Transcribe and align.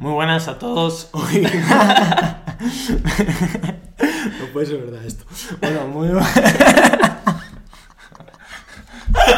Muy 0.00 0.12
buenas 0.12 0.48
a 0.48 0.58
todos. 0.58 1.10
Uy. 1.12 1.42
no 4.40 4.46
puede 4.52 4.66
ser 4.66 4.78
verdad 4.78 5.04
esto. 5.04 5.24
Bueno, 5.60 5.86
muy 5.88 6.08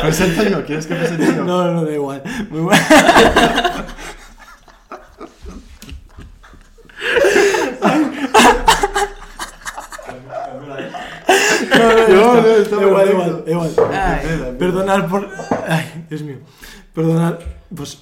¿Presento 0.03 0.43
yo? 0.51 0.65
¿Quieres 0.67 0.87
que 0.87 0.95
presente 0.95 1.27
yo? 1.27 1.45
No, 1.45 1.71
no, 1.73 1.85
da 1.85 1.93
igual. 1.93 2.23
Muy 2.51 2.61
buenas. 2.61 2.89
No, 11.71 11.79
no, 11.79 12.09
No, 12.09 12.35
no, 12.35 12.39
está- 12.41 12.57
está 12.63 12.77
da 12.77 12.83
igual, 12.83 13.09
igual, 13.11 13.45
igual. 13.47 14.57
Perdonad 14.59 15.09
por. 15.09 15.29
Ay, 15.69 16.07
Dios 16.09 16.23
mío. 16.23 16.39
Perdonad, 16.95 17.35
pues. 17.75 17.99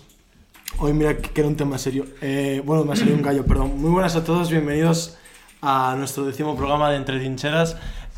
Hoy 0.80 0.92
mira 0.92 1.16
que 1.16 1.40
era 1.40 1.48
un 1.48 1.56
tema 1.56 1.76
serio. 1.76 2.06
Eh, 2.20 2.62
bueno, 2.64 2.84
me 2.84 2.92
ha 2.92 2.96
salido 2.96 3.16
un 3.16 3.22
gallo, 3.22 3.44
perdón. 3.44 3.80
Muy 3.80 3.90
buenas 3.90 4.14
a 4.14 4.22
todos, 4.22 4.48
bienvenidos 4.48 5.18
a 5.60 5.96
nuestro 5.98 6.24
décimo 6.24 6.56
programa 6.56 6.88
de 6.88 6.98
Entre 6.98 7.18
Trincheras. 7.18 7.76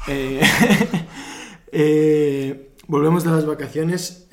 Eh, 0.09 0.43
eh, 1.73 2.75
volvemos 2.87 3.25
de 3.25 3.31
las 3.31 3.47
vacaciones. 3.47 4.29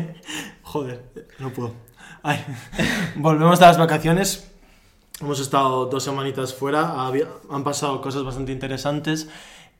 Joder, 0.62 1.02
no 1.38 1.50
puedo. 1.54 1.72
Ay, 2.22 2.44
volvemos 3.16 3.58
de 3.58 3.64
las 3.64 3.78
vacaciones. 3.78 4.52
Hemos 5.22 5.40
estado 5.40 5.86
dos 5.86 6.04
semanitas 6.04 6.52
fuera, 6.52 6.94
han 7.06 7.64
pasado 7.64 8.02
cosas 8.02 8.22
bastante 8.22 8.52
interesantes 8.52 9.30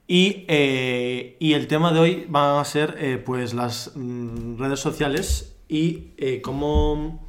y, 0.08 0.46
y 0.48 1.52
el 1.52 1.66
tema 1.66 1.92
de 1.92 2.00
hoy 2.00 2.26
va 2.34 2.58
a 2.58 2.64
ser 2.64 3.22
pues 3.26 3.52
las 3.52 3.92
mm, 3.94 4.56
redes 4.58 4.80
sociales 4.80 5.56
y 5.68 6.40
cómo 6.42 7.21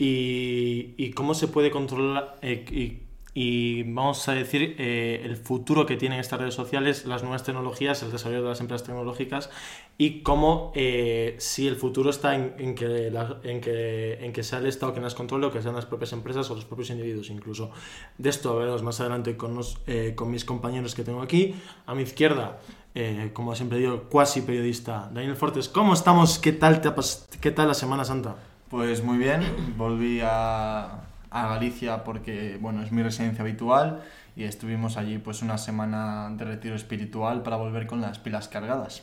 y, 0.00 0.94
y 0.96 1.10
cómo 1.12 1.34
se 1.34 1.46
puede 1.46 1.70
controlar 1.70 2.36
eh, 2.42 2.64
y, 2.70 3.02
y 3.32 3.82
vamos 3.84 4.26
a 4.28 4.32
decir 4.32 4.74
eh, 4.78 5.20
el 5.24 5.36
futuro 5.36 5.84
que 5.86 5.96
tienen 5.96 6.18
estas 6.18 6.40
redes 6.40 6.54
sociales, 6.54 7.04
las 7.04 7.22
nuevas 7.22 7.44
tecnologías, 7.44 8.02
el 8.02 8.10
desarrollo 8.10 8.42
de 8.42 8.48
las 8.48 8.60
empresas 8.60 8.86
tecnológicas 8.86 9.50
y 9.98 10.22
cómo 10.22 10.72
eh, 10.74 11.36
si 11.38 11.68
el 11.68 11.76
futuro 11.76 12.08
está 12.10 12.34
en, 12.34 12.54
en 12.58 12.74
que 12.74 13.10
la- 13.10 13.38
en, 13.44 13.60
que, 13.60 14.14
en 14.24 14.32
que 14.32 14.42
sea 14.42 14.58
el 14.58 14.66
Estado 14.66 14.92
quien 14.92 15.04
las 15.04 15.14
controle 15.14 15.46
o 15.46 15.52
que 15.52 15.60
sean 15.62 15.76
las 15.76 15.84
propias 15.86 16.12
empresas 16.14 16.50
o 16.50 16.54
los 16.54 16.64
propios 16.64 16.88
individuos 16.90 17.28
incluso. 17.30 17.70
De 18.18 18.30
esto 18.30 18.50
hablaremos 18.50 18.82
más 18.82 18.98
adelante 19.00 19.36
con, 19.36 19.54
los- 19.54 19.78
eh, 19.86 20.14
con 20.16 20.30
mis 20.30 20.44
compañeros 20.46 20.94
que 20.94 21.04
tengo 21.04 21.20
aquí. 21.22 21.54
A 21.86 21.94
mi 21.94 22.02
izquierda, 22.02 22.58
eh, 22.94 23.30
como 23.34 23.54
siempre 23.54 23.78
digo, 23.78 24.04
cuasi 24.10 24.40
periodista 24.40 25.10
Daniel 25.12 25.36
Fortes. 25.36 25.68
¿Cómo 25.68 25.92
estamos? 25.92 26.38
¿Qué 26.38 26.52
tal, 26.52 26.80
te 26.80 26.88
ha 26.88 26.94
¿Qué 27.40 27.50
tal 27.50 27.68
la 27.68 27.74
Semana 27.74 28.04
Santa? 28.04 28.36
Pues 28.70 29.02
muy 29.02 29.18
bien, 29.18 29.42
volví 29.76 30.20
a, 30.22 31.00
a 31.30 31.48
Galicia 31.48 32.04
porque, 32.04 32.56
bueno, 32.60 32.82
es 32.82 32.92
mi 32.92 33.02
residencia 33.02 33.42
habitual 33.42 34.02
y 34.36 34.44
estuvimos 34.44 34.96
allí 34.96 35.18
pues 35.18 35.42
una 35.42 35.58
semana 35.58 36.30
de 36.30 36.44
retiro 36.44 36.76
espiritual 36.76 37.42
para 37.42 37.56
volver 37.56 37.88
con 37.88 38.00
las 38.00 38.20
pilas 38.20 38.46
cargadas. 38.46 39.02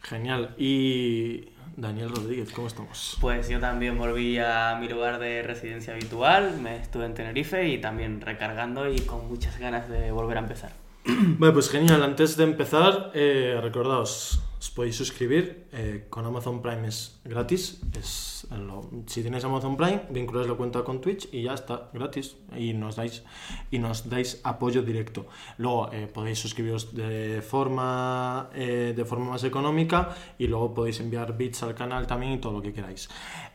Genial. 0.00 0.54
Y 0.56 1.50
Daniel 1.76 2.08
Rodríguez, 2.08 2.52
¿cómo 2.52 2.68
estamos? 2.68 3.18
Pues 3.20 3.48
yo 3.48 3.60
también 3.60 3.98
volví 3.98 4.38
a 4.38 4.78
mi 4.80 4.88
lugar 4.88 5.18
de 5.18 5.42
residencia 5.42 5.92
habitual, 5.92 6.58
me 6.60 6.76
estuve 6.76 7.04
en 7.04 7.14
Tenerife 7.14 7.68
y 7.68 7.78
también 7.78 8.20
recargando 8.20 8.90
y 8.90 8.98
con 9.00 9.28
muchas 9.28 9.58
ganas 9.58 9.88
de 9.88 10.10
volver 10.10 10.38
a 10.38 10.40
empezar. 10.40 10.72
Vale, 11.04 11.52
pues 11.52 11.68
genial. 11.68 12.02
Antes 12.02 12.36
de 12.36 12.44
empezar, 12.44 13.10
eh, 13.14 13.58
recordaos, 13.62 14.42
os 14.62 14.70
podéis 14.70 14.94
suscribir. 14.96 15.66
eh, 15.74 16.06
con 16.08 16.24
Amazon 16.24 16.62
Prime 16.62 16.86
es 16.86 17.18
gratis. 17.24 17.80
Es 17.98 18.46
lo- 18.50 18.88
si 19.06 19.22
tenéis 19.22 19.42
Amazon 19.44 19.76
Prime, 19.76 20.02
vinculáis 20.10 20.46
la 20.46 20.54
cuenta 20.54 20.84
con 20.84 21.00
Twitch 21.00 21.28
y 21.32 21.42
ya 21.42 21.54
está, 21.54 21.88
gratis. 21.92 22.36
Y 22.56 22.72
nos 22.74 22.94
dais, 22.96 23.24
y 23.72 23.78
nos 23.80 24.08
dais 24.08 24.40
apoyo 24.44 24.82
directo. 24.82 25.26
Luego 25.58 25.90
eh, 25.92 26.06
podéis 26.06 26.38
suscribiros 26.38 26.94
de 26.94 27.42
forma, 27.42 28.50
eh, 28.54 28.92
de 28.94 29.04
forma 29.04 29.30
más 29.30 29.42
económica 29.44 30.14
y 30.38 30.46
luego 30.46 30.72
podéis 30.74 31.00
enviar 31.00 31.36
bits 31.36 31.62
al 31.64 31.74
canal 31.74 32.06
también 32.06 32.32
y 32.34 32.38
todo 32.38 32.52
lo 32.52 32.62
que 32.62 32.72
queráis. 32.72 33.08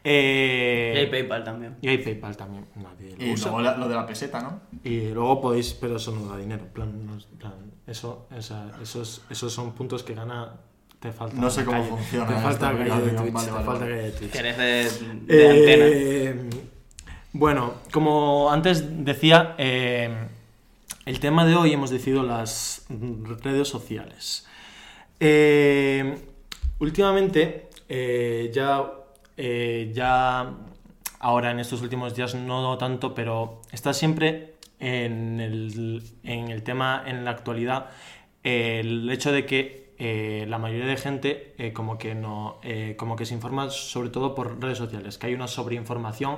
Eh, 0.03 0.93
Y 0.95 0.97
hay 0.99 1.07
PayPal 1.07 1.43
también. 1.43 1.77
y 1.81 1.87
hay 1.87 1.97
PayPal 1.99 2.35
también. 2.35 2.65
Nadie 2.75 3.15
lo 3.17 3.25
Y 3.25 3.33
usa. 3.33 3.47
luego 3.51 3.61
la- 3.61 3.77
lo 3.77 3.87
de 3.87 3.95
la 3.95 4.05
peseta, 4.05 4.41
¿no? 4.41 4.61
Y 4.83 5.09
luego 5.11 5.39
podéis, 5.39 5.73
pero 5.73 5.95
eso 5.97 6.11
no 6.11 6.25
da 6.27 6.37
dinero. 6.37 6.65
plan, 6.73 6.91
plan, 7.37 7.53
eso, 7.85 8.27
esa- 8.35 8.71
esos, 8.81 9.21
esos 9.29 9.53
son 9.53 9.71
puntos 9.73 10.03
que 10.03 10.13
gana. 10.13 10.53
Te 10.99 11.11
falta. 11.11 11.35
No 11.39 11.49
sé 11.49 11.63
cómo 11.63 11.77
calle, 11.77 11.89
funciona 11.89 12.27
Te 12.27 12.33
falta 12.41 12.71
calle 12.77 13.01
de 13.01 13.11
Twitch. 13.11 13.31
vale, 13.33 13.45
te 13.47 13.51
vale, 13.51 13.65
falta 13.65 13.71
vale. 13.71 13.79
calle 13.91 14.01
de 14.03 14.11
Twitch. 14.11 14.31
Que 14.31 14.39
eres 14.39 14.57
de, 14.57 15.35
de 15.35 15.49
antena. 15.49 15.85
Eh, 15.87 16.49
bueno, 17.33 17.73
como 17.91 18.49
antes 18.51 18.83
decía, 19.05 19.53
eh, 19.59 20.27
el 21.05 21.19
tema 21.19 21.45
de 21.45 21.55
hoy 21.55 21.73
hemos 21.73 21.89
decidido 21.91 22.23
las 22.23 22.85
redes 23.43 23.67
sociales. 23.67 24.47
Eh, 25.19 26.17
últimamente, 26.79 27.69
eh, 27.89 28.49
ya, 28.53 28.83
eh, 29.37 29.91
ya 29.93 30.51
ahora 31.19 31.51
en 31.51 31.59
estos 31.59 31.81
últimos 31.81 32.15
días 32.15 32.33
no 32.33 32.77
tanto, 32.77 33.13
pero 33.13 33.61
está 33.71 33.93
siempre 33.93 34.55
en 34.79 35.39
el, 35.39 36.03
en 36.23 36.49
el 36.49 36.63
tema, 36.63 37.03
en 37.05 37.23
la 37.23 37.31
actualidad, 37.31 37.87
eh, 38.43 38.79
el 38.81 39.09
hecho 39.09 39.31
de 39.31 39.45
que 39.45 39.86
eh, 39.99 40.45
la 40.47 40.57
mayoría 40.59 40.85
de 40.85 40.97
gente 40.97 41.53
eh, 41.57 41.73
como 41.73 41.97
que 41.97 42.13
no 42.15 42.59
eh, 42.63 42.95
como 42.97 43.15
que 43.15 43.25
se 43.25 43.33
informa 43.33 43.69
sobre 43.69 44.09
todo 44.09 44.35
por 44.35 44.61
redes 44.61 44.77
sociales 44.77 45.17
que 45.17 45.27
hay 45.27 45.33
una 45.33 45.47
sobreinformación 45.47 46.37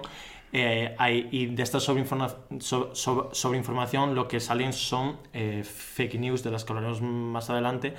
y 0.52 1.46
de 1.46 1.62
esta 1.64 1.80
sobreinforma- 1.80 2.36
so- 2.60 2.90
so- 2.96 3.30
sobreinformación 3.34 4.16
lo 4.16 4.28
que 4.28 4.40
salen 4.40 4.74
son 4.74 5.18
fake 5.64 6.16
news 6.20 6.42
de 6.44 6.50
las 6.52 6.64
que 6.66 6.74
hablaremos 6.74 7.02
más 7.02 7.50
adelante. 7.52 7.94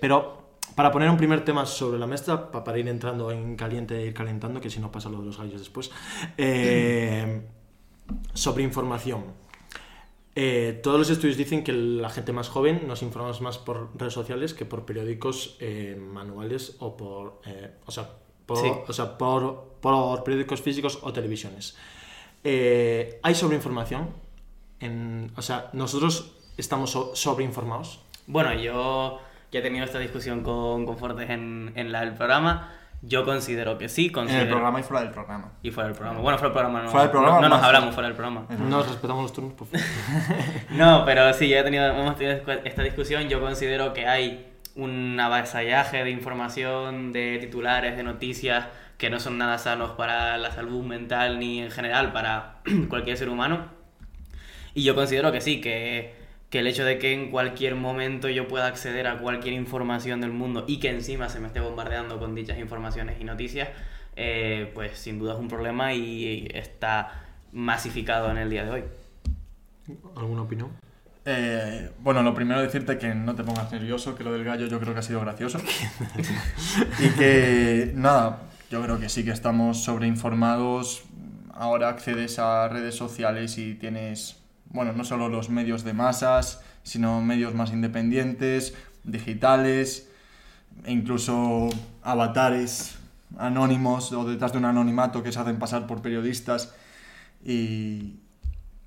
Pero 0.00 0.46
para 0.74 0.90
poner 0.90 1.10
un 1.10 1.16
primer 1.18 1.44
tema 1.44 1.66
sobre 1.66 1.98
la 1.98 2.06
mesa 2.06 2.50
pa- 2.50 2.64
para 2.64 2.78
ir 2.78 2.88
entrando 2.88 3.30
en 3.30 3.54
caliente 3.56 3.96
e 3.98 4.06
ir 4.06 4.14
calentando 4.14 4.60
que 4.60 4.70
si 4.70 4.80
no 4.80 4.90
pasa 4.90 5.08
lo 5.10 5.18
de 5.20 5.26
los 5.26 5.38
gallos 5.38 5.60
después 5.60 5.90
eh, 6.38 7.42
sobreinformación 8.34 9.24
eh, 10.36 10.78
todos 10.82 10.98
los 10.98 11.10
estudios 11.10 11.36
dicen 11.36 11.64
que 11.64 11.72
la 11.72 12.10
gente 12.10 12.32
más 12.32 12.48
joven 12.48 12.86
nos 12.86 13.02
informamos 13.02 13.40
más 13.40 13.58
por 13.58 13.90
redes 13.98 14.12
sociales 14.12 14.54
que 14.54 14.64
por 14.66 14.84
periódicos 14.84 15.56
eh, 15.60 15.96
manuales 15.98 16.76
o 16.78 16.96
por, 16.96 17.40
eh, 17.46 17.70
o 17.86 17.90
sea, 17.90 18.10
por, 18.44 18.58
Sí. 18.58 18.70
o 18.86 18.92
sea, 18.92 19.16
por, 19.18 19.76
por 19.80 20.22
periódicos 20.24 20.60
físicos 20.62 20.98
o 21.02 21.12
televisiones. 21.12 21.76
Eh, 22.44 23.18
hay 23.22 23.34
sobreinformación. 23.34 24.10
En, 24.78 25.32
o 25.36 25.42
sea, 25.42 25.70
nosotros 25.72 26.32
estamos 26.56 26.90
so- 26.90 27.16
sobreinformados. 27.16 28.00
Bueno, 28.26 28.52
yo 28.54 29.18
ya 29.50 29.60
he 29.60 29.62
tenido 29.62 29.84
esta 29.84 29.98
discusión 29.98 30.42
con, 30.42 30.84
con 30.84 30.98
Fortes 30.98 31.30
en, 31.30 31.72
en 31.76 31.90
la 31.92 32.00
del 32.00 32.14
programa. 32.14 32.72
Yo 33.06 33.24
considero 33.24 33.78
que 33.78 33.88
sí, 33.88 34.06
En 34.06 34.12
considero... 34.12 34.42
el 34.42 34.48
programa 34.48 34.80
y 34.80 34.82
fuera 34.82 35.02
del 35.04 35.12
programa. 35.12 35.52
Y 35.62 35.70
fuera 35.70 35.88
del 35.88 35.96
programa. 35.96 36.20
Bueno, 36.20 36.38
fuera 36.38 36.48
del 36.48 36.52
programa 36.54 36.82
no, 36.82 36.90
Fuera 36.90 37.02
del 37.04 37.10
programa, 37.12 37.36
no, 37.36 37.48
no 37.48 37.48
nos 37.54 37.64
hablamos 37.64 37.94
fuera 37.94 38.08
del 38.08 38.16
programa. 38.16 38.46
Nos 38.48 38.88
respetamos 38.88 39.22
los 39.22 39.32
turnos, 39.32 39.52
por 39.52 39.68
favor. 39.68 39.86
No, 40.70 41.04
pero 41.04 41.32
sí, 41.32 41.48
ya 41.48 41.60
he 41.60 41.62
tenido, 41.62 41.86
hemos 41.86 42.16
tenido 42.16 42.40
esta 42.64 42.82
discusión. 42.82 43.28
Yo 43.28 43.40
considero 43.40 43.92
que 43.92 44.08
hay 44.08 44.52
un 44.74 45.18
avasallaje 45.20 46.02
de 46.02 46.10
información, 46.10 47.12
de 47.12 47.38
titulares, 47.40 47.96
de 47.96 48.02
noticias 48.02 48.66
que 48.98 49.08
no 49.08 49.20
son 49.20 49.38
nada 49.38 49.58
sanos 49.58 49.92
para 49.92 50.36
la 50.38 50.50
salud 50.50 50.84
mental 50.84 51.38
ni 51.38 51.60
en 51.60 51.70
general 51.70 52.12
para 52.12 52.56
cualquier 52.88 53.16
ser 53.16 53.28
humano. 53.28 53.66
Y 54.74 54.82
yo 54.82 54.94
considero 54.94 55.30
que 55.32 55.40
sí, 55.40 55.60
que, 55.60 56.14
que 56.50 56.60
el 56.60 56.66
hecho 56.66 56.84
de 56.84 56.98
que 56.98 57.12
en 57.12 57.30
cualquier 57.30 57.74
momento 57.74 58.28
yo 58.28 58.48
pueda 58.48 58.66
acceder 58.66 59.06
a 59.06 59.18
cualquier 59.18 59.54
información 59.54 60.20
del 60.20 60.32
mundo 60.32 60.64
y 60.68 60.78
que 60.78 60.90
encima 60.90 61.28
se 61.28 61.40
me 61.40 61.48
esté 61.48 61.60
bombardeando 61.60 62.18
con 62.18 62.34
dichas 62.34 62.58
informaciones 62.58 63.20
y 63.20 63.24
noticias, 63.24 63.68
eh, 64.14 64.70
pues 64.74 64.98
sin 64.98 65.18
duda 65.18 65.34
es 65.34 65.40
un 65.40 65.48
problema 65.48 65.92
y 65.92 66.48
está 66.52 67.24
masificado 67.52 68.30
en 68.30 68.38
el 68.38 68.50
día 68.50 68.64
de 68.64 68.70
hoy. 68.70 68.84
¿Alguna 70.16 70.42
opinión? 70.42 70.70
Eh, 71.28 71.90
bueno, 71.98 72.22
lo 72.22 72.32
primero 72.34 72.60
decirte 72.62 72.98
que 72.98 73.12
no 73.12 73.34
te 73.34 73.42
pongas 73.42 73.70
nervioso, 73.72 74.14
que 74.14 74.22
lo 74.22 74.32
del 74.32 74.44
gallo 74.44 74.66
yo 74.66 74.78
creo 74.78 74.92
que 74.94 75.00
ha 75.00 75.02
sido 75.02 75.20
gracioso. 75.20 75.58
y 77.00 77.08
que, 77.18 77.92
nada, 77.96 78.42
yo 78.70 78.80
creo 78.82 79.00
que 79.00 79.08
sí 79.08 79.24
que 79.24 79.32
estamos 79.32 79.82
sobreinformados. 79.82 81.04
Ahora 81.52 81.88
accedes 81.88 82.38
a 82.38 82.68
redes 82.68 82.94
sociales 82.94 83.58
y 83.58 83.74
tienes, 83.74 84.40
bueno, 84.70 84.92
no 84.92 85.04
solo 85.04 85.28
los 85.28 85.50
medios 85.50 85.84
de 85.84 85.92
masas, 85.92 86.62
sino 86.82 87.20
medios 87.20 87.54
más 87.54 87.72
independientes, 87.72 88.74
digitales, 89.04 90.10
e 90.84 90.92
incluso 90.92 91.68
avatares 92.02 92.98
anónimos 93.38 94.12
o 94.12 94.24
detrás 94.24 94.52
de 94.52 94.58
un 94.58 94.64
anonimato 94.66 95.22
que 95.22 95.32
se 95.32 95.40
hacen 95.40 95.58
pasar 95.58 95.86
por 95.86 96.02
periodistas. 96.02 96.74
Y, 97.44 98.20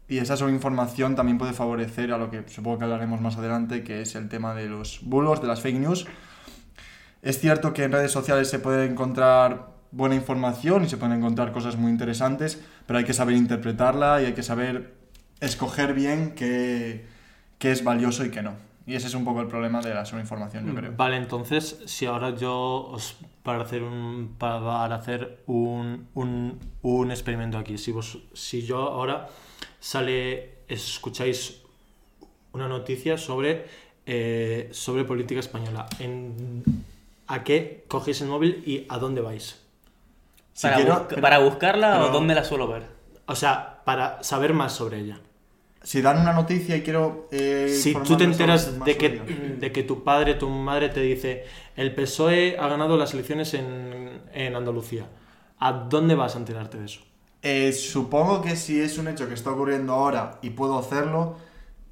y 0.07 0.17
esa 0.17 0.37
sobreinformación 0.37 1.15
también 1.15 1.37
puede 1.37 1.53
favorecer 1.53 2.11
a 2.11 2.17
lo 2.17 2.29
que 2.31 2.43
supongo 2.47 2.79
que 2.79 2.83
hablaremos 2.85 3.21
más 3.21 3.37
adelante, 3.37 3.83
que 3.83 4.01
es 4.01 4.15
el 4.15 4.29
tema 4.29 4.53
de 4.55 4.67
los 4.67 5.01
bulos, 5.03 5.41
de 5.41 5.47
las 5.47 5.61
fake 5.61 5.79
news. 5.79 6.07
Es 7.21 7.39
cierto 7.39 7.73
que 7.73 7.83
en 7.83 7.91
redes 7.91 8.11
sociales 8.11 8.49
se 8.49 8.59
puede 8.59 8.85
encontrar 8.85 9.79
buena 9.91 10.15
información 10.15 10.83
y 10.83 10.89
se 10.89 10.97
pueden 10.97 11.17
encontrar 11.17 11.51
cosas 11.51 11.75
muy 11.75 11.91
interesantes, 11.91 12.61
pero 12.85 12.99
hay 12.99 13.05
que 13.05 13.13
saber 13.13 13.35
interpretarla 13.35 14.21
y 14.21 14.25
hay 14.25 14.33
que 14.33 14.43
saber 14.43 14.98
escoger 15.41 15.93
bien 15.93 16.33
qué, 16.35 17.05
qué 17.57 17.71
es 17.71 17.83
valioso 17.83 18.25
y 18.25 18.31
qué 18.31 18.41
no. 18.41 18.53
Y 18.85 18.95
ese 18.95 19.05
es 19.07 19.13
un 19.13 19.23
poco 19.23 19.41
el 19.41 19.47
problema 19.47 19.81
de 19.81 19.93
la 19.93 20.03
sobreinformación, 20.05 20.65
yo 20.65 20.73
creo. 20.73 20.93
Vale, 20.97 21.17
entonces, 21.17 21.79
si 21.85 22.07
ahora 22.07 22.35
yo 22.35 22.55
os 22.91 23.17
para 23.43 23.61
hacer 23.61 23.83
un 23.83 24.35
para 24.37 24.85
hacer 24.95 25.43
un, 25.45 26.07
un, 26.15 26.59
un 26.81 27.11
experimento 27.11 27.57
aquí, 27.59 27.77
si 27.77 27.91
vos 27.91 28.17
si 28.33 28.63
yo 28.63 28.77
ahora 28.79 29.27
sale 29.79 30.59
escucháis 30.67 31.61
una 32.53 32.67
noticia 32.67 33.17
sobre 33.17 33.65
eh, 34.07 34.69
sobre 34.71 35.03
política 35.03 35.39
española, 35.39 35.85
en, 35.99 36.63
¿a 37.27 37.43
qué 37.43 37.85
cogéis 37.87 38.21
el 38.21 38.27
móvil 38.29 38.63
y 38.65 38.87
a 38.89 38.97
dónde 38.97 39.21
vais? 39.21 39.61
Si 40.53 40.63
para, 40.63 40.75
quiero- 40.77 40.93
busca- 40.93 41.07
pero- 41.09 41.21
para 41.21 41.37
buscarla 41.39 41.91
pero- 41.93 42.05
o 42.07 42.11
dónde 42.11 42.33
la 42.33 42.43
suelo 42.43 42.67
ver. 42.67 42.87
O 43.27 43.35
sea, 43.35 43.81
para 43.85 44.23
saber 44.23 44.53
más 44.53 44.73
sobre 44.73 44.99
ella. 44.99 45.19
Si 45.81 46.01
dan 46.01 46.19
una 46.19 46.33
noticia 46.33 46.75
y 46.75 46.81
quiero. 46.81 47.27
eh, 47.31 47.69
Si 47.69 47.93
tú 47.93 48.17
te 48.17 48.25
enteras 48.25 48.83
de 48.83 48.97
que, 48.97 49.09
de 49.59 49.71
que 49.71 49.83
tu 49.83 50.03
padre, 50.03 50.33
tu 50.35 50.49
madre 50.49 50.89
te 50.89 51.01
dice 51.01 51.45
el 51.75 51.93
PSOE 51.95 52.57
ha 52.59 52.67
ganado 52.67 52.97
las 52.97 53.13
elecciones 53.13 53.53
en, 53.53 54.21
en 54.33 54.55
Andalucía, 54.55 55.05
¿a 55.59 55.71
dónde 55.71 56.15
vas 56.15 56.35
a 56.35 56.39
enterarte 56.39 56.77
de 56.77 56.85
eso? 56.85 57.01
Eh, 57.41 57.71
supongo 57.71 58.41
que 58.41 58.57
si 58.57 58.81
es 58.81 58.97
un 58.97 59.07
hecho 59.07 59.27
que 59.29 59.33
está 59.33 59.51
ocurriendo 59.51 59.93
ahora 59.93 60.39
y 60.41 60.49
puedo 60.49 60.77
hacerlo, 60.77 61.37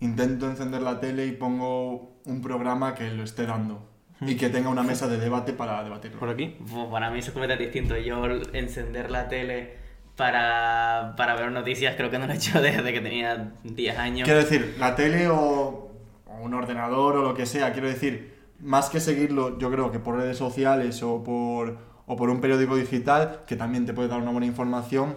intento 0.01 0.45
encender 0.49 0.81
la 0.81 0.99
tele 0.99 1.25
y 1.25 1.31
pongo 1.31 2.17
un 2.25 2.41
programa 2.41 2.93
que 2.93 3.09
lo 3.11 3.23
esté 3.23 3.45
dando 3.45 3.87
y 4.19 4.35
que 4.35 4.49
tenga 4.49 4.67
una 4.69 4.83
mesa 4.83 5.07
de 5.07 5.17
debate 5.17 5.53
para 5.53 5.81
debatirlo. 5.83 6.19
¿Por 6.19 6.29
aquí? 6.29 6.57
Uf, 6.59 6.91
Para 6.91 7.09
mí 7.09 7.19
eso 7.19 7.29
es 7.29 7.33
completamente 7.33 7.71
distinto. 7.71 7.95
Yo 7.97 8.25
encender 8.51 9.09
la 9.09 9.29
tele 9.29 9.77
para, 10.17 11.13
para 11.15 11.35
ver 11.35 11.51
noticias 11.51 11.95
creo 11.95 12.09
que 12.09 12.19
no 12.19 12.27
lo 12.27 12.33
he 12.33 12.35
hecho 12.35 12.61
desde 12.61 12.91
que 12.91 12.99
tenía 12.99 13.53
10 13.63 13.97
años. 13.97 14.25
Quiero 14.25 14.39
decir, 14.39 14.75
la 14.77 14.95
tele 14.95 15.29
o, 15.29 15.91
o 16.25 16.35
un 16.41 16.53
ordenador 16.53 17.15
o 17.15 17.21
lo 17.23 17.33
que 17.33 17.45
sea, 17.45 17.71
quiero 17.71 17.87
decir, 17.87 18.35
más 18.59 18.89
que 18.89 18.99
seguirlo, 18.99 19.57
yo 19.59 19.71
creo 19.71 19.91
que 19.91 19.99
por 19.99 20.17
redes 20.17 20.37
sociales 20.37 21.01
o 21.03 21.23
por, 21.23 21.77
o 22.07 22.15
por 22.17 22.29
un 22.29 22.41
periódico 22.41 22.75
digital, 22.75 23.41
que 23.47 23.55
también 23.55 23.85
te 23.85 23.93
puede 23.93 24.09
dar 24.09 24.19
una 24.19 24.31
buena 24.31 24.47
información, 24.47 25.15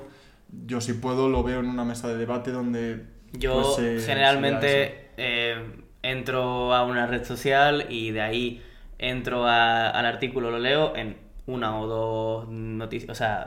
yo 0.66 0.80
si 0.80 0.92
puedo 0.92 1.28
lo 1.28 1.42
veo 1.42 1.60
en 1.60 1.66
una 1.66 1.84
mesa 1.84 2.06
de 2.08 2.16
debate 2.16 2.50
donde... 2.52 3.06
Yo 3.32 3.74
pues, 3.76 4.04
generalmente 4.06 5.10
eh, 5.16 5.54
entro 6.02 6.74
a 6.74 6.84
una 6.84 7.06
red 7.06 7.24
social 7.24 7.86
y 7.88 8.10
de 8.10 8.20
ahí 8.20 8.62
entro 8.98 9.46
a- 9.46 9.88
al 9.88 10.04
artículo, 10.04 10.50
lo 10.50 10.58
leo 10.58 10.94
en 10.96 11.16
una 11.52 11.78
o 11.80 11.86
dos 11.86 12.48
noticias, 12.48 13.10
o 13.10 13.14
sea, 13.14 13.42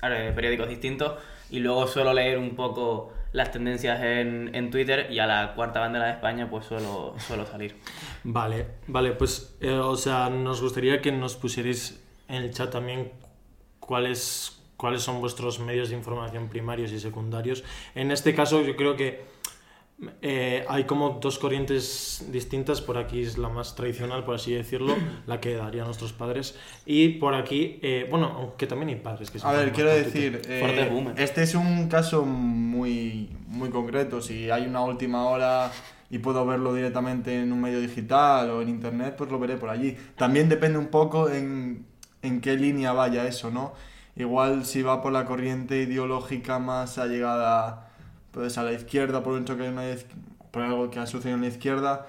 a- 0.00 0.08
periódicos 0.34 0.68
distintos 0.68 1.12
y 1.50 1.58
luego 1.60 1.86
suelo 1.86 2.12
leer 2.12 2.38
un 2.38 2.54
poco 2.54 3.12
las 3.32 3.50
tendencias 3.52 4.02
en, 4.02 4.54
en 4.54 4.70
Twitter 4.70 5.08
y 5.10 5.18
a 5.18 5.26
la 5.26 5.54
cuarta 5.54 5.80
bandera 5.80 6.06
de 6.06 6.12
España 6.12 6.48
pues 6.48 6.64
suelo, 6.66 7.14
suelo 7.18 7.44
salir. 7.46 7.76
Vale, 8.24 8.66
vale, 8.86 9.12
pues, 9.12 9.56
eh, 9.60 9.70
o 9.70 9.96
sea, 9.96 10.28
nos 10.30 10.60
gustaría 10.60 11.00
que 11.00 11.12
nos 11.12 11.36
pusierais 11.36 12.02
en 12.28 12.36
el 12.42 12.52
chat 12.52 12.70
también 12.70 13.12
cuáles, 13.80 14.60
cuáles 14.76 15.02
son 15.02 15.20
vuestros 15.20 15.60
medios 15.60 15.88
de 15.90 15.96
información 15.96 16.48
primarios 16.48 16.92
y 16.92 17.00
secundarios. 17.00 17.64
En 17.94 18.10
este 18.10 18.34
caso, 18.34 18.62
yo 18.62 18.76
creo 18.76 18.96
que 18.96 19.22
eh, 20.22 20.64
hay 20.68 20.84
como 20.84 21.18
dos 21.20 21.38
corrientes 21.38 22.26
distintas. 22.30 22.80
Por 22.80 22.98
aquí 22.98 23.22
es 23.22 23.36
la 23.36 23.48
más 23.48 23.74
tradicional, 23.74 24.24
por 24.24 24.36
así 24.36 24.52
decirlo, 24.52 24.94
la 25.26 25.40
que 25.40 25.54
darían 25.54 25.86
nuestros 25.86 26.12
padres. 26.12 26.56
Y 26.86 27.18
por 27.18 27.34
aquí, 27.34 27.80
eh, 27.82 28.06
bueno, 28.08 28.32
aunque 28.36 28.66
también 28.66 28.90
hay 28.90 28.96
padres 28.96 29.30
que 29.30 29.38
se 29.38 29.46
A 29.46 29.52
ver, 29.52 29.72
quiero 29.72 29.90
decir, 29.90 30.40
eh, 30.46 31.14
este 31.16 31.42
es 31.42 31.54
un 31.54 31.88
caso 31.88 32.24
muy, 32.24 33.30
muy 33.48 33.70
concreto. 33.70 34.20
Si 34.20 34.50
hay 34.50 34.66
una 34.66 34.82
última 34.82 35.26
hora 35.28 35.72
y 36.10 36.18
puedo 36.18 36.46
verlo 36.46 36.74
directamente 36.74 37.40
en 37.40 37.52
un 37.52 37.60
medio 37.60 37.80
digital 37.80 38.50
o 38.50 38.62
en 38.62 38.68
internet, 38.68 39.16
pues 39.18 39.30
lo 39.30 39.38
veré 39.40 39.56
por 39.56 39.68
allí. 39.68 39.96
También 40.16 40.48
depende 40.48 40.78
un 40.78 40.88
poco 40.88 41.28
en, 41.28 41.86
en 42.22 42.40
qué 42.40 42.56
línea 42.56 42.92
vaya 42.92 43.26
eso, 43.26 43.50
¿no? 43.50 43.74
Igual 44.14 44.64
si 44.64 44.82
va 44.82 45.02
por 45.02 45.12
la 45.12 45.24
corriente 45.24 45.82
ideológica 45.82 46.58
más 46.58 46.98
allegada 46.98 47.87
pues, 48.38 48.56
a 48.56 48.62
la 48.62 48.72
izquierda, 48.72 49.20
por 49.24 49.32
un 49.34 49.44
choque 49.44 49.64
de 49.64 49.70
una 49.70 49.90
iz- 49.90 50.06
por 50.52 50.62
algo 50.62 50.90
que 50.90 51.00
ha 51.00 51.06
sucedido 51.08 51.34
en 51.34 51.40
la 51.42 51.48
izquierda 51.48 52.06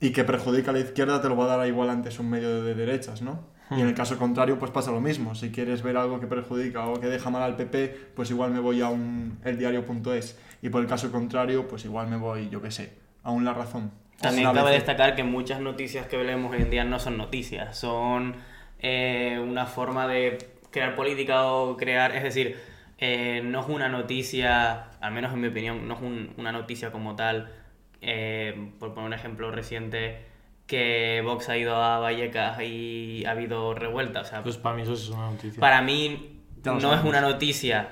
y 0.00 0.10
que 0.10 0.24
perjudica 0.24 0.72
a 0.72 0.74
la 0.74 0.80
izquierda, 0.80 1.22
te 1.22 1.28
lo 1.28 1.36
va 1.36 1.44
a 1.44 1.56
dar 1.56 1.66
igual 1.68 1.88
antes 1.88 2.18
un 2.18 2.28
medio 2.30 2.64
de 2.64 2.74
derechas, 2.74 3.22
¿no? 3.22 3.40
Y 3.70 3.80
en 3.80 3.86
el 3.86 3.94
caso 3.94 4.18
contrario, 4.18 4.58
pues 4.58 4.72
pasa 4.72 4.90
lo 4.90 5.00
mismo. 5.00 5.36
Si 5.36 5.50
quieres 5.52 5.82
ver 5.82 5.96
algo 5.96 6.18
que 6.18 6.26
perjudica 6.26 6.84
o 6.88 6.98
que 7.00 7.06
deja 7.06 7.30
mal 7.30 7.42
al 7.44 7.54
PP, 7.54 8.10
pues 8.16 8.28
igual 8.30 8.50
me 8.50 8.58
voy 8.58 8.82
a 8.82 8.88
un 8.88 9.38
eldiario.es. 9.44 10.36
Y 10.62 10.68
por 10.68 10.82
el 10.82 10.88
caso 10.88 11.12
contrario, 11.12 11.68
pues 11.68 11.84
igual 11.84 12.08
me 12.08 12.16
voy, 12.16 12.48
yo 12.50 12.60
qué 12.60 12.72
sé, 12.72 12.92
a 13.22 13.30
un 13.30 13.44
La 13.44 13.54
Razón. 13.54 13.92
También 14.20 14.48
una 14.48 14.58
cabe 14.60 14.72
destacar 14.72 15.14
que 15.14 15.22
muchas 15.22 15.60
noticias 15.60 16.06
que 16.08 16.16
vemos 16.16 16.52
hoy 16.52 16.62
en 16.62 16.70
día 16.70 16.84
no 16.84 16.98
son 16.98 17.16
noticias, 17.16 17.78
son 17.78 18.34
eh, 18.80 19.38
una 19.42 19.66
forma 19.66 20.06
de 20.08 20.38
crear 20.70 20.94
política 20.96 21.46
o 21.46 21.76
crear, 21.76 22.14
es 22.16 22.24
decir, 22.24 22.56
eh, 22.98 23.40
no 23.44 23.60
es 23.60 23.68
una 23.68 23.88
noticia, 23.88 24.84
al 25.02 25.12
menos 25.12 25.32
en 25.32 25.40
mi 25.40 25.48
opinión, 25.48 25.86
no 25.88 25.94
es 25.94 26.00
un- 26.00 26.32
una 26.38 26.52
noticia 26.52 26.90
como 26.92 27.14
tal, 27.16 27.52
eh, 28.00 28.70
por 28.78 28.94
poner 28.94 29.08
un 29.08 29.12
ejemplo 29.14 29.50
reciente, 29.50 30.24
que 30.66 31.20
Vox 31.24 31.48
ha 31.48 31.56
ido 31.58 31.76
a 31.76 31.98
Vallecas 31.98 32.60
y 32.62 33.24
ha 33.26 33.32
habido 33.32 33.74
revuelta, 33.74 34.20
o 34.20 34.24
sea, 34.24 34.42
Pues 34.42 34.56
para 34.56 34.74
mí 34.76 34.82
eso 34.82 34.94
es 34.94 35.08
una 35.10 35.30
noticia. 35.30 35.60
para 35.60 35.82
mí 35.82 36.40
no 36.64 36.94
es 36.94 37.04
una 37.04 37.20
noticia 37.20 37.88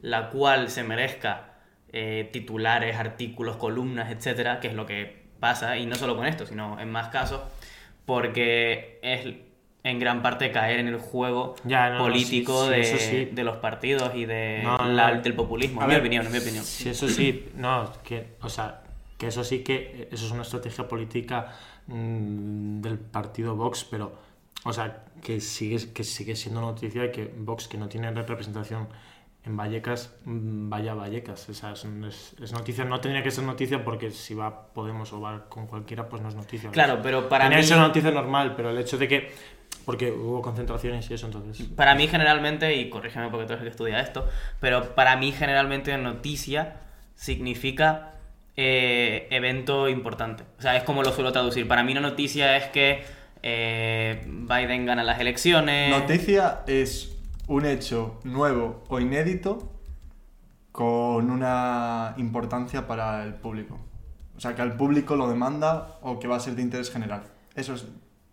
la 0.00 0.30
cual 0.30 0.68
se 0.70 0.82
merezca 0.84 1.48
eh, 1.94 2.30
titulares, 2.32 2.96
artículos, 2.96 3.56
columnas, 3.56 4.10
etcétera, 4.10 4.60
que 4.60 4.68
es 4.68 4.74
lo 4.74 4.86
que 4.86 5.26
pasa, 5.40 5.76
y 5.76 5.84
no 5.84 5.94
solo 5.96 6.16
con 6.16 6.24
esto, 6.26 6.46
sino 6.46 6.80
en 6.80 6.90
más 6.90 7.08
casos, 7.08 7.42
porque 8.06 8.98
es 9.02 9.26
en 9.84 9.98
gran 9.98 10.22
parte 10.22 10.50
caer 10.52 10.80
en 10.80 10.88
el 10.88 10.98
juego 10.98 11.56
Ya, 11.64 11.90
no, 11.90 11.98
no, 11.98 12.04
político 12.04 12.52
sí, 12.62 12.66
sí, 12.68 12.70
de, 12.72 12.80
eso 12.80 12.96
sí. 12.98 13.24
de 13.32 13.44
los 13.44 13.56
partidos 13.56 14.14
y 14.14 14.24
de 14.26 14.60
No, 14.62 14.78
la- 14.78 15.12
del 15.14 15.34
populismo, 15.34 15.80
en 15.82 15.88
mi 15.88 15.92
ver, 15.94 16.00
opinión, 16.02 16.26
en 16.26 16.32
mi 16.32 16.38
opinión. 16.38 16.64
Sí, 16.64 16.88
eso 16.88 17.08
sí, 17.08 17.48
no, 17.56 17.90
que, 18.04 18.36
o 18.42 18.48
sea, 18.48 18.82
que 19.18 19.26
eso 19.28 19.42
sí 19.44 19.64
que 19.64 20.08
eso 20.12 20.26
es 20.26 20.32
una 20.32 20.42
estrategia 20.42 20.86
política 20.86 21.52
mm, 21.88 22.80
del 22.80 22.98
partido 22.98 23.56
Vox, 23.56 23.84
pero, 23.84 24.12
o 24.64 24.72
sea, 24.72 25.04
que 25.22 25.40
sigue, 25.40 25.92
que 25.92 26.04
sigue 26.04 26.36
siendo 26.36 26.60
noticia 26.60 27.02
de 27.02 27.10
que 27.10 27.32
Vox, 27.36 27.66
que 27.68 27.76
no 27.78 27.88
tiene 27.88 28.10
representación 28.12 28.88
en 29.44 29.56
Vallecas, 29.56 30.14
mm, 30.24 30.68
vaya 30.70 30.94
Vallecas. 30.94 31.48
O 31.48 31.54
sea, 31.54 31.72
es, 31.72 31.84
noticia, 32.52 32.84
no 32.84 33.00
tendría 33.00 33.22
que 33.24 33.30
ser 33.32 33.42
noticia 33.44 33.82
porque 33.84 34.10
si 34.12 34.34
va 34.34 34.66
Podemos 34.72 35.12
o 35.12 35.20
va 35.20 35.48
con 35.48 35.66
cualquiera, 35.66 36.08
pues 36.08 36.22
no 36.22 36.28
es 36.28 36.34
noticia. 36.36 36.70
Claro, 36.70 37.00
pero 37.02 37.28
para 37.28 37.44
Tendría 37.44 37.58
mí, 37.58 37.62
que 37.62 37.68
ser 37.68 37.76
una 37.78 37.88
noticia 37.88 38.10
normal, 38.12 38.54
pero 38.56 38.70
el 38.70 38.78
hecho 38.78 38.96
de 38.98 39.08
que, 39.08 39.32
porque 39.84 40.10
hubo 40.10 40.42
concentraciones 40.42 41.10
y 41.10 41.14
eso, 41.14 41.26
entonces... 41.26 41.66
para 41.68 41.94
mí 41.94 42.08
generalmente, 42.08 42.74
y 42.76 42.88
corrígeme 42.88 43.28
porque 43.28 43.46
tú 43.46 43.52
eres 43.52 43.62
el 43.62 43.68
que 43.68 43.70
estudia 43.70 44.00
esto, 44.00 44.28
pero 44.60 44.94
para 44.94 45.16
mí 45.16 45.32
generalmente 45.32 45.96
noticia 45.98 46.76
significa 47.14 48.14
eh, 48.56 49.28
evento 49.30 49.88
importante. 49.88 50.44
O 50.58 50.62
sea, 50.62 50.76
es 50.76 50.84
como 50.84 51.02
lo 51.02 51.12
suelo 51.12 51.32
traducir. 51.32 51.66
Para 51.66 51.82
mí 51.82 51.92
una 51.92 52.02
noticia 52.02 52.56
es 52.56 52.64
que 52.66 53.02
eh, 53.42 54.24
Biden 54.26 54.86
gana 54.86 55.02
las 55.02 55.20
elecciones. 55.20 55.90
Noticia 55.90 56.60
es 56.66 57.16
un 57.48 57.66
hecho 57.66 58.20
nuevo 58.24 58.84
o 58.88 59.00
inédito 59.00 59.72
con 60.70 61.30
una 61.30 62.14
importancia 62.16 62.86
para 62.86 63.24
el 63.24 63.34
público. 63.34 63.78
O 64.36 64.40
sea, 64.40 64.54
que 64.54 64.62
al 64.62 64.76
público 64.76 65.16
lo 65.16 65.28
demanda 65.28 65.98
o 66.02 66.18
que 66.18 66.28
va 66.28 66.36
a 66.36 66.40
ser 66.40 66.54
de 66.54 66.62
interés 66.62 66.90
general. 66.90 67.22
Eso 67.54 67.74
es 67.74 67.86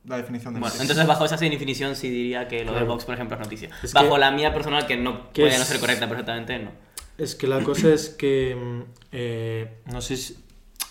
la 0.09 0.17
definición 0.17 0.53
de 0.55 0.59
Bueno, 0.59 0.73
noticia. 0.73 0.81
entonces 0.83 1.07
bajo 1.07 1.25
esa 1.25 1.37
definición 1.37 1.95
sí 1.95 2.09
diría 2.09 2.47
que 2.47 2.65
lo 2.65 2.71
Claro. 2.71 2.87
Vox, 2.87 3.05
por 3.05 3.13
ejemplo, 3.15 3.37
es 3.37 3.43
noticia. 3.43 3.69
Es 3.83 3.93
bajo 3.93 4.13
que- 4.15 4.19
la 4.19 4.31
mía 4.31 4.51
personal, 4.53 4.85
que 4.87 4.97
no 4.97 5.31
que 5.31 5.43
puede 5.43 5.53
es- 5.53 5.59
no 5.59 5.65
ser 5.65 5.79
correcta 5.79 6.07
perfectamente, 6.09 6.57
no. 6.59 6.71
Es 7.17 7.35
que 7.35 7.47
la 7.47 7.61
cosa 7.63 7.89
es 7.93 8.09
que, 8.09 8.55
mm, 8.55 8.81
eh, 9.11 9.81
no 9.85 10.01
sé 10.01 10.17
si, 10.17 10.43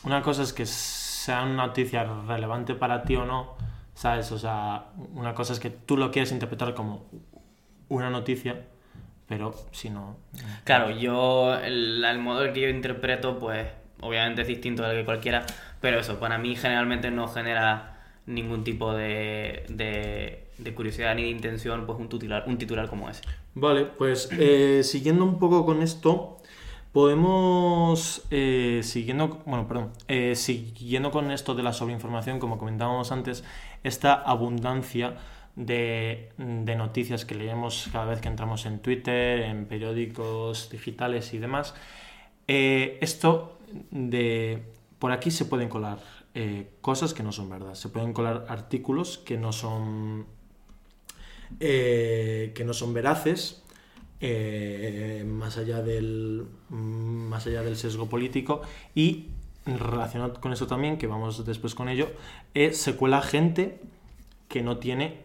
una 0.05 0.23
cosa 0.23 0.43
es 0.43 0.53
que 0.53 0.65
sea 0.67 1.43
una 1.43 1.67
noticia 1.67 2.05
relevante 2.27 2.75
para 2.75 3.03
ti 3.03 3.17
o 3.17 3.25
no, 3.27 3.57
¿sabes? 3.95 4.31
O 4.33 4.39
sea, 4.39 4.87
una 5.15 5.35
cosa 5.35 5.53
es 5.53 5.59
que 5.61 5.71
tú 5.71 5.97
lo 5.97 6.11
quieres 6.13 6.31
interpretar 6.31 6.75
como 6.75 7.07
una 7.89 8.11
noticia, 8.11 8.63
pero 9.27 9.55
si 9.73 9.91
no... 9.91 10.17
Claro, 10.65 10.91
yo, 10.91 11.55
el, 11.59 12.05
el 12.05 12.19
modo 12.21 12.45
en 12.45 12.53
que 12.53 12.61
yo 12.61 12.69
interpreto, 12.69 13.39
pues 13.39 13.67
obviamente 14.01 14.43
es 14.43 14.49
distinto 14.49 14.85
al 14.85 14.95
que 14.95 15.05
cualquiera, 15.05 15.45
pero 15.81 15.99
eso, 15.99 16.21
para 16.21 16.39
mí 16.39 16.55
generalmente 16.55 17.11
no 17.11 17.27
genera 17.27 17.98
ningún 18.29 18.63
tipo 18.63 18.93
de, 18.93 19.65
de, 20.59 20.75
curiosidad 20.75 21.15
ni 21.15 21.23
de 21.23 21.31
intención, 21.31 21.87
pues 21.87 21.99
un 21.99 22.09
titular, 22.09 22.45
un 22.47 22.59
titular 22.59 22.89
como 22.89 23.09
ese. 23.09 23.23
Vale, 23.55 23.87
pues 23.87 24.29
eh, 24.33 24.83
siguiendo 24.85 25.25
un 25.25 25.39
poco 25.39 25.65
con 25.65 25.83
esto, 25.83 26.37
podemos, 26.93 28.27
eh, 28.31 28.81
siguiendo, 28.85 29.43
bueno, 29.47 29.67
perdón, 29.67 29.93
eh, 30.07 30.35
siguiendo 30.37 31.11
con 31.11 31.31
esto 31.31 31.55
de 31.55 31.63
la 31.63 31.73
sobreinformación, 31.73 32.39
como 32.39 32.59
comentábamos 32.59 33.11
antes, 33.11 33.45
esta 33.83 34.15
abundancia 34.15 35.17
de, 35.57 36.31
de 36.37 36.77
noticias 36.77 37.25
que 37.25 37.35
leemos 37.35 37.89
cada 37.91 38.05
vez 38.05 38.21
que 38.21 38.29
entramos 38.29 38.67
en 38.67 38.79
Twitter, 38.81 39.41
en 39.41 39.67
periódicos 39.67 40.69
digitales 40.71 41.33
y 41.35 41.39
demás, 41.39 41.75
esto 42.47 43.59
de 43.91 44.63
por 44.99 45.13
aquí 45.13 45.31
se 45.31 45.45
pueden 45.45 45.69
colar 45.69 45.99
eh, 46.35 46.71
cosas 46.81 47.15
que 47.15 47.23
no 47.23 47.33
son 47.33 47.49
verdad, 47.49 47.75
se 47.75 47.89
pueden 47.89 48.13
colar 48.13 48.47
artículos 48.49 49.19
que 49.19 49.39
no 49.39 49.53
son 49.53 50.27
eh, 51.59 52.53
que 52.55 52.65
no 52.65 52.75
son 52.75 52.93
veraces, 52.93 53.63
eh, 54.21 55.25
más, 55.27 55.57
allá 55.57 55.83
del, 55.83 56.47
más 56.69 57.47
allá 57.47 57.63
del 57.63 57.77
sesgo 57.77 58.09
político 58.09 58.61
y 58.95 59.29
relacionado 59.65 60.41
con 60.41 60.53
eso 60.53 60.67
también, 60.67 60.99
que 60.99 61.07
vamos 61.07 61.45
después 61.47 61.75
con 61.75 61.89
ello, 61.89 62.11
se 62.73 62.97
cuela 62.97 63.23
gente 63.23 63.81
que 64.49 64.63
no 64.63 64.79
tiene 64.79 65.25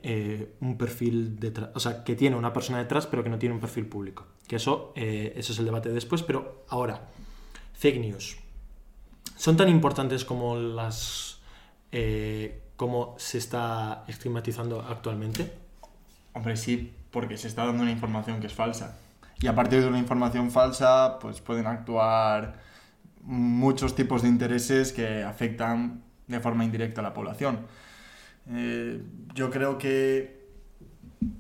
un 0.62 0.77
perfil 0.77 1.39
detrás, 1.39 1.69
o 1.75 1.79
sea, 1.79 2.03
que 2.03 2.15
tiene 2.15 2.36
una 2.36 2.53
persona 2.53 2.79
detrás, 2.79 3.07
pero 3.07 3.24
que 3.24 3.29
no 3.29 3.39
tiene 3.39 3.55
un 3.55 3.62
perfil 3.62 3.86
público. 3.86 4.25
Que 4.48 4.57
eso, 4.57 4.93
eso 4.95 5.53
es 5.53 5.60
el 5.60 5.65
debate 5.65 5.89
después, 5.89 6.24
pero 6.24 6.63
ahora, 6.67 7.10
fake 7.74 8.00
news. 8.00 8.43
¿Son 9.36 9.58
tan 9.58 9.70
importantes 9.70 10.25
como 10.25 10.56
las 10.56 11.39
eh, 11.92 12.62
como 12.75 13.15
se 13.18 13.38
está 13.38 14.03
estigmatizando 14.08 14.82
actualmente? 14.82 15.53
Hombre, 16.34 16.58
sí, 16.58 16.94
porque 17.12 17.38
se 17.38 17.48
está 17.48 17.65
dando 17.65 17.84
una 17.84 17.92
información 17.92 18.39
que 18.39 18.48
es 18.48 18.53
falsa. 18.53 18.98
Y 19.39 19.48
a 19.48 19.56
partir 19.56 19.82
de 19.82 19.88
una 19.88 20.00
información 20.00 20.51
falsa, 20.51 21.20
pues 21.20 21.42
pueden 21.42 21.68
actuar 21.68 22.62
muchos 23.22 23.96
tipos 23.96 24.22
de 24.24 24.30
intereses 24.30 24.92
que 24.92 25.24
afectan 25.24 26.01
de 26.27 26.39
forma 26.39 26.65
indirecta 26.65 27.01
a 27.01 27.03
la 27.03 27.13
población. 27.13 27.60
Eh, 28.50 29.01
yo 29.34 29.50
creo 29.50 29.77
que 29.77 30.48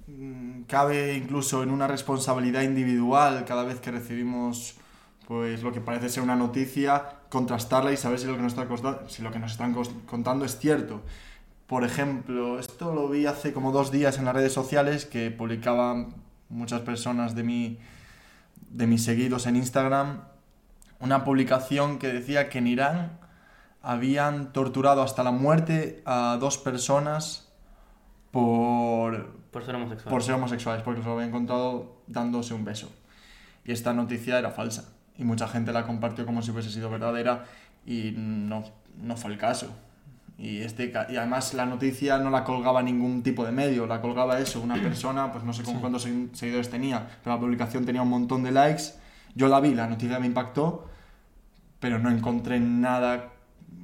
mm, 0.07 0.61
cabe 0.63 1.15
incluso 1.15 1.63
en 1.63 1.71
una 1.71 1.87
responsabilidad 1.87 2.61
individual 2.61 3.43
cada 3.45 3.63
vez 3.63 3.79
que 3.79 3.91
recibimos 3.91 4.75
pues 5.27 5.63
lo 5.63 5.71
que 5.71 5.81
parece 5.81 6.09
ser 6.09 6.23
una 6.23 6.35
noticia, 6.35 7.21
contrastarla 7.33 7.91
y 7.91 7.97
saber 7.97 8.19
si 8.19 8.27
lo 8.27 8.35
que 8.35 8.43
nos, 8.43 8.53
está 8.53 9.09
si 9.09 9.23
lo 9.23 9.31
que 9.31 9.39
nos 9.39 9.53
están 9.53 9.73
contando 10.05 10.45
es 10.45 10.59
cierto. 10.59 11.01
Por 11.65 11.83
ejemplo, 11.83 12.59
esto 12.59 12.93
lo 12.93 13.09
vi 13.09 13.25
hace 13.25 13.53
como 13.53 13.71
dos 13.71 13.91
días 13.91 14.19
en 14.19 14.25
las 14.25 14.35
redes 14.35 14.53
sociales 14.53 15.07
que 15.07 15.31
publicaban 15.31 16.13
muchas 16.49 16.81
personas 16.81 17.33
de, 17.33 17.41
mi, 17.41 17.79
de 18.69 18.85
mis 18.85 19.03
seguidos 19.03 19.47
en 19.47 19.55
Instagram 19.55 20.21
una 20.99 21.23
publicación 21.23 21.97
que 21.97 22.13
decía 22.13 22.49
que 22.49 22.59
en 22.59 22.67
Irán 22.67 23.19
habían 23.81 24.53
torturado 24.53 25.01
hasta 25.01 25.23
la 25.23 25.31
muerte 25.31 26.03
a 26.05 26.37
dos 26.39 26.59
personas 26.59 27.51
por, 28.29 29.35
por 29.49 29.65
ser 29.65 29.73
homosexuales. 29.75 30.13
Por 30.13 30.23
ser 30.23 30.35
homosexuales, 30.35 30.83
porque 30.83 30.99
los 30.99 31.07
habían 31.07 31.29
encontrado 31.29 31.97
dándose 32.05 32.53
un 32.53 32.63
beso. 32.63 32.91
Y 33.65 33.71
esta 33.71 33.91
noticia 33.91 34.37
era 34.37 34.51
falsa 34.51 34.92
y 35.17 35.23
mucha 35.23 35.47
gente 35.47 35.71
la 35.71 35.85
compartió 35.85 36.25
como 36.25 36.41
si 36.41 36.51
hubiese 36.51 36.69
sido 36.69 36.89
verdadera 36.89 37.45
y 37.85 38.13
no, 38.15 38.63
no 39.01 39.17
fue 39.17 39.31
el 39.31 39.37
caso. 39.37 39.75
Y, 40.37 40.59
este, 40.59 40.91
y 41.09 41.15
además 41.15 41.53
la 41.53 41.65
noticia 41.65 42.17
no 42.17 42.29
la 42.29 42.43
colgaba 42.43 42.81
ningún 42.81 43.21
tipo 43.21 43.45
de 43.45 43.51
medio, 43.51 43.85
la 43.85 44.01
colgaba 44.01 44.39
eso, 44.39 44.61
una 44.61 44.75
persona, 44.81 45.31
pues 45.31 45.43
no 45.43 45.53
sé 45.53 45.63
con 45.63 45.79
cuántos 45.79 46.07
seguidores 46.33 46.69
tenía, 46.69 47.07
pero 47.23 47.35
la 47.35 47.39
publicación 47.39 47.85
tenía 47.85 48.01
un 48.01 48.09
montón 48.09 48.43
de 48.43 48.51
likes. 48.51 48.83
Yo 49.35 49.47
la 49.47 49.59
vi, 49.59 49.73
la 49.73 49.87
noticia 49.87 50.19
me 50.19 50.27
impactó, 50.27 50.87
pero 51.79 51.99
no 51.99 52.09
encontré 52.09 52.59
nada 52.59 53.31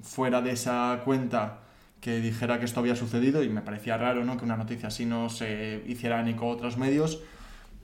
fuera 0.03 0.41
de 0.41 0.51
esa 0.51 1.01
cuenta 1.03 1.59
que 2.01 2.19
dijera 2.21 2.59
que 2.59 2.65
esto 2.65 2.79
había 2.79 2.95
sucedido 2.95 3.43
y 3.43 3.49
me 3.49 3.61
parecía 3.61 3.97
raro 3.97 4.23
¿no? 4.23 4.37
que 4.37 4.45
una 4.45 4.55
noticia 4.55 4.87
así 4.87 5.05
no 5.05 5.29
se 5.29 5.83
hiciera 5.85 6.21
ni 6.23 6.33
con 6.33 6.49
otros 6.49 6.77
medios 6.77 7.21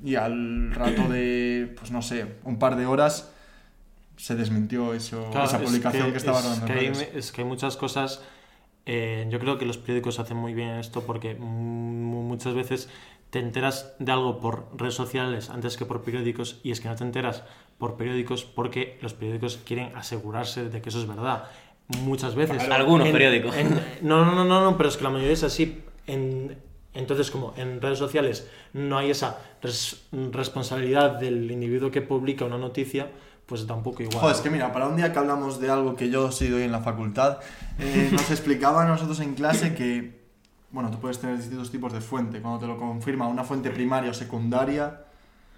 y 0.04 0.16
al 0.16 0.72
rato 0.74 1.10
de, 1.10 1.74
pues 1.78 1.92
no 1.92 2.02
sé, 2.02 2.26
un 2.44 2.58
par 2.58 2.76
de 2.76 2.86
horas 2.86 3.34
se 4.26 4.36
desmintió 4.36 4.96
eso, 4.96 5.30
esa 5.44 5.60
publicación 5.60 6.10
que, 6.10 6.18
estaba 6.18 6.40
es 6.40 6.60
que, 6.62 6.74
hay, 6.74 6.92
es 7.14 7.32
que 7.32 7.42
hay 7.42 7.48
muchas 7.48 7.78
cosas. 7.78 8.24
Eh, 8.88 9.28
yo 9.30 9.38
creo 9.38 9.60
que 9.60 9.68
los 9.68 9.78
periódicos 9.78 10.18
hacen 10.18 10.36
muy 10.36 10.56
bien 10.56 10.70
esto 10.80 11.02
porque 11.02 11.36
muchas 11.36 12.56
veces 12.56 12.90
te 13.30 13.38
enteras 13.38 13.94
de 14.00 14.12
algo 14.12 14.40
por 14.40 14.66
redes 14.76 14.96
sociales 14.96 15.52
antes 15.52 15.78
que 15.78 15.86
por 15.86 16.02
periódicos 16.02 16.60
y 16.64 16.72
es 16.72 16.82
que 16.82 16.88
no 16.88 16.96
te 16.96 17.04
enteras 17.04 17.44
por 17.78 17.98
periódicos 17.98 18.46
porque 18.46 18.98
los 19.04 19.14
periódicos 19.14 19.60
quieren 19.64 19.96
asegurarse 19.96 20.70
de 20.70 20.82
que 20.82 20.90
eso 20.90 21.00
es 21.00 21.08
verdad. 21.08 21.44
Muchas 22.02 22.34
veces. 22.34 22.68
Algunos 22.68 23.10
periódicos. 23.10 23.56
no, 24.02 24.26
no, 24.26 24.34
no, 24.34 24.44
no, 24.44 24.64
no, 24.64 24.76
pero 24.76 24.90
es 24.90 24.98
que 24.98 25.04
la 25.04 25.12
mayoría 25.12 25.34
es 25.34 25.44
así. 25.44 25.84
En, 26.08 26.58
entonces, 26.96 27.30
como 27.30 27.54
en 27.58 27.80
redes 27.80 28.00
sociales 28.00 28.50
no 28.74 28.98
hay 28.98 29.12
esa 29.12 29.38
responsabilidad 30.32 31.20
del 31.20 31.52
individuo 31.52 31.92
que 31.92 32.02
publica 32.02 32.44
una 32.44 32.58
noticia, 32.58 33.12
pues 33.46 33.66
tampoco 33.68 34.04
igual. 34.04 34.20
Joder, 34.20 34.36
es 34.36 34.42
que 34.42 34.50
mira, 34.50 34.72
para 34.74 34.88
un 34.88 34.96
día 34.96 35.14
que 35.14 35.20
hablamos 35.20 35.60
de 35.60 35.70
algo 35.70 35.96
que 35.96 36.10
yo 36.10 36.32
sí 36.32 36.48
doy 36.48 36.64
en 36.64 36.72
la 36.72 36.82
facultad, 36.82 37.40
eh, 37.80 38.10
nos 38.14 38.30
explicaba 38.32 38.84
a 38.84 38.88
nosotros 38.88 39.20
en 39.20 39.36
clase 39.36 39.76
que, 39.76 40.20
bueno, 40.72 40.90
tú 40.92 41.00
puedes 41.00 41.20
tener 41.20 41.38
distintos 41.38 41.72
tipos 41.72 41.94
de 41.94 42.02
fuente. 42.02 42.42
Cuando 42.42 42.60
te 42.60 42.68
lo 42.68 42.78
confirma 42.78 43.28
una 43.28 43.44
fuente 43.44 43.70
primaria 43.70 44.12
o 44.12 44.14
secundaria, 44.14 45.02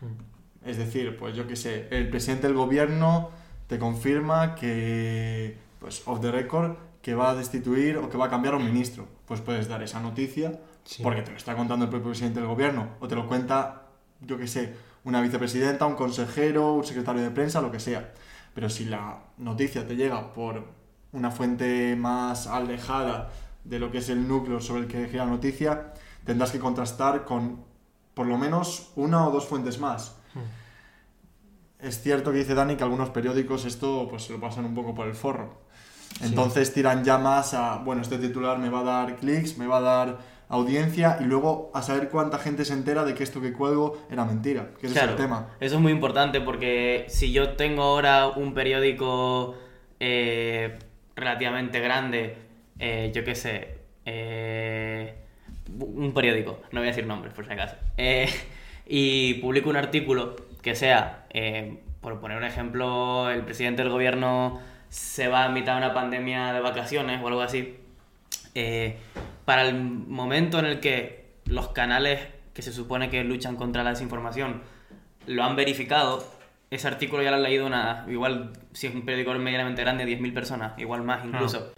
mm. 0.02 0.68
es 0.70 0.78
decir, 0.78 1.16
pues 1.18 1.36
yo 1.36 1.48
qué 1.48 1.56
sé, 1.56 1.88
el 1.92 2.10
presidente 2.10 2.48
del 2.48 2.56
gobierno 2.56 3.30
te 3.68 3.80
confirma 3.80 4.56
que, 4.56 5.58
pues 5.80 6.04
off 6.06 6.20
the 6.22 6.32
record, 6.32 6.76
que 7.02 7.16
va 7.16 7.32
a 7.32 7.36
destituir 7.36 7.98
o 7.98 8.10
que 8.10 8.18
va 8.18 8.26
a 8.26 8.30
cambiar 8.30 8.54
a 8.54 8.58
un 8.58 8.66
ministro. 8.66 9.08
Pues 9.26 9.40
puedes 9.42 9.68
dar 9.68 9.82
esa 9.82 10.02
noticia 10.02 10.60
porque 11.04 11.22
te 11.22 11.32
lo 11.32 11.38
está 11.38 11.56
contando 11.56 11.86
el 11.86 11.92
propio 11.92 12.10
presidente 12.10 12.40
del 12.40 12.48
gobierno 12.48 12.90
o 13.00 13.08
te 13.08 13.16
lo 13.16 13.28
cuenta, 13.28 13.84
yo 14.22 14.38
qué 14.38 14.48
sé, 14.48 14.74
una 15.08 15.22
vicepresidenta, 15.22 15.86
un 15.86 15.96
consejero, 15.96 16.74
un 16.74 16.84
secretario 16.84 17.22
de 17.22 17.32
prensa, 17.32 17.62
lo 17.62 17.72
que 17.72 17.80
sea. 17.80 18.14
Pero 18.54 18.70
si 18.70 18.84
la 18.84 19.20
noticia 19.38 19.88
te 19.88 19.96
llega 19.96 20.34
por 20.34 20.66
una 21.14 21.32
fuente 21.32 21.96
más 21.96 22.46
alejada 22.46 23.30
de 23.64 23.80
lo 23.80 23.90
que 23.90 24.00
es 24.00 24.10
el 24.10 24.28
núcleo 24.28 24.60
sobre 24.60 24.82
el 24.82 24.88
que 24.88 25.08
gira 25.08 25.24
la 25.24 25.32
noticia, 25.32 25.94
tendrás 26.26 26.52
que 26.52 26.60
contrastar 26.60 27.24
con 27.24 27.64
por 28.14 28.28
lo 28.28 28.38
menos 28.38 28.92
una 28.98 29.26
o 29.26 29.32
dos 29.32 29.48
fuentes 29.48 29.80
más. 29.80 30.18
Hmm. 30.34 31.86
Es 31.86 32.02
cierto 32.02 32.34
que 32.34 32.40
dice 32.40 32.54
Dani 32.54 32.76
que 32.76 32.84
algunos 32.84 33.10
periódicos 33.12 33.64
esto 33.64 34.08
pues 34.10 34.24
se 34.24 34.34
lo 34.34 34.42
pasan 34.42 34.66
un 34.66 34.76
poco 34.76 34.94
por 34.94 35.08
el 35.08 35.16
forro. 35.16 35.62
Entonces 36.20 36.74
tiran 36.74 37.06
ya 37.06 37.18
más 37.18 37.54
a, 37.54 37.78
bueno, 37.78 38.02
este 38.02 38.18
titular 38.18 38.58
me 38.58 38.70
va 38.70 38.82
a 38.82 38.84
dar 38.84 39.16
clics, 39.16 39.58
me 39.58 39.68
va 39.68 39.78
a 39.78 39.82
dar 39.82 40.18
audiencia 40.50 41.18
y 41.20 41.26
luego 41.26 41.72
a 41.74 41.82
saber 41.82 42.10
cuánta 42.10 42.38
gente 42.38 42.64
se 42.64 42.74
entera 42.74 43.04
de 43.04 43.14
que 43.14 43.24
esto 43.24 43.42
que 43.42 43.54
cuelgo 43.54 44.02
era 44.10 44.26
mentira, 44.26 44.70
que 44.80 44.88
ese 44.88 44.98
es 44.98 45.04
el 45.04 45.16
tema. 45.16 45.50
Eso 45.60 45.76
es 45.76 45.82
muy 45.82 45.92
importante 45.92 46.42
porque 46.42 47.06
si 47.10 47.32
yo 47.32 47.52
tengo 47.52 47.84
ahora 47.84 48.28
un 48.28 48.54
periódico 48.54 49.58
eh, 50.00 50.80
relativamente 51.16 51.80
grande, 51.80 52.38
eh, 52.80 53.12
yo 53.14 53.24
qué 53.24 53.36
sé, 53.36 53.80
eh, 54.06 55.16
un 55.80 56.14
periódico, 56.14 56.62
no 56.72 56.80
voy 56.80 56.88
a 56.88 56.92
decir 56.92 57.06
nombres 57.06 57.34
por 57.34 57.46
si 57.46 57.52
acaso, 57.52 57.76
y 58.88 59.34
publico 59.36 59.70
un 59.70 59.76
artículo 59.76 60.38
que 60.62 60.76
sea, 60.76 61.26
por 62.00 62.22
poner 62.22 62.38
un 62.38 62.46
ejemplo, 62.46 63.30
el 63.30 63.44
presidente 63.44 63.82
del 63.82 63.92
gobierno 63.92 64.62
se 64.88 65.28
va 65.28 65.44
a 65.44 65.50
mitad 65.50 65.74
de 65.74 65.86
una 65.86 65.94
pandemia 65.94 66.54
de 66.54 66.62
vacaciones 66.62 67.22
o 67.22 67.28
algo 67.28 67.42
así, 67.42 67.76
para 69.46 69.64
el 69.64 69.76
momento 69.76 70.60
en 70.60 70.66
el 70.66 70.80
que 70.80 71.28
los 71.46 71.70
canales 71.70 72.20
que 72.54 72.62
se 72.62 72.74
supone 72.74 73.10
que 73.10 73.24
luchan 73.24 73.56
contra 73.56 73.84
la 73.84 73.92
desinformación 73.92 74.62
lo 75.28 75.44
han 75.44 75.56
verificado, 75.56 76.26
ese 76.70 76.88
artículo 76.88 77.24
ya 77.24 77.30
lo 77.30 77.38
han 77.38 77.44
leído 77.44 77.66
una, 77.66 78.06
igual 78.10 78.54
si 78.74 78.88
es 78.88 78.96
un 78.96 79.06
periódico 79.06 79.34
medianamente 79.36 79.82
grande, 79.82 80.06
10.000 80.06 80.34
personas, 80.34 80.80
igual 80.80 81.04
más 81.04 81.24
incluso. 81.26 81.72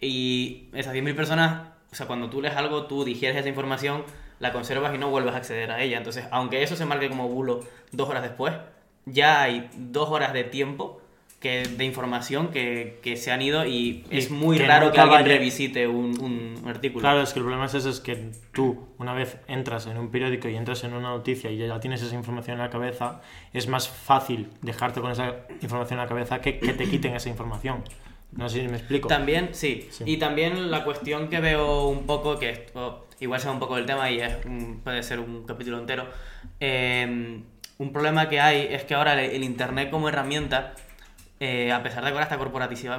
Y 0.00 0.68
esas 0.72 0.94
10.000 0.94 1.14
personas, 1.16 1.68
o 1.90 1.94
sea, 1.94 2.06
cuando 2.06 2.28
tú 2.28 2.42
lees 2.42 2.54
algo, 2.54 2.86
tú 2.86 3.04
digieres 3.04 3.36
esa 3.38 3.48
información, 3.48 4.04
la 4.38 4.52
conservas 4.52 4.94
y 4.94 4.98
no 4.98 5.08
vuelves 5.08 5.34
a 5.34 5.38
acceder 5.38 5.70
a 5.70 5.80
ella. 5.80 5.96
Entonces, 5.96 6.26
aunque 6.30 6.62
eso 6.62 6.76
se 6.76 6.84
marque 6.84 7.08
como 7.08 7.28
bulo 7.28 7.60
dos 7.92 8.08
horas 8.08 8.22
después, 8.22 8.54
ya 9.06 9.42
hay 9.42 9.70
dos 9.74 10.10
horas 10.10 10.32
de 10.32 10.44
tiempo 10.44 11.00
de 11.46 11.84
información 11.84 12.48
que, 12.48 12.98
que, 13.02 13.16
se 13.16 13.30
han 13.30 13.40
ido 13.40 13.64
y, 13.64 14.04
es 14.10 14.30
muy 14.30 14.58
raro 14.58 14.90
que 14.90 15.00
alguien 15.00 15.24
revisite 15.24 15.86
un, 15.86 16.18
un, 16.20 16.68
artículo. 16.68 17.00
Claro, 17.00 17.22
es 17.22 17.32
que 17.32 17.38
el 17.38 17.44
problema 17.44 17.66
es 17.66 17.74
ese, 17.74 17.90
es 17.90 18.00
que 18.00 18.30
tú 18.52 18.88
una 18.98 19.12
vez 19.12 19.36
entras 19.46 19.86
en 19.86 19.96
un 19.96 20.10
periódico 20.10 20.48
y 20.48 20.56
entras 20.56 20.82
en 20.84 20.94
una 20.94 21.10
noticia 21.10 21.50
y 21.50 21.58
ya 21.58 21.78
tienes 21.78 22.02
esa 22.02 22.14
información 22.14 22.56
en 22.56 22.64
la 22.64 22.70
cabeza, 22.70 23.20
es 23.52 23.68
más 23.68 23.88
fácil 23.88 24.48
dejarte 24.62 25.00
con 25.00 25.12
esa 25.12 25.46
información 25.62 26.00
en 26.00 26.04
la 26.04 26.08
cabeza 26.08 26.40
que, 26.40 26.58
que 26.58 26.72
te 26.72 26.84
quiten 26.86 27.14
esa 27.14 27.28
información. 27.28 27.84
No 28.32 28.48
sé 28.48 28.62
si 28.62 28.68
me 28.68 28.76
explico. 28.76 29.08
También, 29.08 29.50
sí. 29.52 29.88
Y 30.04 30.16
también 30.16 30.70
la 30.70 30.84
cuestión 30.84 31.28
que 31.28 31.40
veo 31.40 31.86
un 31.86 32.06
poco, 32.06 32.38
que 32.38 32.50
esto, 32.50 33.06
igual 33.20 33.40
sea 33.40 33.52
un 33.52 33.60
poco 33.60 33.76
del 33.76 33.86
tema 33.86 34.10
y 34.10 34.20
es, 34.20 34.34
puede 34.82 35.02
ser 35.04 35.20
un 35.20 35.44
capítulo 35.44 35.78
entero, 35.78 36.06
eh, 36.58 37.40
un 37.78 37.92
problema 37.92 38.28
que 38.28 38.40
hay 38.40 38.66
es 38.70 38.84
que 38.84 38.94
ahora 38.94 39.22
el 39.22 39.44
Internet 39.44 39.90
como 39.90 40.08
herramienta 40.08 40.74
eh, 41.40 41.72
a 41.72 41.82
pesar 41.82 42.02
de 42.04 42.10
que 42.10 42.14
ahora 42.14 42.24
está 42.24 42.38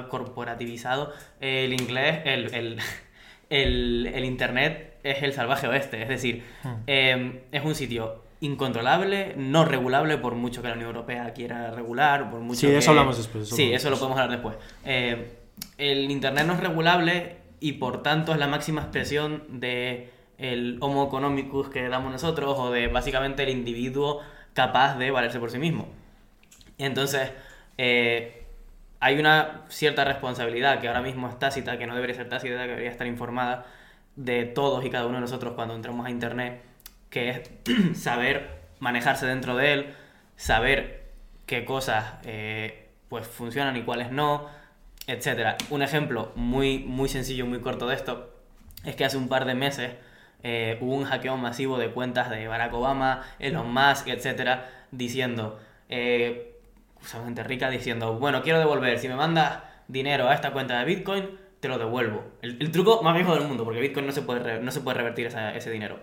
corporativizado, 0.08 1.12
el 1.40 1.72
inglés, 1.72 2.20
el, 2.24 2.54
el, 3.50 4.06
el, 4.14 4.24
Internet 4.24 4.96
es 5.02 5.22
el 5.22 5.32
salvaje 5.32 5.66
oeste, 5.68 6.02
es 6.02 6.08
decir, 6.08 6.44
eh, 6.86 7.42
es 7.52 7.64
un 7.64 7.74
sitio 7.74 8.22
incontrolable, 8.40 9.34
no 9.36 9.64
regulable 9.64 10.16
por 10.18 10.34
mucho 10.36 10.62
que 10.62 10.68
la 10.68 10.74
Unión 10.74 10.88
Europea 10.90 11.32
quiera 11.32 11.70
regular, 11.72 12.30
por 12.30 12.40
mucho 12.40 12.60
Sí, 12.60 12.66
que- 12.68 12.78
eso 12.78 12.90
hablamos 12.90 13.16
después, 13.16 13.44
eso 13.48 13.56
sí, 13.56 13.62
hablamos 13.64 13.76
eso 13.80 13.90
lo 13.90 13.96
después. 13.96 13.98
podemos 14.00 14.18
hablar 14.22 14.40
después. 14.40 14.56
Eh, 14.84 15.32
el 15.78 16.10
Internet 16.10 16.46
no 16.46 16.52
es 16.54 16.60
regulable 16.60 17.36
y 17.58 17.72
por 17.72 18.02
tanto 18.04 18.32
es 18.32 18.38
la 18.38 18.46
máxima 18.46 18.82
expresión 18.82 19.42
de 19.60 20.10
el 20.38 20.76
homo 20.80 21.06
economicus 21.08 21.68
que 21.68 21.88
damos 21.88 22.12
nosotros 22.12 22.54
o 22.58 22.70
de 22.70 22.86
básicamente 22.86 23.42
el 23.42 23.48
individuo 23.48 24.20
capaz 24.52 24.96
de 24.96 25.10
valerse 25.10 25.40
por 25.40 25.50
sí 25.50 25.58
mismo. 25.58 25.88
Entonces, 26.78 27.32
eh, 27.78 28.44
hay 29.00 29.18
una 29.18 29.64
cierta 29.68 30.04
responsabilidad 30.04 30.80
que 30.80 30.88
ahora 30.88 31.00
mismo 31.02 31.28
es 31.28 31.38
tácita, 31.38 31.78
que 31.78 31.86
no 31.86 31.94
debería 31.94 32.16
ser 32.16 32.28
tácita, 32.28 32.62
que 32.62 32.68
debería 32.68 32.90
estar 32.90 33.06
informada 33.06 33.66
de 34.16 34.44
todos 34.44 34.84
y 34.84 34.90
cada 34.90 35.06
uno 35.06 35.14
de 35.14 35.20
nosotros 35.20 35.54
cuando 35.54 35.74
entramos 35.74 36.04
a 36.06 36.10
Internet, 36.10 36.60
que 37.08 37.30
es 37.30 37.50
saber 37.94 38.58
manejarse 38.80 39.26
dentro 39.26 39.56
de 39.56 39.72
él, 39.72 39.94
saber 40.36 41.04
qué 41.46 41.64
cosas 41.64 42.14
eh, 42.24 42.88
pues 43.08 43.26
funcionan 43.26 43.76
y 43.76 43.82
cuáles 43.82 44.10
no, 44.10 44.48
etcétera. 45.06 45.56
Un 45.70 45.82
ejemplo 45.82 46.32
muy, 46.34 46.80
muy 46.80 47.08
sencillo, 47.08 47.46
muy 47.46 47.60
corto 47.60 47.86
de 47.86 47.94
esto, 47.94 48.34
es 48.84 48.96
que 48.96 49.04
hace 49.04 49.16
un 49.16 49.28
par 49.28 49.44
de 49.44 49.54
meses 49.54 49.92
eh, 50.42 50.78
hubo 50.80 50.94
un 50.94 51.04
hackeo 51.04 51.36
masivo 51.36 51.78
de 51.78 51.90
cuentas 51.90 52.30
de 52.30 52.48
Barack 52.48 52.74
Obama, 52.74 53.22
Elon 53.38 53.72
Musk, 53.72 54.08
etcétera, 54.08 54.68
diciendo, 54.90 55.60
gente 57.02 57.42
rica 57.44 57.70
diciendo, 57.70 58.14
bueno, 58.18 58.42
quiero 58.42 58.58
devolver, 58.58 58.98
si 58.98 59.08
me 59.08 59.14
mandas 59.16 59.60
dinero 59.88 60.28
a 60.28 60.34
esta 60.34 60.52
cuenta 60.52 60.78
de 60.78 60.84
Bitcoin, 60.84 61.30
te 61.60 61.68
lo 61.68 61.78
devuelvo. 61.78 62.24
El, 62.42 62.56
el 62.60 62.70
truco 62.70 63.02
más 63.02 63.14
viejo 63.14 63.34
del 63.34 63.44
mundo, 63.44 63.64
porque 63.64 63.80
Bitcoin 63.80 64.06
no 64.06 64.12
se 64.12 64.22
puede, 64.22 64.60
no 64.60 64.70
se 64.70 64.80
puede 64.80 64.98
revertir 64.98 65.26
esa- 65.26 65.54
ese 65.54 65.70
dinero. 65.70 65.98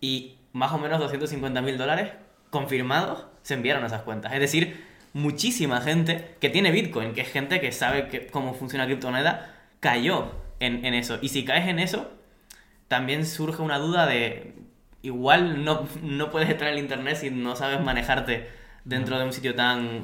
Y 0.00 0.36
más 0.52 0.72
o 0.72 0.78
menos 0.78 0.98
250 1.00 1.62
mil 1.62 1.78
dólares 1.78 2.10
confirmados 2.50 3.24
se 3.42 3.54
enviaron 3.54 3.84
a 3.84 3.86
esas 3.86 4.02
cuentas. 4.02 4.32
Es 4.32 4.40
decir, 4.40 4.84
muchísima 5.14 5.80
gente 5.80 6.34
que 6.40 6.50
tiene 6.50 6.70
Bitcoin, 6.70 7.12
que 7.14 7.22
es 7.22 7.28
gente 7.32 7.60
que 7.60 7.72
sabe 7.72 8.08
que- 8.08 8.26
cómo 8.26 8.54
funciona 8.54 8.84
la 8.84 8.88
criptomoneda, 8.88 9.54
cayó 9.80 10.32
en, 10.60 10.84
en 10.84 10.94
eso. 10.94 11.18
Y 11.22 11.28
si 11.28 11.44
caes 11.44 11.68
en 11.68 11.78
eso, 11.78 12.10
también 12.88 13.24
surge 13.26 13.62
una 13.62 13.78
duda 13.78 14.06
de 14.06 14.54
igual 15.02 15.64
no, 15.64 15.88
no 16.02 16.30
puedes 16.30 16.48
estar 16.48 16.68
en 16.68 16.78
internet 16.78 17.16
si 17.16 17.30
no 17.30 17.56
sabes 17.56 17.80
manejarte 17.80 18.48
dentro 18.84 19.18
de 19.18 19.24
un 19.24 19.32
sitio 19.32 19.54
tan 19.54 20.02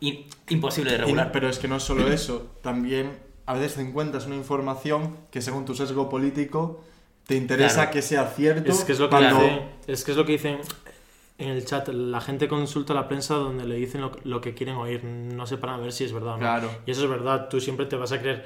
in- 0.00 0.26
imposible 0.48 0.90
de 0.92 0.96
Y- 0.96 1.00
regular. 1.00 1.32
pero 1.32 1.48
es 1.48 1.58
que 1.58 1.68
no 1.68 1.76
es 1.76 1.82
solo 1.82 2.06
eso, 2.12 2.50
también 2.62 3.18
a 3.46 3.54
veces 3.54 3.74
te 3.74 3.82
encuentras 3.82 4.26
una 4.26 4.36
información 4.36 5.16
que 5.30 5.42
según 5.42 5.64
tu 5.64 5.74
sesgo 5.74 6.08
político 6.08 6.84
te 7.26 7.36
interesa 7.36 7.74
Claro. 7.76 7.90
que 7.92 8.02
sea 8.02 8.26
cierto. 8.28 8.70
Es 8.70 8.84
que 8.84 8.92
es 8.92 8.98
lo 9.00 9.06
que, 9.08 9.16
cuando- 9.16 9.68
es 9.86 10.04
que 10.04 10.10
es 10.12 10.16
lo 10.16 10.24
que 10.24 10.32
dicen 10.32 10.58
en 11.38 11.48
el 11.48 11.64
chat. 11.64 11.88
La 11.88 12.20
gente 12.20 12.46
consulta 12.48 12.92
a 12.92 12.96
la 12.96 13.08
prensa 13.08 13.34
donde 13.34 13.64
le 13.64 13.74
dicen 13.76 14.00
lo, 14.00 14.12
lo 14.24 14.40
que 14.40 14.54
quieren 14.54 14.76
oír. 14.76 15.02
No 15.04 15.46
sé 15.46 15.56
para 15.56 15.76
ver 15.76 15.92
si 15.92 16.04
es 16.04 16.12
verdad 16.12 16.30
o 16.34 16.36
no. 16.36 16.40
Claro. 16.40 16.70
Y 16.86 16.90
eso 16.92 17.04
es 17.04 17.10
verdad. 17.10 17.48
Tú 17.48 17.60
siempre 17.60 17.86
te 17.86 17.96
vas 17.96 18.12
a 18.12 18.20
creer 18.20 18.44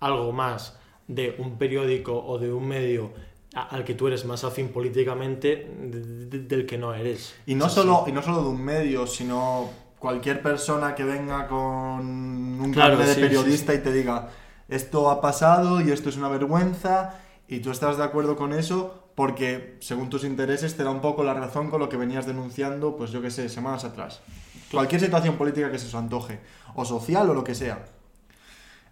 algo 0.00 0.32
más 0.32 0.78
de 1.08 1.34
un 1.38 1.56
periódico 1.56 2.24
o 2.26 2.38
de 2.38 2.52
un 2.52 2.66
medio 2.68 3.12
a- 3.14 3.35
al 3.62 3.84
que 3.84 3.94
tú 3.94 4.06
eres 4.06 4.24
más 4.24 4.44
afín 4.44 4.68
políticamente 4.68 5.70
de- 5.80 6.26
de- 6.26 6.38
del 6.40 6.66
que 6.66 6.78
no 6.78 6.92
eres. 6.94 7.34
Y 7.46 7.54
no, 7.54 7.68
solo, 7.68 8.04
y 8.06 8.12
no 8.12 8.22
solo 8.22 8.42
de 8.42 8.48
un 8.48 8.62
medio, 8.62 9.06
sino 9.06 9.70
cualquier 9.98 10.42
persona 10.42 10.94
que 10.94 11.04
venga 11.04 11.48
con 11.48 11.58
un 11.60 12.70
Claro, 12.72 12.90
carnet 12.98 13.08
de 13.08 13.14
sí, 13.14 13.20
periodista 13.20 13.74
y 13.74 13.78
te 13.78 13.92
diga 13.92 14.28
esto 14.68 15.10
ha 15.10 15.20
pasado 15.20 15.80
y 15.80 15.90
esto 15.92 16.08
es 16.08 16.16
una 16.16 16.28
vergüenza 16.28 17.14
y 17.48 17.60
tú 17.60 17.70
estás 17.70 17.96
de 17.96 18.04
acuerdo 18.04 18.36
con 18.36 18.52
eso 18.52 19.04
porque 19.14 19.76
según 19.80 20.10
tus 20.10 20.24
intereses 20.24 20.76
te 20.76 20.82
da 20.84 20.90
un 20.90 21.00
poco 21.00 21.22
la 21.24 21.32
razón 21.34 21.70
con 21.70 21.80
lo 21.80 21.88
que 21.88 21.96
venías 21.96 22.26
denunciando, 22.26 22.96
pues 22.96 23.10
yo 23.12 23.22
qué 23.22 23.30
sé, 23.30 23.48
semanas 23.48 23.84
atrás. 23.84 24.20
Cualquier 24.70 25.00
situación 25.00 25.36
política 25.36 25.70
que 25.70 25.78
se 25.78 25.86
os 25.86 25.94
antoje, 25.94 26.40
o 26.74 26.84
social 26.84 27.30
o 27.30 27.34
lo 27.34 27.42
que 27.44 27.54
sea. 27.54 27.86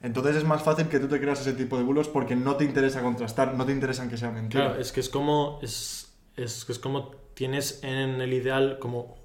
Entonces 0.04 0.36
es 0.36 0.44
más 0.44 0.62
fácil 0.62 0.88
que 0.88 1.00
tú 1.00 1.08
te 1.08 1.18
creas 1.20 1.40
ese 1.40 1.54
tipo 1.54 1.76
de 1.78 1.82
bulos 1.82 2.08
porque 2.08 2.36
no 2.36 2.56
te 2.56 2.64
interesa 2.64 3.02
contrastar, 3.02 3.54
no 3.54 3.64
te 3.64 3.72
interesan 3.72 4.08
que 4.10 4.16
sean 4.16 4.34
mentiras. 4.34 4.66
Claro, 4.68 4.80
es 4.80 4.92
que 4.92 5.00
es 5.00 5.08
como 5.08 5.58
es, 5.62 6.12
es 6.36 6.64
que 6.64 6.72
es 6.72 6.78
como 6.78 7.10
tienes 7.34 7.82
en 7.82 8.20
el 8.20 8.32
ideal 8.32 8.78
como 8.78 9.16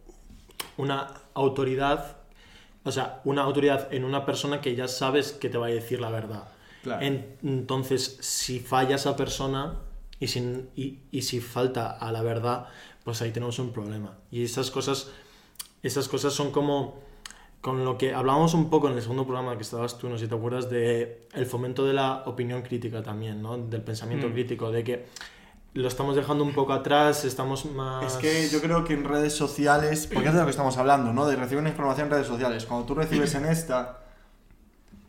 una 0.78 1.14
autoridad, 1.34 2.18
o 2.84 2.92
sea, 2.92 3.22
una 3.26 3.44
autoridad 3.44 3.94
en 3.94 4.06
una 4.06 4.26
persona 4.26 4.62
que 4.62 4.76
ya 4.76 4.88
sabes 4.88 5.34
que 5.34 5.50
te 5.50 5.58
va 5.58 5.68
a 5.68 5.70
decir 5.70 6.00
la 6.00 6.10
verdad. 6.10 6.48
Claro. 6.84 7.02
En- 7.06 7.36
entonces, 7.44 8.18
si 8.22 8.60
falla 8.62 8.96
esa 8.96 9.16
persona 9.18 9.80
y 10.20 10.28
si, 10.28 10.40
y, 10.76 11.00
y 11.12 11.22
si 11.24 11.42
falta 11.42 11.92
a 11.92 12.12
la 12.12 12.22
verdad, 12.22 12.68
pues 13.04 13.22
ahí 13.22 13.32
tenemos 13.32 13.60
un 13.60 13.74
problema. 13.74 14.18
Y 14.32 14.44
esas 14.44 14.72
cosas, 14.72 15.12
esas 15.84 16.08
cosas 16.08 16.34
son 16.34 16.52
como 16.52 17.02
con 17.62 17.84
lo 17.84 17.98
que 17.98 18.14
hablábamos 18.14 18.54
un 18.54 18.70
poco 18.70 18.88
en 18.90 18.96
el 18.96 19.02
segundo 19.02 19.26
programa 19.26 19.56
que 19.58 19.64
estabas 19.64 19.98
tú, 19.98 20.08
no 20.08 20.18
sé 20.18 20.26
si 20.26 20.30
te 20.30 20.36
acuerdas, 20.36 20.70
de 20.70 21.28
el 21.34 21.46
fomento 21.46 21.86
de 21.86 21.94
la 21.94 22.24
opinión 22.26 22.62
crítica 22.62 23.04
también, 23.04 23.42
¿no? 23.42 23.58
Del 23.58 23.82
pensamiento 23.82 24.30
Mm. 24.30 24.32
crítico, 24.32 24.72
de 24.72 24.84
que 24.84 25.06
lo 25.74 25.88
estamos 25.88 26.16
dejando 26.16 26.44
un 26.44 26.54
poco 26.54 26.74
atrás, 26.74 27.26
estamos 27.26 27.66
más... 27.66 28.14
Es 28.14 28.14
que 28.14 28.50
yo 28.50 28.62
creo 28.62 28.84
que 28.86 28.94
en 28.94 29.04
redes 29.04 29.34
sociales, 29.34 30.08
porque 30.12 30.30
es 30.30 30.34
de 30.34 30.40
lo 30.40 30.46
que 30.46 30.52
estamos 30.52 30.78
hablando, 30.78 31.14
¿no? 31.14 31.28
De 31.28 31.36
recibir 31.36 31.60
una 31.60 31.70
información 31.70 32.08
en 32.08 32.12
redes 32.12 32.28
sociales. 32.28 32.66
Cuando 32.66 32.86
tú 32.86 32.96
recibes 32.96 33.36
en 33.36 33.46
esta, 33.46 34.00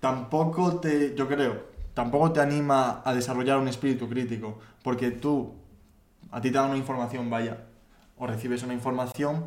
tampoco 0.01 0.81
te, 0.81 1.15
yo 1.15 1.29
creo, 1.29 1.65
tampoco 1.95 2.33
te 2.33 2.41
anima 2.41 3.03
a 3.05 3.15
desarrollar 3.15 3.59
un 3.59 3.69
espíritu 3.69 4.09
crítico, 4.09 4.59
porque 4.83 5.11
tú, 5.11 5.55
a 6.31 6.41
ti 6.41 6.51
te 6.51 6.59
dan 6.59 6.71
una 6.71 6.79
información, 6.79 7.31
vaya, 7.31 7.65
o 8.19 8.27
recibes 8.27 8.63
una 8.63 8.75
información 8.75 9.47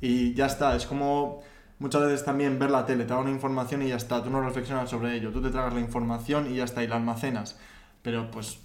y 0.00 0.34
ya 0.34 0.46
está. 0.46 0.76
Es 0.76 0.86
como 0.86 1.40
muchas 1.78 2.02
veces 2.02 2.24
también 2.24 2.58
ver 2.58 2.70
la 2.70 2.86
tele, 2.86 3.04
te 3.04 3.10
da 3.10 3.18
una 3.18 3.30
información 3.30 3.82
y 3.82 3.88
ya 3.88 3.96
está, 3.96 4.22
tú 4.22 4.30
no 4.30 4.40
reflexionas 4.40 4.88
sobre 4.90 5.16
ello, 5.16 5.30
tú 5.32 5.42
te 5.42 5.50
tragas 5.50 5.74
la 5.74 5.80
información 5.80 6.50
y 6.50 6.56
ya 6.56 6.64
está, 6.64 6.82
y 6.82 6.86
la 6.86 6.96
almacenas. 6.96 7.58
Pero 8.02 8.30
pues, 8.30 8.60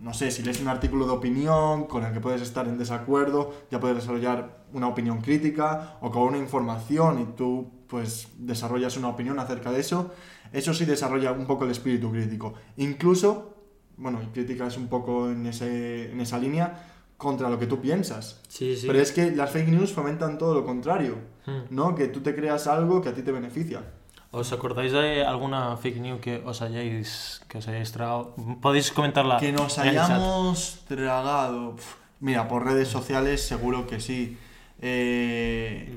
no 0.00 0.14
sé, 0.14 0.30
si 0.30 0.42
lees 0.42 0.60
un 0.60 0.68
artículo 0.68 1.06
de 1.06 1.12
opinión 1.12 1.84
con 1.86 2.04
el 2.04 2.12
que 2.12 2.20
puedes 2.20 2.42
estar 2.42 2.66
en 2.66 2.78
desacuerdo, 2.78 3.54
ya 3.70 3.80
puedes 3.80 3.96
desarrollar 3.96 4.64
una 4.72 4.88
opinión 4.88 5.20
crítica 5.20 5.98
o 6.00 6.10
con 6.10 6.22
una 6.22 6.38
información 6.38 7.20
y 7.20 7.24
tú 7.36 7.70
pues 7.86 8.28
desarrollas 8.38 8.96
una 8.96 9.08
opinión 9.08 9.38
acerca 9.38 9.70
de 9.70 9.80
eso, 9.80 10.12
eso 10.52 10.74
sí 10.74 10.84
desarrolla 10.84 11.32
un 11.32 11.46
poco 11.46 11.64
el 11.64 11.70
espíritu 11.70 12.10
crítico. 12.10 12.54
Incluso, 12.76 13.54
bueno, 13.96 14.20
crítica 14.32 14.66
es 14.66 14.76
un 14.76 14.88
poco 14.88 15.30
en, 15.30 15.46
ese, 15.46 16.10
en 16.10 16.20
esa 16.20 16.38
línea, 16.38 16.93
contra 17.16 17.48
lo 17.48 17.58
que 17.58 17.66
tú 17.66 17.80
piensas. 17.80 18.40
Sí, 18.48 18.76
sí. 18.76 18.86
Pero 18.86 18.98
es 19.00 19.12
que 19.12 19.30
las 19.30 19.50
fake 19.50 19.68
news 19.68 19.92
fomentan 19.92 20.38
todo 20.38 20.54
lo 20.54 20.64
contrario, 20.64 21.34
Hmm. 21.46 21.60
¿no? 21.70 21.94
Que 21.94 22.08
tú 22.08 22.20
te 22.20 22.34
creas 22.34 22.66
algo 22.66 23.02
que 23.02 23.10
a 23.10 23.14
ti 23.14 23.22
te 23.22 23.30
beneficia. 23.30 23.82
¿Os 24.30 24.52
acordáis 24.52 24.92
de 24.92 25.24
alguna 25.24 25.76
fake 25.76 26.00
news 26.00 26.20
que 26.20 26.42
os 26.44 26.62
hayáis, 26.62 27.42
que 27.48 27.58
os 27.58 27.68
hayáis 27.68 27.92
tragado? 27.92 28.34
Podéis 28.60 28.90
comentarla 28.90 29.36
Que 29.36 29.52
nos 29.52 29.78
hayamos 29.78 30.80
tragado. 30.88 31.76
Mira, 32.20 32.48
por 32.48 32.64
redes 32.64 32.88
sociales 32.88 33.46
seguro 33.46 33.86
que 33.86 34.00
sí. 34.00 34.38
Eh, 34.80 35.94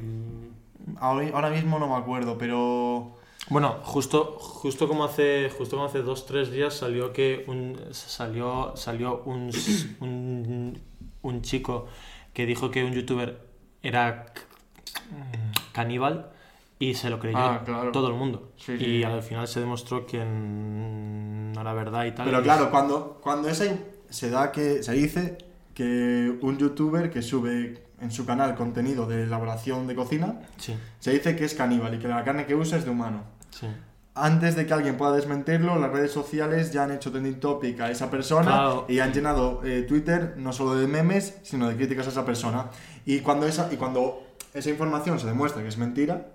ahora 1.00 1.30
ahora 1.34 1.50
mismo 1.50 1.80
no 1.80 1.88
me 1.88 1.96
acuerdo, 1.96 2.38
pero... 2.38 3.16
Bueno, 3.50 3.78
justo, 3.84 4.36
justo 4.40 4.90
como 4.90 5.06
hace, 5.06 5.50
justo 5.58 5.78
como 5.78 5.88
hace 5.88 6.02
dos, 6.02 6.26
tres 6.26 6.52
días 6.52 6.74
salió 6.74 7.14
que 7.14 7.46
un, 7.48 7.80
salió, 7.92 8.74
salió 8.76 9.24
un, 9.24 9.50
un, 10.02 10.78
un 11.28 11.42
chico 11.42 11.88
que 12.34 12.46
dijo 12.46 12.72
que 12.72 12.84
un 12.84 12.94
youtuber 12.94 13.40
era 13.82 14.26
caníbal 15.72 16.30
y 16.80 16.94
se 16.94 17.10
lo 17.10 17.20
creyó 17.20 17.38
Ah, 17.40 17.62
claro. 17.66 17.92
todo 17.92 18.08
el 18.10 18.14
mundo. 18.14 18.52
Sí, 18.58 18.74
y 18.74 18.78
sí. 19.00 19.04
al 19.04 19.22
final 19.24 19.48
se 19.48 19.60
demostró 19.60 20.06
que 20.06 20.24
no 20.24 21.60
era 21.60 21.74
verdad 21.74 22.06
y 22.06 22.12
tal. 22.12 22.26
Pero 22.26 22.40
y- 22.40 22.44
claro, 22.44 22.70
cuando, 22.70 23.20
cuando 23.22 23.50
ese 23.50 23.78
se 24.10 24.30
da 24.30 24.52
que 24.52 24.84
se 24.84 24.94
dice 24.94 25.38
que 25.74 26.38
un 26.42 26.58
youtuber 26.58 27.10
que 27.12 27.22
sube 27.22 27.84
en 28.00 28.12
su 28.12 28.26
canal 28.26 28.56
contenido 28.56 29.08
de 29.08 29.24
elaboración 29.24 29.88
de 29.88 29.96
cocina, 29.96 30.40
Sí, 30.58 30.76
se 31.00 31.12
dice 31.12 31.36
que 31.36 31.46
es 31.46 31.54
caníbal 31.56 31.96
y 31.96 32.00
que 32.00 32.08
la 32.08 32.24
carne 32.24 32.46
que 32.46 32.56
usa 32.56 32.78
es 32.78 32.86
de 32.86 32.92
humano. 32.92 33.24
Antes 34.20 34.56
de 34.56 34.66
que 34.66 34.74
alguien 34.74 34.98
pueda 34.98 35.12
desmentirlo, 35.14 35.78
las 35.80 35.92
redes 35.92 36.12
sociales 36.12 36.72
ya 36.74 36.84
han 36.84 36.92
hecho 36.92 37.12
trending 37.12 37.40
topic 37.40 37.80
a 37.82 37.92
esa 37.92 38.10
persona 38.10 38.46
Claro. 38.52 38.86
y 38.90 39.00
han 39.00 39.14
llenado 39.14 39.62
eh, 39.64 39.84
Twitter 39.88 40.34
no 40.38 40.52
solo 40.54 40.76
de 40.76 40.88
memes, 40.88 41.38
sino 41.44 41.68
de 41.70 41.76
críticas 41.76 42.08
a 42.08 42.10
esa 42.10 42.26
persona. 42.26 42.66
Y 43.06 43.20
cuando 43.20 43.46
esa, 43.48 43.70
y 43.72 43.78
cuando 43.78 44.24
esa 44.54 44.70
información 44.70 45.20
se 45.20 45.28
demuestra 45.28 45.62
que 45.62 45.68
es 45.70 45.78
mentira, 45.78 46.28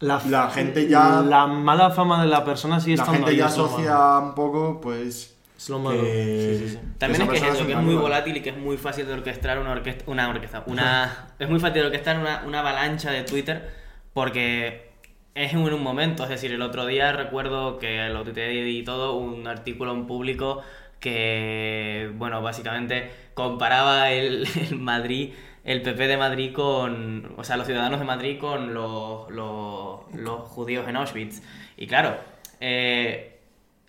La, 0.00 0.20
La 0.30 0.48
gente 0.50 0.88
ya- 0.88 1.20
La 1.22 1.46
mala 1.46 1.90
fama 1.90 2.22
de 2.22 2.28
la 2.28 2.42
persona 2.44 2.80
sigue 2.80 2.96
la 2.96 3.04
gente 3.06 3.30
ahí, 3.30 3.36
ya 3.36 3.48
malo. 3.48 3.64
asocia 3.66 4.18
un 4.18 4.34
poco, 4.34 4.80
pues... 4.80 5.36
Es 5.58 5.68
lo 5.68 5.78
malo. 5.78 6.00
que- 6.02 6.56
Sí, 6.58 6.68
sí, 6.68 6.74
sí. 6.74 6.80
También 6.96 7.20
esa 7.22 7.32
es 7.34 7.40
que 7.42 7.48
es 7.48 7.54
eso, 7.54 7.66
que 7.66 7.72
es 7.72 7.78
muy 7.78 7.94
volátil 7.94 8.34
y 8.36 8.40
que 8.42 8.48
es 8.50 8.56
muy 8.56 8.78
fácil 8.78 9.06
de 9.06 9.12
orquestar 9.12 9.58
una 9.58 9.72
orquesta, 9.72 10.04
una 10.06 10.28
orquesta, 10.30 10.62
una... 10.66 11.28
es 11.38 11.48
muy 11.50 11.60
fácil 11.60 11.80
de 11.82 11.86
orquestar 11.88 12.18
una, 12.18 12.44
una 12.46 12.60
avalancha 12.60 13.10
de 13.10 13.24
Twitter 13.24 13.70
porque 14.14 14.89
es 15.34 15.52
en 15.52 15.58
un 15.60 15.82
momento, 15.82 16.24
es 16.24 16.28
decir, 16.28 16.52
el 16.52 16.62
otro 16.62 16.86
día 16.86 17.12
recuerdo 17.12 17.78
que 17.78 18.08
lo 18.08 18.22
tuiteé 18.24 18.68
y 18.68 18.82
todo, 18.84 19.14
un 19.16 19.46
artículo 19.46 19.92
en 19.92 20.06
público 20.06 20.62
que, 20.98 22.10
bueno, 22.16 22.42
básicamente 22.42 23.10
comparaba 23.34 24.10
el, 24.10 24.46
el 24.70 24.76
Madrid, 24.78 25.32
el 25.64 25.82
PP 25.82 26.06
de 26.08 26.16
Madrid 26.16 26.52
con, 26.52 27.32
o 27.36 27.44
sea, 27.44 27.56
los 27.56 27.66
ciudadanos 27.66 27.98
de 28.00 28.06
Madrid 28.06 28.38
con 28.38 28.74
los, 28.74 29.30
los, 29.30 30.00
los 30.14 30.40
judíos 30.48 30.86
en 30.88 30.96
Auschwitz. 30.96 31.42
Y 31.76 31.86
claro, 31.86 32.16
eh, 32.60 33.38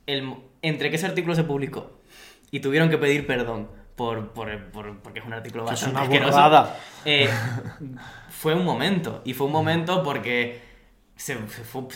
el, 0.08 0.34
entre 0.62 0.90
que 0.90 0.96
ese 0.96 1.06
artículo 1.08 1.36
se 1.36 1.44
publicó 1.44 2.00
y 2.52 2.60
tuvieron 2.60 2.90
que 2.90 2.98
pedir 2.98 3.26
perdón 3.28 3.68
por, 3.96 4.30
por, 4.30 4.72
por- 4.72 5.00
porque 5.00 5.20
es 5.20 5.26
un 5.26 5.34
artículo 5.34 5.66
Que 5.66 5.74
es 5.74 5.82
bastante 5.82 5.98
una 5.98 6.04
asqueroso, 6.04 6.38
eh, 7.06 7.30
fue 8.30 8.54
un 8.54 8.66
momento. 8.66 9.22
Y 9.26 9.34
fue 9.34 9.48
un 9.48 9.54
momento 9.54 10.04
porque 10.04 10.71
se, 11.22 11.36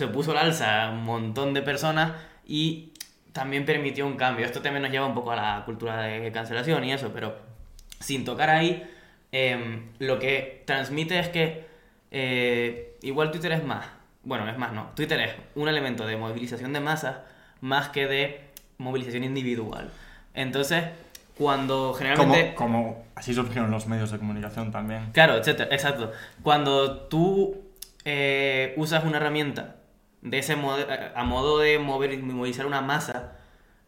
puso 0.07 0.31
al 0.31 0.37
alza 0.37 0.89
un 0.91 1.03
montón 1.03 1.55
de 1.55 1.63
personas 1.63 2.13
y 2.45 2.93
también 3.33 3.65
permitió 3.65 4.05
un 4.05 4.17
cambio. 4.17 4.45
Esto 4.45 4.61
también 4.61 4.83
nos 4.83 4.91
lleva 4.91 5.07
un 5.07 5.15
poco 5.15 5.31
a 5.31 5.35
la 5.35 5.63
cultura 5.65 6.03
de 6.03 6.31
cancelación 6.31 6.83
y 6.83 6.93
eso, 6.93 7.11
pero 7.11 7.35
sin 7.99 8.23
tocar 8.23 8.51
ahí, 8.51 8.87
em, 9.31 9.87
lo 9.97 10.19
que 10.19 10.63
transmite 10.65 11.17
es 11.19 11.29
que 11.29 11.65
eh, 12.11 12.97
igual 13.01 13.31
Twitter 13.31 13.51
es 13.53 13.63
más. 13.63 13.87
Bueno, 14.23 14.47
es 14.47 14.57
más, 14.59 14.73
no. 14.73 14.91
Twitter 14.95 15.19
es 15.19 15.31
un 15.55 15.67
elemento 15.67 16.05
de 16.05 16.17
movilización 16.17 16.71
de 16.71 16.79
masas 16.79 17.17
más 17.61 17.89
que 17.89 18.05
de 18.07 18.41
movilización 18.77 19.23
individual. 19.23 19.89
Entonces, 20.35 20.83
cuando 21.35 21.95
generalmente... 21.95 22.53
Como, 22.53 22.83
como 22.83 23.05
así 23.15 23.33
surgieron 23.33 23.71
los 23.71 23.87
medios 23.87 24.11
de 24.11 24.19
comunicación 24.19 24.71
también. 24.71 25.11
Claro, 25.13 25.35
etcétera, 25.37 25.73
exacto. 25.73 26.11
Cuando 26.43 27.07
tú 27.07 27.64
eh, 28.05 28.73
usas 28.77 29.03
una 29.05 29.17
herramienta 29.17 29.77
de 30.21 30.39
ese 30.39 30.55
modo, 30.55 30.85
a 31.15 31.23
modo 31.23 31.59
de 31.59 31.77
mover, 31.79 32.17
movilizar 32.19 32.65
una 32.65 32.81
masa, 32.81 33.37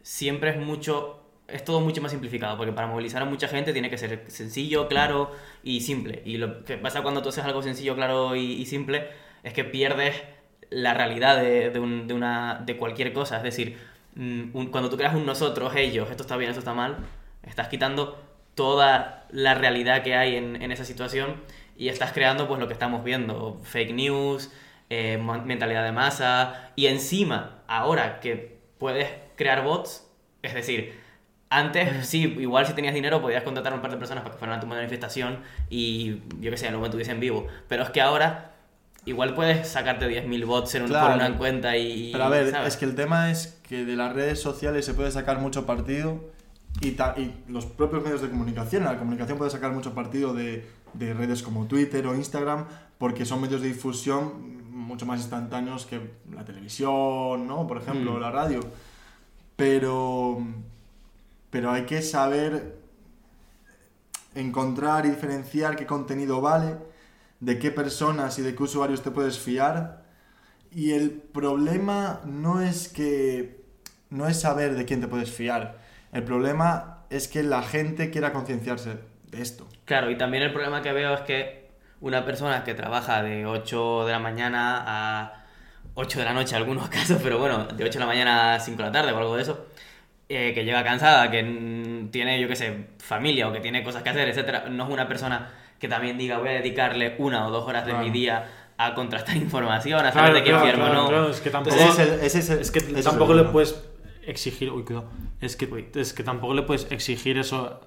siempre 0.02 0.52
es 0.52 0.58
mucho, 0.58 1.24
es 1.48 1.64
todo 1.64 1.82
mucho 1.82 2.02
más 2.02 2.12
simplificado, 2.12 2.58
porque 2.58 2.74
para 2.74 2.88
movilizar 2.88 3.22
a 3.24 3.26
mucha 3.26 3.48
gente 3.48 3.74
tiene 3.74 3.90
que 3.90 3.98
ser 3.98 4.24
sencillo, 4.30 4.88
claro 4.88 5.32
y 5.64 5.82
simple. 5.82 6.22
Y 6.26 6.38
lo 6.38 6.64
que 6.64 6.78
pasa 6.78 7.02
cuando 7.02 7.22
tú 7.24 7.30
haces 7.30 7.44
algo 7.46 7.64
sencillo, 7.64 7.96
claro 7.96 8.36
y, 8.36 8.66
simple 8.68 9.08
es 9.44 9.54
que 9.54 9.64
pierdes 9.64 10.22
la 10.70 10.94
realidad 10.94 11.38
de, 11.42 11.70
de 11.72 11.80
un- 11.80 12.08
de 12.08 12.14
una, 12.14 12.62
de 12.66 12.78
cualquier 12.78 13.14
cosa. 13.14 13.38
Es 13.38 13.44
decir, 13.44 13.78
mm, 14.16 14.68
cuando 14.68 14.90
tú 14.90 14.98
creas 14.98 15.16
un 15.16 15.26
nosotros, 15.26 15.74
ellos, 15.76 16.10
esto 16.12 16.24
está 16.24 16.38
bien, 16.38 16.50
esto 16.52 16.60
está 16.60 16.74
mal, 16.74 16.98
estás 17.44 17.68
quitando 17.70 18.22
toda 18.56 19.26
la 19.32 19.54
realidad 19.56 20.04
que 20.04 20.16
hay 20.16 20.36
en 20.36 20.72
esa 20.72 20.84
situación 20.86 21.36
y 21.78 21.90
estás 21.90 22.12
creando 22.14 22.48
pues 22.48 22.60
lo 22.60 22.68
que 22.68 22.74
estamos 22.74 23.04
viendo, 23.04 23.60
fake 23.64 23.94
news, 23.94 24.52
eh, 24.90 25.18
mentalidad 25.46 25.84
de 25.84 25.92
masa 25.92 26.72
y 26.76 26.88
encima, 26.88 27.60
ahora 27.68 28.20
que 28.20 28.58
puedes 28.78 29.10
crear 29.36 29.64
bots, 29.64 30.08
es 30.42 30.54
decir, 30.54 31.00
antes 31.50 32.08
sí, 32.08 32.36
igual 32.40 32.66
si 32.66 32.74
tenías 32.74 32.94
dinero 32.94 33.22
podías 33.22 33.44
contratar 33.44 33.74
a 33.74 33.76
un 33.76 33.82
par 33.82 33.92
de 33.92 33.98
personas 33.98 34.24
para 34.24 34.34
que 34.34 34.40
fueran 34.40 34.58
a 34.58 34.60
tu 34.62 34.68
manifestación 34.68 35.40
y 35.70 36.22
yo 36.40 36.52
qué 36.52 36.58
sé, 36.58 36.66
en 36.68 36.74
el 36.74 36.78
momento 36.78 36.98
estuviesen 36.98 37.20
vivo, 37.20 37.48
pero 37.68 37.84
es 37.84 37.90
que 37.92 38.02
ahora 38.02 38.52
igual 39.06 39.34
puedes 39.34 39.68
sacarte 39.70 40.06
10.000 40.08 40.46
bots 40.46 40.76
en 40.76 40.82
un- 40.84 40.88
Claro. 40.90 41.08
por 41.08 41.16
una 41.16 41.38
cuenta 41.38 41.78
y... 41.78 42.12
Pero 42.12 42.26
a 42.26 42.30
ver, 42.30 42.52
¿sabes? 42.52 42.68
es 42.74 42.78
que 42.78 42.84
el 42.86 42.96
tema 42.96 43.32
es 43.32 43.58
que 43.68 43.86
de 43.86 43.96
las 43.96 44.12
redes 44.14 44.42
sociales 44.42 44.86
se 44.86 44.94
puede 44.94 45.12
sacar 45.12 45.40
mucho 45.40 45.66
partido 45.66 46.20
y, 46.82 46.92
ta- 46.92 47.16
y 47.18 47.44
los 47.48 47.66
propios 47.66 48.04
medios 48.04 48.22
de 48.22 48.30
comunicación, 48.30 48.84
la 48.84 48.98
comunicación 48.98 49.38
puede 49.38 49.50
sacar 49.52 49.72
mucho 49.72 49.94
partido 49.94 50.34
de, 50.34 50.68
de 50.94 51.14
redes 51.14 51.42
como 51.44 51.66
Twitter 51.68 52.06
o 52.08 52.16
Instagram 52.16 52.66
porque 52.98 53.26
son 53.26 53.42
medios 53.42 53.62
de 53.62 53.68
difusión 53.70 54.58
mucho 54.72 55.06
más 55.06 55.20
instantáneos 55.20 55.86
que 55.86 56.00
la 56.34 56.46
televisión, 56.46 57.46
¿no? 57.48 57.68
Por 57.68 57.78
ejemplo, 57.78 58.14
Mm. 58.14 58.20
la 58.22 58.32
radio. 58.32 58.60
Pero, 59.56 60.38
pero 61.50 61.72
hay 61.72 61.86
que 61.86 62.02
saber 62.02 62.78
encontrar 64.36 65.06
y 65.06 65.10
diferenciar 65.10 65.76
qué 65.76 65.86
contenido 65.86 66.42
vale, 66.42 66.78
de 67.40 67.58
qué 67.60 67.72
personas 67.72 68.38
y 68.40 68.42
de 68.44 68.56
qué 68.56 68.64
usuarios 68.64 69.02
te 69.02 69.12
puedes 69.12 69.40
fiar. 69.40 70.06
Y 70.72 70.92
el 70.92 71.12
problema 71.12 72.22
no 72.26 72.62
es 72.62 72.88
que 72.88 73.64
no 74.10 74.28
es 74.28 74.40
saber 74.42 74.76
de 74.76 74.86
quién 74.86 75.02
te 75.02 75.08
puedes 75.08 75.32
fiar. 75.32 75.80
El 76.18 76.24
problema 76.24 77.04
es 77.12 77.28
que 77.28 77.44
la 77.44 77.62
gente 77.62 78.10
quiera 78.10 78.34
concienciarse 78.34 78.98
de 79.30 79.40
esto. 79.40 79.68
Claro, 79.86 80.10
y 80.10 80.18
también 80.18 80.42
el 80.42 80.52
problema 80.52 80.82
que 80.82 80.92
veo 80.92 81.14
es 81.14 81.22
que 81.22 81.68
una 82.02 82.26
persona 82.26 82.64
que 82.64 82.74
trabaja 82.74 83.22
de 83.22 83.46
8 83.46 84.08
de 84.08 84.12
la 84.14 84.18
mañana 84.18 84.84
a 84.88 85.44
8 85.94 86.18
de 86.18 86.26
la 86.26 86.34
noche 86.34 86.56
en 86.56 86.64
algunos 86.64 86.90
casos, 86.98 87.20
pero 87.22 87.38
bueno, 87.38 87.66
de 87.66 87.84
8 87.84 87.94
de 87.94 88.00
la 88.00 88.08
mañana 88.08 88.56
a 88.56 88.60
5 88.60 88.78
de 88.78 88.84
la 88.88 88.92
tarde 88.92 89.12
o 89.12 89.18
algo 89.20 89.36
de 89.36 89.44
eso, 89.44 89.68
eh, 90.28 90.54
que 90.56 90.66
llega 90.66 90.84
cansada, 90.84 91.30
que 91.30 92.08
tiene, 92.12 92.42
yo 92.42 92.48
qué 92.48 92.56
sé, 92.56 92.88
familia 92.98 93.48
o 93.48 93.54
que 93.54 93.60
tiene 93.60 93.84
cosas 93.84 94.02
que 94.02 94.10
hacer, 94.10 94.28
etcétera, 94.28 94.66
no 94.72 94.86
es 94.86 94.90
una 94.90 95.08
persona 95.08 95.52
que 95.78 95.88
también 95.88 96.18
diga 96.18 96.40
voy 96.40 96.50
a 96.50 96.54
dedicarle 96.54 97.14
una 97.20 97.46
o 97.48 97.52
dos 97.52 97.68
horas 97.68 97.86
de 97.86 97.92
Claro. 97.92 98.06
mi 98.08 98.12
día 98.12 98.44
a 98.80 98.96
contrastar 98.96 99.38
información, 99.38 100.00
a 100.04 100.12
saber 100.12 100.32
Claro, 100.32 100.34
de 100.34 100.44
qué 100.44 100.50
claro, 100.50 100.66
enfermo 100.66 100.86
claro, 100.88 101.02
no. 101.04 101.10
claro, 101.10 101.30
es 101.30 101.42
que 101.42 101.50
tampoco, 101.52 101.76
Ese 101.76 101.88
es 101.90 102.00
el- 102.00 102.20
ese 102.22 102.40
es 102.40 102.50
el- 102.50 102.60
es 102.62 102.72
que 102.72 102.82
tampoco 103.04 103.36
le 103.36 103.44
puedes 103.44 103.74
exigir, 104.28 104.70
uy, 104.72 104.84
cuidado, 104.84 105.10
es 105.42 105.56
que, 105.56 105.90
es 105.96 106.14
que 106.14 106.24
tampoco 106.24 106.54
le 106.54 106.62
puedes 106.64 106.92
exigir 106.92 107.38
eso 107.38 107.82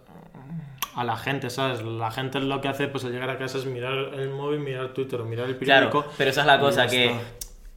a 0.94 1.04
la 1.04 1.16
gente, 1.16 1.50
¿sabes? 1.50 1.82
La 1.82 2.10
gente 2.10 2.40
lo 2.40 2.60
que 2.60 2.68
hace 2.68 2.88
pues 2.88 3.04
al 3.04 3.12
llegar 3.12 3.30
a 3.30 3.38
casa 3.38 3.58
es 3.58 3.66
mirar 3.66 3.94
el 4.14 4.30
móvil, 4.30 4.60
mirar 4.60 4.88
Twitter 4.92 5.20
o 5.20 5.24
mirar 5.24 5.46
el 5.46 5.56
periódico. 5.56 5.90
Claro, 6.02 6.12
pero 6.18 6.30
esa 6.30 6.40
es 6.40 6.46
la 6.46 6.58
cosa, 6.58 6.86
que 6.88 7.14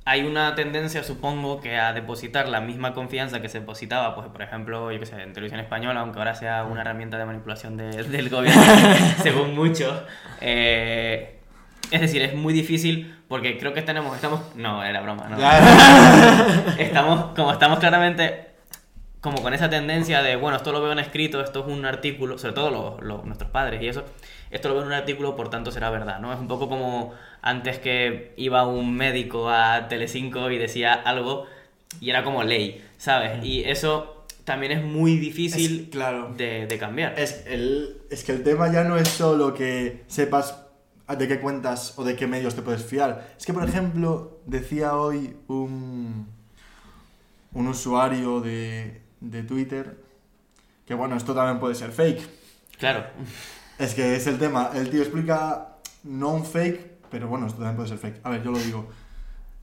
hay 0.06 0.24
una 0.24 0.54
tendencia, 0.56 1.04
supongo, 1.04 1.62
que 1.62 1.78
a 1.78 1.94
depositar 1.94 2.50
la 2.50 2.60
misma 2.60 2.94
confianza 2.94 3.42
que 3.42 3.48
se 3.50 3.60
depositaba, 3.62 4.16
pues, 4.16 4.28
por 4.28 4.42
ejemplo, 4.42 4.92
yo 4.92 5.00
que 5.00 5.06
sé, 5.06 5.22
en 5.22 5.32
televisión 5.32 5.62
española, 5.62 6.02
aunque 6.02 6.20
ahora 6.20 6.36
sea 6.36 6.64
una 6.66 6.82
herramienta 6.82 7.18
de 7.18 7.26
manipulación 7.26 7.78
de- 7.78 8.04
del 8.04 8.30
gobierno, 8.30 8.62
según 9.24 9.56
muchos. 9.56 9.94
eh, 10.42 11.40
es 11.92 12.02
decir, 12.02 12.22
es 12.24 12.34
muy 12.34 12.54
difícil 12.54 13.16
porque 13.28 13.58
creo 13.60 13.74
que 13.74 13.84
tenemos, 13.84 14.16
estamos, 14.16 14.42
no, 14.56 14.84
era 14.84 15.02
broma, 15.02 15.28
no. 15.30 15.38
estamos, 16.80 17.26
como 17.36 17.52
estamos 17.52 17.78
claramente 17.80 18.53
como 19.24 19.42
con 19.42 19.54
esa 19.54 19.70
tendencia 19.70 20.22
de, 20.22 20.36
bueno, 20.36 20.58
esto 20.58 20.72
lo 20.74 20.82
veo 20.82 20.92
en 20.92 21.00
escrito, 21.00 21.42
esto 21.42 21.62
es 21.62 21.66
un 21.74 21.86
artículo, 21.86 22.38
sobre 22.38 22.54
todo 22.54 22.70
los- 22.70 23.02
los- 23.02 23.24
nuestros 23.26 23.50
padres 23.50 23.82
y 23.82 23.88
eso, 23.88 24.04
esto 24.52 24.68
lo 24.68 24.74
veo 24.76 24.84
en 24.84 24.88
un 24.90 24.94
artículo, 24.96 25.36
por 25.38 25.50
tanto 25.50 25.72
será 25.72 25.90
verdad, 25.90 26.20
¿no? 26.20 26.34
Es 26.34 26.40
un 26.40 26.50
poco 26.50 26.68
como 26.68 27.14
antes 27.42 27.80
que 27.80 28.34
iba 28.36 28.68
un 28.68 28.94
médico 28.94 29.50
a 29.50 29.88
Telecinco 29.88 30.52
y 30.52 30.58
decía 30.58 30.94
algo 30.94 31.46
y 32.02 32.10
era 32.10 32.24
como 32.26 32.44
ley, 32.44 32.84
¿sabes? 32.98 33.44
Y 33.46 33.64
eso 33.64 34.26
también 34.44 34.74
es 34.74 34.84
muy 34.84 35.16
difícil 35.18 35.84
Es- 35.86 35.90
claro. 35.90 36.34
de, 36.36 36.68
de 36.68 36.78
cambiar. 36.78 37.18
Es, 37.18 37.46
el, 37.48 38.02
es 38.12 38.26
que 38.26 38.34
el 38.34 38.44
tema 38.44 38.70
ya 38.74 38.84
no 38.84 38.98
es 38.98 39.08
solo 39.08 39.54
que 39.54 40.04
sepas 40.08 40.60
de 41.18 41.28
qué 41.30 41.40
cuentas 41.40 41.94
o 41.98 42.04
de 42.04 42.18
qué 42.18 42.28
medios 42.28 42.56
te 42.56 42.62
puedes 42.62 42.84
fiar. 42.86 43.36
Es 43.38 43.46
que, 43.46 43.54
por 43.54 43.64
ejemplo, 43.64 44.40
decía 44.46 44.98
hoy 44.98 45.38
un, 45.48 46.28
un 47.54 47.68
usuario 47.68 48.42
de, 48.42 49.02
de 49.24 49.44
Twitter 49.44 50.04
que, 50.86 50.94
bueno, 50.94 51.16
esto 51.16 51.34
también 51.34 51.60
puede 51.60 51.76
ser 51.76 51.92
fake. 51.92 52.22
Claro. 52.78 53.06
Es 53.80 53.94
que 53.94 54.16
es 54.16 54.28
el 54.28 54.38
tema. 54.38 54.72
El 54.74 54.90
tío 54.90 55.02
explica 55.02 55.78
no 56.04 56.30
un 56.30 56.46
fake, 56.46 57.08
pero 57.10 57.28
bueno, 57.28 57.48
esto 57.48 57.60
también 57.60 57.76
puede 57.78 57.90
ser 57.90 57.98
fake. 57.98 58.20
A 58.24 58.30
ver, 58.30 58.44
yo 58.44 58.52
lo 58.52 58.60
digo. 58.60 58.90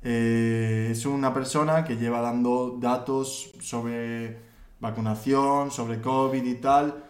Eh, 0.03 0.89
es 0.91 1.05
una 1.05 1.35
persona 1.35 1.85
que 1.85 1.97
lleva 1.97 2.21
dando 2.21 2.79
datos 2.81 3.53
sobre 3.61 4.39
vacunación, 4.81 5.71
sobre 5.71 6.01
COVID 6.01 6.43
y 6.43 6.55
tal, 6.55 7.05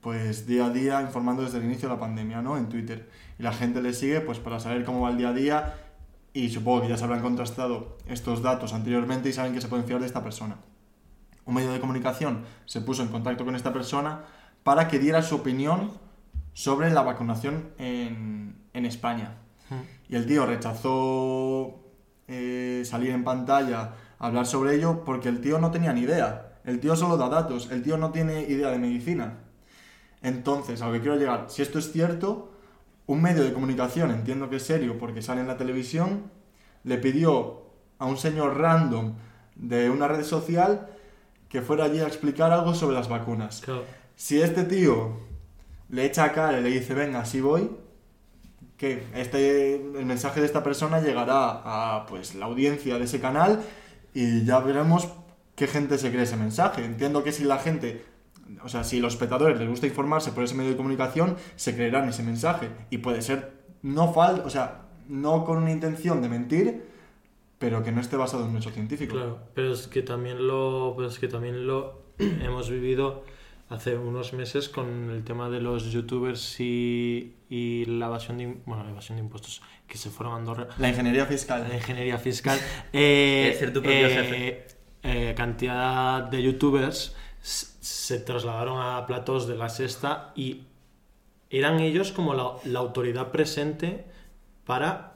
pues 0.00 0.44
día 0.46 0.66
a 0.66 0.70
día 0.70 1.00
informando 1.00 1.42
desde 1.42 1.58
el 1.58 1.64
inicio 1.64 1.88
de 1.88 1.94
la 1.94 2.00
pandemia, 2.00 2.42
¿no? 2.42 2.56
En 2.56 2.68
Twitter. 2.68 3.08
Y 3.38 3.44
la 3.44 3.52
gente 3.52 3.80
le 3.80 3.92
sigue 3.92 4.20
pues 4.20 4.40
para 4.40 4.58
saber 4.58 4.84
cómo 4.84 5.02
va 5.02 5.10
el 5.10 5.18
día 5.18 5.28
a 5.28 5.32
día 5.32 5.74
y 6.32 6.48
supongo 6.48 6.82
que 6.82 6.88
ya 6.88 6.96
se 6.96 7.04
habrán 7.04 7.20
contrastado 7.20 7.96
estos 8.08 8.42
datos 8.42 8.72
anteriormente 8.72 9.28
y 9.28 9.32
saben 9.32 9.54
que 9.54 9.60
se 9.60 9.68
pueden 9.68 9.86
fiar 9.86 10.00
de 10.00 10.06
esta 10.06 10.22
persona. 10.24 10.56
Un 11.44 11.54
medio 11.54 11.72
de 11.72 11.80
comunicación 11.80 12.44
se 12.66 12.80
puso 12.80 13.02
en 13.02 13.08
contacto 13.08 13.44
con 13.44 13.56
esta 13.56 13.72
persona 13.72 14.24
para 14.62 14.88
que 14.88 14.98
diera 14.98 15.22
su 15.22 15.36
opinión 15.36 15.90
sobre 16.52 16.90
la 16.90 17.02
vacunación 17.02 17.70
en, 17.78 18.56
en 18.72 18.86
España. 18.86 19.38
Y 20.08 20.16
el 20.16 20.26
tío 20.26 20.44
rechazó 20.44 21.80
eh, 22.28 22.82
salir 22.84 23.10
en 23.10 23.24
pantalla 23.24 23.94
a 24.18 24.26
hablar 24.26 24.46
sobre 24.46 24.74
ello 24.74 25.02
porque 25.04 25.28
el 25.28 25.40
tío 25.40 25.58
no 25.58 25.70
tenía 25.70 25.92
ni 25.92 26.02
idea. 26.02 26.58
El 26.64 26.78
tío 26.78 26.94
solo 26.94 27.16
da 27.16 27.28
datos, 27.28 27.70
el 27.70 27.82
tío 27.82 27.96
no 27.96 28.10
tiene 28.10 28.42
idea 28.42 28.70
de 28.70 28.78
medicina. 28.78 29.38
Entonces, 30.22 30.82
a 30.82 30.86
lo 30.86 30.92
que 30.92 31.00
quiero 31.00 31.16
llegar, 31.16 31.46
si 31.48 31.62
esto 31.62 31.78
es 31.78 31.90
cierto, 31.90 32.52
un 33.06 33.20
medio 33.20 33.42
de 33.42 33.52
comunicación, 33.52 34.10
entiendo 34.12 34.48
que 34.48 34.56
es 34.56 34.62
serio 34.62 34.98
porque 34.98 35.22
sale 35.22 35.40
en 35.40 35.48
la 35.48 35.56
televisión, 35.56 36.30
le 36.84 36.98
pidió 36.98 37.62
a 37.98 38.06
un 38.06 38.16
señor 38.16 38.58
random 38.58 39.14
de 39.56 39.90
una 39.90 40.06
red 40.08 40.24
social 40.24 40.88
que 41.52 41.60
fuera 41.60 41.84
allí 41.84 42.00
a 42.00 42.06
explicar 42.06 42.50
algo 42.50 42.74
sobre 42.74 42.96
las 42.96 43.10
vacunas. 43.10 43.60
Claro. 43.60 43.84
Si 44.16 44.40
este 44.40 44.64
tío 44.64 45.20
le 45.90 46.06
echa 46.06 46.24
a 46.24 46.32
cara 46.32 46.58
y 46.58 46.62
le 46.62 46.70
dice, 46.70 46.94
venga, 46.94 47.20
así 47.20 47.42
voy, 47.42 47.70
que 48.78 49.04
este, 49.14 49.74
el 49.74 50.06
mensaje 50.06 50.40
de 50.40 50.46
esta 50.46 50.62
persona 50.62 51.02
llegará 51.02 51.60
a 51.62 52.06
pues, 52.06 52.34
la 52.34 52.46
audiencia 52.46 52.96
de 52.96 53.04
ese 53.04 53.20
canal 53.20 53.60
y 54.14 54.46
ya 54.46 54.60
veremos 54.60 55.08
qué 55.54 55.66
gente 55.66 55.98
se 55.98 56.10
cree 56.10 56.22
ese 56.22 56.38
mensaje. 56.38 56.86
Entiendo 56.86 57.22
que 57.22 57.32
si 57.32 57.44
la 57.44 57.58
gente 57.58 58.02
o 58.64 58.68
sea, 58.68 58.82
si 58.82 58.98
a 58.98 59.02
los 59.02 59.12
espectadores 59.12 59.58
les 59.58 59.68
gusta 59.68 59.86
informarse 59.86 60.32
por 60.32 60.44
ese 60.44 60.54
medio 60.54 60.70
de 60.70 60.76
comunicación, 60.76 61.36
se 61.56 61.74
creerán 61.74 62.08
ese 62.08 62.22
mensaje. 62.22 62.70
Y 62.88 62.98
puede 62.98 63.20
ser 63.20 63.52
no 63.82 64.12
fal, 64.14 64.42
o 64.46 64.50
sea, 64.50 64.86
no 65.06 65.44
con 65.44 65.58
una 65.58 65.70
intención 65.70 66.22
de 66.22 66.28
mentir, 66.30 66.91
pero 67.62 67.84
que 67.84 67.92
no 67.92 68.00
esté 68.00 68.16
basado 68.16 68.42
en 68.44 68.50
un 68.50 68.56
hecho 68.56 68.70
científico. 68.72 69.14
Claro, 69.14 69.38
pero 69.54 69.72
es 69.72 69.86
que 69.86 70.02
también 70.02 70.48
lo, 70.48 70.94
pero 70.96 71.08
es 71.08 71.20
que 71.20 71.28
también 71.28 71.64
lo 71.64 72.02
hemos 72.18 72.68
vivido 72.68 73.22
hace 73.68 73.96
unos 73.96 74.32
meses 74.32 74.68
con 74.68 75.10
el 75.10 75.22
tema 75.22 75.48
de 75.48 75.60
los 75.60 75.92
youtubers 75.92 76.58
y, 76.58 77.36
y 77.48 77.84
la 77.84 78.06
evasión 78.06 78.38
de, 78.38 78.56
bueno, 78.66 78.82
la 78.82 78.90
evasión 78.90 79.16
de 79.16 79.22
impuestos 79.22 79.62
que 79.86 79.96
se 79.96 80.10
fueron 80.10 80.34
a 80.34 80.36
Andorra. 80.38 80.66
La 80.76 80.88
ingeniería 80.88 81.24
fiscal. 81.24 81.64
La 81.68 81.76
ingeniería 81.76 82.18
fiscal. 82.18 82.58
Eh, 82.92 83.54
ser 83.56 83.72
tu 83.72 83.80
propio 83.80 84.08
eh, 84.08 84.10
jefe. 84.10 84.66
eh, 85.04 85.34
cantidad 85.36 86.24
de 86.24 86.42
youtubers 86.42 87.14
se 87.40 88.18
trasladaron 88.18 88.80
a 88.80 89.06
platos 89.06 89.46
de 89.46 89.56
la 89.56 89.68
sexta 89.68 90.32
y 90.34 90.62
eran 91.48 91.78
ellos 91.78 92.10
como 92.10 92.34
la, 92.34 92.54
la 92.64 92.80
autoridad 92.80 93.30
presente 93.30 94.04
para 94.64 95.11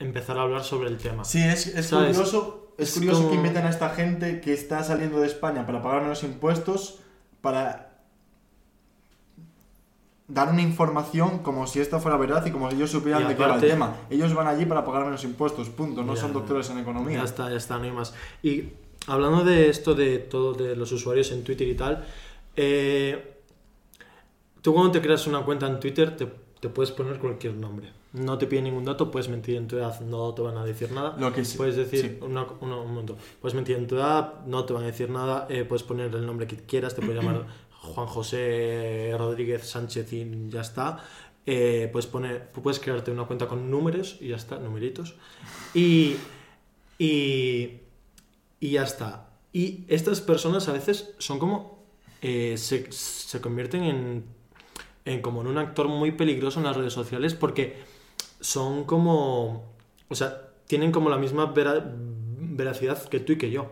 empezar 0.00 0.36
a 0.38 0.42
hablar 0.42 0.64
sobre 0.64 0.88
el 0.88 0.98
tema. 0.98 1.24
Sí, 1.24 1.40
es, 1.42 1.68
es 1.68 1.86
¿Sabes? 1.86 2.16
curioso, 2.16 2.72
es 2.78 2.88
Es 2.88 2.94
curioso 2.94 3.18
como- 3.18 3.30
que 3.30 3.36
inviten 3.36 3.64
a 3.64 3.70
esta 3.70 3.90
gente 3.90 4.40
que 4.40 4.52
está 4.52 4.82
saliendo 4.82 5.20
de 5.20 5.28
España 5.28 5.64
para 5.66 5.82
pagar 5.82 6.02
menos 6.02 6.22
impuestos 6.24 6.98
para 7.40 7.86
dar 10.28 10.48
una 10.50 10.62
información 10.62 11.40
como 11.40 11.66
si 11.66 11.80
esta 11.80 11.98
fuera 11.98 12.16
verdad 12.16 12.44
y 12.46 12.50
como 12.50 12.70
si 12.70 12.76
ellos 12.76 12.90
supieran 12.90 13.26
de 13.26 13.34
qué 13.36 13.42
va 13.44 13.54
el 13.56 13.60
tema. 13.60 13.96
Ellos 14.10 14.32
van 14.34 14.46
allí 14.46 14.64
para 14.64 14.84
pagar 14.84 15.04
menos 15.04 15.24
impuestos, 15.24 15.68
punto. 15.68 16.02
No 16.04 16.14
Ya, 16.14 16.20
son 16.20 16.32
doctores 16.32 16.70
en 16.70 16.78
economía. 16.78 17.18
Ya 17.18 17.24
está, 17.24 17.50
ya 17.50 17.56
está, 17.56 17.78
no 17.78 17.84
hay 17.84 17.90
más. 17.92 18.14
Y 18.42 18.68
hablando 19.08 19.44
de 19.44 19.68
esto, 19.68 19.94
de 19.94 20.18
todo, 20.18 20.52
de 20.54 20.76
los 20.76 20.92
usuarios 20.92 21.32
en 21.32 21.42
Twitter 21.42 21.66
y 21.66 21.74
tal, 21.74 22.06
eh, 22.56 23.38
tú 24.62 24.72
cuando 24.72 24.92
te 24.92 25.00
creas 25.00 25.26
una 25.26 25.40
cuenta 25.44 25.66
en 25.66 25.80
Twitter 25.80 26.16
te, 26.16 26.26
te 26.60 26.68
puedes 26.68 26.92
poner 26.92 27.18
cualquier 27.18 27.54
nombre. 27.54 27.92
No 28.12 28.38
te 28.38 28.46
piden 28.46 28.64
ningún 28.64 28.84
dato, 28.84 29.10
puedes 29.10 29.28
mentir 29.28 29.56
en 29.56 29.68
tu 29.68 29.76
edad, 29.76 30.00
no 30.00 30.34
te 30.34 30.42
van 30.42 30.56
a 30.56 30.64
decir 30.64 30.90
nada. 30.90 31.16
Lo 31.18 31.32
que 31.32 31.44
sí- 31.44 31.56
Puedes 31.56 31.76
decir, 31.76 32.18
sí. 32.20 32.24
una- 32.24 32.44
una- 32.60 32.76
un 32.80 32.88
momento, 32.88 33.16
puedes 33.40 33.54
mentir 33.54 33.76
en 33.76 33.86
tu 33.86 33.94
edad, 33.96 34.44
no 34.46 34.64
te 34.64 34.72
van 34.72 34.82
a 34.82 34.86
decir 34.86 35.10
nada, 35.10 35.46
eh, 35.48 35.64
puedes 35.64 35.84
poner 35.84 36.12
el 36.14 36.26
nombre 36.26 36.46
que 36.48 36.56
quieras, 36.56 36.94
te 36.96 37.02
puedes 37.02 37.22
llamar 37.22 37.46
Juan 37.80 38.06
José 38.08 39.14
Rodríguez 39.16 39.66
Sánchez 39.68 40.12
y 40.12 40.48
ya 40.48 40.60
está. 40.62 40.98
Eh, 41.46 41.88
puedes 41.92 42.06
poner, 42.06 42.50
puedes 42.50 42.78
crearte 42.80 43.10
una 43.12 43.24
cuenta 43.24 43.46
con 43.48 43.70
números 43.70 44.16
y 44.20 44.28
ya 44.28 44.36
está, 44.36 44.58
numeritos. 44.58 45.14
Y, 45.72 46.16
y, 46.98 47.78
y 48.60 48.70
ya 48.72 48.82
está. 48.82 49.28
Y 49.52 49.84
estas 49.88 50.20
personas 50.20 50.68
a 50.68 50.72
veces 50.72 51.14
son 51.18 51.38
como, 51.38 51.84
eh, 52.22 52.56
se, 52.58 52.90
se 52.92 53.40
convierten 53.40 53.84
en, 53.84 54.24
en 55.04 55.22
como 55.22 55.40
en 55.40 55.46
un 55.46 55.58
actor 55.58 55.88
muy 55.88 56.12
peligroso 56.12 56.60
en 56.60 56.66
las 56.66 56.76
redes 56.76 56.92
sociales 56.92 57.34
porque 57.34 57.76
son 58.40 58.84
como, 58.84 59.72
o 60.08 60.14
sea, 60.14 60.48
tienen 60.66 60.92
como 60.92 61.10
la 61.10 61.18
misma 61.18 61.46
vera- 61.46 61.84
veracidad 61.94 63.02
que 63.08 63.20
tú 63.20 63.32
y 63.32 63.38
que 63.38 63.50
yo. 63.50 63.70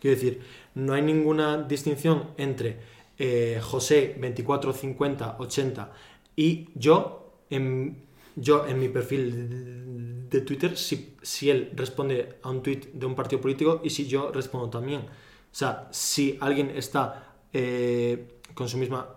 Quiero 0.00 0.16
decir, 0.16 0.40
no 0.74 0.92
hay 0.94 1.02
ninguna 1.02 1.62
distinción 1.62 2.30
entre 2.36 2.78
eh, 3.18 3.60
José 3.62 4.16
24, 4.18 4.72
50, 4.72 5.36
80 5.38 5.92
y 6.36 6.68
yo 6.74 7.34
en, 7.50 7.98
yo 8.36 8.66
en 8.66 8.78
mi 8.80 8.88
perfil 8.88 10.28
de 10.30 10.40
Twitter 10.40 10.76
si, 10.78 11.14
si 11.20 11.50
él 11.50 11.70
responde 11.74 12.36
a 12.42 12.50
un 12.50 12.62
tweet 12.62 12.90
de 12.94 13.04
un 13.04 13.14
partido 13.14 13.40
político 13.42 13.80
y 13.84 13.90
si 13.90 14.06
yo 14.06 14.30
respondo 14.32 14.70
también. 14.70 15.00
O 15.02 15.54
sea, 15.54 15.88
si 15.90 16.38
alguien 16.40 16.70
está 16.70 17.34
eh, 17.52 18.38
con 18.54 18.68
su 18.68 18.78
misma 18.78 19.08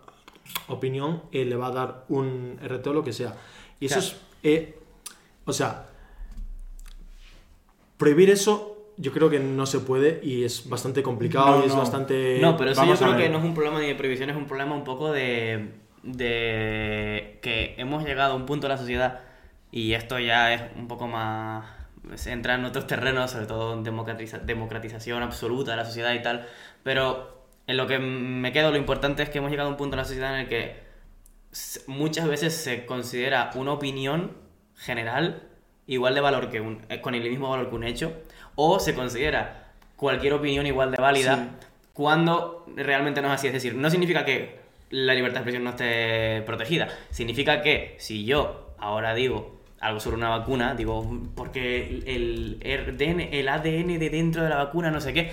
opinión, 0.67 1.23
eh, 1.31 1.45
le 1.45 1.55
va 1.55 1.67
a 1.67 1.71
dar 1.71 2.05
un 2.09 2.59
RT 2.61 2.87
o 2.87 2.93
lo 2.93 3.03
que 3.03 3.13
sea. 3.13 3.35
Y 3.79 3.85
eso 3.85 3.99
es... 3.99 4.15
eh, 4.43 4.77
o 5.45 5.53
sea, 5.53 5.85
prohibir 7.97 8.29
eso 8.29 8.69
yo 8.97 9.11
creo 9.11 9.29
que 9.29 9.39
no 9.39 9.65
se 9.65 9.79
puede 9.79 10.19
y 10.23 10.43
es 10.43 10.69
bastante 10.69 11.01
complicado 11.01 11.57
No, 11.57 11.63
y 11.63 11.67
es 11.67 11.73
no. 11.73 11.79
bastante... 11.79 12.37
No, 12.39 12.55
pero 12.57 12.71
eso 12.71 12.81
yo 12.81 12.87
vamos 12.87 12.99
creo 12.99 13.17
que 13.17 13.29
no 13.29 13.39
es 13.39 13.43
un 13.43 13.55
problema 13.55 13.79
ni 13.79 13.87
de 13.87 13.95
prohibición, 13.95 14.29
es 14.29 14.35
un 14.35 14.45
problema 14.45 14.75
un 14.75 14.83
poco 14.83 15.11
de, 15.11 15.69
de 16.03 17.39
que 17.41 17.73
hemos 17.77 18.03
llegado 18.03 18.33
a 18.33 18.35
un 18.35 18.45
punto 18.45 18.67
de 18.67 18.73
la 18.73 18.77
sociedad 18.79 19.21
y 19.71 19.93
esto 19.93 20.19
ya 20.19 20.53
es 20.53 20.61
un 20.77 20.87
poco 20.87 21.07
más... 21.07 21.65
entra 22.27 22.53
en 22.53 22.65
otros 22.65 22.85
terrenos, 22.85 23.31
sobre 23.31 23.47
todo 23.47 23.73
en 23.73 23.83
democratiza- 23.83 24.41
democratización 24.41 25.23
absoluta 25.23 25.71
de 25.71 25.77
la 25.77 25.85
sociedad 25.85 26.13
y 26.13 26.21
tal, 26.21 26.47
pero 26.83 27.41
en 27.65 27.77
lo 27.77 27.87
que 27.87 27.97
me 27.97 28.51
quedo 28.51 28.69
lo 28.69 28.77
importante 28.77 29.23
es 29.23 29.29
que 29.29 29.39
hemos 29.39 29.49
llegado 29.49 29.69
a 29.69 29.71
un 29.71 29.77
punto 29.77 29.95
en 29.95 29.99
la 29.99 30.05
sociedad 30.05 30.35
en 30.35 30.41
el 30.41 30.47
que 30.49 30.75
muchas 31.87 32.27
veces 32.27 32.55
se 32.55 32.85
considera 32.85 33.51
una 33.55 33.73
opinión 33.73 34.31
general 34.75 35.43
igual 35.87 36.15
de 36.15 36.21
valor 36.21 36.49
que 36.49 36.61
un, 36.61 36.85
eh, 36.89 37.01
con 37.01 37.13
el 37.15 37.29
mismo 37.29 37.49
valor 37.49 37.69
que 37.69 37.75
un 37.75 37.83
hecho, 37.83 38.13
o 38.55 38.79
se 38.79 38.93
considera 38.95 39.71
cualquier 39.95 40.33
opinión 40.33 40.65
igual 40.65 40.91
de 40.91 40.97
válida 41.01 41.35
Sí. 41.35 41.65
cuando 41.93 42.65
realmente 42.75 43.21
no 43.21 43.27
es 43.27 43.33
así. 43.35 43.47
Es 43.47 43.53
decir, 43.53 43.75
no 43.75 43.89
significa 43.89 44.25
que 44.25 44.59
la 44.89 45.13
libertad 45.13 45.35
de 45.35 45.39
expresión 45.41 45.63
no 45.63 45.71
esté 45.71 46.41
protegida, 46.45 46.87
significa 47.09 47.61
que 47.61 47.95
si 47.99 48.25
yo 48.25 48.73
ahora 48.77 49.13
digo 49.13 49.59
algo 49.79 49.99
sobre 49.99 50.15
una 50.17 50.29
vacuna, 50.29 50.75
digo, 50.75 51.19
porque 51.35 52.01
el, 52.05 52.57
el 52.63 53.47
ADN 53.49 53.99
de 53.99 54.09
dentro 54.09 54.43
de 54.43 54.49
la 54.49 54.55
vacuna, 54.57 54.91
no 54.91 55.01
sé 55.01 55.13
qué, 55.13 55.31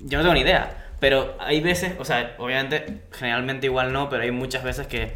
yo 0.00 0.18
no 0.18 0.22
tengo 0.24 0.34
ni 0.34 0.40
idea. 0.40 0.80
Pero 1.00 1.36
hay 1.38 1.60
veces, 1.60 1.94
o 1.98 2.04
sea, 2.04 2.34
obviamente, 2.38 3.02
generalmente 3.12 3.66
igual 3.66 3.92
no, 3.92 4.08
pero 4.08 4.22
hay 4.22 4.30
muchas 4.32 4.64
veces 4.64 4.86
que 4.86 5.12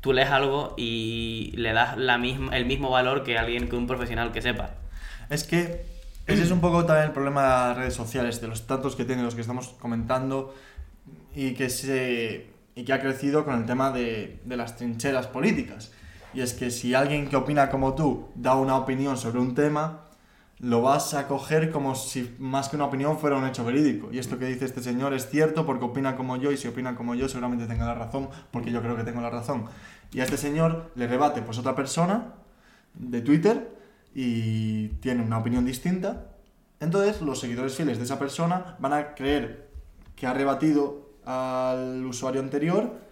tú 0.00 0.12
lees 0.12 0.30
algo 0.30 0.74
y 0.76 1.52
le 1.56 1.72
das 1.72 1.96
la 1.96 2.18
misma, 2.18 2.56
el 2.56 2.66
mismo 2.66 2.90
valor 2.90 3.24
que 3.24 3.38
alguien, 3.38 3.68
que 3.68 3.76
un 3.76 3.86
profesional 3.86 4.32
que 4.32 4.42
sepa. 4.42 4.74
Es 5.30 5.44
que 5.44 5.84
ese 6.26 6.42
es 6.42 6.50
un 6.50 6.60
poco 6.60 6.84
también 6.84 7.06
el 7.06 7.12
problema 7.12 7.42
de 7.42 7.48
las 7.48 7.76
redes 7.76 7.94
sociales, 7.94 8.40
de 8.40 8.48
los 8.48 8.66
tantos 8.66 8.96
que 8.96 9.04
tienen, 9.04 9.24
los 9.24 9.34
que 9.34 9.42
estamos 9.42 9.68
comentando, 9.78 10.54
y 11.34 11.52
que, 11.54 11.70
se, 11.70 12.46
y 12.74 12.84
que 12.84 12.92
ha 12.92 13.00
crecido 13.00 13.44
con 13.44 13.54
el 13.54 13.66
tema 13.66 13.92
de, 13.92 14.40
de 14.44 14.56
las 14.56 14.76
trincheras 14.76 15.28
políticas. 15.28 15.92
Y 16.34 16.40
es 16.40 16.52
que 16.54 16.70
si 16.70 16.94
alguien 16.94 17.28
que 17.28 17.36
opina 17.36 17.70
como 17.70 17.94
tú 17.94 18.28
da 18.34 18.56
una 18.56 18.76
opinión 18.76 19.16
sobre 19.16 19.38
un 19.38 19.54
tema, 19.54 20.05
lo 20.58 20.80
vas 20.80 21.12
a 21.14 21.28
coger 21.28 21.70
como 21.70 21.94
si 21.94 22.34
más 22.38 22.68
que 22.68 22.76
una 22.76 22.86
opinión 22.86 23.18
fuera 23.18 23.36
un 23.36 23.46
hecho 23.46 23.64
verídico. 23.64 24.10
Y 24.10 24.18
esto 24.18 24.38
que 24.38 24.46
dice 24.46 24.64
este 24.64 24.82
señor 24.82 25.12
es 25.12 25.28
cierto 25.28 25.66
porque 25.66 25.84
opina 25.84 26.16
como 26.16 26.36
yo 26.36 26.50
y 26.50 26.56
si 26.56 26.66
opina 26.68 26.96
como 26.96 27.14
yo 27.14 27.28
seguramente 27.28 27.66
tenga 27.66 27.86
la 27.86 27.94
razón 27.94 28.28
porque 28.50 28.70
yo 28.70 28.80
creo 28.80 28.96
que 28.96 29.04
tengo 29.04 29.20
la 29.20 29.30
razón. 29.30 29.66
Y 30.12 30.20
a 30.20 30.24
este 30.24 30.38
señor 30.38 30.90
le 30.94 31.06
rebate 31.06 31.42
pues 31.42 31.58
otra 31.58 31.74
persona 31.74 32.34
de 32.94 33.20
Twitter 33.20 33.76
y 34.14 34.88
tiene 35.00 35.22
una 35.22 35.38
opinión 35.38 35.66
distinta. 35.66 36.28
Entonces 36.80 37.20
los 37.20 37.38
seguidores 37.38 37.74
fieles 37.74 37.98
de 37.98 38.04
esa 38.04 38.18
persona 38.18 38.76
van 38.78 38.94
a 38.94 39.14
creer 39.14 39.68
que 40.14 40.26
ha 40.26 40.32
rebatido 40.32 41.10
al 41.26 42.04
usuario 42.06 42.40
anterior 42.40 43.05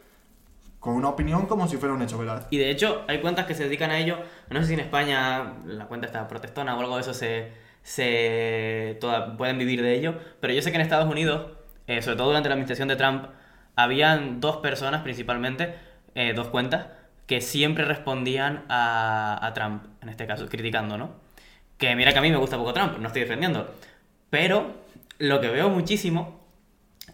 con 0.85 0.97
una 0.97 1.09
opinión 1.09 1.47
como 1.47 1.67
si 1.67 1.79
fuera 1.79 1.95
un 1.95 2.03
hecho 2.03 2.19
veraz. 2.19 2.47
Y 2.51 2.59
de 2.59 2.71
hecho, 2.71 3.05
hay 3.09 3.23
cuentas 3.23 3.47
que 3.47 3.55
se 3.55 3.65
dedican 3.65 3.91
a 3.91 3.99
ello. 3.99 4.19
No 4.51 4.61
sé 4.61 4.67
si 4.67 4.75
en 4.75 4.81
España 4.81 5.55
la 5.65 5.87
cuenta 5.87 6.07
está 6.07 6.29
protestona 6.29 6.77
o 6.77 6.81
algo 6.81 6.97
de 6.97 7.01
eso 7.01 7.15
se, 7.15 7.53
se 7.83 8.99
pueden 9.39 9.57
vivir 9.57 9.81
de 9.81 9.95
ello. 9.95 10.19
Pero 10.41 10.53
yo 10.53 10.61
sé 10.61 10.73
que 10.73 10.77
en 10.77 10.83
Estados 10.83 11.11
Unidos, 11.11 11.53
eh, 11.87 12.03
sobre 12.03 12.19
todo 12.19 12.27
durante 12.27 12.51
la 12.51 12.57
administración 12.57 12.89
de 12.89 12.97
Trump, 12.97 13.29
habían 13.77 14.43
dos 14.43 14.59
personas 14.59 15.01
principalmente, 15.01 15.75
eh, 16.15 16.35
dos 16.35 16.49
cuentas, 16.49 16.89
que 17.27 17.41
siempre 17.41 17.87
respondían 17.87 18.67
a, 18.69 19.39
a 19.41 19.55
Trump, 19.55 19.87
en 20.03 20.11
este 20.11 20.27
caso, 20.27 20.51
criticando, 20.51 20.99
¿no? 20.99 21.13
Que 21.79 21.97
mira 21.97 22.13
que 22.13 22.19
a 22.19 22.23
mí 22.23 22.31
me 22.31 22.37
gusta 22.37 22.59
poco 22.59 22.75
Trump, 22.75 22.99
no 22.99 23.07
estoy 23.07 23.23
defendiendo. 23.23 23.75
Pero 24.29 24.75
lo 25.17 25.41
que 25.41 25.49
veo 25.49 25.71
muchísimo 25.71 26.47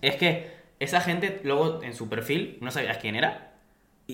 es 0.03 0.17
que 0.17 0.59
esa 0.81 1.01
gente 1.01 1.41
luego 1.45 1.85
en 1.85 1.95
su 1.95 2.09
perfil 2.09 2.59
no 2.61 2.73
sabías 2.73 2.99
quién 2.99 3.15
era 3.15 3.50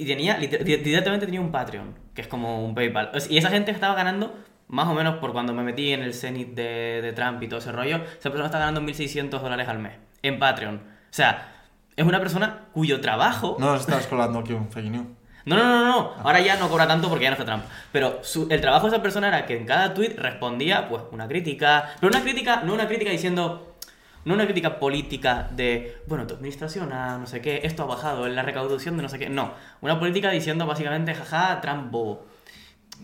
y 0.03 0.07
tenía 0.07 0.37
directamente 0.37 1.27
tenía 1.27 1.41
un 1.41 1.51
Patreon, 1.53 1.95
que 2.15 2.23
es 2.23 2.29
como 2.29 2.65
un 2.65 2.75
PayPal. 2.75 3.11
Y 3.31 3.39
esa 3.39 3.51
gente 3.51 3.71
estaba 3.71 3.95
ganando 3.95 4.35
más 4.69 4.89
o 4.89 4.95
menos 4.95 5.17
por 5.19 5.33
cuando 5.33 5.53
me 5.55 5.63
metí 5.63 5.93
en 5.93 6.03
el 6.03 6.13
cenit 6.15 6.55
de, 6.55 7.01
de 7.03 7.13
Trump 7.13 7.43
y 7.43 7.49
todo 7.49 7.59
ese 7.61 7.71
rollo, 7.73 7.97
esa 7.97 8.31
persona 8.31 8.47
está 8.47 8.59
ganando 8.59 8.81
1.600 8.81 9.29
dólares 9.41 9.69
al 9.69 9.79
mes 9.79 9.93
en 10.23 10.39
Patreon. 10.39 10.77
O 10.77 10.81
sea, 11.11 11.53
es 11.95 12.05
una 12.05 12.19
persona 12.19 12.65
cuyo 12.73 13.01
trabajo... 13.01 13.57
No 13.61 13.77
estás 13.77 14.07
colando 14.07 14.41
aquí 14.41 14.53
un 14.53 14.71
fake 14.71 14.91
news. 14.91 15.07
No, 15.45 15.55
no, 15.57 15.63
no, 15.65 15.87
no. 15.87 16.15
Ahora 16.25 16.41
ya 16.41 16.57
no 16.57 16.69
cobra 16.69 16.89
tanto 16.89 17.09
porque 17.09 17.23
ya 17.23 17.31
no 17.31 17.35
está 17.37 17.45
Trump. 17.47 17.63
Pero 17.93 18.19
su- 18.23 18.49
el 18.51 18.61
trabajo 18.61 18.87
de 18.91 18.95
esa 18.97 19.03
persona 19.03 19.29
era 19.29 19.47
que 19.47 19.57
en 19.57 19.65
cada 19.65 19.95
tweet 19.95 20.15
respondía, 20.19 20.89
pues, 20.89 21.03
una 21.13 21.29
crítica. 21.29 21.91
Pero 22.01 22.11
una 22.11 22.21
crítica, 22.25 22.63
no 22.65 22.75
una 22.75 22.89
crítica 22.89 23.13
diciendo. 23.13 23.76
No 24.27 24.35
una 24.35 24.45
crítica 24.45 24.81
política 24.81 25.49
de, 25.53 26.03
bueno, 26.09 26.27
tu 26.27 26.35
administración 26.35 26.93
a 26.93 27.17
no 27.17 27.27
sé 27.27 27.41
qué, 27.41 27.61
esto 27.63 27.85
ha 27.85 27.87
bajado 27.87 28.27
en 28.27 28.35
la 28.35 28.43
recaudación 28.43 28.97
de 28.97 29.05
no 29.05 29.09
sé 29.09 29.21
qué. 29.21 29.29
No. 29.29 29.55
Una 29.81 30.01
política 30.01 30.31
diciendo 30.31 30.67
básicamente, 30.67 31.15
jaja, 31.15 31.61
Trump 31.61 31.93
bobo. 31.93 32.27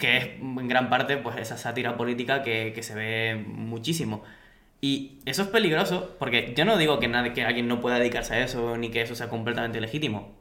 Que 0.01 0.17
es 0.17 0.25
en 0.41 0.69
gran 0.69 0.91
parte, 0.91 1.17
pues, 1.19 1.37
esa 1.37 1.57
sátira 1.57 1.97
política 1.97 2.43
que, 2.43 2.73
que 2.75 2.83
se 2.83 2.95
ve 2.97 3.37
muchísimo. 3.47 4.25
Y 4.81 5.21
eso 5.25 5.43
es 5.43 5.49
peligroso 5.49 6.17
porque 6.19 6.55
yo 6.57 6.65
no 6.65 6.77
digo 6.77 6.99
que, 6.99 7.07
nadie, 7.07 7.33
que 7.33 7.45
alguien 7.45 7.69
no 7.69 7.81
pueda 7.81 8.01
dedicarse 8.01 8.35
a 8.35 8.43
eso 8.43 8.77
ni 8.77 8.91
que 8.91 9.03
eso 9.03 9.15
sea 9.15 9.29
completamente 9.29 9.81
legítimo. 9.81 10.33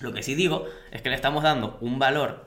Lo 0.00 0.12
que 0.12 0.22
sí 0.22 0.34
digo 0.34 0.66
es 0.90 1.00
que 1.00 1.08
le 1.08 1.14
estamos 1.14 1.42
dando 1.44 1.78
un 1.80 1.98
valor 1.98 2.46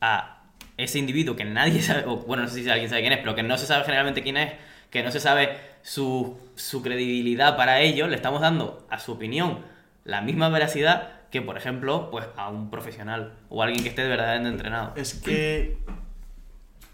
a 0.00 0.36
ese 0.78 0.98
individuo 0.98 1.36
que 1.36 1.44
nadie 1.44 1.82
sabe, 1.82 2.04
o 2.06 2.16
bueno, 2.16 2.44
no 2.44 2.48
sé 2.48 2.62
si 2.62 2.70
alguien 2.70 2.88
sabe 2.88 3.02
quién 3.02 3.12
es, 3.12 3.18
pero 3.18 3.34
que 3.34 3.42
no 3.42 3.58
se 3.58 3.66
sabe 3.66 3.84
generalmente 3.84 4.22
quién 4.22 4.38
es, 4.38 4.54
que 4.96 5.02
no 5.04 5.10
se 5.12 5.20
sabe 5.20 5.56
su, 5.82 6.38
su 6.54 6.82
credibilidad 6.82 7.56
para 7.56 7.80
ello, 7.80 8.08
le 8.08 8.16
estamos 8.16 8.40
dando 8.40 8.86
a 8.90 8.98
su 8.98 9.12
opinión 9.12 9.58
la 10.04 10.20
misma 10.22 10.48
veracidad 10.48 11.12
que, 11.30 11.42
por 11.42 11.56
ejemplo, 11.58 12.10
pues 12.10 12.24
a 12.36 12.48
un 12.48 12.70
profesional 12.70 13.34
o 13.48 13.62
a 13.62 13.66
alguien 13.66 13.82
que 13.82 13.90
esté 13.90 14.02
de 14.02 14.08
verdaderamente 14.08 14.50
entrenado. 14.56 14.92
Es 14.96 15.14
que 15.14 15.76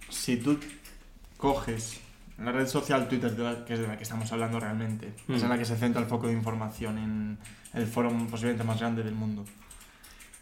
si 0.08 0.36
tú 0.36 0.58
coges 1.36 2.00
la 2.38 2.50
red 2.52 2.66
social 2.66 3.08
Twitter, 3.08 3.30
de 3.36 3.42
la- 3.44 3.64
que 3.64 3.74
es 3.74 3.80
de 3.80 3.86
la 3.86 3.96
que 3.96 4.02
estamos 4.02 4.30
hablando 4.32 4.58
realmente, 4.58 5.08
es 5.28 5.40
Mm. 5.40 5.44
en 5.44 5.48
la 5.48 5.58
que 5.58 5.64
se 5.64 5.76
centra 5.76 6.00
el 6.00 6.08
foco 6.08 6.26
de 6.26 6.32
información 6.32 6.98
en 6.98 7.38
el 7.74 7.86
foro 7.86 8.10
posiblemente 8.30 8.64
más 8.64 8.80
grande 8.80 9.02
del 9.02 9.14
mundo. 9.14 9.44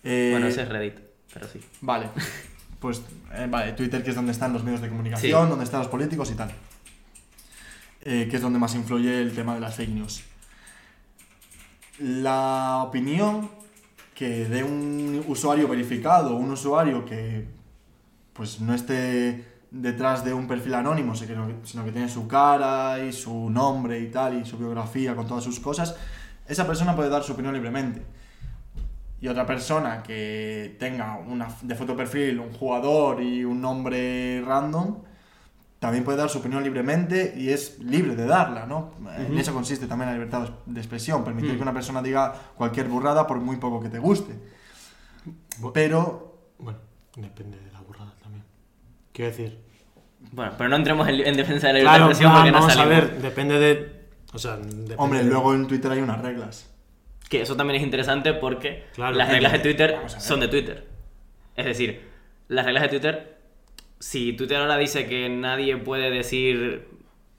Eh, 0.02 0.30
Bueno, 0.32 0.46
ese 0.46 0.62
es 0.62 0.68
Reddit, 0.68 0.98
pero 1.34 1.46
sí. 1.48 1.60
Vale, 1.82 2.06
pues 2.80 3.02
eh, 3.34 3.46
vale, 3.50 3.72
Twitter 3.72 4.02
que 4.02 4.10
es 4.10 4.16
donde 4.16 4.32
están 4.32 4.52
los 4.52 4.64
medios 4.64 4.80
de 4.80 4.88
comunicación, 4.88 5.42
Sí. 5.44 5.48
donde 5.50 5.64
están 5.64 5.80
los 5.80 5.88
políticos 5.88 6.30
y 6.30 6.34
tal. 6.34 6.50
Eh, 8.02 8.28
que 8.30 8.36
es 8.36 8.42
donde 8.42 8.58
más 8.58 8.74
influye 8.74 9.20
el 9.20 9.34
tema 9.34 9.54
de 9.54 9.60
las 9.60 9.74
fake 9.74 9.90
news. 9.90 10.22
La 11.98 12.82
opinión 12.82 13.50
que 14.14 14.46
de 14.46 14.64
un 14.64 15.22
usuario 15.28 15.68
verificado, 15.68 16.36
un 16.36 16.50
usuario 16.50 17.04
que 17.04 17.46
pues 18.32 18.60
no 18.60 18.74
esté 18.74 19.44
detrás 19.70 20.24
de 20.24 20.32
un 20.32 20.48
perfil 20.48 20.74
anónimo, 20.74 21.14
sino 21.14 21.46
que, 21.84 21.92
tiene 21.92 22.08
su 22.08 22.26
cara 22.26 23.04
y 23.04 23.12
su 23.12 23.50
nombre 23.50 24.00
y 24.00 24.10
tal, 24.10 24.40
y 24.40 24.46
su 24.46 24.56
biografía 24.56 25.14
con 25.14 25.26
todas 25.26 25.44
sus 25.44 25.60
cosas, 25.60 25.94
esa 26.46 26.66
persona 26.66 26.96
puede 26.96 27.10
dar 27.10 27.22
su 27.22 27.32
opinión 27.32 27.52
libremente 27.52 28.02
y 29.20 29.28
otra 29.28 29.44
persona 29.44 30.02
que 30.02 30.76
tenga 30.78 31.18
una 31.18 31.48
de 31.60 31.74
foto 31.74 31.94
perfil 31.94 32.40
un 32.40 32.52
jugador 32.52 33.22
y 33.22 33.44
un 33.44 33.60
nombre 33.60 34.40
random 34.40 34.96
también 35.80 36.04
puede 36.04 36.18
dar 36.18 36.28
su 36.28 36.38
opinión 36.38 36.62
libremente 36.62 37.34
y 37.36 37.48
es 37.50 37.78
libre 37.80 38.14
de 38.14 38.26
darla, 38.26 38.66
¿no? 38.66 38.92
En 39.18 39.36
eso 39.38 39.52
consiste 39.52 39.86
también 39.88 40.08
la 40.10 40.12
libertad 40.14 40.48
de 40.66 40.78
expresión, 40.80 41.24
permitir 41.24 41.52
Mm. 41.54 41.56
que 41.56 41.62
una 41.62 41.72
persona 41.74 42.00
diga 42.02 42.32
cualquier 42.54 42.86
burrada 42.86 43.26
por 43.26 43.38
muy 43.38 43.56
poco 43.56 43.80
que 43.80 43.88
te 43.88 43.98
guste. 43.98 44.34
Bu- 45.60 45.72
Pero 45.72 46.38
Bueno, 46.58 46.78
depende 47.16 47.58
de 47.58 47.72
la 47.72 47.80
burrada 47.80 48.12
también. 48.22 48.44
Quiero 49.12 49.30
decir. 49.30 49.58
Bueno, 50.32 50.52
pero 50.58 50.68
no 50.68 50.76
entremos 50.76 51.08
en, 51.08 51.14
en 51.26 51.36
defensa 51.36 51.68
de 51.68 51.72
la 51.72 51.78
libertad 51.78 51.96
Claro, 51.96 52.04
de 52.06 52.10
expresión 52.12 52.32
porque 52.34 52.50
no 52.52 52.58
vamos 52.58 52.72
a 52.72 52.76
salimos. 52.76 53.10
ver, 53.10 53.22
depende 53.22 53.58
de. 53.58 54.00
O 54.34 54.38
sea, 54.38 54.56
depende 54.58 54.94
hombre, 54.98 55.18
de- 55.24 55.30
luego 55.30 55.54
en 55.54 55.66
Twitter 55.66 55.90
hay 55.90 56.00
unas 56.00 56.20
reglas. 56.20 56.70
Que 57.30 57.40
eso 57.42 57.56
también 57.56 57.78
es 57.80 57.82
interesante 57.84 58.34
porque 58.34 58.84
Claro, 58.94 59.16
las 59.16 59.28
reglas 59.30 59.52
de 59.52 59.58
Twitter 59.60 59.94
a 60.04 60.08
son 60.08 60.40
de 60.40 60.48
Twitter. 60.48 60.86
Es 61.56 61.64
decir, 61.64 62.06
las 62.48 62.64
reglas 62.66 62.82
de 62.82 62.88
Twitter, 62.90 63.39
si 64.00 64.32
Twitter 64.32 64.56
ahora 64.56 64.76
dice 64.76 65.06
que 65.06 65.28
nadie 65.28 65.76
puede 65.76 66.10
decir 66.10 66.88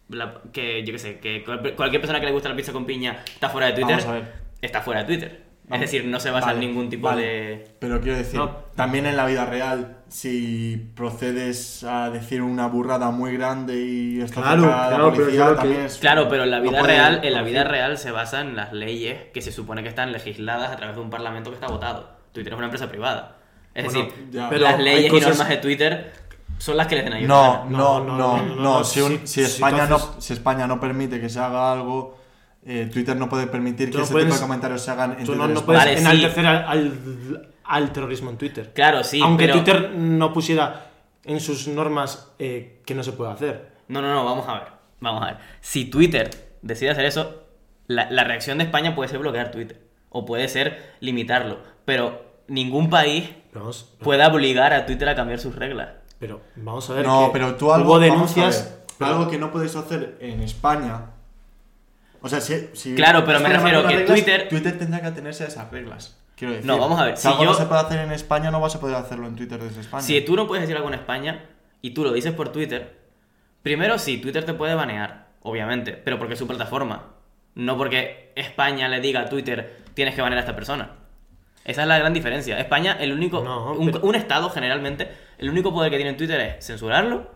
la- 0.09 0.41
que, 0.53 0.83
yo 0.85 0.93
qué 0.93 0.99
sé, 0.99 1.19
que 1.19 1.43
cual- 1.43 1.75
cualquier 1.75 2.01
persona 2.01 2.19
que 2.19 2.27
le 2.27 2.31
gusta 2.31 2.47
la 2.49 2.55
pizza 2.55 2.71
con 2.71 2.85
piña 2.85 3.23
está 3.33 3.49
fuera 3.49 3.67
de 3.67 3.73
Twitter, 3.73 3.99
está 4.61 4.81
fuera 4.81 5.01
de 5.01 5.07
Twitter. 5.07 5.51
Vamos. 5.63 5.85
Es 5.85 5.91
decir, 5.91 6.09
no 6.09 6.19
se 6.19 6.29
basa 6.31 6.47
Vale, 6.47 6.59
en 6.59 6.67
ningún 6.67 6.89
tipo 6.89 7.07
vale. 7.07 7.21
de... 7.21 7.67
Pero 7.79 8.01
quiero 8.01 8.17
decir, 8.17 8.37
No. 8.37 8.49
también 8.75 9.05
en 9.05 9.15
la 9.15 9.25
vida 9.25 9.45
real, 9.45 9.99
si 10.09 10.91
procedes 10.95 11.85
a 11.85 12.09
decir 12.09 12.41
una 12.41 12.67
burrada 12.67 13.09
muy 13.11 13.37
grande 13.37 13.79
y 13.81 14.19
estás 14.19 14.43
Claro, 14.43 14.63
claro, 14.63 15.07
la 15.07 15.13
pero 15.13 15.23
policía, 15.23 15.55
que- 15.61 15.85
es... 15.85 15.97
Claro, 15.99 16.27
pero 16.27 16.43
en 16.43 16.51
la 16.51 16.57
no 16.57 16.63
vida 16.63 16.79
puede 16.79 16.91
real, 16.93 17.21
en 17.23 17.33
la 17.33 17.41
vida 17.43 17.63
real 17.63 17.97
se 17.97 18.11
basa 18.11 18.41
en 18.41 18.57
las 18.57 18.73
leyes 18.73 19.17
que 19.33 19.41
se 19.41 19.53
supone 19.53 19.81
que 19.81 19.87
están 19.89 20.11
legisladas 20.11 20.71
a 20.71 20.75
través 20.75 20.95
de 20.97 21.01
un 21.03 21.09
parlamento 21.09 21.51
que 21.51 21.55
está 21.55 21.67
votado. 21.67 22.09
Twitter 22.33 22.51
es 22.51 22.57
una 22.57 22.65
empresa 22.67 22.89
privada. 22.89 23.37
Es 23.73 23.85
Bueno, 23.85 24.01
decir, 24.09 24.27
ya. 24.31 24.51
las 24.51 24.77
leyes 24.79 25.13
y 25.13 25.19
normas 25.21 25.47
de 25.47 25.57
Twitter 25.57 26.11
son 26.61 26.77
las 26.77 26.87
que 26.87 26.95
les 26.95 27.03
den 27.05 27.13
a 27.13 27.17
ellos. 27.17 27.27
No, 27.27 27.65
no, 27.65 27.99
No, 28.03 28.37
no, 28.43 28.55
no, 28.55 28.83
Si, 28.83 29.01
un- 29.01 29.19
si- 29.19 29.27
si 29.27 29.33
si 29.33 29.41
España 29.41 29.85
no, 29.87 29.99
si 30.19 30.33
España 30.33 30.67
no 30.67 30.79
permite 30.79 31.19
que 31.19 31.29
se 31.29 31.39
haga 31.39 31.71
algo, 31.71 32.17
eh, 32.65 32.89
Twitter 32.93 33.15
no 33.17 33.27
puede 33.27 33.47
permitir 33.47 33.89
que 33.89 33.97
no 33.97 34.03
ese 34.03 34.11
puedes- 34.13 34.27
tipo 34.27 34.35
de 34.37 34.41
comentarios 34.41 34.81
se 34.81 34.91
hagan 34.91 35.11
en 35.13 35.17
Tú 35.19 35.33
Twitter 35.33 35.37
no, 35.39 35.47
no 35.47 35.53
España. 35.59 35.65
puedes 35.65 35.79
Vale, 35.83 35.95
sí. 35.97 36.01
enaltecer 36.03 36.45
al, 36.45 36.65
al- 36.67 37.47
al 37.63 37.91
terrorismo 37.91 38.29
en 38.29 38.37
Twitter. 38.37 38.71
Claro, 38.73 39.03
sí, 39.03 39.19
Aunque 39.23 39.45
pero... 39.47 39.55
Twitter 39.55 39.91
no 39.95 40.33
pusiera 40.33 40.87
en 41.23 41.39
sus 41.39 41.67
normas 41.67 42.31
eh, 42.39 42.81
que 42.85 42.93
no 42.95 43.03
se 43.03 43.13
puede 43.13 43.31
hacer. 43.31 43.71
No, 43.87 44.01
no, 44.01 44.13
no, 44.13 44.23
vamos 44.25 44.47
a 44.47 44.53
ver. 44.55 44.67
Vamos 44.99 45.23
a 45.23 45.25
ver. 45.27 45.37
Si 45.61 45.85
Twitter 45.85 46.29
decide 46.61 46.91
hacer 46.91 47.05
eso, 47.05 47.43
la, 47.87 48.09
la 48.11 48.23
reacción 48.23 48.57
de 48.59 48.65
España 48.65 48.93
puede 48.95 49.09
ser 49.09 49.19
bloquear 49.19 49.49
Twitter. 49.51 49.81
O 50.09 50.25
puede 50.25 50.47
ser 50.47 50.95
limitarlo. 50.99 51.59
Pero 51.85 52.23
ningún 52.47 52.89
país 52.89 53.29
puede 54.03 54.25
obligar 54.25 54.73
a 54.73 54.85
Twitter 54.85 55.07
a 55.09 55.15
cambiar 55.15 55.39
sus 55.39 55.55
reglas. 55.55 55.89
Pero 56.21 56.39
vamos 56.55 56.89
a 56.89 56.93
ver. 56.93 57.05
No, 57.05 57.25
que 57.27 57.33
pero 57.33 57.55
tú 57.55 57.73
algo, 57.73 57.89
hubo 57.89 57.99
denuncias. 57.99 58.63
ver, 58.69 58.85
pero- 58.97 59.11
algo 59.11 59.29
que 59.29 59.37
no 59.37 59.51
puedes 59.51 59.75
hacer 59.75 60.15
en 60.21 60.41
España. 60.41 61.07
O 62.21 62.29
sea, 62.29 62.39
si, 62.39 62.69
si 62.73 62.95
Claro, 62.95 63.25
pero 63.25 63.39
me 63.41 63.49
refiero 63.49 63.81
que 63.81 63.95
reglas, 63.95 64.05
Twitter- 64.07 64.47
Twitter 64.49 64.77
tendrá 64.77 65.01
que 65.01 65.07
atenerse 65.07 65.43
a 65.43 65.47
esas 65.47 65.69
reglas. 65.71 66.17
Quiero 66.35 66.53
decir. 66.53 66.67
No, 66.67 66.77
vamos 66.79 66.99
a 66.99 67.05
ver, 67.05 67.17
Si 67.17 67.23
si 67.23 67.27
algo 67.27 67.43
no 67.45 67.53
se 67.53 67.65
puede 67.65 67.81
hacer 67.81 67.99
en 67.99 68.11
España, 68.11 68.51
no 68.51 68.59
vas 68.61 68.75
a 68.75 68.79
poder 68.79 68.95
hacerlo 68.95 69.27
en 69.27 69.35
Twitter 69.35 69.61
desde 69.61 69.81
España. 69.81 70.01
Si 70.03 70.21
tú 70.21 70.35
no 70.35 70.47
puedes 70.47 70.61
decir 70.61 70.75
algo 70.77 70.87
en 70.87 70.93
España 70.95 71.45
y 71.81 71.91
tú 71.91 72.03
lo 72.03 72.11
dices 72.13 72.31
por 72.33 72.49
Twitter, 72.49 72.99
primero 73.63 73.97
sí, 73.99 74.17
Twitter 74.17 74.45
te 74.45 74.53
puede 74.53 74.75
banear, 74.75 75.27
obviamente, 75.41 75.93
pero 75.93 76.17
porque 76.19 76.33
es 76.33 76.39
su 76.39 76.47
plataforma. 76.47 77.07
No 77.55 77.77
porque 77.77 78.31
España 78.35 78.87
le 78.87 79.01
diga 79.01 79.21
a 79.21 79.25
Twitter, 79.29 79.81
tienes 79.93 80.15
que 80.15 80.21
banear 80.21 80.37
a 80.37 80.41
esta 80.41 80.55
persona. 80.55 80.91
Esa 81.65 81.81
es 81.83 81.87
la 81.87 81.99
gran 81.99 82.13
diferencia. 82.13 82.59
España, 82.59 82.97
el 82.99 83.13
único. 83.13 83.43
No, 83.43 83.73
un, 83.73 83.91
pero- 83.91 84.01
un 84.05 84.15
Estado, 84.15 84.49
generalmente, 84.49 85.11
el 85.41 85.49
único 85.49 85.73
poder 85.73 85.89
que 85.91 85.97
tiene 85.97 86.11
en 86.11 86.17
Twitter 86.17 86.39
es 86.39 86.65
censurarlo 86.65 87.27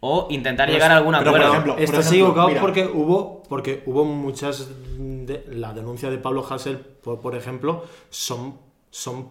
o 0.00 0.26
intentar 0.30 0.66
Pero 0.66 0.76
llegar 0.76 0.92
a 0.92 0.96
algún 0.98 1.12
pero, 1.12 1.24
por 1.24 1.28
acuerdo. 1.40 1.52
ejemplo, 1.52 1.74
por 1.74 1.82
Estás 1.82 1.98
ejemplo, 2.06 2.16
equivocado 2.18 2.48
mira. 2.48 2.60
porque 2.60 2.84
hubo, 2.92 3.42
porque 3.48 3.82
hubo 3.86 4.04
muchas. 4.04 4.68
de- 4.98 5.44
la 5.48 5.72
denuncia 5.72 6.10
de 6.10 6.18
Pablo 6.18 6.46
Hassel, 6.48 6.78
por, 6.78 7.20
por 7.20 7.34
ejemplo, 7.34 7.84
son, 8.10 8.58
son 8.90 9.30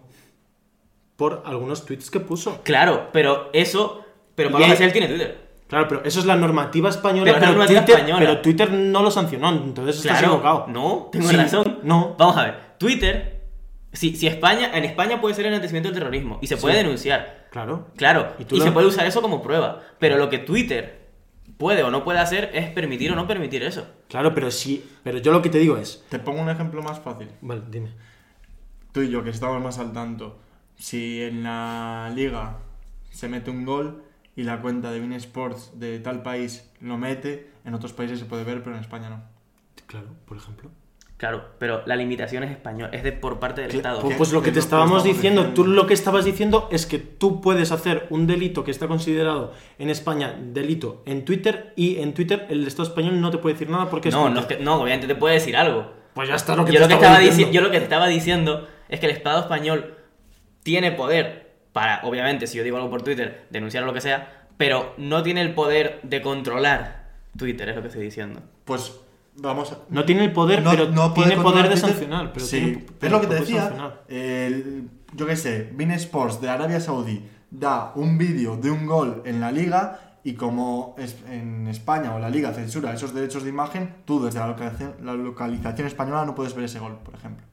por 1.16 1.42
algunos 1.46 1.84
tweets 1.86 2.10
que 2.10 2.20
puso. 2.20 2.60
Claro, 2.62 3.08
pero 3.12 3.48
eso. 3.52 4.02
Pero 4.34 4.50
Pablo 4.50 4.66
Hasél 4.66 4.92
tiene 4.92 5.08
Twitter. 5.08 5.46
Claro, 5.68 5.88
pero 5.88 6.04
eso 6.04 6.20
es 6.20 6.26
la 6.26 6.36
normativa 6.36 6.90
española. 6.90 7.32
Pero 7.32 7.40
la 7.44 7.46
normativa 7.52 7.80
Twitter, 7.84 7.96
española. 8.00 8.20
pero 8.20 8.40
Twitter 8.42 8.70
no 8.72 9.02
lo 9.02 9.10
sancionó, 9.10 9.48
entonces 9.48 9.96
estás 9.96 10.18
Claro, 10.18 10.34
equivocado. 10.34 10.66
no, 10.68 11.08
tengo 11.10 11.28
Sí, 11.28 11.36
razón. 11.36 11.78
No. 11.82 12.14
Vamos 12.18 12.36
a 12.36 12.44
ver, 12.44 12.54
Twitter, 12.78 13.42
si, 13.92 14.14
si 14.14 14.26
España, 14.26 14.70
en 14.76 14.84
España 14.84 15.20
puede 15.20 15.34
ser 15.34 15.46
el 15.46 15.52
enaltecimiento 15.52 15.88
del 15.88 15.98
terrorismo 15.98 16.38
y 16.42 16.46
se 16.46 16.56
puede 16.58 16.76
Sí. 16.76 16.82
denunciar. 16.82 17.45
Claro. 17.56 17.86
Claro, 17.96 18.34
Y 18.38 18.42
y, 18.54 18.58
lo- 18.58 18.64
se 18.64 18.72
puede 18.72 18.86
usar 18.86 19.06
eso 19.06 19.22
como 19.22 19.42
prueba. 19.42 19.82
Pero 19.98 20.18
lo 20.18 20.28
que 20.28 20.38
Twitter 20.38 21.06
puede 21.56 21.82
o 21.82 21.90
no 21.90 22.04
puede 22.04 22.18
hacer 22.18 22.50
es 22.52 22.68
permitir 22.70 23.10
o 23.12 23.16
no 23.16 23.26
permitir 23.26 23.62
eso. 23.62 23.86
Claro, 24.08 24.34
pero 24.34 24.50
sí. 24.50 24.84
Pero 25.02 25.18
yo 25.18 25.32
lo 25.32 25.40
que 25.40 25.48
te 25.48 25.58
digo 25.58 25.76
es. 25.76 26.04
Te 26.10 26.18
pongo 26.18 26.42
un 26.42 26.50
ejemplo 26.50 26.82
más 26.82 27.00
fácil. 27.00 27.28
Vale, 27.40 27.62
dime. 27.70 27.90
Tú 28.92 29.00
y 29.02 29.08
yo, 29.10 29.24
que 29.24 29.30
estamos 29.30 29.62
más 29.62 29.78
al 29.78 29.92
tanto. 29.92 30.38
Si 30.76 31.22
en 31.22 31.42
la 31.42 32.12
liga 32.14 32.58
se 33.10 33.28
mete 33.28 33.50
un 33.50 33.64
gol 33.64 34.02
y 34.34 34.42
la 34.42 34.60
cuenta 34.60 34.90
de 34.90 34.98
Bein 35.00 35.14
Sports 35.14 35.72
de 35.78 35.98
tal 36.00 36.22
país 36.22 36.70
lo 36.80 36.98
mete, 36.98 37.50
en 37.64 37.72
otros 37.72 37.94
países 37.94 38.18
se 38.18 38.26
puede 38.26 38.44
ver, 38.44 38.62
pero 38.62 38.76
en 38.76 38.82
España 38.82 39.08
no. 39.08 39.22
Claro, 39.86 40.08
por 40.26 40.36
ejemplo. 40.36 40.70
Claro, 41.18 41.44
pero 41.58 41.82
la 41.86 41.96
limitación 41.96 42.42
es 42.44 42.50
español, 42.50 42.90
es 42.92 43.02
de 43.02 43.10
por 43.12 43.38
parte 43.40 43.62
del 43.62 43.70
Estado. 43.74 44.00
Pues, 44.02 44.18
pues 44.18 44.32
lo 44.32 44.42
que 44.42 44.50
es 44.50 44.54
te 44.54 44.60
estábamos 44.60 45.02
diciendo, 45.02 45.46
tú 45.54 45.64
lo 45.66 45.86
que 45.86 45.94
estabas 45.94 46.26
diciendo 46.26 46.68
es 46.70 46.84
que 46.84 46.98
tú 46.98 47.40
puedes 47.40 47.72
hacer 47.72 48.06
un 48.10 48.26
delito 48.26 48.64
que 48.64 48.70
está 48.70 48.86
considerado 48.86 49.54
en 49.78 49.88
España 49.88 50.34
delito 50.38 51.02
en 51.06 51.24
Twitter 51.24 51.72
y 51.74 52.00
en 52.00 52.12
Twitter 52.12 52.46
el 52.50 52.66
Estado 52.66 52.88
español 52.90 53.18
no 53.18 53.30
te 53.30 53.38
puede 53.38 53.54
decir 53.54 53.70
nada 53.70 53.88
porque 53.88 54.10
es 54.10 54.14
No, 54.14 54.28
no, 54.28 54.40
es 54.40 54.46
que- 54.46 54.58
no, 54.58 54.74
obviamente 54.82 55.06
te 55.06 55.14
puede 55.14 55.36
decir 55.36 55.56
algo. 55.56 55.90
Pues 56.12 56.28
ya 56.28 56.34
está 56.34 56.54
lo 56.54 56.66
que 56.66 56.72
yo, 56.72 56.80
te 56.80 56.84
lo 56.84 56.88
que 56.88 56.94
estaba 56.94 57.18
diciendo. 57.18 57.46
dici- 57.50 57.54
yo 57.54 57.60
lo 57.62 57.70
que 57.70 57.78
te 57.78 57.84
estaba 57.84 58.08
diciendo 58.08 58.68
es 58.90 59.00
que 59.00 59.06
el 59.06 59.12
Estado 59.12 59.40
español 59.40 59.94
tiene 60.62 60.92
poder 60.92 61.54
para, 61.72 62.00
obviamente, 62.04 62.46
si 62.46 62.58
yo 62.58 62.64
digo 62.64 62.76
algo 62.76 62.90
por 62.90 63.00
Twitter, 63.02 63.46
denunciar 63.50 63.84
o 63.84 63.86
lo 63.86 63.92
que 63.94 64.00
sea, 64.02 64.48
pero 64.58 64.92
no 64.98 65.22
tiene 65.22 65.40
el 65.40 65.54
poder 65.54 65.98
de 66.02 66.20
controlar 66.20 67.06
Twitter, 67.38 67.68
es 67.70 67.76
lo 67.76 67.82
que 67.82 67.88
estoy 67.88 68.02
diciendo. 68.04 68.40
Pues 68.64 69.00
vamos 69.38 69.72
a... 69.72 69.78
No 69.90 70.04
tiene 70.04 70.24
el 70.24 70.32
poder, 70.32 70.62
No- 70.62 70.70
pero 70.70 70.90
no 70.90 71.12
puede 71.14 71.28
tiene 71.28 71.42
poder 71.42 71.68
de 71.68 71.76
sancionar. 71.76 72.32
Pero 72.32 72.44
sí, 72.46 72.58
tiene 72.60 72.86
es 73.00 73.10
lo 73.12 73.20
que 73.20 73.26
te 73.26 73.34
decía. 73.36 73.94
el- 74.08 74.88
yo 75.14 75.26
qué 75.26 75.36
sé, 75.36 75.70
Bein 75.74 75.92
Sports 75.92 76.40
de 76.40 76.48
Arabia 76.48 76.80
Saudí 76.80 77.24
da 77.50 77.92
un 77.94 78.18
vídeo 78.18 78.56
de 78.56 78.70
un 78.70 78.86
gol 78.86 79.22
en 79.24 79.40
la 79.40 79.50
liga 79.52 80.00
y 80.24 80.34
como 80.34 80.94
es- 80.98 81.16
en 81.30 81.68
España 81.68 82.14
o 82.14 82.18
la 82.18 82.28
liga 82.28 82.52
censura 82.52 82.92
esos 82.92 83.14
derechos 83.14 83.44
de 83.44 83.50
imagen, 83.50 83.94
tú 84.04 84.22
desde 84.24 84.40
la 84.40 84.48
localización, 84.48 84.94
la 85.02 85.14
localización 85.14 85.86
española 85.86 86.24
no 86.26 86.34
puedes 86.34 86.54
ver 86.54 86.64
ese 86.64 86.80
gol, 86.80 86.98
por 87.04 87.14
ejemplo. 87.14 87.44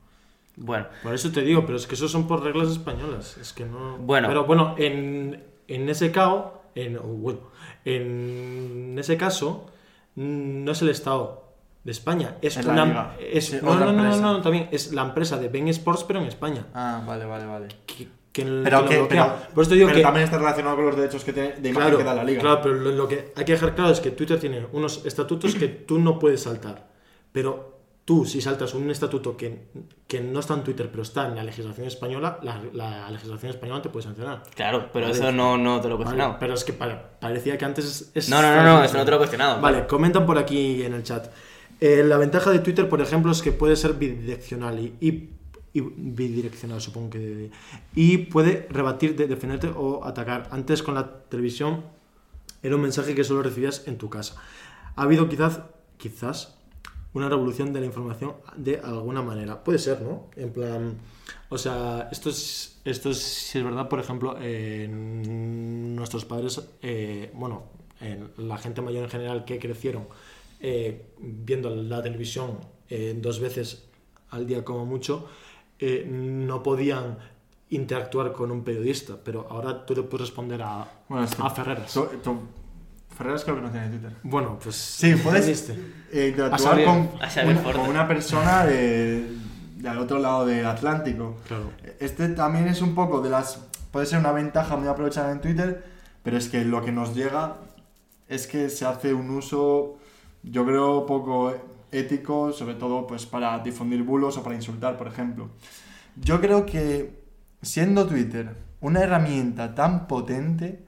Bueno, 0.56 0.86
Por 1.02 1.14
eso 1.16 1.32
te 1.32 1.42
digo, 1.42 1.66
pero 1.66 1.78
es 1.78 1.88
que 1.88 1.96
eso 1.96 2.08
son 2.08 2.28
por 2.28 2.44
reglas 2.44 2.68
españolas. 2.70 3.38
Es 3.38 3.54
que 3.54 3.66
no. 3.66 3.98
Bueno. 3.98 4.28
Pero 4.28 4.46
bueno, 4.46 4.76
en, 4.78 5.44
en 5.68 5.90
ese 5.90 6.12
caso. 6.12 6.62
En, 6.76 6.98
bueno, 7.22 7.40
en 7.86 8.96
ese 9.00 9.18
caso. 9.18 9.70
no 10.16 10.72
es 10.72 10.82
el 10.82 10.90
Estado 10.90 11.43
de 11.84 11.92
España, 11.92 12.36
es, 12.42 12.64
la 12.66 12.72
una 12.84 13.12
es- 13.20 13.48
Sí, 13.48 13.60
no, 13.62 13.76
no, 13.76 13.92
no, 13.92 14.18
no, 14.18 14.42
también 14.42 14.70
es 14.72 14.94
la 14.94 15.02
empresa 15.04 15.38
de 15.38 15.50
Ben 15.50 15.68
Sports 15.68 16.06
pero 16.08 16.20
en 16.22 16.28
España. 16.28 16.66
Ah, 16.74 17.04
vale, 17.06 17.26
vale, 17.26 17.46
vale. 17.46 17.68
Que, 17.86 18.08
que 18.32 18.46
Pero, 18.64 18.86
que, 18.86 19.06
pero, 19.10 19.36
Por 19.54 19.62
eso 19.64 19.70
te 19.70 19.76
digo 19.76 19.88
pero 19.88 19.98
que 19.98 20.04
también 20.04 20.24
está 20.24 20.38
relacionado 20.38 20.78
con 20.78 20.86
los 20.88 20.96
derechos 20.96 21.24
que 21.24 21.34
tiene, 21.34 21.50
de 21.54 21.70
imagen 21.70 21.90
Claro, 21.90 21.98
que 21.98 22.04
da 22.04 22.16
la 22.16 22.24
liga. 22.24 22.42
claro, 22.42 22.60
pero 22.64 22.76
lo, 22.76 22.92
lo 22.92 23.08
que 23.08 23.32
hay 23.36 23.46
que 23.46 23.52
dejar 23.52 23.76
claro 23.76 23.92
es 23.92 24.00
que 24.00 24.12
Twitter 24.12 24.40
tiene 24.40 24.66
unos 24.72 25.06
estatutos 25.06 25.54
que 25.56 25.68
tú 25.68 26.00
no 26.00 26.18
puedes 26.20 26.42
saltar. 26.44 26.88
Pero 27.32 27.72
tú, 28.06 28.26
si 28.26 28.42
saltas 28.42 28.74
un 28.74 28.90
estatuto 28.90 29.36
que, 29.38 29.68
que 30.08 30.20
no 30.22 30.40
está 30.40 30.54
en 30.56 30.64
Twitter, 30.64 30.90
pero 30.90 31.04
está 31.04 31.28
en 31.28 31.36
la 31.36 31.44
legislación 31.44 31.86
española, 31.88 32.40
la, 32.44 32.60
la 32.74 33.10
legislación 33.12 33.52
española 33.52 33.82
te 33.82 33.90
puede 33.90 34.04
sancionar. 34.06 34.44
Claro, 34.56 34.90
pero 34.92 35.06
Vale. 35.08 35.18
eso 35.18 35.32
no, 35.32 35.58
no 35.58 35.80
te 35.82 35.88
lo 35.90 35.96
he 35.96 35.98
Vale, 35.98 36.06
cuestionado. 36.06 36.38
pero 36.40 36.54
es 36.54 36.64
que 36.64 36.74
pa- 36.74 37.12
parecía 37.20 37.58
que 37.58 37.66
antes 37.66 37.86
es... 37.86 38.12
es- 38.16 38.30
No, 38.30 38.42
no, 38.42 38.56
no, 38.56 38.64
no, 38.64 38.84
eso 38.84 38.98
no 38.98 39.06
te 39.06 39.12
lo 39.12 39.18
he 39.18 39.20
cuestionado. 39.20 39.62
Vale, 39.62 39.86
comentan 39.86 40.26
por 40.26 40.38
aquí 40.38 40.84
en 40.84 40.94
el 40.96 41.04
chat. 41.04 41.28
Eh, 41.86 42.02
la 42.02 42.16
ventaja 42.16 42.50
de 42.50 42.60
Twitter, 42.60 42.88
por 42.88 43.02
ejemplo, 43.02 43.30
es 43.34 43.42
que 43.42 43.52
puede 43.52 43.76
ser 43.76 43.96
bidireccional 43.96 44.80
y, 44.80 45.30
bidireccional, 45.74 46.80
supongo 46.80 47.10
que. 47.10 47.52
Y 47.94 48.20
puede 48.20 48.68
rebatir, 48.70 49.18
de- 49.18 49.28
defenderte 49.28 49.68
o 49.68 50.06
atacar. 50.06 50.48
Antes 50.52 50.82
con 50.82 50.94
la 50.96 51.24
televisión 51.26 51.84
era 52.62 52.78
un 52.78 52.82
mensaje 52.82 53.14
que 53.16 53.26
solo 53.26 53.44
recibías 53.44 53.86
en 53.86 53.98
tu 53.98 54.10
casa. 54.10 54.36
Ha 54.96 55.02
habido 55.04 55.28
quizás, 55.28 55.60
quizás, 55.98 56.56
una 57.14 57.28
revolución 57.28 57.74
de 57.74 57.82
la 57.82 57.86
información 57.88 58.36
de 58.56 58.80
alguna 58.80 59.22
manera. 59.22 59.62
Puede 59.66 59.78
ser, 59.78 60.02
¿no? 60.02 60.30
En 60.38 60.54
plan, 60.54 60.94
o 61.50 61.58
sea, 61.58 62.08
esto 62.14 62.30
es, 62.30 62.80
esto 62.86 63.10
es, 63.10 63.18
si 63.18 63.58
es 63.58 63.64
verdad, 63.66 63.90
por 63.90 64.00
ejemplo, 64.00 64.38
eh, 64.40 64.88
nuestros 64.90 66.24
padres, 66.24 66.62
eh, 66.82 67.30
bueno, 67.34 67.64
eh, 68.00 68.24
la 68.38 68.58
gente 68.58 68.82
mayor 68.82 69.04
en 69.04 69.10
general 69.10 69.44
que 69.44 69.60
crecieron 69.60 70.08
eh, 70.64 71.14
viendo 71.20 71.70
la 71.70 72.02
televisión 72.02 72.58
eh, 72.90 73.16
dos 73.22 73.40
veces 73.40 73.84
al 74.32 74.48
día 74.48 74.64
como 74.66 74.86
mucho, 74.86 75.28
eh, 75.78 76.08
no 76.10 76.64
podían 76.64 77.18
interactuar 77.70 78.32
con 78.34 78.50
un 78.52 78.64
periodista, 78.64 79.16
pero 79.24 79.46
ahora 79.50 79.86
tú 79.86 79.94
le 79.96 80.04
puedes 80.04 80.28
responder 80.30 80.62
a, 80.64 80.88
Bueno, 81.10 81.28
a 81.40 81.50
Ferreras. 81.52 81.94
tú- 81.94 82.08
tú- 82.24 82.40
Ferreras 83.16 83.44
creo 83.44 83.58
que 83.58 83.62
no 83.62 83.70
tiene 83.72 83.90
Twitter. 83.90 84.12
Bueno, 84.24 84.58
pues 84.64 84.76
Sí, 84.76 85.14
puedes 85.16 85.70
eh, 86.12 86.28
interactuar 86.30 86.84
con, 86.84 86.98
una, 86.98 87.30
Forte. 87.62 87.80
con 87.80 87.90
una 87.90 88.08
persona 88.08 88.66
de, 88.66 89.28
de 89.78 89.88
al 89.90 90.00
otro 90.00 90.18
lado 90.18 90.46
del 90.48 90.66
Atlántico. 90.66 91.36
Claro. 91.48 91.70
Este 92.00 92.30
también 92.30 92.68
es 92.68 92.82
un 92.82 92.96
poco 92.96 93.22
de 93.22 93.30
las... 93.30 93.60
Puede 93.92 94.08
ser 94.08 94.18
una 94.20 94.32
ventaja 94.32 94.78
muy 94.78 94.88
aprovechada 94.88 95.32
en 95.32 95.42
Twitter, 95.42 95.84
pero 96.24 96.38
es 96.38 96.50
que 96.50 96.64
lo 96.66 96.84
que 96.84 96.92
nos 96.92 97.14
llega 97.16 97.58
es 98.28 98.48
que 98.48 98.70
se 98.70 98.86
hace 98.86 99.14
un 99.14 99.30
uso, 99.30 99.98
yo 100.44 100.66
creo, 100.66 101.06
poco 101.06 101.54
ético, 101.92 102.52
sobre 102.52 102.76
todo 102.76 103.08
pues 103.08 103.26
para 103.26 103.60
difundir 103.60 104.04
bulos 104.04 104.38
o 104.38 104.44
para 104.44 104.56
insultar, 104.56 104.98
por 104.98 105.08
ejemplo. 105.08 105.50
Yo 106.16 106.40
creo 106.42 106.66
que 106.66 107.24
siendo 107.62 108.06
Twitter 108.06 108.56
una 108.82 109.02
herramienta 109.02 109.74
tan 109.74 110.08
potente 110.08 110.86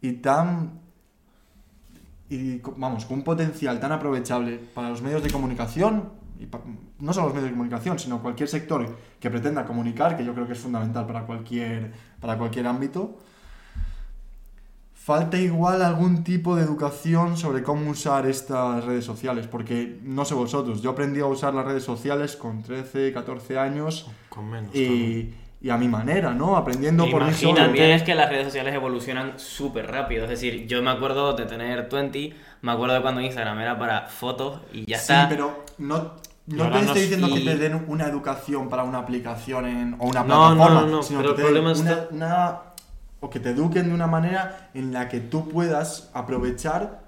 y 0.00 0.12
tan 0.14 0.80
y 2.28 2.62
vamos, 2.76 3.04
con 3.04 3.18
un 3.18 3.24
potencial 3.24 3.78
tan 3.78 3.92
aprovechable 3.92 4.58
para 4.58 4.88
los 4.88 5.02
medios 5.02 5.22
de 5.22 5.30
comunicación, 5.30 6.12
y 6.40 6.48
no 6.98 7.12
solo 7.12 7.26
los 7.26 7.34
medios 7.34 7.50
de 7.50 7.56
comunicación, 7.56 7.98
sino 7.98 8.22
cualquier 8.22 8.48
sector 8.48 8.96
que 9.20 9.30
pretenda 9.30 9.66
comunicar, 9.66 10.16
que 10.16 10.24
yo 10.24 10.32
creo 10.32 10.46
que 10.46 10.54
es 10.54 10.58
fundamental 10.58 11.06
para 11.06 11.26
cualquier, 11.26 11.92
para 12.20 12.38
cualquier 12.38 12.66
ámbito, 12.66 13.18
falta 15.04 15.36
igual 15.36 15.82
algún 15.82 16.22
tipo 16.22 16.54
de 16.54 16.62
educación 16.62 17.36
sobre 17.36 17.62
cómo 17.62 17.90
usar 17.90 18.26
estas 18.26 18.84
redes 18.84 19.04
sociales, 19.04 19.48
porque 19.48 19.98
no 20.04 20.24
sé 20.24 20.34
vosotros, 20.34 20.80
yo 20.80 20.90
aprendí 20.90 21.18
a 21.20 21.26
usar 21.26 21.54
las 21.54 21.64
redes 21.64 21.82
sociales 21.82 22.36
con 22.36 22.62
13, 22.62 23.12
14 23.12 23.58
años 23.58 24.08
Con 24.28 24.48
menos. 24.48 24.72
y, 24.74 25.34
y 25.60 25.70
a 25.70 25.76
mi 25.76 25.88
manera, 25.88 26.32
¿no? 26.34 26.56
Aprendiendo 26.56 27.10
por 27.10 27.24
mí 27.24 27.32
solo. 27.34 27.54
también 27.54 27.90
es 27.90 28.02
que 28.04 28.14
las 28.14 28.28
redes 28.28 28.44
sociales 28.46 28.74
evolucionan 28.74 29.38
súper 29.40 29.90
rápido. 29.90 30.24
Es 30.24 30.30
decir, 30.30 30.66
yo 30.68 30.80
me 30.82 30.90
acuerdo 30.90 31.34
de 31.34 31.46
tener 31.46 31.88
20, 31.90 32.34
me 32.62 32.72
acuerdo 32.72 32.94
de 32.94 33.02
cuando 33.02 33.20
Instagram 33.20 33.58
era 33.60 33.76
para 33.78 34.06
fotos 34.06 34.60
y 34.72 34.88
ya 34.88 34.98
Sí, 34.98 35.12
está. 35.12 35.28
pero 35.28 35.64
no, 35.78 36.12
no 36.46 36.70
te 36.70 36.78
estoy 36.80 37.00
diciendo 37.02 37.26
que 37.28 37.40
y- 37.40 37.44
te 37.44 37.56
den 37.56 37.84
una 37.88 38.06
educación 38.06 38.68
para 38.68 38.84
una 38.84 38.98
aplicación 38.98 39.66
en- 39.66 39.94
o 39.98 40.06
una 40.06 40.22
No, 40.22 40.50
no, 40.50 40.56
plataforma, 40.56 40.80
no, 40.82 40.86
no, 40.98 41.02
sino 41.02 41.20
pero 41.22 41.34
que 41.34 41.42
el 41.42 41.48
te 41.48 41.52
den 41.54 41.62
problema 41.64 41.80
una, 41.80 41.90
está- 42.02 42.08
una- 42.14 42.60
o 43.22 43.30
que 43.30 43.40
te 43.40 43.50
eduquen 43.50 43.88
de 43.88 43.94
una 43.94 44.06
manera 44.06 44.68
en 44.74 44.92
la 44.92 45.08
que 45.08 45.20
tú 45.20 45.48
puedas 45.48 46.10
aprovechar 46.12 47.00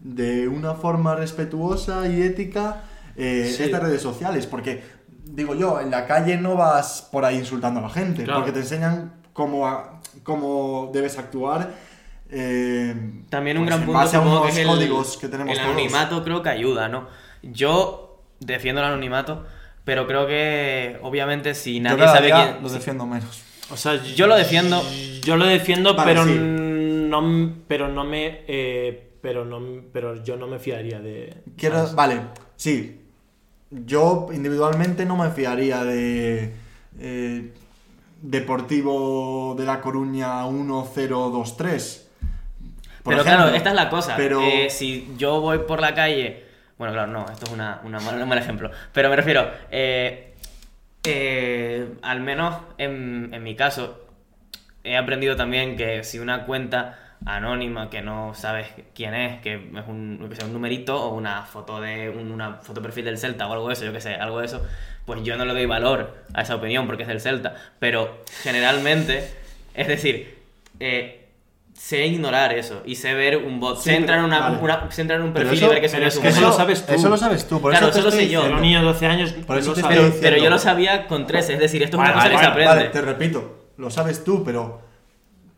de 0.00 0.46
una 0.48 0.74
forma 0.74 1.14
respetuosa 1.14 2.06
y 2.08 2.20
ética 2.22 2.82
eh, 3.16 3.52
Sí. 3.56 3.62
estas 3.64 3.82
redes 3.82 4.02
sociales, 4.02 4.46
porque 4.46 4.82
digo 5.24 5.54
yo, 5.54 5.80
en 5.80 5.90
la 5.90 6.06
calle 6.06 6.36
no 6.36 6.56
vas 6.56 7.08
por 7.12 7.24
ahí 7.24 7.36
insultando 7.38 7.80
a 7.80 7.84
la 7.84 7.90
gente, 7.90 8.24
Claro. 8.24 8.40
porque 8.40 8.52
te 8.52 8.60
enseñan 8.60 9.12
cómo, 9.32 9.66
a- 9.66 10.00
cómo 10.22 10.90
debes 10.92 11.18
actuar. 11.18 11.70
eh, 12.32 12.94
También 13.28 13.58
un 13.58 13.64
pues, 13.64 13.70
gran 13.70 13.80
en 13.80 13.86
punto 13.86 13.98
base 14.00 14.16
a 14.16 14.20
supongo 14.20 14.42
que 14.44 14.48
es 14.50 14.58
el, 14.58 14.66
códigos 14.66 15.16
que 15.16 15.28
tenemos 15.28 15.50
el 15.52 15.58
todos. 15.58 15.70
anonimato 15.74 16.22
creo 16.24 16.42
que 16.42 16.48
ayuda, 16.48 16.88
¿no? 16.88 17.08
Yo 17.42 18.22
defiendo 18.38 18.80
el 18.80 18.86
anonimato, 18.86 19.44
pero 19.84 20.06
creo 20.06 20.26
que 20.28 20.98
obviamente 21.02 21.54
si 21.54 21.76
Yo 21.78 21.82
nadie 21.82 21.98
cada 21.98 22.14
sabe 22.14 22.26
día 22.26 22.50
quién... 22.52 22.62
lo 22.62 22.68
defiendo 22.68 23.04
menos. 23.06 23.42
O 23.72 23.76
sea, 23.76 24.02
Yo 24.02 24.26
lo 24.26 24.36
defiendo. 24.36 24.82
Yo 25.22 25.36
lo 25.36 25.46
defiendo, 25.46 25.94
Vale, 25.94 26.10
pero 26.12 26.24
sí. 26.24 26.34
no, 26.38 27.52
pero 27.68 27.88
no 27.88 28.04
me, 28.04 28.40
eh, 28.48 29.10
pero 29.20 29.44
no, 29.44 29.60
pero 29.92 30.22
yo 30.24 30.36
no 30.36 30.46
me 30.46 30.58
fiaría 30.58 30.98
de. 31.00 31.34
Quiero, 31.56 31.76
¿sabes? 31.76 31.94
vale, 31.94 32.20
sí. 32.56 32.96
Yo 33.70 34.28
individualmente 34.32 35.04
no 35.04 35.16
me 35.16 35.30
fiaría 35.30 35.84
de 35.84 36.52
eh, 36.98 37.52
Deportivo 38.22 39.54
de 39.58 39.64
La 39.64 39.80
Coruña 39.80 40.42
1023. 40.48 42.08
por 43.02 43.12
Pero 43.12 43.22
ejemplo. 43.22 43.22
claro, 43.44 43.56
esta 43.56 43.68
es 43.70 43.74
la 43.76 43.88
cosa. 43.90 44.16
Pero 44.16 44.40
Eh, 44.42 44.68
si 44.70 45.08
yo 45.16 45.40
voy 45.40 45.58
por 45.58 45.80
la 45.80 45.94
calle. 45.94 46.44
Bueno, 46.78 46.94
claro, 46.94 47.12
no, 47.12 47.26
esto 47.30 47.44
es 47.46 47.52
una, 47.52 47.80
una 47.84 48.00
mal- 48.00 48.20
un 48.22 48.28
mal 48.28 48.38
ejemplo. 48.38 48.70
Pero 48.92 49.08
me 49.10 49.16
refiero. 49.16 49.48
eh, 49.70 50.29
eh, 51.04 51.94
al 52.02 52.20
menos 52.20 52.56
en, 52.78 53.30
en 53.32 53.42
mi 53.42 53.54
caso, 53.56 54.04
he 54.84 54.96
aprendido 54.96 55.36
también 55.36 55.76
que 55.76 56.04
si 56.04 56.18
una 56.18 56.44
cuenta 56.46 56.98
anónima 57.26 57.90
que 57.90 58.00
no 58.02 58.34
sabes 58.34 58.68
quién 58.94 59.14
es, 59.14 59.40
que 59.42 59.54
es 59.54 59.88
un, 59.88 60.26
que 60.28 60.36
sea 60.36 60.46
un 60.46 60.52
numerito 60.54 60.96
o 61.02 61.14
una 61.14 61.42
foto 61.44 61.80
de 61.80 62.08
un- 62.10 62.30
una 62.32 62.54
foto 62.56 62.80
perfil 62.82 63.04
del 63.06 63.18
Celta 63.18 63.46
o 63.46 63.52
algo 63.52 63.68
de 63.68 63.74
eso, 63.74 63.84
yo 63.84 63.92
que 63.92 64.00
sé, 64.00 64.14
algo 64.14 64.40
de 64.40 64.46
eso, 64.46 64.66
pues 65.04 65.22
yo 65.22 65.36
no 65.36 65.44
le 65.44 65.52
doy 65.52 65.66
valor 65.66 66.16
a 66.34 66.42
esa 66.42 66.56
opinión 66.56 66.86
porque 66.86 67.02
es 67.02 67.08
del 67.08 67.20
Celta. 67.20 67.54
Pero 67.78 68.22
generalmente, 68.42 69.30
es 69.74 69.88
decir, 69.88 70.38
eh, 70.80 71.19
sé 71.80 72.06
ignorar 72.06 72.52
eso 72.52 72.82
y 72.84 72.94
sé 72.94 73.14
ver 73.14 73.38
un 73.38 73.58
bot, 73.58 73.78
Sí, 73.78 73.84
sé 73.84 73.96
entrar 73.96 74.18
en, 74.18 74.26
pero- 74.26 74.36
una, 74.36 74.48
vale. 74.50 74.62
una- 74.62 74.90
sé 74.92 75.00
entrar 75.00 75.18
en 75.20 75.26
un 75.26 75.32
perfil 75.32 75.54
eso- 75.58 75.66
y 75.66 75.68
ver 75.70 75.80
que 75.80 75.88
no 75.88 76.06
es 76.06 76.12
es 76.12 76.16
un 76.16 76.22
que 76.22 76.28
eso 76.28 76.40
lo 76.42 76.52
sabes 76.52 76.84
tú. 76.86 76.92
Eso 76.92 77.08
lo 77.08 77.16
sabes 77.16 77.48
tú, 77.48 77.60
por 77.60 77.70
Claro, 77.72 77.86
eso 77.86 77.92
te 77.94 77.98
eso 78.00 78.06
lo 78.08 78.12
sé 78.12 78.28
yo. 78.28 78.42
De 78.60 78.78
12 78.82 79.06
años. 79.06 79.32
Por 79.32 79.56
eso 79.58 79.72
te 79.72 79.82
Pero, 79.82 80.12
pero 80.20 80.36
yo 80.36 80.50
lo 80.50 80.58
sabía 80.58 81.06
con 81.06 81.26
13, 81.26 81.54
es 81.54 81.58
decir, 81.58 81.82
esto 81.82 81.96
es 81.96 81.98
Vale, 81.98 82.12
una 82.12 82.22
cosa 82.22 82.28
vale, 82.28 82.36
que 82.38 82.44
se 82.44 82.50
aprende. 82.50 82.74
Vale, 82.74 82.88
te 82.90 83.00
repito, 83.00 83.58
lo 83.78 83.90
sabes 83.90 84.22
tú, 84.24 84.44
pero 84.44 84.82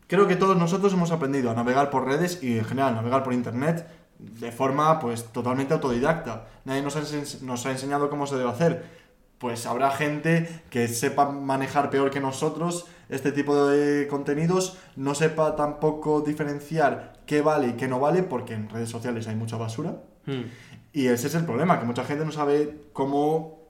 creo 0.07 0.25
que 0.27 0.35
todos 0.37 0.55
nosotros 0.57 0.93
hemos 0.93 1.11
aprendido 1.11 1.51
a 1.51 1.53
navegar 1.55 1.89
por 1.89 2.05
redes 2.07 2.39
y 2.41 2.57
en 2.57 2.65
general 2.65 2.95
navegar 2.95 3.23
por 3.23 3.33
internet 3.33 3.85
de 4.17 4.51
forma 4.53 4.99
pues 4.99 5.25
totalmente 5.33 5.73
autodidacta. 5.73 6.45
Nadie 6.63 6.81
nos 6.81 6.95
ha, 6.95 7.01
ense- 7.01 7.41
nos 7.41 7.65
ha 7.65 7.71
enseñado 7.71 8.09
cómo 8.09 8.25
se 8.27 8.37
debe 8.37 8.49
hacer. 8.49 9.02
Pues 9.43 9.65
habrá 9.65 9.91
gente 9.91 10.47
que 10.69 10.87
sepa 10.87 11.29
manejar 11.29 11.89
peor 11.89 12.11
que 12.11 12.21
nosotros 12.21 12.85
este 13.09 13.33
tipo 13.33 13.67
de 13.67 14.07
contenidos, 14.07 14.77
no 14.95 15.15
sepa 15.15 15.57
tampoco 15.57 16.21
diferenciar 16.21 17.11
qué 17.25 17.41
vale 17.41 17.67
y 17.67 17.73
qué 17.73 17.89
no 17.89 17.99
vale, 17.99 18.23
porque 18.23 18.53
en 18.53 18.69
redes 18.69 18.87
sociales 18.87 19.27
hay 19.27 19.35
mucha 19.35 19.57
basura. 19.57 19.97
Hmm. 20.25 20.43
Y 20.93 21.07
ese 21.07 21.27
es 21.27 21.35
el 21.35 21.43
problema, 21.43 21.77
que 21.77 21.85
mucha 21.85 22.05
gente 22.05 22.23
no 22.23 22.31
sabe 22.31 22.73
cómo 22.93 23.67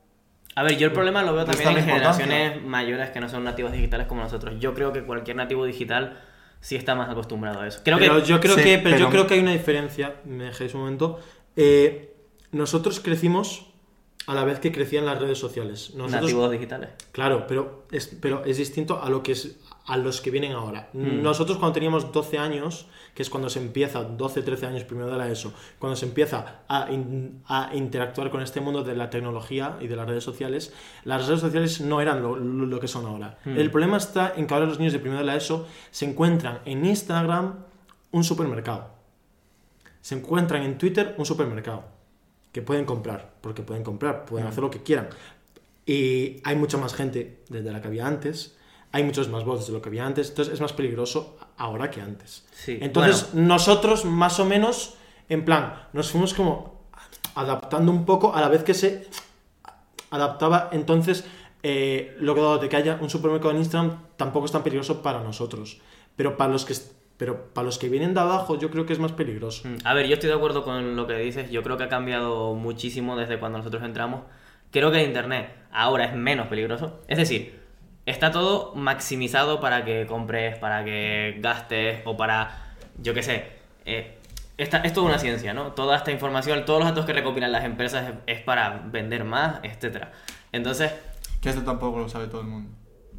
A 0.53 0.61
ver, 0.61 0.77
yo 0.77 0.85
el 0.85 0.93
problema 0.93 1.23
lo 1.23 1.33
veo 1.33 1.45
también 1.45 1.75
en 1.75 1.85
generaciones 1.85 2.63
mayores 2.63 3.09
que 3.09 3.19
no 3.19 3.27
son 3.27 3.43
nativos 3.43 3.71
digitales 3.71 4.05
como 4.05 4.21
nosotros. 4.21 4.53
Yo 4.59 4.75
creo 4.75 4.93
que 4.93 5.01
cualquier 5.01 5.37
nativo 5.37 5.65
digital 5.65 6.21
sí 6.59 6.75
está 6.75 6.93
más 6.93 7.09
acostumbrado 7.09 7.61
a 7.61 7.67
eso. 7.67 7.81
Creo 7.83 7.97
pero 7.97 8.21
que 8.21 8.27
yo 8.27 8.39
creo 8.39 8.57
sí, 8.57 8.63
que, 8.63 8.77
pero, 8.77 8.95
yo 8.99 9.09
creo 9.09 9.25
que 9.25 9.33
hay 9.33 9.39
una 9.39 9.53
diferencia. 9.53 10.17
Me 10.23 10.43
dejáis 10.43 10.71
un 10.75 10.81
momento. 10.81 11.19
Eh, 11.55 12.15
nosotros 12.51 12.99
crecimos 12.99 13.72
a 14.27 14.33
la 14.33 14.43
vez 14.45 14.59
que 14.59 14.71
crecían 14.71 15.05
las 15.05 15.19
redes 15.19 15.37
sociales. 15.37 15.91
Nosotros, 15.95 16.21
nativos 16.23 16.51
digitales. 16.51 16.89
Claro, 17.11 17.45
pero 17.47 17.83
es, 17.91 18.07
pero 18.21 18.45
es 18.45 18.57
distinto 18.57 19.01
a 19.01 19.09
lo 19.09 19.21
que 19.23 19.33
es 19.33 19.57
a 19.85 19.97
los 19.97 20.21
que 20.21 20.31
vienen 20.31 20.53
ahora. 20.53 20.89
Hmm. 20.93 21.21
Nosotros 21.21 21.57
cuando 21.57 21.73
teníamos 21.73 22.13
12 22.13 22.37
años, 22.37 22.87
que 23.13 23.21
es 23.21 23.29
cuando 23.29 23.49
se 23.49 23.59
empieza, 23.59 24.01
12, 24.01 24.41
13 24.41 24.65
años 24.67 24.83
primero 24.85 25.09
de 25.11 25.17
la 25.17 25.29
ESO, 25.29 25.51
cuando 25.77 25.97
se 25.97 26.05
empieza 26.05 26.61
a, 26.69 26.89
in- 26.89 27.43
a 27.47 27.71
interactuar 27.75 28.31
con 28.31 28.41
este 28.41 28.61
mundo 28.61 28.81
de 28.83 28.95
la 28.95 29.09
tecnología 29.09 29.75
y 29.81 29.87
de 29.87 29.95
las 29.97 30.07
redes 30.07 30.23
sociales, 30.23 30.73
las 31.03 31.27
redes 31.27 31.41
sociales 31.41 31.81
no 31.81 31.99
eran 31.99 32.21
lo, 32.21 32.37
lo- 32.37 32.65
lo 32.65 32.79
que 32.79 32.87
son 32.87 33.05
ahora. 33.05 33.39
Hmm. 33.43 33.57
El 33.57 33.69
problema 33.71 33.97
está 33.97 34.33
en 34.37 34.47
que 34.47 34.53
ahora 34.53 34.67
los 34.67 34.79
niños 34.79 34.93
de 34.93 34.99
primero 34.99 35.19
de 35.19 35.25
la 35.25 35.35
ESO 35.35 35.67
se 35.91 36.05
encuentran 36.05 36.59
en 36.63 36.85
Instagram 36.85 37.55
un 38.11 38.23
supermercado. 38.23 38.87
se 39.99 40.15
encuentran 40.15 40.63
en 40.63 40.77
Twitter 40.77 41.13
un 41.17 41.25
supermercado 41.25 41.83
que 42.53 42.61
pueden 42.61 42.85
comprar, 42.85 43.33
porque 43.41 43.61
pueden 43.63 43.83
comprar, 43.83 44.23
pueden 44.25 44.45
Mm. 44.47 44.49
hacer 44.49 44.63
lo 44.63 44.71
que 44.71 44.81
quieran. 44.83 45.09
Y 45.85 46.37
hay 46.45 46.55
mucha 46.55 46.77
más 46.77 46.93
gente 46.93 47.41
desde 47.49 47.71
la 47.71 47.81
que 47.81 47.87
había 47.89 48.07
antes, 48.07 48.55
hay 48.93 49.03
muchos 49.03 49.27
más 49.27 49.43
voces 49.43 49.67
de 49.67 49.73
lo 49.73 49.81
que 49.81 49.89
había 49.89 50.05
antes, 50.05 50.29
entonces 50.29 50.53
es 50.53 50.61
más 50.61 50.71
peligroso 50.71 51.37
ahora 51.57 51.89
que 51.91 51.99
antes. 51.99 52.45
Sí, 52.53 52.77
Entonces 52.79 53.33
nosotros 53.33 54.05
más 54.05 54.39
o 54.39 54.45
menos, 54.45 54.93
en 55.29 55.43
plan, 55.43 55.87
nos 55.93 56.09
fuimos 56.11 56.33
como 56.33 56.83
adaptando 57.35 57.91
un 57.91 58.05
poco 58.05 58.33
a 58.35 58.39
la 58.39 58.47
vez 58.47 58.63
que 58.63 58.73
se 58.75 59.07
adaptaba 60.11 60.69
entonces 60.71 61.25
eh, 61.63 62.15
lo 62.19 62.35
que 62.35 62.41
dado 62.41 62.57
de 62.59 62.69
que 62.69 62.75
haya 62.75 62.99
un 63.01 63.09
supermercado 63.09 63.51
en 63.51 63.57
Instagram 63.57 63.97
tampoco 64.17 64.45
es 64.45 64.51
tan 64.51 64.63
peligroso 64.63 65.01
para 65.01 65.23
nosotros. 65.23 65.79
Pero 66.15 66.37
para 66.37 66.51
los 66.51 66.65
que 66.65 66.75
pero 67.23 67.53
para 67.53 67.63
los 67.63 67.77
que 67.77 67.87
vienen 67.87 68.13
de 68.13 68.19
abajo 68.19 68.59
yo 68.59 68.69
creo 68.69 68.85
que 68.85 68.91
es 68.91 68.99
más 68.99 69.13
peligroso. 69.13 69.65
Mm, 69.65 69.77
A 69.85 69.93
ver, 69.93 70.07
yo 70.07 70.15
estoy 70.15 70.27
de 70.27 70.35
acuerdo 70.35 70.65
con 70.65 70.97
lo 70.97 71.07
que 71.07 71.13
dices. 71.19 71.49
Yo 71.49 71.63
creo 71.63 71.77
que 71.77 71.85
ha 71.85 71.87
cambiado 71.87 72.53
muchísimo 72.53 73.15
desde 73.15 73.39
cuando 73.39 73.59
nosotros 73.59 73.81
entramos. 73.83 74.23
Creo 74.71 74.91
que 74.91 74.99
el 75.01 75.07
Internet 75.07 75.47
ahora 75.71 76.03
es 76.03 76.13
menos 76.13 76.47
peligroso. 76.47 76.99
Es 77.07 77.17
decir, 77.17 77.61
está 78.05 78.29
todo 78.29 78.75
maximizado 78.75 79.61
para 79.61 79.85
que 79.85 80.05
compres, 80.05 80.57
para 80.57 80.83
que 80.83 81.37
gastes 81.39 82.01
o 82.03 82.17
para, 82.17 82.73
yo 83.01 83.13
qué 83.13 83.23
sé. 83.23 83.45
eh, 83.85 84.17
esta, 84.57 84.79
es 84.79 84.91
toda 84.91 85.07
una 85.07 85.17
ciencia, 85.17 85.53
¿no? 85.53 85.71
Toda 85.71 85.95
esta 85.95 86.11
información, 86.11 86.65
todos 86.65 86.79
los 86.79 86.89
datos 86.89 87.05
que 87.05 87.13
recopilan 87.13 87.53
las 87.53 87.63
empresas 87.63 88.09
es, 88.27 88.37
es 88.37 88.43
para 88.43 88.81
vender 88.91 89.23
más, 89.23 89.61
etcétera. 89.63 90.11
Entonces, 90.51 90.91
Que 91.39 91.51
esto 91.51 91.63
tampoco 91.63 91.99
lo 91.99 92.09
sabe 92.09 92.27
todo 92.27 92.41
el 92.41 92.47
mundo. 92.47 92.69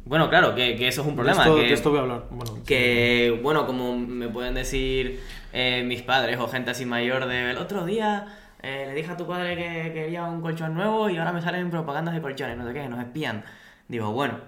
Bueno, 0.05 0.29
claro, 0.29 0.55
que, 0.55 0.75
que 0.75 0.87
eso 0.87 1.01
es 1.01 1.07
un 1.07 1.13
De 1.15 1.23
problema. 1.23 1.41
esto, 1.43 1.55
que- 1.55 1.61
de 1.63 1.73
esto 1.73 1.89
voy 1.89 1.99
a 1.99 2.01
hablar. 2.03 2.23
Bueno, 2.29 2.63
que, 2.65 3.39
bueno, 3.43 3.65
como 3.65 3.97
me 3.97 4.27
pueden 4.29 4.53
decir 4.53 5.19
eh, 5.53 5.83
mis 5.85 6.01
padres 6.03 6.37
o 6.39 6.47
gente 6.47 6.71
así 6.71 6.85
mayor 6.85 7.25
de 7.27 7.51
el 7.51 7.57
otro 7.57 7.85
día 7.85 8.27
eh, 8.61 8.85
le 8.87 8.93
dije 8.93 9.11
a 9.11 9.17
tu 9.17 9.27
padre 9.27 9.55
que 9.55 9.91
quería 9.93 10.23
un 10.25 10.41
colchón 10.41 10.73
nuevo 10.73 11.09
y 11.09 11.17
ahora 11.17 11.31
me 11.33 11.41
salen 11.41 11.69
propagandas 11.69 12.13
de 12.15 12.21
colchones, 12.21 12.57
no 12.57 12.67
sé 12.67 12.73
qué, 12.73 12.87
nos 12.87 12.99
espían. 12.99 13.43
Digo, 13.87 14.11
bueno, 14.11 14.39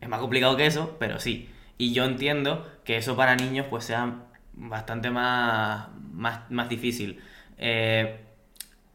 es 0.00 0.08
más 0.08 0.20
complicado 0.20 0.56
que 0.56 0.66
eso, 0.66 0.96
pero 0.98 1.18
sí. 1.18 1.48
Y 1.78 1.92
yo 1.92 2.04
entiendo 2.04 2.68
que 2.84 2.96
eso 2.96 3.16
para 3.16 3.34
niños 3.36 3.66
pues 3.70 3.84
sea 3.84 4.14
bastante 4.54 5.10
más, 5.10 5.88
más, 6.12 6.50
más 6.50 6.68
difícil. 6.68 7.20
Eh, 7.58 8.20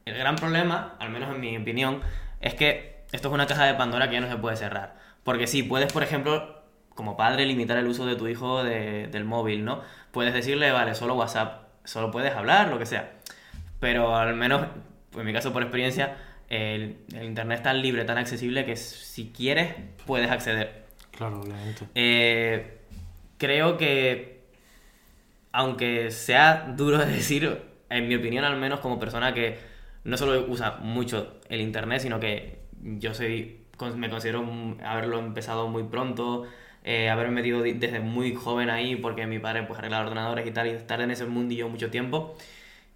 el 0.05 0.17
gran 0.17 0.35
problema, 0.37 0.95
al 0.99 1.09
menos 1.09 1.33
en 1.33 1.41
mi 1.41 1.57
opinión, 1.57 2.01
es 2.39 2.53
que 2.53 3.03
esto 3.11 3.27
es 3.29 3.33
una 3.33 3.47
caja 3.47 3.65
de 3.65 3.73
Pandora 3.73 4.07
que 4.07 4.13
ya 4.15 4.21
no 4.21 4.29
se 4.29 4.37
puede 4.37 4.55
cerrar. 4.55 4.96
Porque 5.27 5.45
sí, 5.45 5.61
puedes, 5.61 5.91
por 5.91 6.03
ejemplo, 6.03 6.61
como 6.95 7.17
padre, 7.17 7.45
limitar 7.45 7.77
el 7.77 7.85
uso 7.87 8.05
de 8.05 8.15
tu 8.15 8.29
hijo 8.29 8.63
de- 8.63 9.07
del 9.07 9.25
móvil, 9.25 9.65
¿no? 9.65 9.81
Puedes 10.11 10.33
decirle, 10.33 10.71
vale, 10.71 10.95
solo 10.95 11.15
WhatsApp, 11.15 11.63
solo 11.83 12.11
puedes 12.11 12.33
hablar, 12.33 12.69
lo 12.69 12.79
que 12.79 12.85
sea. 12.85 13.11
Pero 13.81 14.15
al 14.15 14.35
menos, 14.35 14.65
en 15.17 15.25
mi 15.25 15.33
caso 15.33 15.51
por 15.51 15.63
experiencia, 15.63 16.15
el, 16.47 16.99
el 17.13 17.23
Internet 17.25 17.57
es 17.57 17.63
tan 17.63 17.81
libre, 17.81 18.05
tan 18.05 18.17
accesible 18.17 18.63
que 18.63 18.77
si 18.77 19.33
quieres, 19.35 19.75
puedes 20.05 20.31
acceder. 20.31 20.85
Claro, 21.11 21.41
obviamente. 21.41 21.83
Eh, 21.93 22.77
creo 23.37 23.75
que, 23.75 24.43
aunque 25.51 26.09
sea 26.09 26.73
duro 26.77 26.97
de 27.05 27.05
decir, 27.07 27.61
en 27.89 28.07
mi 28.07 28.15
opinión 28.15 28.45
al 28.45 28.55
menos 28.55 28.79
como 28.79 28.97
persona 28.97 29.33
que 29.33 29.59
no 30.05 30.15
solo 30.15 30.45
usa 30.47 30.77
mucho 30.79 31.41
el 31.49 31.59
Internet, 31.59 31.99
sino 31.99 32.17
que 32.21 32.59
yo 32.81 33.13
soy, 33.13 33.65
con- 33.77 33.99
me 33.99 34.09
considero 34.09 34.43
haberlo 34.83 35.19
empezado 35.19 35.67
muy 35.67 35.83
pronto, 35.83 36.45
eh, 36.83 37.09
haberme 37.09 37.35
metido 37.35 37.61
desde 37.61 37.99
muy 37.99 38.33
joven 38.35 38.69
ahí 38.69 38.95
porque 38.95 39.25
mi 39.27 39.39
padre 39.39 39.63
pues 39.63 39.79
arreglaba 39.79 40.05
ordenadores 40.05 40.45
y 40.47 40.51
tal, 40.51 40.67
y 40.67 40.71
estar 40.71 40.99
en 41.01 41.11
ese 41.11 41.25
mundillo 41.25 41.69
mucho 41.69 41.89
tiempo, 41.89 42.35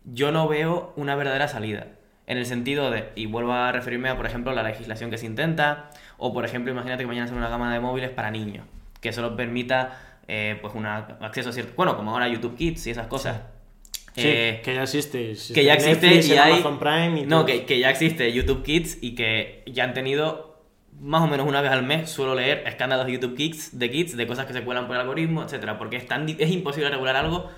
yo 0.05 0.31
no 0.31 0.47
veo 0.47 0.93
una 0.95 1.15
verdadera 1.15 1.47
salida. 1.47 1.87
En 2.27 2.37
el 2.37 2.45
sentido 2.45 2.91
de, 2.91 3.09
y 3.15 3.25
vuelvo 3.25 3.51
a 3.53 3.71
referirme 3.71 4.07
a, 4.09 4.15
por 4.15 4.25
ejemplo, 4.25 4.53
la 4.53 4.63
legislación 4.63 5.09
que 5.11 5.17
se 5.17 5.25
intenta, 5.25 5.89
o 6.17 6.33
por 6.33 6.45
ejemplo, 6.45 6.71
imagínate 6.71 7.03
que 7.03 7.07
mañana 7.07 7.27
sale 7.27 7.39
una 7.39 7.49
gama 7.49 7.73
de 7.73 7.79
móviles 7.79 8.09
para 8.11 8.31
niños, 8.31 8.65
que 9.01 9.11
solo 9.11 9.35
permita 9.35 9.99
eh, 10.27 10.57
pues 10.61 10.73
un 10.75 10.85
acceso 10.85 11.49
a 11.49 11.51
cierto, 11.51 11.73
bueno, 11.75 11.97
como 11.97 12.11
ahora 12.11 12.27
YouTube 12.29 12.55
Kids 12.55 12.87
y 12.87 12.91
esas 12.91 13.07
cosas. 13.07 13.41
Sí, 14.15 14.23
Eh, 14.25 14.61
que 14.63 14.75
ya 14.75 14.83
existe. 14.83 15.31
existe 15.31 15.53
que 15.53 15.63
ya 15.65 15.73
existe 15.73 16.07
Netflix, 16.07 16.27
y 16.29 16.37
hay... 16.37 16.53
Amazon 16.53 16.79
Prime 16.79 17.21
y 17.21 17.25
no, 17.25 17.45
que, 17.45 17.65
que 17.65 17.79
ya 17.79 17.89
existe 17.89 18.31
YouTube 18.31 18.63
Kids 18.63 18.97
y 19.01 19.15
que 19.15 19.63
ya 19.65 19.83
han 19.85 19.93
tenido 19.93 20.50
más 21.01 21.23
o 21.23 21.27
menos 21.27 21.47
una 21.47 21.61
vez 21.61 21.71
al 21.71 21.83
mes 21.83 22.09
suelo 22.09 22.35
leer 22.35 22.63
escándalos 22.67 23.05
de 23.07 23.13
YouTube 23.13 23.35
Kids, 23.35 23.77
de 23.77 23.89
Kids, 23.89 24.15
de 24.15 24.27
cosas 24.27 24.45
que 24.45 24.53
se 24.53 24.63
cuelan 24.63 24.85
por 24.87 24.95
el 24.95 25.01
algoritmo, 25.01 25.43
etcétera, 25.43 25.77
porque 25.77 25.97
es 25.97 26.05
tan 26.05 26.29
es 26.29 26.49
imposible 26.51 26.89
regular 26.89 27.15
algo 27.15 27.49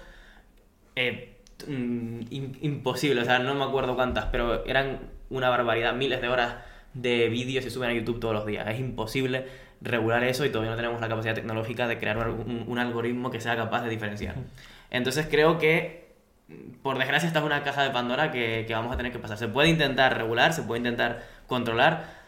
eh, 0.96 1.36
mm, 1.68 2.20
im- 2.30 2.58
imposible, 2.62 3.22
o 3.22 3.26
sea, 3.26 3.40
no 3.40 3.54
me 3.56 3.64
acuerdo 3.64 3.96
cuántas, 3.96 4.26
pero 4.26 4.66
eran 4.66 5.00
una 5.30 5.50
barbaridad, 5.50 5.94
miles 5.94 6.22
de 6.22 6.30
horas 6.30 6.56
de 6.94 7.28
vídeos 7.30 7.64
se 7.64 7.72
suben 7.72 7.90
a 7.90 7.94
YouTube 7.94 8.20
todos 8.20 8.34
los 8.34 8.46
días. 8.46 8.68
Es 8.68 8.80
imposible 8.80 9.48
regular 9.82 10.24
eso 10.24 10.46
y 10.46 10.50
todavía 10.50 10.72
no 10.72 10.78
tenemos 10.78 11.02
la 11.02 11.10
capacidad 11.10 11.34
tecnológica 11.34 11.88
de 11.88 11.98
crear 11.98 12.30
un, 12.30 12.66
un 12.68 12.80
algoritmo 12.80 13.32
que 13.32 13.42
sea 13.42 13.56
capaz 13.56 13.82
de 13.84 13.90
diferenciar. 13.90 14.36
Entonces 14.92 15.28
creo 15.30 15.58
que, 15.58 16.06
por 16.84 16.98
desgracia, 17.00 17.28
esta 17.28 17.40
es 17.40 17.46
una 17.46 17.64
caja 17.64 17.84
de 17.84 17.90
Pandora 17.90 18.32
que, 18.32 18.66
que 18.68 18.74
vamos 18.74 18.94
a 18.94 18.98
tener 18.98 19.12
que 19.12 19.18
pasar. 19.20 19.38
Se 19.38 19.48
puede 19.48 19.70
intentar 19.70 20.16
regular, 20.16 20.54
se 20.54 20.62
puede 20.64 20.80
intentar 20.80 21.24
controlar, 21.48 22.23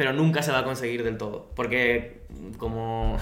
pero 0.00 0.14
nunca 0.14 0.42
se 0.42 0.50
va 0.50 0.60
a 0.60 0.64
conseguir 0.64 1.04
del 1.04 1.18
todo. 1.18 1.50
Porque, 1.54 2.22
como, 2.56 3.18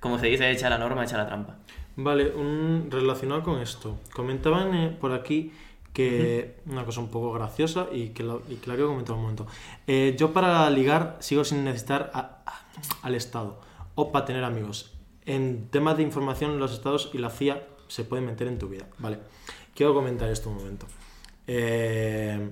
como 0.00 0.18
se 0.18 0.26
dice, 0.26 0.50
echa 0.50 0.68
la 0.68 0.76
norma, 0.76 1.02
echa 1.02 1.16
la 1.16 1.26
trampa. 1.26 1.56
Vale, 1.96 2.30
un, 2.32 2.88
relacionado 2.90 3.42
con 3.42 3.58
esto, 3.62 3.98
comentaban 4.12 4.74
eh, 4.74 4.96
por 5.00 5.12
aquí 5.12 5.50
que 5.94 6.56
una 6.66 6.84
cosa 6.84 7.00
un 7.00 7.08
poco 7.10 7.32
graciosa 7.32 7.86
y 7.90 8.10
que, 8.10 8.22
la- 8.22 8.36
y 8.50 8.56
que 8.56 8.66
la 8.68 8.74
quiero 8.74 8.88
comentar 8.90 9.16
un 9.16 9.22
momento. 9.22 9.46
Eh, 9.86 10.14
yo 10.18 10.34
para 10.34 10.68
ligar 10.68 11.16
sigo 11.20 11.42
sin 11.42 11.64
necesitar 11.64 12.10
a- 12.12 12.42
a- 12.44 12.66
al 13.00 13.14
Estado 13.14 13.58
o 13.94 14.12
para 14.12 14.26
tener 14.26 14.44
amigos. 14.44 14.92
En 15.24 15.68
temas 15.70 15.96
de 15.96 16.02
información, 16.02 16.58
los 16.58 16.72
Estados 16.74 17.10
y 17.14 17.18
la 17.18 17.30
CIA 17.30 17.62
se 17.88 18.04
pueden 18.04 18.26
meter 18.26 18.46
en 18.46 18.58
tu 18.58 18.68
vida. 18.68 18.86
Vale, 18.98 19.20
quiero 19.74 19.94
comentar 19.94 20.28
esto 20.28 20.50
un 20.50 20.56
momento. 20.58 20.84
Eh, 21.46 22.50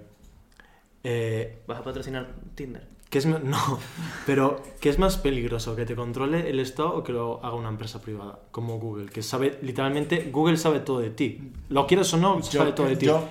eh, 1.05 1.59
¿Vas 1.67 1.79
a 1.81 1.83
patrocinar 1.85 2.29
Tinder? 2.55 2.97
¿Qué 3.11 3.19
es 3.19 3.27
no, 3.27 3.79
pero 4.27 4.63
¿qué 4.81 4.89
es 4.91 4.99
más 4.99 5.17
peligroso? 5.17 5.75
¿Que 5.77 5.87
te 5.87 5.95
controle 5.97 6.51
el 6.51 6.61
Estado 6.61 6.95
o 6.95 7.03
que 7.03 7.13
lo 7.13 7.43
haga 7.45 7.55
una 7.57 7.69
empresa 7.71 8.01
privada? 8.03 8.39
Como 8.51 8.79
Google, 8.79 9.07
que 9.07 9.23
sabe, 9.23 9.59
literalmente, 9.63 10.29
Google 10.31 10.57
sabe 10.57 10.81
todo 10.81 11.01
de 11.01 11.11
ti. 11.11 11.53
Lo 11.71 11.87
quieres 11.87 12.13
o 12.13 12.17
no, 12.19 12.43
sabe 12.43 12.73
todo 12.73 12.87
de 12.87 12.97
ti. 12.97 13.07
yo- 13.07 13.25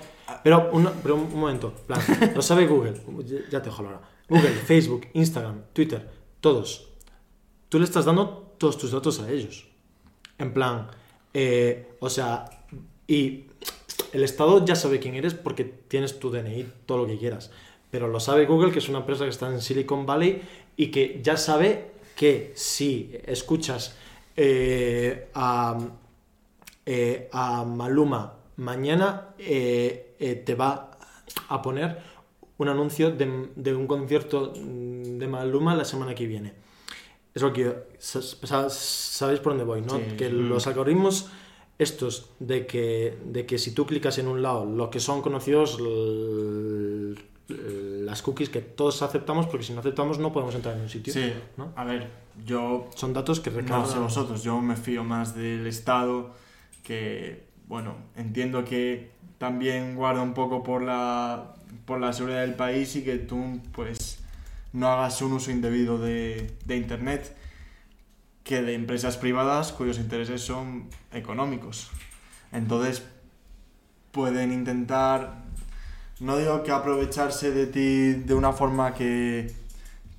Pero, 0.44 0.70
una- 0.74 0.92
pero 0.92 1.16
un 1.16 1.40
momento, 1.40 1.74
en 1.80 1.86
plan, 1.86 2.02
lo 2.36 2.42
sabe 2.42 2.68
Google, 2.68 3.00
ya- 3.50 3.62
te 3.62 3.70
dejo 3.70 3.84
ahora. 3.84 4.02
Google, 4.28 4.50
Facebook, 4.52 5.08
Instagram, 5.14 5.62
Twitter, 5.74 6.10
todos. 6.42 6.90
Tú 7.70 7.80
le 7.80 7.86
estás 7.86 8.04
dando 8.06 8.54
todos 8.58 8.78
tus 8.78 8.92
datos 8.92 9.20
a 9.22 9.30
ellos. 9.32 9.68
En 10.38 10.54
plan, 10.54 10.88
eh, 11.34 11.96
o 12.00 12.10
sea, 12.10 12.46
y 13.08 13.46
el 14.12 14.24
Estado 14.24 14.66
ya 14.66 14.76
sabe 14.76 15.00
quién 15.00 15.16
eres 15.16 15.34
porque 15.34 15.64
tienes 15.64 16.20
tu 16.20 16.30
DNI, 16.30 16.66
todo 16.86 16.98
lo 17.00 17.08
que 17.08 17.18
quieras. 17.18 17.52
Pero 17.92 18.08
lo 18.08 18.20
sabe 18.20 18.46
Google, 18.46 18.72
que 18.72 18.80
es 18.80 18.90
una 18.90 19.00
empresa 19.00 19.24
que 19.24 19.30
está 19.30 19.48
en 19.52 19.62
Silicon 19.62 20.06
Valley 20.06 20.42
y 20.76 20.88
que 20.92 21.20
ya 21.24 21.38
sabe 21.38 21.92
que 22.16 22.52
si 22.56 23.12
escuchas 23.26 23.96
eh, 24.36 25.30
a, 25.34 25.78
eh, 26.86 27.30
a 27.32 27.64
Maluma 27.64 28.34
mañana, 28.58 29.30
eh, 29.40 30.44
te 30.46 30.56
va 30.56 30.92
a 31.50 31.62
poner 31.62 31.98
un 32.58 32.70
anuncio 32.70 33.12
de, 33.12 33.50
de 33.56 33.74
un 33.76 33.86
concierto 33.88 34.52
de 34.56 35.28
Maluma 35.28 35.76
la 35.76 35.86
semana 35.86 36.14
que 36.16 36.26
viene. 36.28 36.54
Es 37.36 37.42
lo 37.44 37.54
que 37.54 37.62
yo- 37.64 37.76
sabéis 38.00 39.40
por 39.40 39.52
dónde 39.54 39.64
voy, 39.64 39.82
¿no? 39.82 39.96
Sí. 39.98 40.16
Que 40.18 40.30
los 40.30 40.66
algoritmos 40.68 41.28
estos 41.78 42.32
de 42.40 42.66
que, 42.66 43.16
de 43.24 43.46
que 43.46 43.60
si 43.60 43.72
tú 43.76 43.86
clicas 43.86 44.18
en 44.18 44.28
un 44.28 44.42
lado, 44.42 44.66
lo 44.66 44.90
que 44.90 45.00
son 45.00 45.22
conocidos 45.22 45.78
las 47.50 48.22
cookies 48.22 48.50
que 48.50 48.62
todos 48.62 49.02
aceptamos, 49.02 49.48
porque 49.48 49.64
si 49.64 49.74
no 49.74 49.80
aceptamos 49.80 50.20
no 50.20 50.34
podemos 50.34 50.54
entrar 50.56 50.76
en 50.76 50.82
un 50.82 50.90
sitio. 50.90 51.14
Sí, 51.14 51.34
¿no? 51.56 51.72
a 51.76 51.84
ver, 51.86 52.10
yo 52.46 52.90
Son 52.96 53.14
datos 53.14 53.40
que 53.40 53.50
no 53.50 53.58
recargan. 53.58 53.88
sé 53.88 54.00
vosotros, 54.00 54.44
yo 54.44 54.60
me 54.62 54.76
fío 54.76 55.04
más 55.04 55.36
del 55.36 55.66
Estado 55.68 56.32
que, 56.84 57.46
bueno, 57.68 57.96
entiendo 58.16 58.64
que 58.66 59.12
también 59.38 59.96
guarda 59.96 60.22
un 60.22 60.34
poco 60.34 60.64
por 60.64 60.82
la, 60.82 61.54
por 61.86 62.00
la 62.00 62.12
seguridad 62.14 62.42
del 62.42 62.56
país 62.56 62.96
y 62.96 63.04
que 63.04 63.18
tú, 63.18 63.60
pues, 63.72 64.20
no 64.74 64.88
hagas 64.88 65.22
un 65.22 65.34
uso 65.34 65.52
indebido 65.52 65.98
de, 65.98 66.54
de 66.66 66.76
Internet 66.76 67.36
que 68.44 68.62
de 68.62 68.74
empresas 68.74 69.18
privadas 69.18 69.74
cuyos 69.74 70.00
intereses 70.00 70.42
son 70.42 70.90
económicos. 71.12 71.92
Entonces, 72.52 73.04
pueden 74.12 74.54
intentar, 74.54 75.44
no 76.20 76.38
digo 76.38 76.64
que 76.64 76.72
aprovecharse 76.72 77.52
de 77.52 77.68
ti 77.68 78.14
de 78.14 78.34
una 78.34 78.54
forma 78.54 78.94
que, 78.94 79.54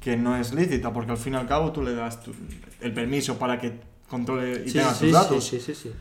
que 0.00 0.16
no 0.16 0.36
es 0.36 0.54
lícita, 0.54 0.92
porque 0.92 1.12
al 1.12 1.18
fin 1.18 1.34
y 1.34 1.36
al 1.36 1.46
cabo 1.46 1.72
tú 1.72 1.82
le 1.82 1.94
das 1.94 2.22
tu- 2.22 2.34
el 2.80 2.92
permiso 2.94 3.38
para 3.38 3.58
que 3.58 3.80
controle 4.08 4.62
y 4.66 4.70
Sí, 4.70 4.78
tenga 4.78 4.92
sí, 4.94 5.00
tus 5.00 5.12
datos. 5.12 5.44
sí, 5.46 5.60
sí, 5.60 5.74
sí, 5.74 5.74
sí. 5.74 5.92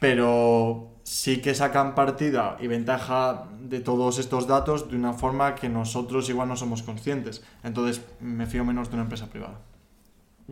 Pero 0.00 0.88
sí 1.04 1.40
que 1.40 1.54
sacan 1.54 1.94
partida 1.94 2.56
y 2.60 2.66
ventaja 2.66 3.44
de 3.60 3.80
todos 3.80 4.18
estos 4.18 4.46
datos 4.46 4.90
de 4.90 4.96
una 4.96 5.12
forma 5.12 5.54
que 5.54 5.68
nosotros 5.68 6.28
igual 6.28 6.48
no 6.48 6.56
somos 6.56 6.82
conscientes. 6.82 7.42
Entonces 7.62 8.02
me 8.20 8.46
fío 8.46 8.64
menos 8.64 8.88
de 8.88 8.94
una 8.94 9.04
empresa 9.04 9.26
privada. 9.28 9.58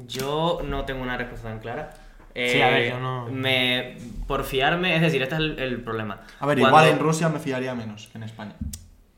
Yo 0.07 0.61
no 0.65 0.85
tengo 0.85 1.03
una 1.03 1.17
respuesta 1.17 1.49
tan 1.49 1.59
clara. 1.61 1.91
Sí, 2.35 2.61
a 2.63 2.69
ver, 2.71 2.83
Eh, 2.83 2.89
yo 2.91 3.01
no- 3.01 3.27
Me, 3.31 3.97
por 4.27 4.45
fiarme, 4.45 4.95
es 4.97 5.03
decir, 5.03 5.21
este 5.23 5.35
es 5.35 5.41
el, 5.41 5.59
el 5.59 5.81
problema. 5.83 6.21
A 6.39 6.47
ver, 6.47 6.59
Cuando- 6.59 6.69
igual 6.69 6.89
en 6.89 6.99
Rusia 6.99 7.29
me 7.29 7.39
fiaría 7.39 7.75
menos 7.75 8.09
que 8.09 8.19
en 8.19 8.25
España. 8.25 8.55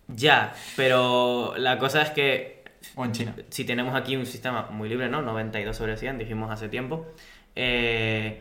Ya, 0.09 0.55
pero 0.77 1.55
la 1.57 1.79
cosa 1.79 2.03
es 2.03 2.11
que 2.11 2.65
O 2.97 3.05
en 3.05 3.13
China. 3.13 3.35
si 3.51 3.65
tenemos 3.65 3.95
aquí 3.95 4.17
un 4.17 4.27
sistema 4.27 4.69
muy 4.71 4.89
libre, 4.89 5.09
¿no? 5.09 5.23
92 5.23 5.77
sobre 5.77 5.97
100, 5.97 6.19
dijimos 6.19 6.51
hace 6.51 6.69
tiempo. 6.69 7.07
eh, 7.55 8.41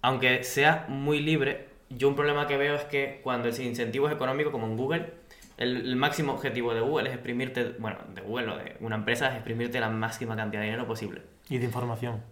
aunque 0.00 0.42
sea 0.42 0.86
muy 0.88 1.20
libre, 1.20 1.68
yo 1.90 2.08
un 2.08 2.16
problema 2.16 2.46
que 2.46 2.56
veo 2.56 2.74
es 2.74 2.84
que 2.84 3.20
cuando 3.22 3.48
el 3.48 3.60
incentivo 3.60 4.08
es 4.08 4.14
económico, 4.14 4.50
como 4.50 4.66
en 4.66 4.76
Google, 4.76 5.12
el, 5.58 5.76
el 5.86 5.96
máximo 5.96 6.32
objetivo 6.32 6.74
de 6.74 6.80
Google 6.80 7.08
es 7.10 7.14
exprimirte, 7.14 7.74
bueno, 7.78 7.98
de 8.14 8.20
Google 8.22 8.48
o 8.50 8.56
de 8.56 8.76
una 8.80 8.96
empresa 8.96 9.28
es 9.28 9.34
exprimirte 9.34 9.78
la 9.80 9.90
máxima 9.90 10.34
cantidad 10.34 10.62
de 10.62 10.66
dinero 10.66 10.86
posible. 10.86 11.22
Y 11.48 11.58
de 11.58 11.66
información. 11.66 12.22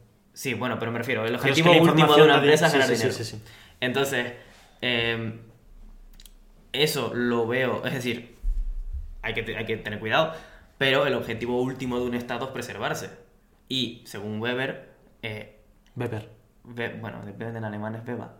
Sí, 0.40 0.54
bueno, 0.54 0.78
pero 0.78 0.90
me 0.90 0.96
refiero, 0.96 1.26
el 1.26 1.34
es 1.34 1.40
objetivo 1.42 1.70
que 1.70 1.80
último 1.80 2.16
de 2.16 2.22
una 2.22 2.36
empresa 2.36 2.68
es 2.68 2.72
ganar 2.72 2.88
sí, 2.88 2.94
dinero. 2.94 3.12
sí, 3.12 3.24
sí, 3.24 3.36
sí. 3.36 3.42
Entonces, 3.78 4.32
eh, 4.80 5.38
eso 6.72 7.12
lo 7.14 7.46
veo, 7.46 7.84
es 7.84 7.92
decir, 7.92 8.36
hay 9.20 9.34
que, 9.34 9.54
hay 9.54 9.66
que 9.66 9.76
tener 9.76 9.98
cuidado, 10.00 10.32
pero 10.78 11.06
el 11.06 11.12
objetivo 11.12 11.60
último 11.60 11.98
de 12.00 12.06
un 12.06 12.14
Estado 12.14 12.46
es 12.46 12.52
preservarse. 12.52 13.10
Y, 13.68 14.02
según 14.06 14.40
Weber, 14.40 14.88
eh, 15.22 15.60
Beber. 15.94 16.30
Be- 16.64 16.94
bueno, 16.94 17.20
depende 17.26 17.58
en 17.58 17.64
alemán 17.66 17.96
es 17.96 18.04
Beba. 18.06 18.32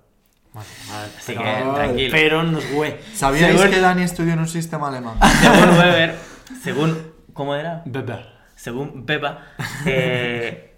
Vale, 0.55 0.67
vale. 0.89 1.07
Así 1.19 1.35
pero, 1.37 1.43
que, 1.43 1.75
tranquilo. 1.75 2.11
pero 2.13 2.43
nos 2.45 2.73
güey. 2.73 2.95
¿Sabíais 3.13 3.55
Según- 3.57 3.75
que 3.75 3.81
Dani 3.81 4.03
estudió 4.05 4.33
en 4.33 4.39
un 4.39 4.49
sistema 4.49 4.89
alemán? 4.89 5.19
Según 5.43 5.79
Weber, 5.79 6.17
según... 6.63 7.13
¿Cómo 7.35 7.55
era? 7.55 7.83
Beber. 7.85 8.27
según 8.57 9.05
Pepa, 9.05 9.47
eh, 9.87 10.70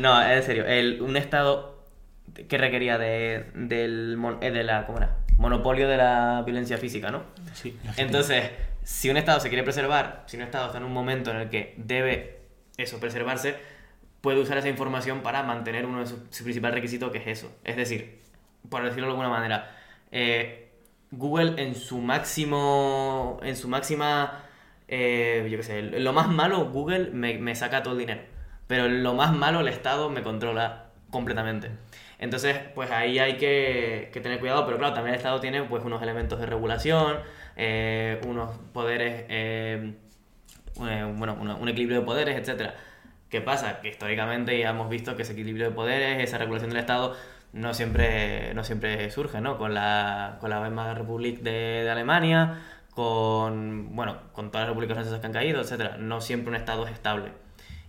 no, 0.00 0.22
en 0.22 0.42
serio, 0.42 0.64
el, 0.66 1.00
un 1.02 1.16
estado 1.16 1.84
que 2.48 2.58
requería 2.58 2.98
de, 2.98 3.50
del 3.54 4.16
mon- 4.16 4.38
eh, 4.42 4.50
de 4.50 4.64
la, 4.64 4.86
¿cómo 4.86 4.98
era? 4.98 5.16
monopolio 5.36 5.88
de 5.88 5.96
la 5.96 6.42
violencia 6.44 6.76
física, 6.76 7.10
¿no? 7.10 7.22
Sí, 7.54 7.78
Entonces, 7.96 8.50
si 8.82 9.08
un 9.08 9.16
estado 9.16 9.40
se 9.40 9.48
quiere 9.48 9.64
preservar, 9.64 10.24
si 10.26 10.36
un 10.36 10.42
estado 10.42 10.66
está 10.66 10.78
en 10.78 10.84
un 10.84 10.92
momento 10.92 11.30
en 11.30 11.38
el 11.38 11.48
que 11.48 11.74
debe 11.78 12.40
eso, 12.76 13.00
preservarse, 13.00 13.56
puede 14.20 14.38
usar 14.38 14.58
esa 14.58 14.68
información 14.68 15.22
para 15.22 15.42
mantener 15.42 15.86
uno 15.86 16.00
de 16.00 16.06
sus, 16.06 16.18
su 16.30 16.44
principal 16.44 16.72
requisito, 16.72 17.10
que 17.10 17.18
es 17.18 17.26
eso. 17.26 17.50
Es 17.64 17.76
decir, 17.76 18.20
por 18.68 18.82
decirlo 18.84 19.06
de 19.06 19.12
alguna 19.12 19.30
manera, 19.30 19.74
eh, 20.12 20.68
Google 21.10 21.54
en 21.62 21.74
su 21.74 21.98
máximo, 21.98 23.40
en 23.42 23.56
su 23.56 23.66
máxima, 23.66 24.44
eh, 24.88 25.48
yo 25.50 25.56
qué 25.56 25.62
sé, 25.62 25.82
lo 25.82 26.12
más 26.12 26.28
malo, 26.28 26.66
Google 26.70 27.10
me, 27.12 27.38
me 27.38 27.54
saca 27.54 27.82
todo 27.82 27.94
el 27.94 28.00
dinero. 28.00 28.20
Pero 28.70 28.88
lo 28.88 29.14
más 29.14 29.32
malo, 29.36 29.58
el 29.62 29.66
Estado 29.66 30.10
me 30.10 30.22
controla 30.22 30.90
completamente. 31.10 31.72
Entonces, 32.20 32.56
pues 32.76 32.88
ahí 32.92 33.18
hay 33.18 33.36
que, 33.36 34.10
que 34.12 34.20
tener 34.20 34.38
cuidado, 34.38 34.64
pero 34.64 34.78
claro, 34.78 34.94
también 34.94 35.14
el 35.14 35.18
Estado 35.18 35.40
tiene 35.40 35.64
pues 35.64 35.84
unos 35.84 36.00
elementos 36.00 36.38
de 36.38 36.46
regulación, 36.46 37.16
eh, 37.56 38.20
unos 38.28 38.56
poderes, 38.72 39.24
eh, 39.28 39.94
eh, 40.88 41.14
bueno, 41.16 41.36
un 41.60 41.68
equilibrio 41.68 41.98
de 41.98 42.06
poderes, 42.06 42.38
etcétera. 42.38 42.76
¿Qué 43.28 43.40
pasa? 43.40 43.80
Que 43.80 43.88
históricamente 43.88 44.56
ya 44.56 44.70
hemos 44.70 44.88
visto 44.88 45.16
que 45.16 45.22
ese 45.22 45.32
equilibrio 45.32 45.70
de 45.70 45.74
poderes, 45.74 46.22
esa 46.22 46.38
regulación 46.38 46.70
del 46.70 46.78
Estado, 46.78 47.16
no 47.52 47.74
siempre, 47.74 48.54
no 48.54 48.62
siempre 48.62 49.10
surge, 49.10 49.40
¿no? 49.40 49.58
Con 49.58 49.74
la, 49.74 50.36
con 50.38 50.48
la 50.48 50.60
Weimar 50.60 50.96
Republik 50.96 51.40
de, 51.40 51.82
de 51.82 51.90
Alemania, 51.90 52.62
con, 52.92 53.96
bueno, 53.96 54.18
con 54.32 54.52
todas 54.52 54.66
las 54.66 54.68
repúblicas 54.68 54.94
francesas 54.94 55.18
que 55.18 55.26
han 55.26 55.32
caído, 55.32 55.60
etcétera. 55.60 55.96
No 55.98 56.20
siempre 56.20 56.50
un 56.50 56.54
Estado 56.54 56.86
es 56.86 56.92
estable. 56.92 57.32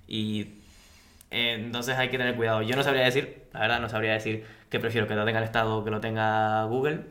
Y 0.08 0.61
eh, 1.32 1.54
entonces 1.54 1.98
hay 1.98 2.10
que 2.10 2.18
tener 2.18 2.36
cuidado. 2.36 2.62
Yo 2.62 2.76
no 2.76 2.84
sabría 2.84 3.04
decir, 3.06 3.46
la 3.54 3.62
verdad, 3.62 3.80
no 3.80 3.88
sabría 3.90 4.14
decir 4.14 4.46
que 4.70 4.80
prefiero 4.80 5.08
que 5.08 5.16
lo 5.16 5.26
tenga 5.26 5.40
el 5.40 5.46
Estado 5.46 5.78
o 5.78 5.84
que 5.84 5.90
lo 5.90 6.02
tenga 6.02 6.66
Google. 6.66 7.06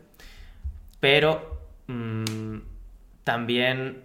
Pero 1.01 1.59
mm, 1.87 2.59
también, 3.25 4.05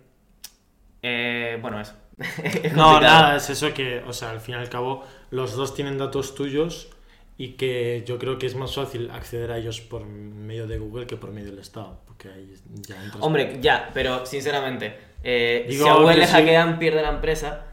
eh, 1.04 1.60
bueno, 1.62 1.80
eso. 1.82 1.94
Es 2.64 2.74
No, 2.74 3.02
nada, 3.02 3.36
es 3.36 3.50
eso 3.50 3.74
que, 3.74 4.00
o 4.08 4.14
sea, 4.14 4.32
al 4.32 4.40
fin 4.40 4.56
y 4.56 4.58
al 4.58 4.70
cabo, 4.70 5.04
los 5.32 5.54
dos 5.54 5.76
tienen 5.76 5.98
datos 5.98 6.34
tuyos 6.34 6.90
y 7.38 7.50
que 7.54 8.06
yo 8.08 8.18
creo 8.18 8.40
que 8.40 8.46
es 8.46 8.56
más 8.56 8.74
fácil 8.74 9.12
acceder 9.12 9.52
a 9.52 9.58
ellos 9.58 9.82
por 9.82 10.06
medio 10.06 10.66
de 10.66 10.78
Google 10.78 11.06
que 11.06 11.18
por 11.18 11.32
medio 11.32 11.50
del 11.50 11.60
Estado, 11.60 12.00
porque 12.06 12.30
ahí 12.30 12.54
ya 12.88 13.04
entras. 13.04 13.22
Hombre, 13.22 13.58
ya, 13.60 13.90
pero 13.94 14.26
sinceramente, 14.26 14.98
eh, 15.22 15.66
Digo 15.68 15.84
si 15.84 15.90
a 15.90 15.96
Google 15.96 16.16
le 16.16 16.28
sí. 16.28 16.32
hackean, 16.32 16.80
pierde 16.80 17.02
la 17.02 17.10
empresa 17.10 17.66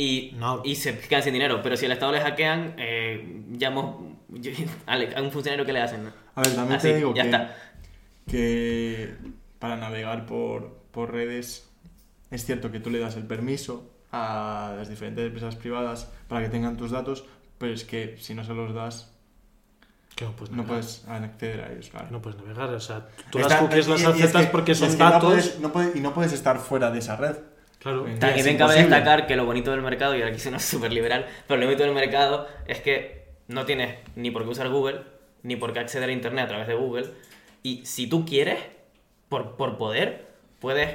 y, 0.00 0.32
No. 0.36 0.62
y 0.64 0.76
se 0.76 0.98
quedan 0.98 1.22
sin 1.22 1.32
dinero. 1.34 1.60
Pero 1.62 1.76
si 1.76 1.86
al 1.86 1.92
Estado 1.92 2.12
le 2.12 2.20
hackean, 2.20 2.74
eh, 2.78 3.42
llamo 3.50 4.16
a 4.86 5.22
un 5.22 5.30
funcionario 5.30 5.64
que 5.66 5.72
le 5.72 5.80
hacen. 5.82 6.10
A 6.34 6.40
ver, 6.42 6.54
también 6.54 6.78
Así, 6.78 6.88
te 6.88 6.96
digo 6.96 7.14
ya 7.14 7.22
que, 7.22 7.28
está. 7.28 7.56
que 8.26 9.14
para 9.58 9.76
navegar 9.76 10.26
por, 10.26 10.78
por 10.90 11.12
redes 11.12 11.68
es 12.30 12.44
cierto 12.46 12.70
que 12.70 12.80
tú 12.80 12.90
le 12.90 12.98
das 13.00 13.16
el 13.16 13.24
permiso 13.26 13.90
a 14.12 14.74
las 14.76 14.88
diferentes 14.88 15.24
empresas 15.26 15.56
privadas 15.56 16.10
para 16.28 16.42
que 16.44 16.48
tengan 16.48 16.76
tus 16.76 16.90
datos, 16.92 17.24
pero 17.58 17.72
es 17.74 17.84
que 17.84 18.16
si 18.18 18.34
no 18.34 18.44
se 18.44 18.54
los 18.54 18.72
das, 18.74 19.12
no 20.20 20.32
puedes 20.32 20.50
no 20.50 20.62
navegar. 20.62 20.66
puedes 20.80 21.08
acceder 21.08 21.60
a 21.62 21.72
ellos, 21.72 21.88
claro. 21.90 22.08
No 22.10 22.20
puedes 22.22 22.38
navegar, 22.40 22.70
o 22.70 22.80
sea, 22.80 23.08
tú 23.30 23.38
Está- 23.38 23.54
las 23.54 23.60
cookies 23.62 23.88
las 23.88 24.00
y 24.00 24.02
es 24.04 24.08
aceptas 24.08 24.46
que- 24.46 24.50
porque 24.52 24.74
son 24.74 24.88
es 24.88 24.96
que 24.96 25.02
no 25.02 25.10
datos. 25.10 25.28
puedes- 25.30 25.60
no 25.60 25.72
puedes- 25.72 25.96
y 25.96 26.00
no 26.00 26.14
puedes 26.14 26.32
estar 26.32 26.58
fuera 26.58 26.90
de 26.90 26.98
esa 27.00 27.16
red. 27.16 27.36
Claro. 27.80 28.04
También 28.04 28.18
cabe 28.20 28.50
imposible. 28.52 28.82
destacar 28.82 29.26
que 29.26 29.36
lo 29.36 29.46
bonito 29.46 29.70
del 29.70 29.82
mercado, 29.82 30.14
y 30.14 30.18
ahora 30.18 30.30
aquí 30.30 30.40
suena 30.40 30.58
súper 30.60 30.92
liberal, 30.92 31.26
pero 31.48 31.58
lo 31.58 31.66
bonito 31.66 31.82
del 31.82 31.94
mercado 31.94 32.46
es 32.66 32.80
que 32.80 33.24
no 33.48 33.64
tienes 33.64 33.96
ni 34.16 34.30
por 34.30 34.44
qué 34.44 34.50
usar 34.50 34.68
Google, 34.68 35.00
ni 35.42 35.56
por 35.56 35.72
qué 35.72 35.80
acceder 35.80 36.08
a 36.08 36.12
Internet 36.12 36.44
a 36.44 36.48
través 36.48 36.68
de 36.68 36.74
Google, 36.74 37.06
y 37.62 37.84
si 37.84 38.06
tú 38.06 38.24
quieres, 38.24 38.58
por, 39.28 39.56
por 39.56 39.76
poder, 39.78 40.26
puedes 40.60 40.90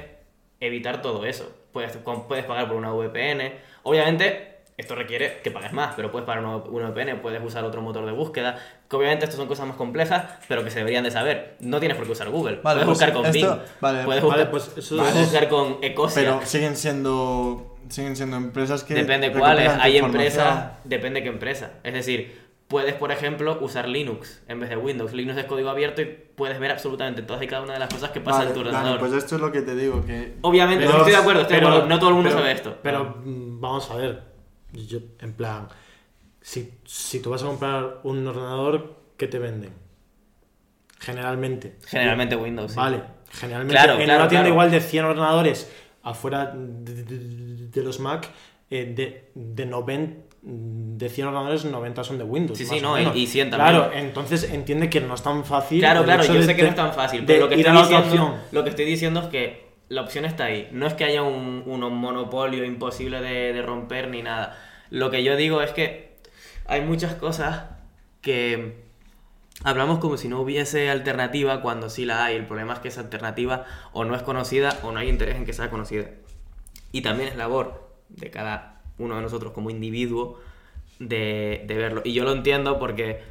evitar 0.60 1.02
todo 1.02 1.26
eso. 1.26 1.54
Puedes, 1.72 1.96
puedes 2.28 2.44
pagar 2.44 2.68
por 2.68 2.76
una 2.76 2.92
VPN. 2.92 3.52
Obviamente, 3.82 4.55
esto 4.76 4.94
requiere 4.94 5.40
que 5.42 5.50
pagues 5.50 5.72
más, 5.72 5.94
pero 5.96 6.10
puedes 6.12 6.26
pagar 6.26 6.44
una 6.44 6.90
VPN, 6.90 7.20
puedes 7.22 7.42
usar 7.42 7.64
otro 7.64 7.80
motor 7.80 8.04
de 8.04 8.12
búsqueda, 8.12 8.58
que 8.88 8.96
obviamente 8.96 9.24
estas 9.24 9.38
son 9.38 9.48
cosas 9.48 9.66
más 9.66 9.76
complejas, 9.76 10.24
pero 10.48 10.62
que 10.64 10.70
se 10.70 10.80
deberían 10.80 11.02
de 11.04 11.10
saber. 11.10 11.56
No 11.60 11.78
tienes 11.80 11.96
por 11.96 12.06
qué 12.06 12.12
usar 12.12 12.28
Google. 12.28 12.60
Vale, 12.62 12.84
puedes 12.84 12.86
pues 12.86 12.98
buscar 12.98 13.12
con 13.12 13.24
esto- 13.26 13.32
Bing, 13.56 13.66
vale, 13.80 14.04
puedes 14.04 14.22
vale, 14.22 14.44
buscar, 14.44 14.50
pues 14.50 14.72
eso 14.76 14.96
puedes 14.96 15.16
es- 15.16 15.22
buscar 15.22 15.48
con 15.48 15.78
Ecosia. 15.82 16.22
Pero 16.22 16.40
siguen 16.44 16.76
siendo, 16.76 17.76
siguen 17.88 18.16
siendo 18.16 18.36
empresas 18.36 18.84
que... 18.84 18.94
Depende 18.94 19.32
cuáles. 19.32 19.70
Hay 19.80 19.96
empresas, 19.96 20.72
depende 20.84 21.22
qué 21.22 21.28
empresa. 21.30 21.70
Es 21.82 21.94
decir, 21.94 22.44
puedes, 22.68 22.94
por 22.94 23.12
ejemplo, 23.12 23.56
usar 23.62 23.88
Linux 23.88 24.42
en 24.48 24.60
vez 24.60 24.68
de 24.68 24.76
Windows. 24.76 25.12
Linux 25.14 25.38
es 25.38 25.44
código 25.46 25.70
abierto 25.70 26.02
y 26.02 26.04
puedes 26.04 26.58
ver 26.58 26.72
absolutamente 26.72 27.22
todas 27.22 27.42
y 27.42 27.46
cada 27.46 27.62
una 27.62 27.72
de 27.72 27.78
las 27.78 27.88
cosas 27.92 28.10
que 28.10 28.20
pasan 28.20 28.40
Vale, 28.40 28.50
en 28.50 28.54
tu 28.56 28.60
Dani, 28.64 28.76
ordenador. 28.76 29.00
pues 29.00 29.12
esto 29.14 29.36
es 29.36 29.40
lo 29.40 29.50
que 29.52 29.62
te 29.62 29.74
digo, 29.74 30.04
que... 30.04 30.34
Obviamente, 30.42 30.84
Pero- 30.84 30.98
estoy 30.98 31.12
de 31.12 31.18
acuerdo, 31.18 31.40
estoy 31.42 31.54
de 31.56 31.60
pero- 31.60 31.68
acuerdo. 31.72 31.88
No 31.88 31.98
todo 31.98 32.08
el 32.10 32.14
mundo 32.16 32.28
pero- 32.28 32.40
sabe 32.42 32.52
esto. 32.52 32.76
Pero 32.82 33.16
mm, 33.24 33.60
vamos 33.60 33.90
a 33.90 33.96
ver. 33.96 34.35
Yo, 34.72 34.98
en 35.20 35.32
plan, 35.32 35.68
si, 36.40 36.72
si 36.84 37.20
tú 37.20 37.30
vas 37.30 37.42
a 37.42 37.46
comprar 37.46 38.00
un 38.02 38.26
ordenador, 38.26 38.96
¿qué 39.16 39.26
te 39.26 39.38
venden? 39.38 39.72
Generalmente. 40.98 41.76
Generalmente 41.86 42.36
Windows. 42.36 42.72
sí. 42.72 42.76
Vale, 42.76 43.02
generalmente 43.32 43.74
Claro, 43.74 43.92
en 43.98 44.04
claro, 44.04 44.20
una 44.22 44.28
tienda 44.28 44.42
claro. 44.44 44.48
igual 44.48 44.70
de 44.70 44.80
100 44.80 45.04
ordenadores 45.04 45.70
afuera 46.02 46.52
de, 46.56 47.02
de- 47.04 47.68
de 47.68 47.82
los 47.82 48.00
Mac, 48.00 48.28
eh, 48.70 48.92
de, 48.96 49.30
de, 49.34 49.66
90, 49.66 50.20
de 50.42 51.08
100 51.08 51.26
ordenadores, 51.28 51.64
90 51.64 52.04
son 52.04 52.18
de 52.18 52.24
Windows. 52.24 52.58
Sí, 52.58 52.64
sí, 52.64 52.80
no, 52.80 52.96
y- 52.96 53.00
menos. 53.00 53.16
y 53.16 53.26
100 53.26 53.50
también. 53.50 53.68
Claro, 53.76 53.92
entonces 53.92 54.44
entiende 54.50 54.88
que 54.88 55.00
no 55.00 55.14
es 55.14 55.22
tan 55.22 55.44
fácil. 55.44 55.80
Claro, 55.80 56.02
claro, 56.04 56.24
yo 56.24 56.42
sé 56.42 56.56
que 56.56 56.62
no 56.62 56.68
es 56.70 56.74
tan 56.74 56.92
fácil, 56.94 57.24
pero 57.26 57.40
lo 57.44 57.48
que, 57.48 57.56
estoy 57.56 57.72
diciendo, 57.76 57.98
opción. 58.06 58.34
lo 58.52 58.64
que 58.64 58.70
estoy 58.70 58.84
diciendo 58.86 59.20
es 59.20 59.26
que 59.26 59.65
la 59.88 60.02
opción 60.02 60.24
está 60.24 60.44
ahí. 60.44 60.68
No 60.72 60.86
es 60.86 60.94
que 60.94 61.04
haya 61.04 61.22
un, 61.22 61.62
un 61.66 61.80
monopolio 61.94 62.64
imposible 62.64 63.20
de, 63.20 63.52
de 63.52 63.62
romper 63.62 64.08
ni 64.08 64.22
nada. 64.22 64.58
Lo 64.90 65.10
que 65.10 65.22
yo 65.22 65.36
digo 65.36 65.62
es 65.62 65.72
que 65.72 66.16
hay 66.66 66.80
muchas 66.80 67.14
cosas 67.14 67.64
que 68.20 68.84
hablamos 69.64 69.98
como 69.98 70.16
si 70.16 70.28
no 70.28 70.40
hubiese 70.40 70.90
alternativa 70.90 71.62
cuando 71.62 71.88
sí 71.90 72.04
la 72.04 72.24
hay. 72.24 72.36
El 72.36 72.46
problema 72.46 72.74
es 72.74 72.80
que 72.80 72.88
esa 72.88 73.02
alternativa 73.02 73.64
o 73.92 74.04
no 74.04 74.14
es 74.14 74.22
conocida 74.22 74.78
o 74.82 74.92
no 74.92 74.98
hay 74.98 75.08
interés 75.08 75.36
en 75.36 75.44
que 75.44 75.52
sea 75.52 75.70
conocida. 75.70 76.06
Y 76.92 77.02
también 77.02 77.28
es 77.28 77.36
labor 77.36 77.88
de 78.08 78.30
cada 78.30 78.82
uno 78.98 79.16
de 79.16 79.22
nosotros 79.22 79.52
como 79.52 79.70
individuo 79.70 80.40
de, 80.98 81.64
de 81.66 81.74
verlo. 81.76 82.02
Y 82.04 82.12
yo 82.12 82.24
lo 82.24 82.32
entiendo 82.32 82.78
porque 82.78 83.22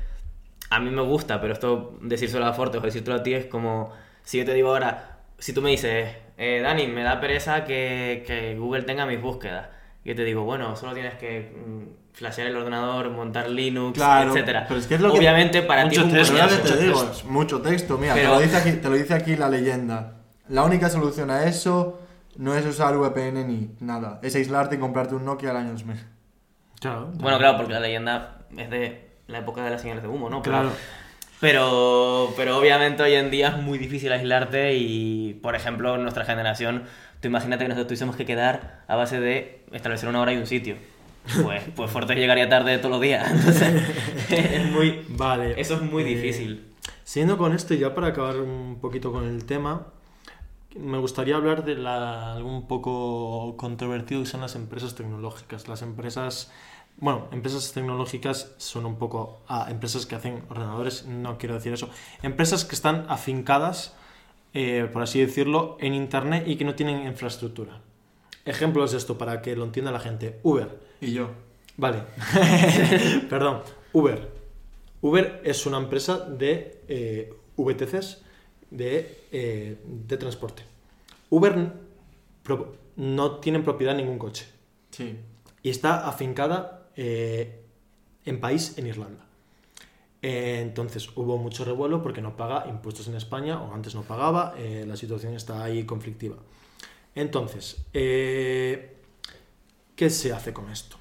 a 0.69 0.79
mí 0.79 0.89
me 0.89 1.01
gusta, 1.01 1.41
pero 1.41 1.53
esto 1.53 1.97
decírselo 2.01 2.45
a 2.45 2.53
Forte 2.53 2.77
o 2.77 2.81
decírtelo 2.81 3.17
a 3.17 3.23
ti 3.23 3.33
es 3.33 3.45
como 3.45 3.91
si 4.23 4.39
yo 4.39 4.45
te 4.45 4.53
digo 4.53 4.69
ahora, 4.69 5.19
si 5.37 5.53
tú 5.53 5.61
me 5.61 5.69
dices, 5.69 6.15
eh, 6.37 6.61
Dani, 6.61 6.87
me 6.87 7.03
da 7.03 7.19
pereza 7.19 7.63
que, 7.65 8.23
que 8.27 8.55
Google 8.57 8.83
tenga 8.83 9.05
mis 9.05 9.21
búsquedas. 9.21 9.67
y 10.03 10.09
yo 10.09 10.15
te 10.15 10.23
digo, 10.23 10.43
bueno, 10.43 10.75
solo 10.75 10.93
tienes 10.93 11.15
que 11.15 11.51
mm, 11.65 12.13
flashear 12.13 12.47
el 12.47 12.55
ordenador, 12.55 13.09
montar 13.09 13.49
Linux, 13.49 13.97
Claro, 13.97 14.31
etcétera. 14.31 14.65
pero 14.67 14.79
es 14.79 14.87
que 14.87 14.95
es 14.95 15.01
lo 15.01 15.11
que- 15.11 15.17
Obviamente 15.19 15.61
para 15.63 15.87
ti 15.89 15.95
es 15.95 16.05
mucho 16.05 16.13
te 16.13 16.19
mucho 16.19 16.33
digo, 16.77 16.99
texto. 16.99 17.11
es 17.11 17.23
mucho 17.25 17.61
texto. 17.61 17.97
Mira, 17.97 18.13
Pero- 18.13 18.29
te, 18.29 18.35
lo 18.35 18.41
dice 18.41 18.57
aquí, 18.57 18.71
te 18.73 18.89
lo 18.89 18.95
dice 18.95 19.13
aquí 19.13 19.35
la 19.35 19.49
leyenda. 19.49 20.13
La 20.49 20.63
única 20.63 20.89
solución 20.89 21.31
a 21.31 21.45
eso 21.45 21.99
no 22.37 22.53
es 22.55 22.65
usar 22.65 22.95
VPN 22.97 23.43
ni 23.47 23.71
nada. 23.79 24.19
Es 24.21 24.35
aislarte 24.35 24.75
y 24.75 24.79
comprarte 24.79 25.15
un 25.15 25.25
Nokia 25.25 25.49
al 25.51 25.57
año 25.57 25.71
2000. 25.71 25.97
Claro. 26.79 27.09
Bueno, 27.15 27.37
claro, 27.37 27.57
porque 27.57 27.73
la 27.73 27.79
leyenda 27.79 28.39
es 28.55 28.69
de 28.69 29.09
la 29.27 29.39
época 29.39 29.63
de 29.63 29.71
las 29.71 29.81
señales 29.81 30.03
de 30.03 30.09
humo, 30.09 30.29
¿no? 30.29 30.41
Pero- 30.41 30.55
Claro. 30.59 30.71
Pero, 31.41 32.33
pero 32.37 32.57
obviamente 32.57 33.03
hoy 33.03 33.13
en 33.13 33.29
día 33.29 33.49
es 33.49 33.57
muy 33.57 33.77
difícil 33.77 34.11
aislarte 34.11 34.75
y, 34.75 35.33
por 35.41 35.55
ejemplo, 35.55 35.95
en 35.95 36.01
nuestra 36.01 36.25
generación, 36.25 36.83
tú 37.19 37.27
imagínate 37.27 37.65
que 37.65 37.69
nosotros 37.69 37.87
tuviésemos 37.87 38.15
que 38.15 38.25
quedar 38.25 38.83
a 38.87 38.95
base 38.95 39.19
de 39.19 39.63
establecer 39.71 40.09
una 40.09 40.21
hora 40.21 40.33
y 40.33 40.37
un 40.37 40.47
sitio. 40.47 40.75
Pues, 41.43 41.63
pues 41.75 41.91
Fortes 41.91 42.17
llegaría 42.17 42.47
tarde 42.49 42.77
todos 42.77 42.91
los 42.91 43.01
días. 43.01 43.29
Entonces, 43.31 43.83
es 44.29 44.65
muy, 44.71 45.05
Vale. 45.09 45.59
eso 45.59 45.75
es 45.75 45.81
muy 45.81 46.03
eh, 46.03 46.07
difícil. 46.07 46.65
Siguiendo 47.03 47.37
con 47.37 47.53
esto, 47.53 47.73
y 47.73 47.79
ya 47.79 47.93
para 47.93 48.07
acabar 48.07 48.37
un 48.37 48.79
poquito 48.79 49.11
con 49.11 49.27
el 49.27 49.45
tema, 49.45 49.87
me 50.75 50.97
gustaría 50.97 51.35
hablar 51.35 51.63
de 51.63 51.75
la, 51.75 52.33
algo 52.33 52.49
un 52.49 52.67
poco 52.67 53.55
controvertido 53.57 54.21
que 54.21 54.27
son 54.27 54.41
las 54.41 54.55
empresas 54.55 54.95
tecnológicas. 54.95 55.67
Las 55.67 55.81
empresas, 55.81 56.51
bueno, 56.97 57.27
empresas 57.31 57.71
tecnológicas 57.73 58.53
son 58.57 58.85
un 58.85 58.97
poco 58.97 59.41
a 59.47 59.69
empresas 59.69 60.05
que 60.05 60.15
hacen 60.15 60.43
ordenadores, 60.49 61.05
no 61.05 61.37
quiero 61.37 61.55
decir 61.55 61.73
eso. 61.73 61.89
Empresas 62.23 62.63
que 62.65 62.75
están 62.75 63.05
afincadas, 63.09 63.93
eh, 64.53 64.89
por 64.91 65.01
así 65.03 65.19
decirlo, 65.19 65.77
en 65.81 65.93
Internet 65.93 66.43
y 66.47 66.55
que 66.55 66.63
no 66.65 66.75
tienen 66.75 67.05
infraestructura. 67.05 67.81
Ejemplos 68.45 68.91
de 68.91 68.97
esto 68.97 69.17
para 69.17 69.41
que 69.41 69.55
lo 69.55 69.65
entienda 69.65 69.91
la 69.91 69.99
gente. 69.99 70.39
Uber. 70.43 70.79
Y 71.01 71.11
yo. 71.13 71.31
Vale. 71.77 72.03
Perdón. 73.29 73.61
Uber. 73.91 74.31
Uber 75.01 75.41
es 75.43 75.65
una 75.65 75.77
empresa 75.77 76.19
de 76.19 76.81
eh, 76.87 77.33
VTCs 77.57 78.21
de, 78.71 79.23
eh, 79.31 79.77
de 79.85 80.17
transporte. 80.17 80.63
Uber 81.29 81.73
no 82.95 83.35
tiene 83.39 83.57
en 83.59 83.63
propiedad 83.63 83.95
ningún 83.95 84.17
coche 84.17 84.47
Sí. 84.91 85.17
y 85.63 85.69
está 85.69 86.07
afincada 86.07 86.74
eh, 86.95 87.61
en 88.25 88.39
país 88.39 88.77
en 88.77 88.87
Irlanda. 88.87 89.25
Eh, 90.21 90.59
entonces 90.61 91.09
hubo 91.15 91.37
mucho 91.37 91.65
revuelo 91.65 92.01
porque 92.01 92.21
no 92.21 92.35
paga 92.35 92.65
impuestos 92.67 93.07
en 93.07 93.15
España 93.15 93.61
o 93.61 93.73
antes 93.73 93.93
no 93.93 94.03
pagaba, 94.03 94.55
eh, 94.57 94.85
la 94.87 94.95
situación 94.95 95.35
está 95.35 95.63
ahí 95.63 95.85
conflictiva. 95.85 96.37
Entonces, 97.13 97.77
¿qué 99.95 100.09
se 100.09 100.33
hace 100.33 100.51
con 100.51 100.69
esto? 100.69 100.97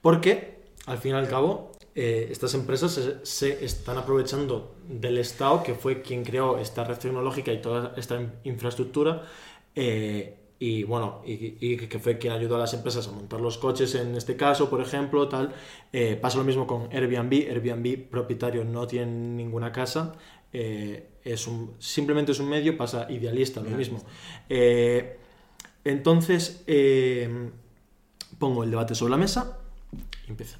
Porque 0.00 0.62
al 0.86 0.98
fin 0.98 1.12
y 1.12 1.14
al 1.14 1.28
cabo 1.28 1.72
estas 1.94 2.54
empresas 2.54 3.00
se, 3.22 3.64
están 3.64 3.98
aprovechando 3.98 4.74
del 4.88 5.18
Estado 5.18 5.62
que 5.62 5.74
fue 5.74 6.02
quien 6.02 6.24
creó 6.24 6.58
esta 6.58 6.84
red 6.84 6.98
tecnológica 6.98 7.52
y 7.52 7.62
toda 7.62 7.94
esta 7.96 8.20
in- 8.20 8.32
infraestructura 8.44 9.22
y 10.64 10.84
bueno 10.84 11.22
y, 11.26 11.56
y 11.58 11.76
que 11.76 11.98
fue 11.98 12.18
quien 12.18 12.32
ayudó 12.32 12.54
a 12.54 12.60
las 12.60 12.72
empresas 12.72 13.08
a 13.08 13.10
montar 13.10 13.40
los 13.40 13.58
coches 13.58 13.96
en 13.96 14.14
este 14.14 14.36
caso 14.36 14.70
por 14.70 14.80
ejemplo 14.80 15.28
tal 15.28 15.52
Eh, 15.92 16.16
pasa 16.22 16.38
lo 16.38 16.44
mismo 16.44 16.68
con 16.68 16.88
Airbnb 16.92 17.32
Airbnb 17.50 18.08
propietario 18.08 18.64
no 18.64 18.86
tiene 18.86 19.10
ninguna 19.10 19.72
casa 19.72 20.12
eh, 20.52 21.08
es 21.24 21.48
un 21.48 21.74
simplemente 21.80 22.30
es 22.30 22.38
un 22.38 22.48
medio 22.48 22.76
pasa 22.76 23.10
idealista 23.10 23.60
lo 23.60 23.70
mismo 23.70 24.04
Eh, 24.48 25.18
entonces 25.84 26.62
pongo 28.38 28.62
el 28.62 28.70
debate 28.70 28.94
sobre 28.94 29.10
la 29.10 29.16
mesa 29.16 29.58
y 30.28 30.30
empieza 30.30 30.58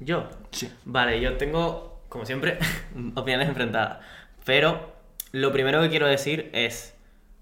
Yo. 0.00 0.28
Sí. 0.50 0.70
Vale, 0.84 1.20
yo 1.20 1.36
tengo, 1.36 2.02
como 2.08 2.24
siempre, 2.24 2.58
opiniones 3.14 3.48
enfrentadas. 3.48 3.98
Pero 4.44 4.92
lo 5.32 5.52
primero 5.52 5.80
que 5.82 5.88
quiero 5.88 6.06
decir 6.06 6.50
es. 6.52 6.94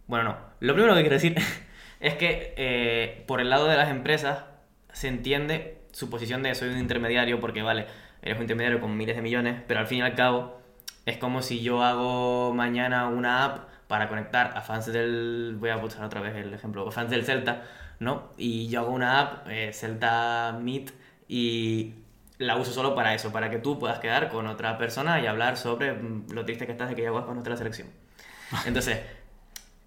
Bueno, 0.07 0.25
no. 0.25 0.37
Lo 0.61 0.75
primero 0.75 0.95
que 0.95 1.01
quiero 1.01 1.15
decir 1.15 1.35
es 2.01 2.15
que 2.15 2.55
eh, 2.57 3.25
por 3.27 3.41
el 3.41 3.51
lado 3.51 3.67
de 3.67 3.77
las 3.77 3.91
empresas 3.91 4.45
se 4.93 5.09
entiende 5.09 5.79
su 5.93 6.11
posición 6.11 6.43
de 6.43 6.55
soy 6.55 6.71
un 6.71 6.79
intermediario, 6.79 7.41
porque 7.41 7.63
vale, 7.63 7.87
eres 8.23 8.37
un 8.37 8.43
intermediario 8.43 8.81
con 8.81 8.97
miles 8.97 9.17
de 9.17 9.23
millones, 9.23 9.63
pero 9.67 9.81
al 9.81 9.87
fin 9.87 9.99
y 9.99 10.03
al 10.03 10.15
cabo 10.15 10.61
es 11.07 11.19
como 11.19 11.43
si 11.43 11.61
yo 11.61 11.83
hago 11.83 12.53
mañana 12.55 13.09
una 13.09 13.45
app 13.45 13.69
para 13.87 14.09
conectar 14.09 14.53
a 14.57 14.63
fans 14.63 14.87
del. 14.87 15.57
Voy 15.59 15.71
a 15.71 15.77
usar 15.77 16.05
otra 16.05 16.21
vez 16.21 16.35
el 16.37 16.55
ejemplo, 16.55 16.91
fans 16.91 17.11
del 17.11 17.25
Celta, 17.25 17.63
¿no? 18.01 18.31
Y 18.37 18.69
yo 18.69 18.81
hago 18.81 18.93
una 18.93 19.21
app, 19.21 19.49
eh, 19.49 19.73
Celta 19.73 20.59
Meet, 20.61 20.93
y 21.29 21.95
la 22.39 22.57
uso 22.57 22.73
solo 22.73 22.95
para 22.95 23.15
eso, 23.15 23.33
para 23.33 23.51
que 23.51 23.59
tú 23.59 23.79
puedas 23.79 23.99
quedar 23.99 24.29
con 24.29 24.47
otra 24.47 24.79
persona 24.79 25.21
y 25.21 25.27
hablar 25.27 25.57
sobre 25.57 25.93
mm, 25.93 26.31
lo 26.31 26.45
triste 26.45 26.67
que 26.67 26.73
estás 26.73 26.89
de 26.89 26.95
que 26.95 27.03
ya 27.03 27.11
esté 27.11 27.31
en 27.31 27.51
la 27.51 27.57
selección. 27.57 27.89
Entonces, 28.67 29.01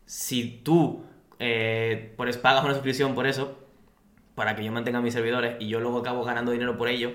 si 0.05 0.61
tú 0.63 1.05
eh, 1.39 2.13
pones, 2.17 2.37
pagas 2.37 2.63
una 2.63 2.73
suscripción 2.73 3.15
por 3.15 3.27
eso, 3.27 3.57
para 4.35 4.55
que 4.55 4.63
yo 4.63 4.71
mantenga 4.71 5.01
mis 5.01 5.13
servidores 5.13 5.55
y 5.59 5.67
yo 5.67 5.79
luego 5.79 5.99
acabo 5.99 6.23
ganando 6.23 6.51
dinero 6.51 6.77
por 6.77 6.89
ello, 6.89 7.11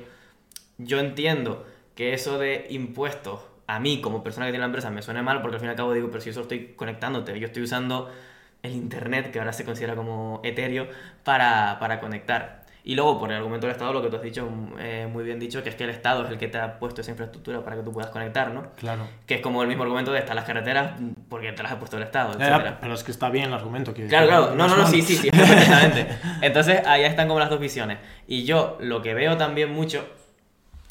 yo 0.79 1.01
entiendo 1.01 1.67
que 1.95 2.15
eso 2.15 2.39
de 2.39 2.67
impuestos 2.71 3.41
a 3.67 3.79
mí 3.81 4.01
como 4.01 4.23
persona 4.23 4.47
que 4.47 4.53
tiene 4.53 4.63
la 4.63 4.67
empresa 4.67 4.91
me 4.91 5.03
suene 5.03 5.23
mal 5.23 5.41
porque 5.41 5.57
al 5.57 5.61
fin 5.61 5.69
y 5.69 5.71
al 5.71 5.77
cabo 5.77 5.93
digo, 5.93 6.09
pero 6.09 6.21
si 6.21 6.31
yo 6.31 6.35
solo 6.35 6.43
estoy 6.45 6.75
conectándote, 6.75 7.39
yo 7.39 7.47
estoy 7.47 7.63
usando 7.63 8.11
el 8.63 8.73
internet 8.73 9.31
que 9.31 9.39
ahora 9.39 9.53
se 9.53 9.65
considera 9.65 9.95
como 9.97 10.41
etéreo 10.45 10.89
para, 11.25 11.79
para 11.81 12.01
conectar. 12.01 12.62
Y 12.85 12.97
luego, 12.97 13.17
por 13.21 13.31
el 13.31 13.37
argumento 13.37 13.67
del 13.69 13.75
Estado, 13.75 13.93
lo 13.93 14.03
que 14.03 14.09
tú 14.09 14.17
has 14.17 14.23
dicho, 14.23 14.49
eh, 14.81 15.09
muy 15.09 15.23
bien 15.23 15.39
dicho, 15.39 15.63
que 15.63 15.69
es 15.69 15.77
que 15.77 15.85
el 15.85 15.91
Estado 15.91 16.25
es 16.25 16.31
el 16.31 16.39
que 16.39 16.49
te 16.49 16.59
ha 16.59 16.81
puesto 16.81 17.01
esa 17.01 17.13
infraestructura 17.13 17.63
para 17.63 17.77
que 17.77 17.83
tú 17.83 17.93
puedas 17.93 18.11
conectar, 18.11 18.51
¿no? 18.51 18.73
claro 18.77 19.07
Que 19.25 19.37
es 19.37 19.41
como 19.41 19.63
el 19.63 19.69
mismo 19.69 19.85
argumento 19.85 20.11
de 20.13 20.19
estas 20.19 20.35
las 20.35 20.45
carreteras 20.45 20.95
porque 21.29 21.53
te 21.53 21.63
las 21.63 21.71
ha 21.71 21.79
puesto 21.79 21.97
el 21.97 22.03
Estado, 22.03 22.37
Ya, 22.39 22.49
etcétera. 22.49 22.79
pero 22.81 22.95
es 22.95 23.05
que 23.05 23.13
está 23.13 23.31
bien 23.31 23.47
el 23.47 23.55
argumento 23.55 23.95
que 23.95 24.09
Claro, 24.09 24.27
claro. 24.27 24.55
No, 24.57 24.67
no, 24.67 24.77
no, 24.79 24.87
sí, 24.89 25.01
sí, 25.03 25.15
sí, 25.17 25.31
perfectamente. 25.31 26.09
Entonces, 26.41 26.85
ahí 26.85 27.05
están 27.05 27.29
como 27.29 27.39
las 27.39 27.51
dos 27.51 27.61
visiones. 27.61 27.99
Y 28.27 28.45
yo 28.45 28.77
lo 28.81 29.01
que 29.01 29.15
veo 29.15 29.37
también 29.37 29.71
mucho 29.73 30.05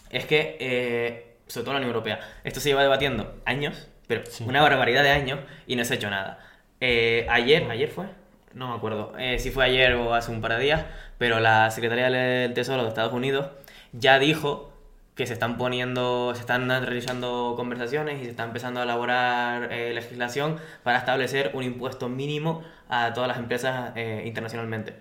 es 0.09 0.25
que, 0.25 0.55
eh, 0.61 1.35
sobre 1.47 1.65
todo 1.65 1.71
en 1.75 1.81
la 1.81 1.87
Unión 1.87 1.95
Europea, 1.95 2.19
esto 2.45 2.61
se 2.61 2.69
lleva 2.69 2.83
debatiendo 2.83 3.35
años, 3.45 3.89
pero 4.07 4.23
Sí. 4.25 4.45
una 4.47 4.61
barbaridad 4.61 5.03
de 5.03 5.09
años 5.11 5.39
y 5.67 5.75
no 5.75 5.83
se 5.83 5.93
ha 5.93 5.97
hecho 5.97 6.09
nada. 6.09 6.39
Eh, 6.79 7.27
ayer, 7.29 7.69
¿ayer 7.69 7.89
fue? 7.89 8.05
No 8.53 8.69
me 8.69 8.75
acuerdo 8.75 9.13
eh, 9.17 9.39
si 9.39 9.51
fue 9.51 9.65
ayer 9.65 9.93
o 9.95 10.13
hace 10.13 10.31
un 10.31 10.41
par 10.41 10.53
de 10.53 10.59
días, 10.63 10.85
pero 11.17 11.39
la 11.39 11.71
Secretaría 11.71 12.09
del 12.09 12.53
Tesoro 12.53 12.83
de 12.83 12.89
Estados 12.89 13.13
Unidos 13.13 13.47
ya 13.93 14.19
dijo 14.19 14.71
que 15.15 15.27
se 15.27 15.33
están 15.33 15.57
poniendo, 15.57 16.33
se 16.35 16.41
están 16.41 16.67
realizando 16.69 17.53
conversaciones 17.55 18.21
y 18.21 18.25
se 18.25 18.31
está 18.31 18.43
empezando 18.43 18.79
a 18.79 18.83
elaborar 18.83 19.71
eh, 19.71 19.93
legislación 19.93 20.57
para 20.83 20.97
establecer 20.97 21.51
un 21.53 21.63
impuesto 21.63 22.09
mínimo 22.09 22.63
a 22.89 23.13
todas 23.13 23.27
las 23.27 23.37
empresas 23.37 23.91
eh, 23.95 24.23
internacionalmente. 24.25 24.95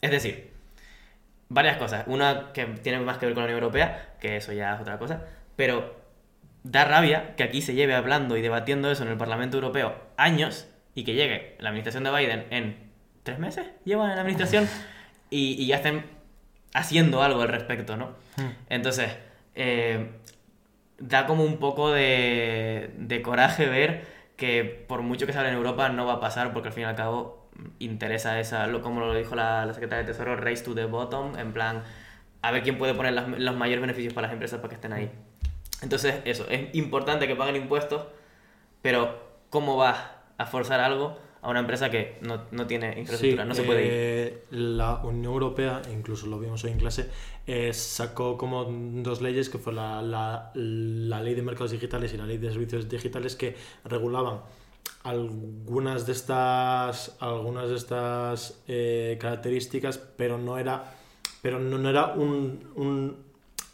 Es 0.00 0.10
decir, 0.10 0.52
varias 1.48 1.76
cosas. 1.76 2.04
Una 2.06 2.52
que 2.52 2.64
tiene 2.66 3.00
más 3.00 3.18
que 3.18 3.26
ver 3.26 3.34
con 3.34 3.42
la 3.42 3.46
Unión 3.46 3.62
Europea, 3.62 4.14
que 4.20 4.36
eso 4.36 4.52
ya 4.52 4.74
es 4.74 4.80
otra 4.80 4.98
cosa, 4.98 5.24
pero 5.56 5.96
da 6.62 6.84
rabia 6.84 7.36
que 7.36 7.42
aquí 7.44 7.62
se 7.62 7.74
lleve 7.74 7.94
hablando 7.94 8.36
y 8.36 8.42
debatiendo 8.42 8.90
eso 8.90 9.02
en 9.04 9.10
el 9.10 9.16
Parlamento 9.16 9.56
Europeo 9.56 9.94
años 10.16 10.68
y 10.94 11.04
que 11.04 11.14
llegue 11.14 11.56
la 11.58 11.68
administración 11.68 12.04
de 12.04 12.10
Biden 12.10 12.46
en 12.50 12.85
tres 13.26 13.38
meses, 13.38 13.66
llevan 13.84 14.08
en 14.10 14.16
la 14.16 14.22
administración, 14.22 14.66
y, 15.28 15.62
y 15.62 15.66
ya 15.66 15.76
estén 15.76 16.06
haciendo 16.72 17.22
algo 17.22 17.42
al 17.42 17.48
respecto, 17.48 17.96
¿no? 17.98 18.06
Hmm. 18.36 18.50
Entonces, 18.70 19.14
eh, 19.54 20.10
da 20.98 21.26
como 21.26 21.44
un 21.44 21.58
poco 21.58 21.90
de, 21.90 22.90
de 22.96 23.20
coraje 23.22 23.66
ver 23.66 24.04
que 24.36 24.64
por 24.88 25.02
mucho 25.02 25.26
que 25.26 25.32
se 25.32 25.38
hable 25.38 25.50
en 25.50 25.56
Europa 25.56 25.88
no 25.90 26.06
va 26.06 26.14
a 26.14 26.20
pasar 26.20 26.52
porque 26.52 26.68
al 26.68 26.74
fin 26.74 26.82
y 26.84 26.86
al 26.86 26.94
cabo 26.96 27.48
interesa 27.78 28.38
esa, 28.38 28.66
lo, 28.66 28.82
como 28.82 29.00
lo 29.00 29.14
dijo 29.14 29.34
la, 29.34 29.64
la 29.66 29.72
secretaria 29.74 30.04
de 30.04 30.12
Tesoro, 30.12 30.36
race 30.36 30.62
to 30.62 30.74
the 30.74 30.84
bottom, 30.84 31.38
en 31.38 31.52
plan, 31.52 31.82
a 32.42 32.50
ver 32.50 32.62
quién 32.62 32.76
puede 32.78 32.94
poner 32.94 33.12
las- 33.14 33.28
los 33.28 33.56
mayores 33.56 33.80
beneficios 33.80 34.12
para 34.14 34.26
las 34.28 34.32
empresas 34.34 34.58
para 34.60 34.68
que 34.68 34.74
estén 34.76 34.92
ahí. 34.92 35.10
Entonces, 35.82 36.16
eso, 36.24 36.46
es 36.48 36.74
importante 36.74 37.26
que 37.26 37.34
paguen 37.34 37.56
impuestos, 37.56 38.06
pero 38.82 39.18
¿cómo 39.50 39.76
vas 39.76 39.98
a 40.38 40.44
forzar 40.46 40.80
algo 40.80 41.18
a 41.46 41.50
una 41.50 41.60
empresa 41.60 41.90
que 41.90 42.16
no, 42.22 42.42
no 42.50 42.66
tiene 42.66 42.98
infraestructura? 42.98 43.44
Sí, 43.44 43.48
no 43.48 43.54
se 43.54 43.62
puede 43.62 43.86
ir. 43.86 43.92
eh, 43.94 44.44
La 44.50 44.96
Unión 45.04 45.32
Europea, 45.32 45.80
incluso 45.92 46.26
lo 46.26 46.38
vimos 46.38 46.62
hoy 46.64 46.72
en 46.72 46.78
clase, 46.78 47.08
eh, 47.46 47.72
sacó 47.72 48.36
como 48.36 48.64
dos 49.02 49.22
leyes, 49.22 49.48
que 49.48 49.58
fue 49.58 49.72
la, 49.72 50.02
la- 50.02 50.50
la 50.54 51.22
ley 51.22 51.34
de 51.34 51.42
mercados 51.42 51.70
digitales 51.70 52.12
y 52.12 52.16
la 52.16 52.26
ley 52.26 52.38
de 52.38 52.50
servicios 52.50 52.88
digitales, 52.88 53.36
que 53.36 53.54
regulaban 53.84 54.40
algunas 55.04 56.06
de 56.06 56.12
estas, 56.12 57.16
algunas 57.20 57.68
de 57.70 57.76
estas 57.76 58.60
eh, 58.66 59.16
características, 59.20 59.98
pero 59.98 60.38
no 60.38 60.58
era, 60.58 60.94
pero 61.42 61.58
no, 61.60 61.78
no 61.78 61.88
era 61.88 62.06
un- 62.14 62.70
un- 62.74 63.16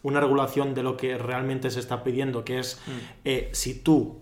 una 0.03 0.21
regulación 0.21 0.75
de 0.75 0.83
lo 0.83 0.97
que 0.97 1.17
realmente 1.17 1.71
se 1.71 1.81
está 1.81 2.03
pidiendo, 2.05 2.45
que 2.45 2.59
es 2.59 2.79
eh, 3.25 3.49
si 3.53 3.81
tú 3.83 4.21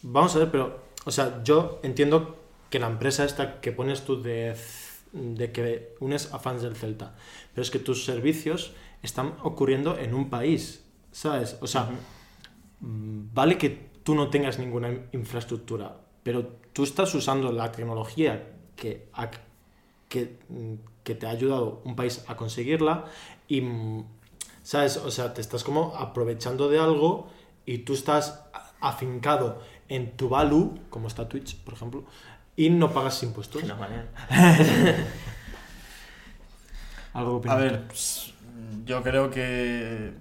Vamos 0.00 0.36
a 0.36 0.38
ver, 0.38 0.50
pero, 0.52 0.78
o 1.06 1.10
sea, 1.10 1.42
yo 1.42 1.80
entiendo 1.82 2.37
que 2.70 2.78
la 2.78 2.88
empresa 2.88 3.24
esta 3.24 3.60
que 3.60 3.72
pones 3.72 4.04
tú 4.04 4.22
de, 4.22 4.56
de 5.12 5.52
que 5.52 5.94
unes 6.00 6.32
a 6.32 6.38
fans 6.38 6.62
del 6.62 6.76
Celta, 6.76 7.14
pero 7.54 7.62
es 7.62 7.70
que 7.70 7.78
tus 7.78 8.04
servicios 8.04 8.72
están 9.02 9.34
ocurriendo 9.42 9.98
en 9.98 10.14
un 10.14 10.28
país, 10.28 10.84
¿sabes? 11.12 11.56
O 11.60 11.66
sea, 11.66 11.88
vale 12.80 13.58
que 13.58 13.88
tú 14.02 14.14
no 14.14 14.28
tengas 14.28 14.58
ninguna 14.58 14.90
infraestructura, 15.12 16.00
pero 16.22 16.46
tú 16.72 16.84
estás 16.84 17.14
usando 17.14 17.52
la 17.52 17.72
tecnología 17.72 18.52
que, 18.76 19.08
que, 20.08 20.38
mm, 20.48 20.74
que 21.04 21.14
te 21.14 21.26
ha 21.26 21.30
ayudado 21.30 21.82
un 21.84 21.96
país 21.96 22.24
a 22.26 22.36
conseguirla 22.36 23.04
y, 23.46 23.60
mm, 23.60 24.04
¿sabes? 24.62 24.96
O 24.98 25.10
sea, 25.10 25.34
te 25.34 25.40
estás 25.40 25.64
como 25.64 25.94
aprovechando 25.96 26.68
de 26.68 26.78
algo 26.78 27.28
y 27.64 27.78
tú 27.78 27.94
estás 27.94 28.44
afincado 28.80 29.60
en 29.88 30.16
tu 30.16 30.28
value, 30.28 30.78
como 30.90 31.08
está 31.08 31.28
Twitch, 31.28 31.56
por 31.58 31.74
ejemplo, 31.74 32.04
y 32.58 32.70
no 32.70 32.92
pagas 32.92 33.22
impuestos. 33.22 33.62
Que 33.62 33.68
nos. 33.68 33.78
Algo 37.14 37.40
A 37.46 37.54
ver, 37.54 37.86
ps, 37.86 38.34
yo 38.84 39.00
creo 39.04 39.30
que. 39.30 40.12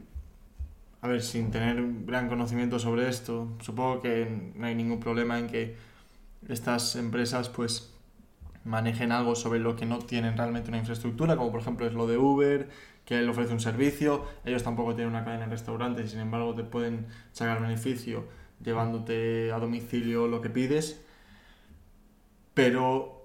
A 1.02 1.08
ver, 1.08 1.24
sin 1.24 1.50
tener 1.50 1.82
un 1.82 2.06
gran 2.06 2.30
conocimiento 2.30 2.78
sobre 2.78 3.10
esto, 3.10 3.50
supongo 3.62 4.04
que 4.04 4.52
no 4.56 4.68
hay 4.68 4.76
ningún 4.76 5.00
problema 5.00 5.40
en 5.40 5.48
que 5.48 5.78
estas 6.48 6.96
empresas, 6.96 7.50
pues, 7.50 7.92
manejen 8.64 9.12
algo 9.12 9.36
sobre 9.36 9.60
lo 9.60 9.76
que 9.76 9.88
no 9.88 9.98
tienen 9.98 10.38
realmente 10.38 10.70
una 10.70 10.78
infraestructura, 10.78 11.38
como 11.38 11.52
por 11.52 11.62
ejemplo 11.62 11.88
es 11.88 11.94
lo 11.94 12.06
de 12.06 12.20
Uber, 12.20 12.70
que 13.06 13.18
él 13.18 13.28
ofrece 13.30 13.54
un 13.54 13.60
servicio, 13.60 14.26
ellos 14.46 14.62
tampoco 14.62 14.94
tienen 14.94 15.14
una 15.14 15.24
cadena 15.24 15.46
de 15.46 15.52
restaurantes 15.52 16.06
y 16.06 16.10
sin 16.10 16.20
embargo 16.20 16.54
te 16.54 16.64
pueden 16.64 17.08
sacar 17.32 17.62
beneficio 17.62 18.26
llevándote 18.64 19.52
a 19.52 19.60
domicilio 19.60 20.28
lo 20.28 20.42
que 20.42 20.50
pides, 20.50 21.02
pero 22.58 23.24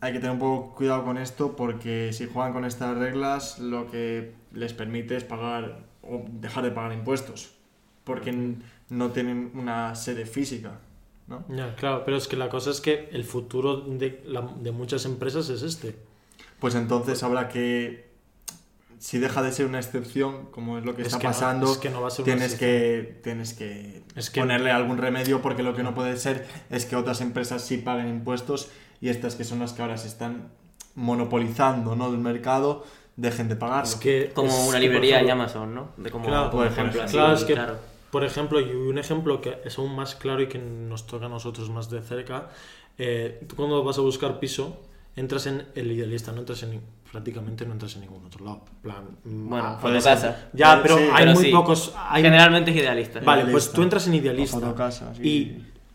hay 0.00 0.12
que 0.12 0.18
tener 0.20 0.32
un 0.32 0.38
poco 0.38 0.74
cuidado 0.76 1.04
con 1.04 1.18
esto 1.18 1.56
porque 1.56 2.12
si 2.12 2.26
juegan 2.26 2.52
con 2.52 2.64
estas 2.64 2.96
reglas 2.96 3.58
lo 3.58 3.90
que 3.90 4.32
les 4.52 4.72
permite 4.72 5.16
es 5.16 5.24
pagar 5.24 5.84
o 6.02 6.22
dejar 6.30 6.62
de 6.64 6.70
pagar 6.70 6.92
impuestos 6.92 7.50
porque 8.04 8.54
no 8.90 9.10
tienen 9.10 9.50
una 9.54 9.94
sede 9.94 10.26
física, 10.26 10.78
¿no? 11.26 11.42
Ya, 11.48 11.74
claro, 11.74 12.02
pero 12.04 12.16
es 12.18 12.28
que 12.28 12.36
la 12.36 12.50
cosa 12.50 12.70
es 12.70 12.80
que 12.82 13.08
el 13.12 13.24
futuro 13.24 13.78
de, 13.80 14.22
la- 14.26 14.42
de 14.60 14.70
muchas 14.72 15.06
empresas 15.06 15.48
es 15.48 15.62
este. 15.62 15.96
Pues 16.60 16.74
entonces 16.74 17.22
habrá 17.22 17.48
que 17.48 18.13
si 19.04 19.18
deja 19.18 19.42
de 19.42 19.52
ser 19.52 19.66
una 19.66 19.78
excepción, 19.78 20.46
como 20.50 20.78
es 20.78 20.84
lo 20.86 20.94
que 20.96 21.02
Es 21.02 21.08
está 21.08 21.18
que 21.18 21.26
no- 21.26 21.32
pasando, 21.34 21.72
es 21.72 21.76
que 21.76 21.90
no 21.90 22.00
va 22.00 22.08
a 22.08 22.10
ser 22.10 22.24
una 22.24 22.34
tienes 22.36 22.54
que 22.54 23.20
tienes 23.22 23.52
que, 23.52 24.02
Es 24.16 24.30
que- 24.30 24.40
ponerle 24.40 24.70
algún 24.70 24.96
remedio 24.96 25.42
porque 25.42 25.62
lo 25.62 25.74
que 25.74 25.82
no 25.82 25.94
puede 25.94 26.16
ser 26.16 26.46
es 26.70 26.86
que 26.86 26.96
otras 26.96 27.20
empresas 27.20 27.62
sí 27.62 27.76
paguen 27.76 28.08
impuestos 28.08 28.70
y 29.02 29.10
estas 29.10 29.34
que 29.34 29.44
son 29.44 29.58
las 29.58 29.74
que 29.74 29.82
ahora 29.82 29.98
se 29.98 30.08
están 30.08 30.48
monopolizando, 30.94 31.94
¿no? 31.96 32.10
del 32.10 32.20
mercado 32.20 32.84
dejen 33.16 33.48
de. 33.50 33.58
Es 33.82 33.96
que 33.96 34.30
Como 34.34 34.48
es 34.48 34.68
una 34.68 34.78
librería 34.78 35.16
de 35.18 35.24
ejemplo, 35.24 35.32
Amazon, 35.34 35.74
¿no? 35.74 35.88
De 35.98 36.10
como, 36.10 36.24
Claro, 36.26 36.50
por 36.50 36.60
por 36.62 36.66
ejemplo, 36.72 37.02
ejemplo. 37.02 37.02
así, 37.04 37.16
Claro, 37.16 37.34
es 37.34 37.44
que, 37.44 37.52
claro. 37.54 37.76
por 38.10 38.24
ejemplo, 38.24 38.58
y 38.60 38.70
un 38.72 38.98
ejemplo 38.98 39.40
que 39.42 39.58
es 39.66 39.78
aún 39.78 39.94
más 39.94 40.14
claro 40.14 40.40
y 40.42 40.48
que 40.48 40.58
nos 40.58 41.06
toca 41.06 41.26
a 41.26 41.28
nosotros 41.28 41.68
más 41.68 41.90
de 41.90 42.00
cerca, 42.00 42.48
eh, 42.96 43.44
tú 43.46 43.54
cuando 43.56 43.84
vas 43.84 43.98
a 43.98 44.00
buscar 44.00 44.38
piso, 44.40 44.80
entras 45.16 45.46
en 45.46 45.66
el 45.74 45.92
idealista, 45.92 46.32
no 46.32 46.40
entras 46.40 46.62
en 46.64 46.80
prácticamente 47.12 47.64
no 47.64 47.72
entras 47.72 47.94
en 47.94 48.00
ningún 48.02 48.24
otro 48.26 48.44
lado. 48.44 48.64
Plan, 48.82 49.04
mm, 49.24 49.48
Bueno, 49.48 49.78
pasar. 49.80 50.50
Ya, 50.52 50.80
pero 50.82 50.96
Sí, 50.98 51.04
hay 51.12 51.24
pero 51.24 51.34
muy 51.34 51.44
sí. 51.44 51.50
pocos. 51.52 51.92
hay- 51.96 52.22
Generalmente 52.22 52.70
es 52.72 52.76
idealista. 52.76 53.20
Vale, 53.20 53.46
pues 53.52 53.70
tú 53.70 53.82
entras 53.82 54.06
en 54.08 54.14
idealista. 54.14 54.58
Fotocasa, 54.58 55.14
sí. 55.14 55.22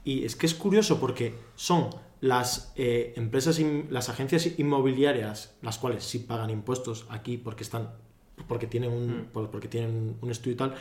Y, 0.05 0.11
y 0.11 0.23
es 0.25 0.35
que 0.37 0.45
es 0.45 0.53
curioso 0.55 0.97
porque 0.99 1.35
son 1.55 1.89
las 2.21 2.71
eh, 2.77 3.13
empresas, 3.17 3.59
in- 3.59 3.87
las 3.89 4.07
agencias 4.09 4.47
inmobiliarias, 4.57 5.55
las 5.61 5.77
cuales 5.77 6.03
sí 6.05 6.19
pagan 6.19 6.49
impuestos 6.49 7.05
aquí 7.09 7.37
porque 7.37 7.63
están, 7.63 7.89
porque 8.47 8.67
tienen 8.67 8.91
un, 8.91 9.07
Mm. 9.07 9.25
por- 9.33 9.51
porque 9.51 9.67
tienen 9.67 10.15
un 10.21 10.31
estudio 10.31 10.53
y 10.53 10.57
tal. 10.57 10.75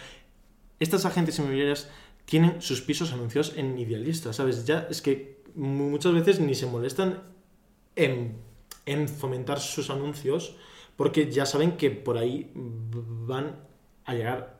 Estas 0.78 1.05
agencias 1.05 1.39
inmobiliarias 1.41 1.89
tienen 2.24 2.62
sus 2.62 2.80
pisos 2.82 3.12
anunciados 3.12 3.55
en 3.57 3.76
idealista, 3.78 4.32
¿sabes? 4.32 4.64
Ya 4.66 4.86
es 4.89 5.03
que 5.03 5.43
mu- 5.57 5.91
muchas 5.91 6.12
veces 6.12 6.39
ni 6.39 6.55
se 6.55 6.66
molestan 6.66 7.22
en, 7.99 8.36
en 8.86 9.09
fomentar 9.09 9.61
sus 9.61 9.90
anuncios 9.90 10.55
porque 10.96 11.30
ya 11.30 11.46
saben 11.46 11.76
que 11.76 11.90
por 11.90 12.18
ahí 12.18 12.51
van 12.55 13.57
a 14.05 14.14
llegar 14.14 14.59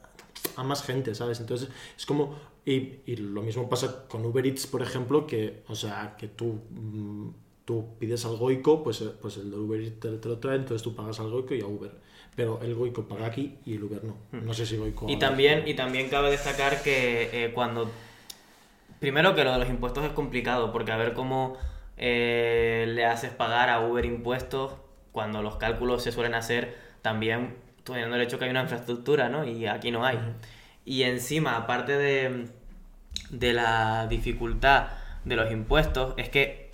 a 0.55 0.63
más 0.63 0.85
gente, 0.85 1.15
¿sabes? 1.15 1.41
Entonces 1.41 1.69
es 1.97 2.07
como... 2.07 2.37
Y, 2.65 3.01
y 3.07 3.17
lo 3.17 3.41
mismo 3.43 3.69
pasa 3.69 4.07
con 4.09 4.25
Uber 4.27 4.47
Eats, 4.47 4.67
por 4.67 4.83
ejemplo, 4.83 5.27
que, 5.27 5.63
o 5.69 5.75
sea, 5.75 6.17
que 6.19 6.29
tú, 6.29 6.61
mm, 6.71 7.31
tú 7.65 7.97
pides 7.99 8.27
al 8.27 8.37
Goico, 8.37 8.85
pues, 8.85 9.01
eh, 9.01 9.11
pues 9.21 9.39
el 9.39 9.51
de 9.51 9.57
Uber 9.57 9.81
Eats 9.81 9.99
te, 9.99 10.11
te 10.19 10.29
lo 10.29 10.39
trae, 10.39 10.57
entonces 10.57 10.83
tú 10.83 10.95
pagas 10.95 11.19
al 11.19 11.31
Goico 11.31 11.55
y 11.55 11.63
a 11.63 11.67
Uber. 11.67 11.91
Pero 12.37 12.61
el 12.63 12.75
Goico 12.75 13.09
paga 13.09 13.27
aquí 13.27 13.57
y 13.65 13.75
el 13.75 13.85
Uber 13.85 14.05
no. 14.05 14.17
No 14.31 14.53
sé 14.53 14.67
si 14.67 14.77
Goico... 14.77 15.07
Hmm. 15.07 15.11
Y 15.11 15.19
también, 15.19 15.67
y 15.67 15.75
también 15.75 16.09
cabe 16.09 16.31
destacar 16.31 16.83
que 16.83 17.31
eh, 17.33 17.53
cuando... 17.53 17.91
Primero 19.01 19.35
que 19.35 19.45
lo 19.45 19.53
de 19.53 19.59
los 19.59 19.71
impuestos 19.71 20.05
es 20.05 20.13
complicado, 20.13 20.71
porque 20.73 20.93
a 20.93 20.97
ver 20.99 21.15
cómo 21.15 21.57
eh, 21.99 22.87
le 22.89 23.05
haces 23.07 23.31
pagar 23.31 23.69
a 23.71 23.81
Uber 23.81 24.05
impuestos 24.05 24.75
cuando 25.13 25.43
los 25.43 25.57
cálculos 25.57 26.03
se 26.03 26.13
suelen 26.13 26.35
hacer 26.35 26.77
también 27.03 27.57
teniendo 27.85 28.17
el 28.17 28.23
hecho 28.23 28.39
que 28.39 28.45
hay 28.45 28.51
una 28.51 28.63
infraestructura, 28.63 29.29
¿no? 29.29 29.45
Y 29.45 29.67
aquí 29.67 29.91
no 29.91 30.05
hay. 30.05 30.19
Y 30.85 31.03
encima, 31.05 31.57
aparte 31.57 31.97
de, 31.99 32.49
de 33.31 33.53
la 33.53 34.07
dificultad 34.09 34.89
de 35.25 35.37
los 35.37 35.51
impuestos, 35.51 36.15
es 36.17 36.29
que 36.29 36.73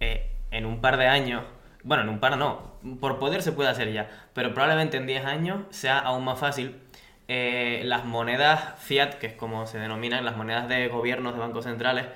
eh, 0.00 0.30
en 0.50 0.66
un 0.66 0.80
par 0.80 0.96
de 0.96 1.06
años, 1.06 1.44
bueno, 1.84 2.02
en 2.02 2.08
un 2.10 2.20
par 2.20 2.36
no, 2.38 2.72
por 3.00 3.18
poder 3.18 3.42
se 3.42 3.52
puede 3.52 3.70
hacer 3.70 3.92
ya, 3.92 4.08
pero 4.34 4.52
probablemente 4.54 4.96
en 4.96 5.06
10 5.06 5.24
años 5.24 5.60
sea 5.70 5.98
aún 5.98 6.24
más 6.24 6.38
fácil. 6.38 6.80
eh, 7.28 7.82
las 7.84 8.04
monedas 8.04 8.74
fiat, 8.78 9.14
que 9.14 9.26
es 9.28 9.32
como 9.34 9.66
se 9.66 9.78
denominan, 9.78 10.24
las 10.24 10.36
monedas 10.36 10.68
de 10.68 10.88
gobiernos 10.88 11.32
de 11.34 11.40
bancos 11.40 11.64
centrales, 11.64 12.06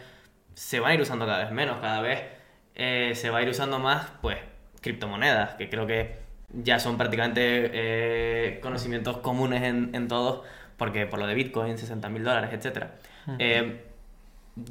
se 0.54 0.80
van 0.80 0.90
a 0.92 0.94
ir 0.94 1.00
usando 1.00 1.26
cada 1.26 1.44
vez 1.44 1.52
menos, 1.52 1.78
cada 1.80 2.00
vez 2.00 2.24
eh, 2.76 3.12
se 3.14 3.30
va 3.30 3.38
a 3.38 3.42
ir 3.42 3.48
usando 3.48 3.78
más, 3.78 4.06
pues, 4.20 4.38
criptomonedas, 4.82 5.54
que 5.54 5.68
creo 5.68 5.86
que 5.86 6.16
ya 6.52 6.78
son 6.78 6.96
prácticamente 6.96 7.70
eh, 7.72 8.60
conocimientos 8.60 9.18
comunes 9.18 9.62
en, 9.62 9.94
en 9.94 10.08
todos, 10.08 10.42
porque 10.76 11.06
por 11.06 11.18
lo 11.18 11.26
de 11.26 11.34
Bitcoin, 11.34 11.78
60 11.78 12.08
mil 12.10 12.22
dólares, 12.22 12.50
etc. 12.52 12.86
Eh, 13.38 13.82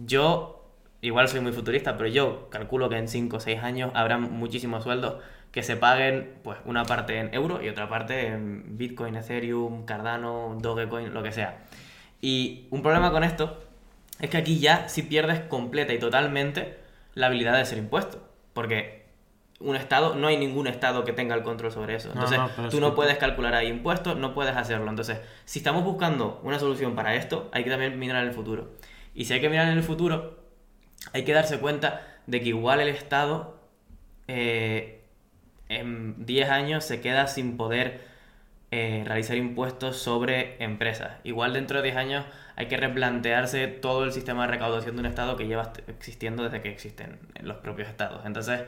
yo, 0.06 0.64
igual 1.02 1.28
soy 1.28 1.42
muy 1.42 1.52
futurista, 1.52 1.98
pero 1.98 2.08
yo 2.10 2.50
calculo 2.50 2.90
que 2.90 2.98
en 2.98 3.08
5 3.08 3.38
o 3.38 3.40
6 3.40 3.64
años 3.64 3.92
habrá 3.96 4.18
muchísimos 4.20 4.84
sueldos 4.84 5.22
que 5.52 5.64
se 5.64 5.76
paguen, 5.76 6.34
pues, 6.44 6.60
una 6.66 6.86
parte 6.86 7.18
en 7.18 7.34
euro 7.34 7.64
y 7.64 7.70
otra 7.70 7.90
parte 7.90 8.28
en 8.28 8.78
Bitcoin, 8.78 9.16
Ethereum, 9.16 9.86
Cardano, 9.86 10.58
Dogecoin, 10.62 11.14
lo 11.14 11.24
que 11.24 11.32
sea. 11.32 11.64
Y 12.22 12.68
un 12.72 12.82
problema 12.82 13.12
con 13.12 13.24
esto 13.24 13.64
es 14.20 14.30
que 14.30 14.38
aquí 14.38 14.60
ya 14.60 14.90
sí 14.90 15.02
pierdes 15.02 15.40
completa 15.42 15.94
y 15.94 16.00
totalmente 16.00 16.85
la 17.16 17.28
habilidad 17.28 17.58
de 17.58 17.66
ser 17.66 17.80
impuesto. 17.80 18.22
Porque 18.54 19.06
un 19.60 19.76
estado, 19.76 20.16
no 20.16 20.28
hay 20.28 20.38
ningún 20.38 20.68
estado 20.68 21.04
que 21.04 21.14
tenga 21.14 21.34
el 21.36 21.42
control 21.42 21.72
sobre 21.72 21.96
eso. 21.96 22.12
Entonces, 22.14 22.38
no, 22.38 22.70
tú 22.70 22.80
no 22.80 22.94
puedes 22.94 23.18
calcular 23.18 23.56
ahí 23.56 23.68
impuestos, 23.68 24.18
no 24.18 24.34
puedes 24.34 24.56
hacerlo. 24.56 24.90
Entonces, 24.90 25.20
si 25.46 25.60
estamos 25.60 25.84
buscando 25.84 26.40
una 26.44 26.60
solución 26.60 26.96
para 26.96 27.16
esto, 27.16 27.50
hay 27.52 27.64
que 27.64 27.70
también 27.70 27.98
mirar 27.98 28.22
en 28.22 28.30
el 28.30 28.34
futuro. 28.34 28.70
Y 29.14 29.26
si 29.26 29.34
hay 29.34 29.42
que 29.42 29.50
mirar 29.50 29.68
en 29.68 29.78
el 29.78 29.84
futuro, 29.84 30.38
hay 31.14 31.24
que 31.24 31.34
darse 31.34 31.60
cuenta 31.60 32.06
de 32.28 32.42
que 32.42 32.50
igual 32.50 32.82
el 32.82 32.90
Estado 32.90 33.58
eh, 34.28 35.04
en 35.70 36.26
10 36.26 36.50
años 36.50 36.84
se 36.84 37.02
queda 37.02 37.28
sin 37.28 37.58
poder 37.58 38.02
eh, 38.72 39.04
realizar 39.06 39.38
impuestos 39.38 39.98
sobre 39.98 40.62
empresas. 40.64 41.14
Igual 41.24 41.54
dentro 41.54 41.78
de 41.78 41.84
10 41.84 41.96
años 41.96 42.26
hay 42.56 42.68
que 42.68 42.78
replantearse 42.78 43.68
todo 43.68 44.06
el 44.06 44.12
sistema 44.12 44.46
de 44.46 44.54
recaudación 44.54 44.96
de 44.96 45.02
un 45.02 45.06
Estado 45.06 45.36
que 45.36 45.48
lleva 45.48 45.74
existiendo 45.88 46.44
desde 46.44 46.62
que 46.62 46.70
existen 46.70 47.20
los 47.42 47.58
propios 47.58 47.90
Estados. 47.90 48.26
Entonces, 48.26 48.62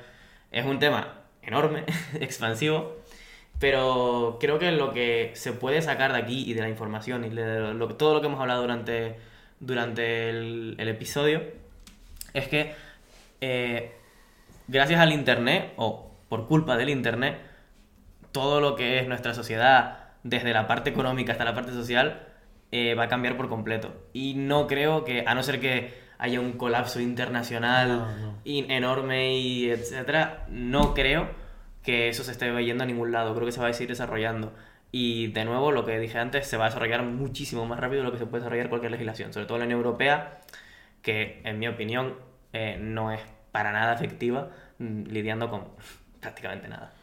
es 0.52 0.66
un 0.66 0.80
tema 0.80 1.22
enorme, 1.42 1.84
expansivo, 2.20 2.98
pero 3.60 4.38
creo 4.40 4.60
que 4.60 4.72
lo 4.72 4.94
que 4.94 5.32
se 5.36 5.54
puede 5.54 5.82
sacar 5.82 6.12
de 6.14 6.20
aquí 6.20 6.44
y 6.50 6.54
de 6.54 6.62
la 6.62 6.70
información 6.70 7.24
y 7.26 7.30
de 7.30 7.88
todo 7.98 8.14
lo 8.14 8.22
que 8.22 8.28
hemos 8.28 8.40
hablado 8.40 8.62
durante, 8.62 9.16
durante 9.60 10.30
el, 10.30 10.76
el 10.78 10.88
episodio 10.90 11.42
es 12.34 12.48
que 12.48 12.76
eh, 13.42 13.92
gracias 14.68 15.00
al 15.00 15.12
Internet 15.12 15.74
o 15.78 16.12
por 16.30 16.48
culpa 16.48 16.78
del 16.78 16.90
Internet, 16.90 17.40
todo 18.32 18.62
lo 18.62 18.76
que 18.76 19.00
es 19.00 19.08
nuestra 19.08 19.34
sociedad, 19.34 20.00
desde 20.24 20.54
la 20.54 20.68
parte 20.68 20.90
económica 20.90 21.32
hasta 21.32 21.46
la 21.46 21.56
parte 21.56 21.72
social, 21.72 22.27
eh, 22.72 22.96
va 22.96 23.04
a 23.04 23.08
cambiar 23.08 23.38
por 23.38 23.50
completo. 23.50 23.94
Y 24.14 24.34
no 24.36 24.68
creo 24.68 25.04
que, 25.06 25.24
a 25.26 25.34
no 25.36 25.44
ser 25.44 25.60
que 25.60 25.94
haya 26.20 26.40
un 26.40 26.54
colapso 26.54 27.00
internacional 27.00 27.90
No, 27.90 28.18
no. 28.18 28.34
in- 28.44 28.72
enorme 28.72 29.38
y 29.38 29.70
etcétera, 29.70 30.46
no 30.50 30.94
creo 30.94 31.30
que 31.84 32.10
eso 32.10 32.24
se 32.24 32.32
esté 32.32 32.52
yendo 32.66 32.84
a 32.84 32.88
ningún 32.88 33.12
lado. 33.12 33.34
Creo 33.36 33.46
que 33.46 33.52
se 33.52 33.62
va 33.62 33.68
a 33.68 33.74
seguir 33.74 33.90
desarrollando. 33.90 34.54
Y 34.92 35.28
de 35.28 35.46
nuevo, 35.46 35.72
lo 35.72 35.86
que 35.86 36.00
dije 36.00 36.18
antes, 36.18 36.48
se 36.48 36.58
va 36.58 36.66
a 36.66 36.68
desarrollar 36.70 37.04
muchísimo 37.04 37.66
más 37.66 37.80
rápido 37.80 38.02
de 38.02 38.06
lo 38.08 38.12
que 38.12 38.18
se 38.18 38.26
puede 38.26 38.42
desarrollar 38.42 38.70
cualquier 38.70 38.92
legislación, 38.92 39.32
sobre 39.34 39.46
todo 39.46 39.58
la 39.58 39.66
Unión 39.66 39.80
Europea, 39.80 40.40
que 41.02 41.42
en 41.44 41.60
mi 41.60 41.68
opinión 41.68 42.16
eh, 42.54 42.78
no 42.82 43.12
es 43.12 43.20
para 43.52 43.72
nada 43.72 43.94
efectiva 43.94 44.50
mm, 44.80 45.04
lidiando 45.08 45.50
con 45.50 45.66
prácticamente 46.22 46.68
nada. 46.68 46.94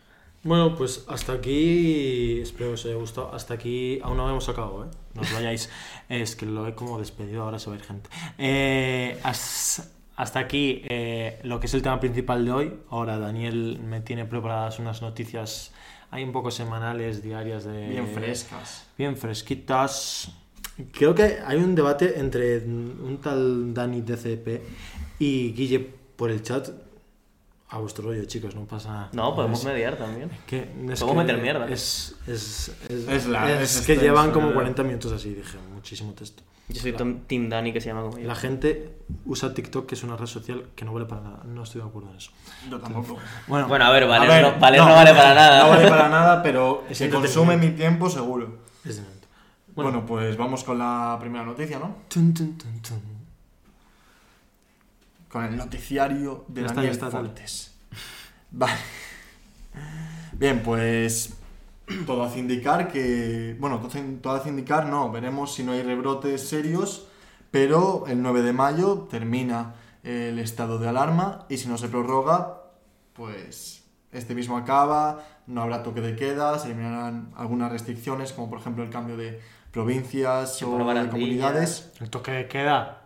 Bueno, 0.45 0.74
pues 0.76 1.05
hasta 1.09 1.32
aquí, 1.32 2.38
espero 2.40 2.70
que 2.70 2.74
os 2.74 2.84
haya 2.86 2.95
gustado. 2.97 3.32
Hasta 3.34 3.55
aquí, 3.55 3.99
aún 4.03 4.16
no 4.18 4.28
hemos 4.28 4.49
acabado, 4.49 4.84
¿eh? 4.84 4.88
No 5.14 5.22
os 5.22 5.32
vayáis. 5.32 5.70
es 6.09 6.36
que 6.36 6.45
lo 6.47 6.66
he 6.68 6.74
como 6.74 6.99
despedido, 6.99 7.42
ahora 7.42 7.59
se 7.59 7.70
va 7.70 7.76
a 7.76 7.78
ir 7.78 7.84
gente. 7.84 8.11
Eh, 8.38 9.18
has- 9.22 9.90
hasta 10.16 10.38
aquí 10.38 10.82
eh, 10.84 11.40
lo 11.45 11.59
que 11.61 11.66
es 11.66 11.74
el 11.74 11.82
tema 11.82 11.99
principal 11.99 12.45
de 12.45 12.53
hoy. 12.53 12.74
Ahora 12.90 13.18
Daniel 13.18 13.80
me 13.82 14.01
tiene 14.01 14.26
preparadas 14.26 14.78
unas 14.78 15.01
noticias, 15.03 15.72
hay 16.11 16.22
un 16.22 16.30
poco 16.32 16.51
semanales, 16.51 17.22
diarias 17.22 17.64
de... 17.64 17.88
Bien 17.88 18.07
frescas. 18.09 18.86
Bien 18.99 19.16
fresquitas. 19.16 20.30
Creo 20.92 21.14
que 21.14 21.38
hay 21.45 21.57
un 21.57 21.74
debate 21.74 22.18
entre 22.20 22.59
un 22.59 23.18
tal 23.22 23.72
Dani 23.72 24.03
DCP 24.03 24.61
y 25.20 25.53
Guille 25.53 25.80
por 26.16 26.30
el 26.30 26.42
chat. 26.42 26.68
A 27.71 27.79
vuestro 27.79 28.05
rollo, 28.05 28.25
chicos, 28.27 28.55
no 28.55 28.67
pasa 28.67 28.89
nada. 28.93 29.09
No, 29.12 29.35
podemos 29.35 29.61
Es- 29.61 29.65
mediar 29.65 29.97
también. 29.97 30.31
que 30.47 30.59
es 30.61 31.01
Podemos 31.01 31.11
que 31.25 31.33
meter 31.33 31.39
mierda. 31.43 31.67
Es, 31.69 32.15
es, 32.27 32.71
es, 32.89 33.09
Es 33.09 33.27
la- 33.27 33.51
es 33.51 33.62
es 33.62 33.87
que 33.87 33.93
extenso, 33.95 34.03
llevan 34.03 34.31
como 34.33 34.51
eh. 34.51 34.55
40 34.55 34.83
minutos 34.85 35.12
así, 35.12 35.35
dije, 35.35 35.59
muchísimo 35.73 36.12
texto. 36.12 36.43
Yo 36.69 36.81
soy 36.81 36.93
La- 36.93 36.99
Tom- 36.99 37.21
Team 37.27 37.49
Dani, 37.49 37.73
que 37.73 37.81
se 37.81 37.89
llama 37.89 38.03
como 38.03 38.19
yo. 38.19 38.27
La 38.29 38.35
gente 38.37 38.97
usa 39.27 39.53
TikTok, 39.53 39.87
que 39.87 39.95
es 39.97 40.03
una 40.05 40.17
red 40.17 40.27
social 40.27 40.67
que 40.77 40.85
no 40.85 40.93
vale 40.93 41.07
para 41.07 41.23
nada. 41.23 41.43
No 41.45 41.62
estoy 41.62 41.81
de 41.83 41.89
acuerdo 41.89 42.11
en 42.11 42.17
eso. 42.17 42.31
Yo 42.71 42.79
tampoco. 42.81 43.19
Bueno, 43.49 43.67
Bueno, 43.69 43.85
a 43.87 43.91
ver, 43.91 44.07
Valer, 44.07 44.31
A 44.31 44.35
ver, 44.35 44.43
no, 44.55 44.61
Valer 44.61 44.81
no 44.81 44.95
vale 44.95 45.15
para 45.15 45.35
nada. 45.35 45.62
No 45.65 45.69
vale 45.71 45.89
para 45.89 46.09
nada, 46.09 46.43
pero 46.43 46.85
se 46.93 47.11
consume 47.11 47.57
mi 47.57 47.71
tiempo 47.71 48.09
seguro. 48.09 48.59
es 48.85 48.97
de 48.97 49.03
momento. 49.03 49.29
Bueno, 49.75 50.07
pues 50.07 50.37
vamos 50.37 50.62
con 50.65 50.79
la 50.79 51.17
primera 51.21 51.45
noticia, 51.45 51.79
¿no? 51.79 51.97
Tun, 52.09 52.33
tun, 52.33 52.57
tun, 52.57 52.81
tun. 52.81 53.14
Con 55.35 55.47
el 55.47 55.57
noticiario 55.57 56.45
de 56.47 56.62
Daniel 56.62 56.93
está. 56.93 57.11
Fortes. 57.11 57.74
Vale. 58.53 58.78
Bien, 60.35 60.62
pues 60.62 61.35
todo 62.07 62.22
hace 62.22 62.39
indicar 62.39 62.87
que... 62.87 63.57
Bueno, 63.59 63.80
todo 64.22 64.37
hace- 64.37 64.49
indicar, 64.49 64.87
no, 64.87 65.11
veremos 65.11 65.53
si 65.53 65.64
no 65.64 65.72
hay 65.72 65.82
rebrotes 65.82 66.49
serios, 66.49 67.09
pero 67.51 68.05
el 68.07 68.22
9 68.22 68.43
de 68.43 68.53
mayo 68.53 69.09
termina 69.11 69.74
el 70.05 70.39
estado 70.39 70.78
de 70.78 70.89
alarma 70.89 71.47
y 71.49 71.57
si 71.57 71.66
no 71.66 71.78
se 71.78 71.89
prorroga, 71.89 72.62
pues 73.14 73.82
este 74.12 74.37
mismo 74.37 74.57
acaba, 74.57 75.24
no 75.49 75.62
habrá 75.62 75.82
toque 75.82 76.01
de 76.01 76.14
queda, 76.14 76.61
se 76.61 76.68
eliminarán 76.68 77.32
algunas 77.37 77.72
restricciones, 77.72 78.32
como 78.32 78.49
por 78.49 78.61
ejemplo 78.61 78.85
el 78.85 78.91
cambio 78.91 79.16
de 79.16 79.41
provincias 79.72 80.62
o 80.62 80.78
de 80.78 81.09
comunidades, 81.09 81.91
El 82.01 82.09
toque 82.09 82.30
de 82.30 82.47
queda. 82.47 83.01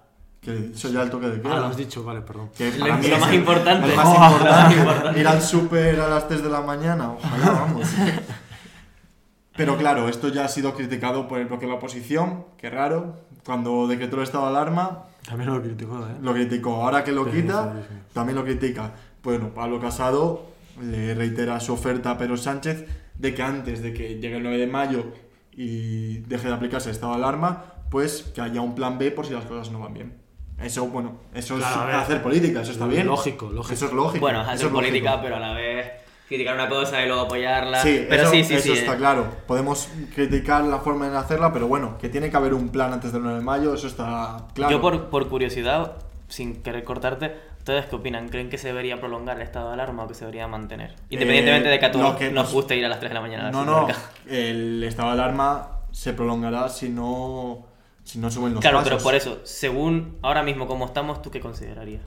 Que 0.53 0.71
eso 0.75 0.89
ya 0.89 1.03
el 1.03 1.11
toque 1.11 1.27
de 1.29 1.37
Ah, 1.37 1.43
queda. 1.43 1.61
lo 1.61 1.67
has 1.67 1.77
dicho, 1.77 2.03
vale, 2.05 2.21
perdón. 2.23 2.51
Que 2.57 2.71
Lo- 2.73 2.79
para 2.81 2.97
mí 2.97 3.09
lo 3.09 3.15
es 3.15 3.21
más 3.21 3.31
el- 3.31 3.35
importante. 3.37 3.89
el 3.91 3.97
más 3.97 4.07
Oh, 4.07 4.15
importante. 4.15 4.45
lo 4.45 4.53
más 4.53 4.77
importante. 4.77 5.21
Ir 5.21 5.29
al 5.29 5.43
súper 5.43 6.01
a 6.01 6.09
las 6.09 6.29
3 6.29 6.43
de 6.43 6.49
la 6.51 6.61
mañana, 6.63 7.13
ojalá, 7.13 7.51
vamos. 7.51 7.89
Pero 9.57 9.77
claro, 9.77 10.09
esto 10.09 10.29
ya 10.29 10.45
ha 10.45 10.49
sido 10.49 10.73
criticado 10.75 11.27
por 11.27 11.39
el 11.41 11.47
bloque 11.47 11.67
de 11.67 11.73
la 11.73 11.79
oposición, 11.79 12.45
qué 12.57 12.71
raro. 12.71 13.17
Cuando 13.45 13.89
decretó 13.89 14.17
el 14.17 14.23
estado 14.23 14.45
de 14.45 14.51
alarma, 14.51 15.05
También 15.27 15.51
lo 15.53 15.61
critico, 15.61 15.99
¿eh? 16.07 16.17
lo 16.23 16.33
criticó. 16.33 16.85
Ahora 16.85 17.03
que 17.03 17.11
lo 17.13 17.25
Pero, 17.25 17.37
quita, 17.37 17.73
también 18.13 18.37
lo 18.37 18.45
critica. 18.45 18.93
Bueno, 19.23 19.49
Pablo 19.53 19.81
Casado 19.81 20.47
le 20.81 21.13
reitera 21.15 21.59
su 21.59 21.73
oferta 21.73 22.13
a 22.13 22.19
Pedro 22.19 22.37
Sánchez 22.37 22.87
de 23.17 23.35
que 23.35 23.43
antes 23.43 23.83
de 23.83 23.93
que 23.93 24.21
llegue 24.21 24.37
el 24.37 24.43
9 24.45 24.59
de 24.59 24.67
mayo 24.69 25.07
y 25.53 26.19
deje 26.19 26.47
de 26.49 26.55
aplicarse 26.55 26.91
el 26.91 26.95
estado 26.95 27.15
de 27.15 27.19
alarma, 27.19 27.65
pues 27.91 28.23
que 28.35 28.41
haya 28.41 28.61
un 28.61 28.77
plan 28.77 28.97
B 28.97 29.11
por 29.11 29.27
si 29.27 29.33
las 29.33 29.45
cosas 29.45 29.73
no 29.73 29.81
van 29.81 29.93
bien. 29.95 30.15
Eso, 30.63 30.87
bueno, 30.89 31.13
eso 31.35 31.57
Claro, 31.57 31.91
es 31.91 31.97
hacer 31.97 32.23
política, 32.23 32.63
eso 32.63 32.73
está 32.73 32.87
bien. 32.87 33.07
Lógico, 33.07 33.51
lógico. 33.51 33.75
Eso 33.75 33.87
es 33.87 33.93
lógico. 33.93 34.21
Bueno, 34.21 34.41
hacer 34.41 34.67
es 34.67 34.73
política, 34.73 35.11
lógico. 35.13 35.23
pero 35.23 35.37
a 35.37 35.41
la 35.41 35.53
vez 35.55 35.93
criticar 36.29 36.55
una 36.55 36.69
cosa 36.69 37.03
y 37.03 37.07
luego 37.07 37.23
apoyarla. 37.23 37.81
Sí, 37.81 38.05
pero 38.09 38.23
eso, 38.23 38.31
sí, 38.33 38.45
sí, 38.45 38.55
eso 38.55 38.63
sí. 38.65 38.73
está 38.73 38.95
eh. 38.95 38.99
claro. 38.99 39.27
Podemos 39.47 39.89
criticar 40.15 40.65
la 40.65 40.79
forma 40.81 41.09
de 41.09 41.17
hacerla, 41.17 41.53
pero 41.53 41.69
bueno, 41.69 41.97
que 41.99 42.09
tiene 42.09 42.31
que 42.31 42.37
haber 42.37 42.55
un 42.55 42.71
plan 42.71 42.93
antes 42.93 43.13
del 43.13 43.23
9 43.23 43.39
de 43.39 43.45
mayo, 43.45 43.73
eso 43.73 43.87
está 43.87 44.47
claro. 44.55 44.73
Yo 44.73 44.81
por, 44.81 45.09
por 45.11 45.29
curiosidad, 45.29 45.93
sin 46.27 46.61
querer 46.63 46.83
cortarte, 46.85 47.37
¿ustedes 47.59 47.87
qué 47.87 47.97
opinan? 47.97 48.29
¿Creen 48.29 48.51
que 48.51 48.59
se 48.59 48.67
debería 48.69 48.99
prolongar 48.99 49.37
el 49.37 49.43
estado 49.43 49.69
de 49.69 49.75
alarma 49.75 50.03
o 50.05 50.09
que 50.09 50.15
se 50.15 50.21
debería 50.27 50.49
mantener? 50.49 50.97
Independientemente 51.09 51.69
de 51.69 51.79
que 51.79 51.87
a 51.87 51.89
Eh, 51.89 51.93
todos 51.93 52.17
que 52.17 52.25
nos 52.27 52.45
nos- 52.47 52.53
guste 52.53 52.77
ir 52.77 52.85
a 52.85 52.89
las 52.89 52.99
3 52.99 53.11
de 53.11 53.15
la 53.15 53.21
mañana. 53.21 53.51
No, 53.53 53.65
no, 53.65 53.87
el 54.27 54.83
estado 54.85 55.09
de 55.09 55.15
alarma 55.15 55.69
se 55.93 56.13
prolongará 56.13 56.69
si 56.69 56.91
no, 56.91 57.65
si 58.09 58.19
no 58.19 58.31
suben 58.31 58.55
los 58.55 58.63
Claro, 58.63 58.81
pero 58.83 58.97
por 58.99 59.15
eso, 59.15 59.41
según 59.45 60.17
ahora 60.23 60.43
mismo 60.43 60.67
como 60.67 60.87
estamos, 60.87 61.21
¿tú 61.21 61.31
qué 61.31 61.41
considerarías? 61.41 62.01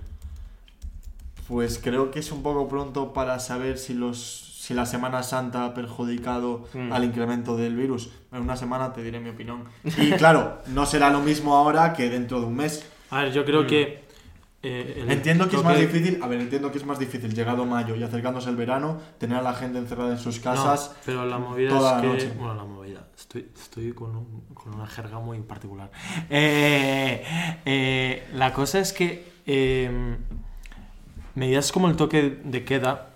Pues 1.48 1.80
creo 1.84 2.10
que 2.12 2.20
es 2.20 2.32
un 2.32 2.44
poco 2.44 2.68
pronto 2.68 3.14
para 3.14 3.40
saber 3.40 3.78
si 3.78 3.94
los 3.94 4.48
si 4.62 4.74
la 4.76 4.86
Semana 4.86 5.24
Santa 5.24 5.66
ha 5.66 5.74
perjudicado 5.74 6.66
Mm. 6.74 6.94
al 6.94 7.04
incremento 7.04 7.58
del 7.58 7.76
virus. 7.76 8.10
En 8.32 8.42
una 8.42 8.56
semana 8.56 8.94
te 8.94 9.02
diré 9.04 9.20
mi 9.20 9.30
opinión. 9.30 9.64
Y 9.84 10.12
claro, 10.12 10.60
no 10.68 10.86
será 10.86 11.10
lo 11.10 11.20
mismo 11.20 11.56
ahora 11.56 11.94
que 11.94 12.10
dentro 12.10 12.40
de 12.40 12.46
un 12.46 12.56
mes. 12.56 12.86
A 13.10 13.24
ver, 13.24 13.34
yo 13.34 13.44
creo 13.44 13.66
que. 13.68 14.04
Eh, 14.64 14.98
el 15.02 15.12
Entiendo 15.12 15.50
que 15.50 15.56
es 15.56 15.64
más 15.64 15.78
difícil, 15.80 16.20
a 16.22 16.28
ver, 16.28 16.40
entiendo 16.42 16.72
que 16.72 16.78
es 16.78 16.86
más 16.86 17.00
difícil 17.00 17.34
llegado 17.34 17.66
mayo 17.66 17.96
y 17.96 18.04
acercándose 18.04 18.50
el 18.50 18.56
verano, 18.56 19.00
tener 19.18 19.38
a 19.38 19.42
la 19.42 19.54
gente 19.54 19.80
encerrada 19.80 20.12
en 20.12 20.20
sus 20.20 20.40
casas. 20.40 20.90
No, 20.92 20.98
pero 21.06 21.26
la 21.26 21.40
movida 21.40 21.70
toda 21.70 21.90
es 21.90 21.96
la 21.96 22.02
que. 22.02 22.08
noche. 22.08 22.34
Bueno, 22.38 22.56
la 22.56 22.64
movida. 22.66 23.08
Estoy, 23.18 23.50
estoy 23.60 23.92
con, 23.94 24.16
un- 24.16 24.42
con 24.54 24.76
una 24.76 24.86
jerga 24.88 25.20
muy 25.20 25.40
particular. 25.40 25.90
Eh, 26.30 27.24
eh, 27.66 28.28
la 28.34 28.54
cosa 28.54 28.80
es 28.80 28.94
que. 28.94 29.32
eh, 29.46 30.18
medidas 31.36 31.72
como 31.72 31.88
el 31.88 31.96
toque 31.96 32.40
de 32.44 32.64
queda. 32.66 33.08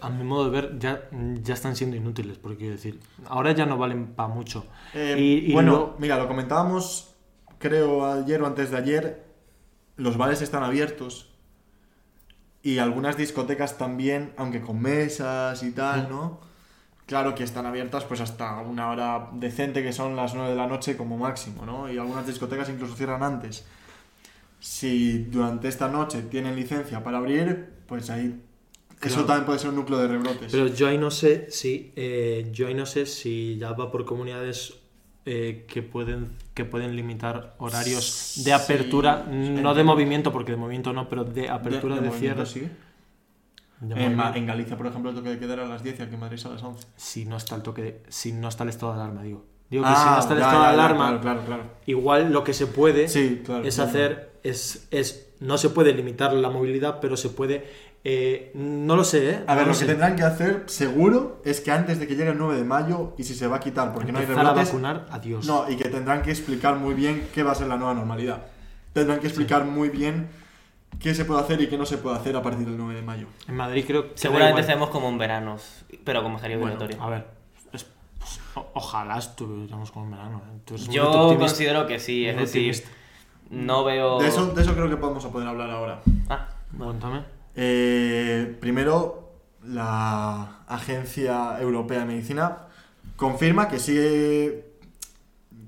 a 0.00 0.10
mi 0.10 0.24
modo 0.24 0.50
de 0.50 0.60
ver, 0.60 0.78
ya, 0.80 1.02
ya 1.40 1.54
están 1.54 1.76
siendo 1.76 1.94
inútiles, 1.96 2.36
porque 2.36 2.56
quiero 2.58 2.72
decir, 2.74 2.98
ahora 3.26 3.52
ya 3.52 3.64
no 3.64 3.78
valen 3.78 4.08
para 4.08 4.28
mucho. 4.28 4.66
Eh, 4.92 5.14
Y- 5.16 5.50
y 5.50 5.52
bueno, 5.52 5.94
mira, 6.00 6.18
lo 6.18 6.26
comentábamos, 6.26 7.14
creo, 7.60 8.04
ayer 8.12 8.42
o 8.42 8.46
antes 8.46 8.72
de 8.72 8.76
ayer. 8.76 9.27
Los 9.98 10.16
bares 10.16 10.40
están 10.40 10.62
abiertos. 10.62 11.28
Y 12.62 12.78
algunas 12.78 13.16
discotecas 13.16 13.78
también, 13.78 14.32
aunque 14.36 14.60
con 14.60 14.80
mesas 14.80 15.62
y 15.62 15.72
tal, 15.72 16.08
¿no? 16.08 16.40
Claro 17.06 17.34
que 17.34 17.42
están 17.42 17.66
abiertas 17.66 18.04
pues 18.04 18.20
hasta 18.20 18.58
una 18.60 18.90
hora 18.90 19.30
decente, 19.32 19.82
que 19.82 19.92
son 19.92 20.14
las 20.14 20.34
9 20.34 20.50
de 20.50 20.56
la 20.56 20.66
noche 20.66 20.96
como 20.96 21.16
máximo, 21.18 21.64
¿no? 21.66 21.90
Y 21.90 21.98
algunas 21.98 22.26
discotecas 22.26 22.68
incluso 22.68 22.94
cierran 22.94 23.22
antes. 23.22 23.64
Si 24.60 25.24
durante 25.24 25.68
esta 25.68 25.88
noche 25.88 26.22
tienen 26.22 26.54
licencia 26.54 27.02
para 27.02 27.18
abrir, 27.18 27.70
pues 27.86 28.10
ahí... 28.10 28.40
Eso 29.00 29.24
también 29.24 29.46
puede 29.46 29.58
ser 29.58 29.70
un 29.70 29.76
núcleo 29.76 29.98
de 29.98 30.08
rebrotes. 30.08 30.52
Pero 30.52 30.66
yo 30.66 30.88
ahí 30.88 30.98
no 30.98 31.10
sé 31.10 31.50
si 31.50 31.92
eh, 31.96 32.50
yo 32.52 32.66
ahí 32.66 32.74
no 32.74 32.84
sé 32.84 33.06
si 33.06 33.56
ya 33.56 33.72
va 33.72 33.90
por 33.90 34.04
comunidades 34.04 34.74
eh, 35.30 35.66
que 35.68 35.82
pueden 35.82 36.30
que 36.54 36.64
pueden 36.64 36.96
limitar 36.96 37.54
horarios 37.58 38.32
de 38.38 38.44
Sí, 38.44 38.50
apertura, 38.50 39.24
no 39.30 39.74
de 39.74 39.84
movimiento, 39.84 40.32
porque 40.32 40.52
de 40.52 40.56
movimiento 40.58 40.92
no, 40.92 41.08
pero 41.08 41.22
de 41.24 41.48
apertura 41.50 41.96
de, 42.00 42.10
cierre. 42.10 42.46
sí. 42.46 42.68
de 43.80 44.04
En, 44.04 44.46
Galicia, 44.46 44.76
por 44.76 44.86
ejemplo, 44.86 45.10
el 45.10 45.16
toque 45.16 45.30
de 45.30 45.38
queda 45.38 45.52
era 45.52 45.64
a 45.66 45.68
las 45.68 45.82
10 45.84 46.00
y 46.00 46.02
aquí 46.02 46.14
en 46.14 46.20
Madrid 46.20 46.36
es 46.38 46.46
a 46.46 46.48
las 46.48 46.62
11. 46.62 46.86
Si 46.96 47.24
no 47.26 47.36
está 47.36 47.54
el 47.56 47.62
toque, 47.62 47.82
de- 47.82 48.02
si 48.08 48.32
no 48.32 48.48
está 48.48 48.64
el 48.64 48.70
estado 48.70 48.92
de 48.94 49.00
alarma, 49.02 49.22
digo. 49.22 49.44
Digo 49.70 49.84
que 49.84 49.90
Ah, 49.92 49.96
si 50.02 50.10
no 50.10 50.18
está 50.18 50.32
el 50.34 50.40
estado 50.40 50.62
ya, 50.62 50.68
de 50.68 50.74
alarma, 50.74 51.06
Claro, 51.08 51.20
claro, 51.20 51.40
claro. 51.46 51.62
igual 51.86 52.32
lo 52.32 52.42
que 52.42 52.54
se 52.54 52.66
puede 52.66 53.06
Sí, 53.08 53.42
es 53.64 53.78
hacer 53.78 54.32
es, 54.42 54.88
es 54.90 55.26
no 55.40 55.58
se 55.58 55.68
puede 55.68 55.92
limitar 55.92 56.32
la 56.32 56.48
movilidad, 56.48 57.00
pero 57.00 57.16
se 57.18 57.28
puede 57.28 57.64
eh, 58.10 58.50
no 58.54 58.96
lo 58.96 59.04
sé, 59.04 59.30
¿eh? 59.30 59.44
A 59.46 59.54
ver, 59.54 59.64
No 59.66 59.72
lo 59.72 59.78
que 59.78 59.84
sé. 59.84 59.86
tendrán 59.86 60.16
que 60.16 60.22
hacer, 60.22 60.62
seguro, 60.66 61.42
es 61.44 61.60
que 61.60 61.70
antes 61.70 61.98
de 62.00 62.06
que 62.06 62.16
llegue 62.16 62.30
el 62.30 62.38
9 62.38 62.56
de 62.56 62.64
mayo, 62.64 63.12
y 63.18 63.24
si 63.24 63.34
se 63.34 63.46
va 63.46 63.56
a 63.56 63.60
quitar 63.60 63.92
porque 63.92 64.12
no 64.12 64.18
hay 64.18 64.24
Empezar 64.24 64.46
a 64.46 64.48
rebrotes, 64.50 64.68
vacunar, 64.72 65.06
adiós. 65.10 65.46
no, 65.46 65.68
y 65.70 65.76
que 65.76 65.90
tendrán 65.90 66.22
que 66.22 66.30
explicar 66.30 66.76
muy 66.76 66.94
bien 66.94 67.28
qué 67.34 67.42
va 67.42 67.52
a 67.52 67.54
ser 67.54 67.66
la 67.66 67.76
nueva 67.76 67.92
normalidad. 67.92 68.46
Tendrán 68.94 69.20
que 69.20 69.26
explicar 69.26 69.64
muy 69.66 69.90
bien 69.90 70.28
qué 70.98 71.14
se 71.14 71.26
puede 71.26 71.40
hacer 71.42 71.60
y 71.60 71.66
qué 71.68 71.76
no 71.76 71.84
se 71.84 71.98
puede 71.98 72.16
hacer 72.16 72.34
a 72.34 72.40
partir 72.42 72.64
del 72.64 72.78
9 72.78 72.94
de 72.94 73.02
mayo. 73.02 73.26
En 73.46 73.56
Madrid 73.56 73.84
creo 73.86 74.04
que 74.08 74.12
Seguramente 74.18 74.62
estemos 74.62 74.88
como 74.88 75.08
en 75.10 75.18
veranos, 75.18 75.84
pero 76.02 76.22
con 76.22 76.32
mascarilla 76.32 76.60
Bueno, 76.60 76.76
obligatoria. 76.76 77.04
a 77.06 77.10
ver, 77.10 77.26
es- 77.74 77.84
pues, 78.18 78.40
ojalá 78.72 79.18
estuviéramos 79.18 79.90
con 79.90 80.10
verano. 80.10 80.40
¿eh? 80.50 80.60
Eres 80.68 80.86
muy 80.86 80.94
Yo 80.96 81.36
considero 81.38 81.86
que 81.86 81.98
sí, 81.98 82.26
es 82.26 82.36
decir, 82.38 82.70
optimista. 82.70 82.88
no 83.50 83.84
veo... 83.84 84.18
De 84.18 84.28
eso, 84.28 84.46
de 84.46 84.62
eso 84.62 84.72
creo 84.74 84.88
que 84.88 84.96
podemos 84.96 85.24
poder 85.26 85.46
hablar 85.46 85.70
ahora. 85.70 86.00
Ah, 86.30 86.48
bueno. 86.72 86.92
Cuéntame. 86.98 87.37
Eh, 87.60 88.56
primero, 88.60 89.32
la 89.64 90.62
Agencia 90.68 91.60
Europea 91.60 92.00
de 92.00 92.04
Medicina 92.04 92.68
confirma 93.16 93.68
que 93.68 93.80
sigue 93.80 94.64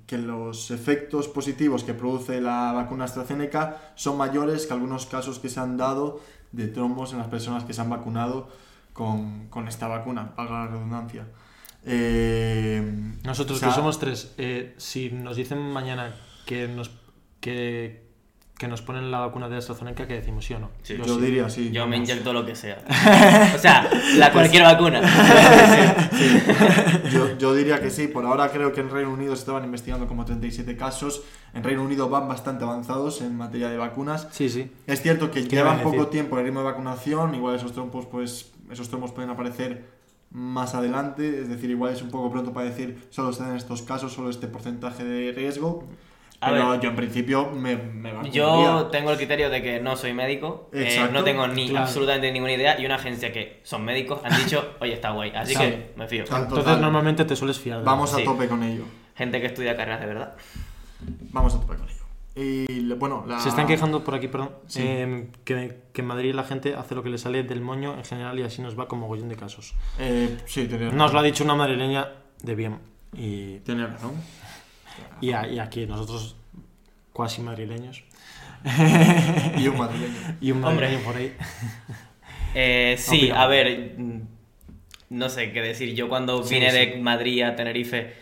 que 0.06 0.16
los 0.16 0.70
efectos 0.70 1.26
positivos 1.26 1.82
que 1.82 1.92
produce 1.92 2.40
la 2.40 2.70
vacuna 2.70 3.06
AstraZeneca 3.06 3.92
son 3.96 4.16
mayores 4.16 4.66
que 4.66 4.72
algunos 4.72 5.06
casos 5.06 5.40
que 5.40 5.48
se 5.48 5.58
han 5.58 5.76
dado 5.76 6.20
de 6.52 6.68
trombos 6.68 7.10
en 7.12 7.18
las 7.18 7.26
personas 7.26 7.64
que 7.64 7.72
se 7.72 7.80
han 7.80 7.90
vacunado 7.90 8.48
con, 8.92 9.48
con 9.48 9.66
esta 9.66 9.88
vacuna, 9.88 10.32
valga 10.36 10.64
la 10.64 10.66
redundancia. 10.68 11.26
Eh, 11.84 12.82
Nosotros 13.24 13.58
o 13.58 13.60
sea, 13.60 13.70
que 13.70 13.74
somos 13.74 13.98
tres, 13.98 14.32
eh, 14.38 14.74
si 14.76 15.10
nos 15.10 15.36
dicen 15.36 15.58
mañana 15.58 16.14
que 16.46 16.68
nos 16.68 16.92
que, 17.40 18.09
que 18.60 18.68
nos 18.68 18.82
ponen 18.82 19.10
la 19.10 19.20
vacuna 19.20 19.48
de 19.48 19.56
AstraZeneca 19.56 20.06
que 20.06 20.12
decimos 20.12 20.44
sí 20.44 20.52
o 20.52 20.58
no. 20.58 20.68
Sí. 20.82 20.94
Yo, 21.02 21.16
diría 21.16 21.48
sí. 21.48 21.70
Yo 21.70 21.86
me 21.86 21.96
inyecto 21.96 22.34
lo 22.34 22.44
que 22.44 22.54
sea. 22.54 22.84
O 23.54 23.58
sea, 23.58 23.88
la 24.16 24.30
cualquier 24.32 24.64
vacuna. 24.64 25.00
Yo, 27.10 27.38
yo 27.38 27.54
diría 27.54 27.80
que 27.80 27.90
sí. 27.90 28.06
Por 28.06 28.26
ahora 28.26 28.50
creo 28.50 28.72
que 28.72 28.82
en 28.82 28.90
Reino 28.90 29.10
Unido 29.10 29.34
se 29.34 29.40
estaban 29.40 29.64
investigando 29.64 30.06
como 30.06 30.26
37 30.26 30.76
casos. 30.76 31.22
En 31.54 31.64
Reino 31.64 31.82
Unido 31.82 32.10
van 32.10 32.28
bastante 32.28 32.64
avanzados 32.64 33.22
en 33.22 33.34
materia 33.34 33.70
de 33.70 33.78
vacunas. 33.78 34.28
Sí, 34.30 34.50
sí. 34.50 34.70
Es 34.86 35.00
cierto 35.00 35.30
que 35.30 35.44
¿Qué 35.44 35.56
llevan 35.56 35.82
poco 35.82 36.08
tiempo 36.08 36.38
el 36.38 36.44
ritmo 36.44 36.60
de 36.60 36.66
vacunación, 36.66 37.34
igual 37.34 37.56
esos 37.56 37.72
trompos, 37.72 38.04
pues, 38.06 38.52
esos 38.70 38.90
trompos 38.90 39.12
pueden 39.12 39.30
aparecer 39.30 39.86
más 40.30 40.74
adelante, 40.74 41.40
es 41.40 41.48
decir, 41.48 41.70
igual 41.70 41.94
es 41.94 42.02
un 42.02 42.10
poco 42.10 42.30
pronto 42.30 42.52
para 42.52 42.66
decir 42.66 43.08
solo 43.08 43.32
se 43.32 43.42
dan 43.42 43.56
estos 43.56 43.82
casos, 43.82 44.12
solo 44.12 44.28
este 44.28 44.48
porcentaje 44.48 45.02
de 45.02 45.32
riesgo. 45.32 45.88
A 46.42 46.50
Pero 46.50 46.70
ver. 46.70 46.80
yo 46.80 46.88
en 46.90 46.96
principio 46.96 47.50
me, 47.50 47.76
me 47.76 48.12
vacunaría. 48.12 48.32
Yo 48.32 48.86
tengo 48.90 49.10
el 49.10 49.18
criterio 49.18 49.50
de 49.50 49.62
que 49.62 49.78
no 49.80 49.94
soy 49.94 50.14
médico, 50.14 50.70
eh, 50.72 51.06
no 51.12 51.22
tengo 51.22 51.46
ni 51.46 51.68
Claro. 51.68 51.84
absolutamente 51.84 52.32
ninguna 52.32 52.52
idea 52.54 52.80
y 52.80 52.86
una 52.86 52.94
agencia 52.94 53.30
que 53.30 53.60
son 53.62 53.84
médicos 53.84 54.20
han 54.24 54.34
dicho, 54.42 54.76
oye, 54.80 54.94
está 54.94 55.10
guay, 55.10 55.32
así 55.36 55.52
Sí. 55.54 55.60
que 55.60 55.92
me 55.96 56.08
fío. 56.08 56.24
Entonces 56.34 56.78
normalmente 56.78 57.24
te 57.26 57.36
sueles 57.36 57.58
fiar. 57.60 57.80
de 57.80 57.84
Vamos 57.84 58.14
a 58.14 58.16
Sí. 58.16 58.24
tope 58.24 58.48
con 58.48 58.62
ello. 58.62 58.84
Gente 59.16 59.38
que 59.40 59.48
estudia 59.48 59.76
carreras 59.76 60.00
de 60.00 60.06
verdad. 60.06 60.34
Vamos 61.30 61.54
a 61.54 61.60
tope 61.60 61.76
con 61.76 61.86
ello. 61.88 61.96
Y 62.36 62.90
bueno, 62.94 63.24
la... 63.28 63.38
Se 63.40 63.50
están 63.50 63.66
quejando 63.66 64.02
por 64.02 64.14
aquí, 64.14 64.28
perdón, 64.28 64.52
Sí. 64.66 64.80
eh, 64.82 65.26
que, 65.44 65.76
que 65.92 66.00
en 66.00 66.06
Madrid 66.06 66.32
la 66.32 66.44
gente 66.44 66.74
hace 66.74 66.94
lo 66.94 67.02
que 67.02 67.10
le 67.10 67.18
sale 67.18 67.42
del 67.42 67.60
moño 67.60 67.94
en 67.98 68.04
general 68.04 68.38
y 68.38 68.44
así 68.44 68.62
nos 68.62 68.78
va 68.78 68.88
como 68.88 69.08
gollón 69.08 69.28
de 69.28 69.36
casos. 69.36 69.74
Eh, 69.98 70.38
sí, 70.46 70.66
tenía 70.66 70.90
Nos 70.90 71.12
lo 71.12 71.18
ha 71.18 71.22
dicho 71.22 71.44
una 71.44 71.54
madrileña 71.54 72.08
de 72.42 72.54
bien. 72.54 72.78
Y, 73.12 73.58
Tenía 73.58 73.88
razón. 73.88 74.12
Y, 75.20 75.32
a- 75.32 75.46
y 75.48 75.58
aquí 75.58 75.86
nosotros, 75.86 76.36
cuasi 77.12 77.42
madrileños. 77.42 78.02
Y 79.58 79.68
un 79.68 79.78
madrileño. 79.78 80.14
Y 80.40 80.50
un 80.52 80.64
Hombre. 80.64 80.86
madrileño 80.86 81.04
por 81.04 81.16
ahí. 81.16 81.34
Eh, 82.54 82.94
sí, 82.98 83.16
Opinamos. 83.18 83.42
a 83.42 83.46
ver, 83.46 83.94
mm, 83.96 84.20
no 85.10 85.28
sé 85.28 85.52
qué 85.52 85.60
decir. 85.62 85.94
Yo 85.94 86.08
cuando 86.08 86.42
Sí, 86.42 86.54
vine 86.54 86.70
sí. 86.70 86.76
de 86.76 86.96
Madrid 86.98 87.42
a 87.42 87.56
Tenerife 87.56 88.14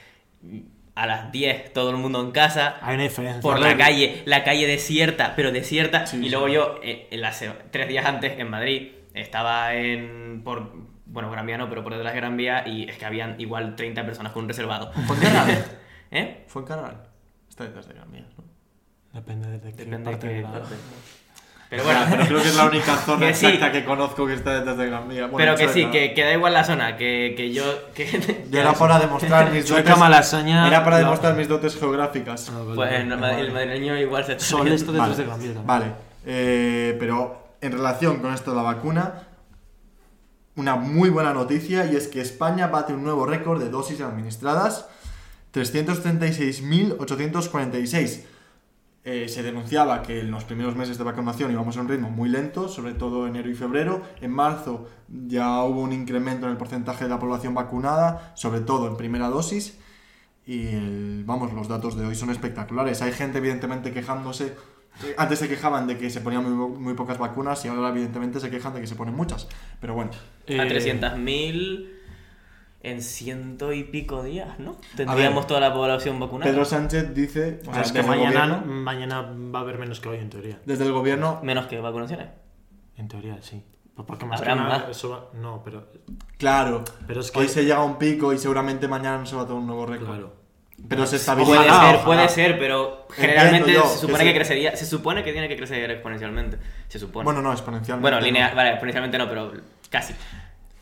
a 0.94 1.06
las 1.06 1.30
10, 1.30 1.72
todo 1.72 1.90
el 1.90 1.96
mundo 1.96 2.20
en 2.20 2.32
casa, 2.32 2.76
Hay 2.82 2.94
una 2.94 3.04
diferencia. 3.04 3.40
por 3.40 3.60
la 3.60 3.76
calle, 3.76 4.22
la 4.24 4.42
calle 4.42 4.66
desierta, 4.66 5.34
pero 5.36 5.52
desierta. 5.52 6.06
Sí, 6.06 6.16
y 6.18 6.24
sí. 6.24 6.28
luego 6.30 6.48
yo, 6.48 6.80
eh, 6.82 7.06
en 7.10 7.20
las, 7.20 7.42
tres 7.70 7.88
días 7.88 8.04
antes 8.06 8.38
en 8.38 8.50
Madrid, 8.50 8.88
estaba 9.14 9.74
en. 9.74 10.42
por 10.44 10.72
Bueno, 11.06 11.30
Gran 11.30 11.46
Vía 11.46 11.56
no, 11.58 11.68
pero 11.68 11.82
por 11.84 11.94
detrás 11.94 12.12
de 12.14 12.20
Gran 12.20 12.36
Vía 12.36 12.64
y 12.66 12.88
es 12.88 12.98
que 12.98 13.04
habían 13.06 13.40
igual 13.40 13.76
30 13.76 14.04
personas 14.04 14.32
con 14.32 14.42
un 14.44 14.48
reservado. 14.48 14.92
¿Fue 15.06 15.16
en 15.16 15.22
Canal? 15.22 15.64
¿Eh? 16.10 16.44
¿Fue 16.48 16.62
en 16.62 16.68
Canal? 16.68 16.96
Está 17.48 17.64
detrás 17.64 17.88
de 17.88 17.94
Gran 17.94 18.10
Vía, 18.12 18.26
¿no? 18.36 18.44
Depende 19.12 19.48
de 19.50 19.60
qué 19.60 19.84
Depende 19.84 19.98
de 19.98 20.04
parte 20.04 20.28
qué 20.28 20.34
de 20.34 20.42
parte. 20.42 20.74
Pero 21.70 21.84
bueno, 21.84 22.00
pero 22.08 22.24
creo 22.24 22.42
que 22.42 22.48
es 22.48 22.56
la 22.56 22.64
única 22.64 22.96
zona 23.04 23.26
Que 23.26 23.34
sí. 23.34 23.44
exacta 23.46 23.72
que 23.72 23.84
conozco 23.84 24.26
que 24.26 24.32
está 24.34 24.54
detrás 24.54 24.78
de 24.78 24.86
Gran 24.86 25.06
Vía. 25.08 25.26
Bueno, 25.26 25.36
pero 25.36 25.54
que 25.56 25.68
sí, 25.68 25.86
que, 25.90 26.14
que 26.14 26.24
da 26.24 26.32
igual 26.32 26.54
la 26.54 26.64
zona, 26.64 26.96
que, 26.96 27.34
que 27.36 27.52
yo. 27.52 27.92
Que, 27.94 28.46
Yo 28.50 28.60
era 28.60 28.72
para 28.72 28.98
demostrar 28.98 29.50
mis 29.52 29.66
Chueca 29.66 29.82
dotes. 29.82 29.98
malasaña. 29.98 30.66
Era 30.66 30.82
para 30.82 30.98
demostrar 30.98 31.34
mis 31.34 31.46
dotes 31.48 31.76
geográficas. 31.76 32.48
Ah, 32.50 32.58
vale, 32.60 32.74
Pues 32.74 32.92
el, 32.92 33.08
vale. 33.16 33.40
el 33.40 33.52
madrileño 33.52 33.96
igual 33.98 34.24
se 34.24 34.38
Sol 34.40 34.68
esto 34.72 34.92
detrás 34.92 35.10
Vale, 35.10 35.16
de 35.22 35.24
Gran 35.28 35.38
Vía 35.40 35.48
también. 35.54 35.66
Vale, 35.66 35.86
eh, 36.24 36.96
pero 36.98 37.48
en 37.60 37.72
relación 37.72 38.20
con 38.20 38.32
esto 38.32 38.52
de 38.52 38.56
la 38.56 38.62
vacuna, 38.62 39.14
una 40.56 40.76
muy 40.76 41.10
buena 41.10 41.32
noticia 41.34 41.84
y 41.86 41.96
es 41.96 42.08
que 42.08 42.20
España 42.22 42.68
bate 42.68 42.92
un 42.94 43.04
nuevo 43.04 43.26
récord 43.26 43.60
de 43.62 43.68
dosis 43.68 44.00
administradas, 44.00 44.88
336.846. 45.52 48.24
Eh, 49.04 49.28
se 49.28 49.42
denunciaba 49.42 50.02
que 50.02 50.20
en 50.20 50.30
los 50.30 50.44
primeros 50.44 50.76
meses 50.76 50.98
de 50.98 51.04
vacunación 51.04 51.50
íbamos 51.50 51.76
a 51.78 51.80
un 51.80 51.88
ritmo 51.88 52.10
muy 52.10 52.28
lento, 52.28 52.68
sobre 52.68 52.92
todo 52.92 53.26
enero 53.26 53.48
y 53.48 53.54
febrero. 53.54 54.02
En 54.20 54.30
marzo 54.32 54.86
ya 55.08 55.62
hubo 55.62 55.80
un 55.80 55.92
incremento 55.92 56.44
en 56.46 56.52
el 56.52 56.58
porcentaje 56.58 57.04
de 57.04 57.10
la 57.10 57.18
población 57.18 57.54
vacunada, 57.54 58.32
sobre 58.34 58.60
todo 58.60 58.86
en 58.88 58.96
primera 58.98 59.28
dosis. 59.28 59.78
Y 60.44 60.66
el- 60.68 61.22
vamos, 61.26 61.52
los 61.54 61.68
datos 61.68 61.96
de 61.96 62.04
hoy 62.06 62.14
son 62.14 62.28
espectaculares. 62.30 63.00
Hay 63.02 63.12
gente 63.12 63.38
evidentemente 63.38 63.92
quejándose. 63.92 64.54
eh, 65.04 65.14
Antes 65.16 65.38
se 65.38 65.48
quejaban 65.48 65.86
de 65.86 65.96
que 65.96 66.10
se 66.10 66.20
ponían 66.20 66.42
muy, 66.44 66.76
muy 66.78 66.94
pocas 66.94 67.18
vacunas 67.18 67.64
y 67.64 67.68
ahora 67.68 67.90
evidentemente 67.90 68.40
se 68.40 68.50
quejan 68.50 68.74
de 68.74 68.80
que 68.80 68.86
se 68.88 68.96
ponen 68.96 69.14
muchas. 69.14 69.46
Pero 69.80 69.94
bueno, 69.94 70.10
A 70.48 70.64
Eh, 70.64 70.68
300.000 70.68 71.88
en 72.82 73.02
ciento 73.02 73.72
y 73.72 73.82
pico 73.84 74.22
días, 74.22 74.58
¿no? 74.60 74.76
Tendríamos 74.96 75.46
toda 75.46 75.60
la 75.60 75.72
población 75.74 76.18
vacunada. 76.20 76.50
Pedro 76.50 76.64
Sánchez 76.64 77.12
dice, 77.14 77.60
o 77.66 77.72
sea, 77.72 77.82
es 77.82 77.92
que 77.92 78.02
mañana, 78.02 78.46
gobierno, 78.46 78.72
mañana 78.72 79.20
va 79.54 79.58
a 79.58 79.62
haber 79.62 79.78
menos 79.78 80.00
que 80.00 80.08
hoy, 80.08 80.18
en 80.18 80.30
teoría. 80.30 80.58
desde 80.64 80.84
el 80.84 80.92
gobierno, 80.92 81.40
Menos 81.42 81.66
que 81.66 81.80
vacunaciones. 81.80 82.28
En 82.96 83.08
teoría, 83.08 83.38
sí. 83.42 83.64
Pues 83.94 84.06
Porque 84.06 84.26
más 84.26 84.40
Habrá 84.40 84.54
que 84.54 84.60
nada, 84.60 84.78
más. 84.80 84.88
eso 84.96 85.10
va- 85.10 85.26
No, 85.40 85.60
pero. 85.64 85.88
claro, 86.36 86.84
Pero 87.08 87.20
es 87.20 87.32
que. 87.32 87.40
hoy 87.40 87.48
se 87.48 87.62
llega 87.64 87.78
a 87.78 87.84
un 87.84 87.98
pico 87.98 88.32
y 88.32 88.38
seguramente 88.38 88.86
mañana 88.86 89.18
no 89.18 89.26
se 89.26 89.34
va 89.34 89.42
a 89.42 89.46
tomar 89.46 89.60
un 89.62 89.66
nuevo 89.66 89.86
récord. 89.86 90.06
Claro. 90.08 90.36
Pero 90.88 91.04
se 91.04 91.18
Puede 91.18 91.20
estabiliza. 91.20 91.62
ser, 91.64 91.70
ojalá. 91.72 92.04
puede 92.04 92.28
ser, 92.28 92.58
pero 92.60 93.06
generalmente 93.10 93.72
yo, 93.72 93.82
se 93.88 93.98
supone 93.98 94.22
que 94.22 94.32
crecería. 94.34 94.76
Se 94.76 94.86
supone 94.86 95.24
que 95.24 95.32
tiene 95.32 95.48
que 95.48 95.56
crecer 95.56 95.90
exponencialmente. 95.90 96.58
Se 96.86 97.00
supone. 97.00 97.24
Bueno, 97.24 97.42
no, 97.42 97.50
exponencialmente. 97.52 98.02
Bueno, 98.02 98.20
no. 98.20 98.24
lineal, 98.24 98.54
vale, 98.54 98.70
exponencialmente 98.70 99.18
no, 99.18 99.28
pero 99.28 99.52
casi. 99.90 100.14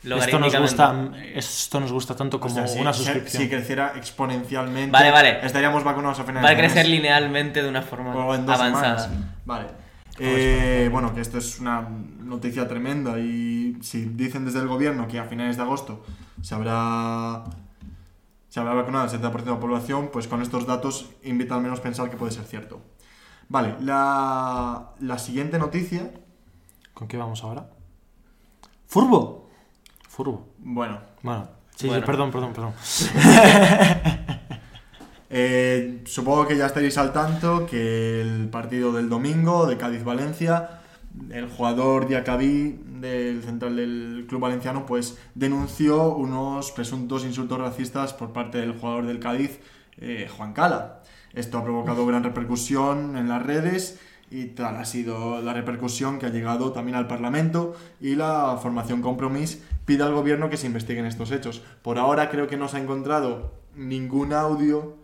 Esto 0.06 0.38
nos, 0.38 0.56
gusta, 0.56 1.10
esto 1.34 1.80
nos 1.80 1.92
gusta 1.92 2.14
tanto 2.14 2.36
O 2.36 2.40
como 2.40 2.54
sea, 2.54 2.66
si, 2.68 2.78
una 2.80 2.92
suscripción. 2.92 3.42
si 3.42 3.48
creciera 3.48 3.92
exponencialmente, 3.96 4.90
Vale, 4.92 5.10
vale. 5.10 5.44
estaríamos 5.44 5.82
vacunados 5.82 6.20
a 6.20 6.24
finales 6.24 6.44
Va 6.44 6.48
a 6.52 6.54
de 6.54 6.62
mes. 6.62 6.72
crecer 6.72 6.88
linealmente 6.90 7.62
de 7.62 7.68
una 7.68 7.82
forma 7.82 8.14
O 8.14 8.34
en 8.34 8.46
dos 8.46 8.54
avanzada. 8.58 8.98
semanas. 9.00 9.26
Vale. 9.44 9.66
Eh, 10.18 10.88
bueno, 10.90 11.12
que 11.14 11.20
esto 11.20 11.38
es 11.38 11.58
una 11.60 11.82
noticia 12.20 12.66
tremenda 12.68 13.18
y 13.18 13.76
si 13.82 14.04
dicen 14.06 14.44
desde 14.46 14.60
el 14.60 14.68
gobierno 14.68 15.06
que 15.08 15.18
a 15.18 15.24
finales 15.24 15.56
de 15.56 15.62
agosto 15.62 16.04
se 16.40 16.54
habrá, 16.54 17.44
se 18.48 18.60
habrá 18.60 18.72
vacunado 18.74 19.04
el 19.04 19.10
70% 19.10 19.42
de 19.44 19.50
la 19.50 19.60
población, 19.60 20.08
pues 20.12 20.26
con 20.28 20.40
estos 20.40 20.66
datos 20.66 21.10
invita 21.22 21.54
al 21.56 21.60
menos 21.62 21.80
a 21.80 21.82
pensar 21.82 22.08
que 22.08 22.16
puede 22.16 22.32
ser 22.32 22.44
cierto. 22.44 22.80
Vale, 23.48 23.74
la, 23.80 24.92
la 25.00 25.18
siguiente 25.18 25.58
noticia, 25.58 26.10
¿Con 26.94 27.08
qué 27.08 27.18
vamos 27.18 27.44
ahora? 27.44 27.68
¡Furbo! 28.86 29.45
Furbo. 30.16 30.48
bueno, 30.58 30.98
Bueno, 31.22 31.46
sí, 31.74 31.88
Bueno. 31.88 32.00
sí, 32.00 32.06
perdón, 32.06 32.30
perdón, 32.30 32.52
perdón. 32.54 32.72
Eh, 35.28 36.02
supongo 36.06 36.46
que 36.46 36.56
ya 36.56 36.66
estaréis 36.66 36.96
al 36.98 37.12
tanto 37.12 37.66
que 37.66 38.20
el 38.22 38.48
partido 38.48 38.92
del 38.92 39.08
domingo 39.08 39.66
de 39.66 39.76
Cádiz-Valencia, 39.76 40.80
el 41.30 41.48
jugador 41.48 42.06
Diacabí 42.06 42.78
del 43.00 43.42
central 43.42 43.74
del 43.74 44.24
club 44.28 44.40
valenciano, 44.40 44.86
pues 44.86 45.18
denunció 45.34 46.14
unos 46.14 46.70
presuntos 46.70 47.24
insultos 47.24 47.58
racistas 47.58 48.14
por 48.14 48.32
parte 48.32 48.58
del 48.58 48.78
jugador 48.78 49.06
del 49.06 49.18
Cádiz, 49.18 49.58
eh, 49.98 50.28
Juan 50.34 50.52
Cala. 50.52 51.02
Esto 51.34 51.58
ha 51.58 51.64
provocado 51.64 52.06
gran 52.06 52.22
repercusión 52.22 53.16
en 53.18 53.28
las 53.28 53.42
redes 53.42 53.98
y 54.30 54.46
tal 54.46 54.76
ha 54.76 54.84
sido 54.84 55.40
la 55.42 55.52
repercusión 55.52 56.18
que 56.18 56.26
ha 56.26 56.30
llegado 56.30 56.72
también 56.72 56.96
al 56.96 57.06
Parlamento 57.06 57.76
y 58.00 58.16
la 58.16 58.58
formación 58.60 59.00
Compromís 59.02 59.62
pide 59.84 60.02
al 60.02 60.12
gobierno 60.14 60.50
que 60.50 60.56
se 60.56 60.66
investiguen 60.66 61.06
estos 61.06 61.30
hechos. 61.30 61.62
Por 61.82 61.98
ahora 61.98 62.28
creo 62.28 62.46
que 62.48 62.56
no 62.56 62.66
se 62.68 62.76
ha 62.76 62.80
encontrado 62.80 63.52
ningún 63.76 64.32
audio 64.32 64.96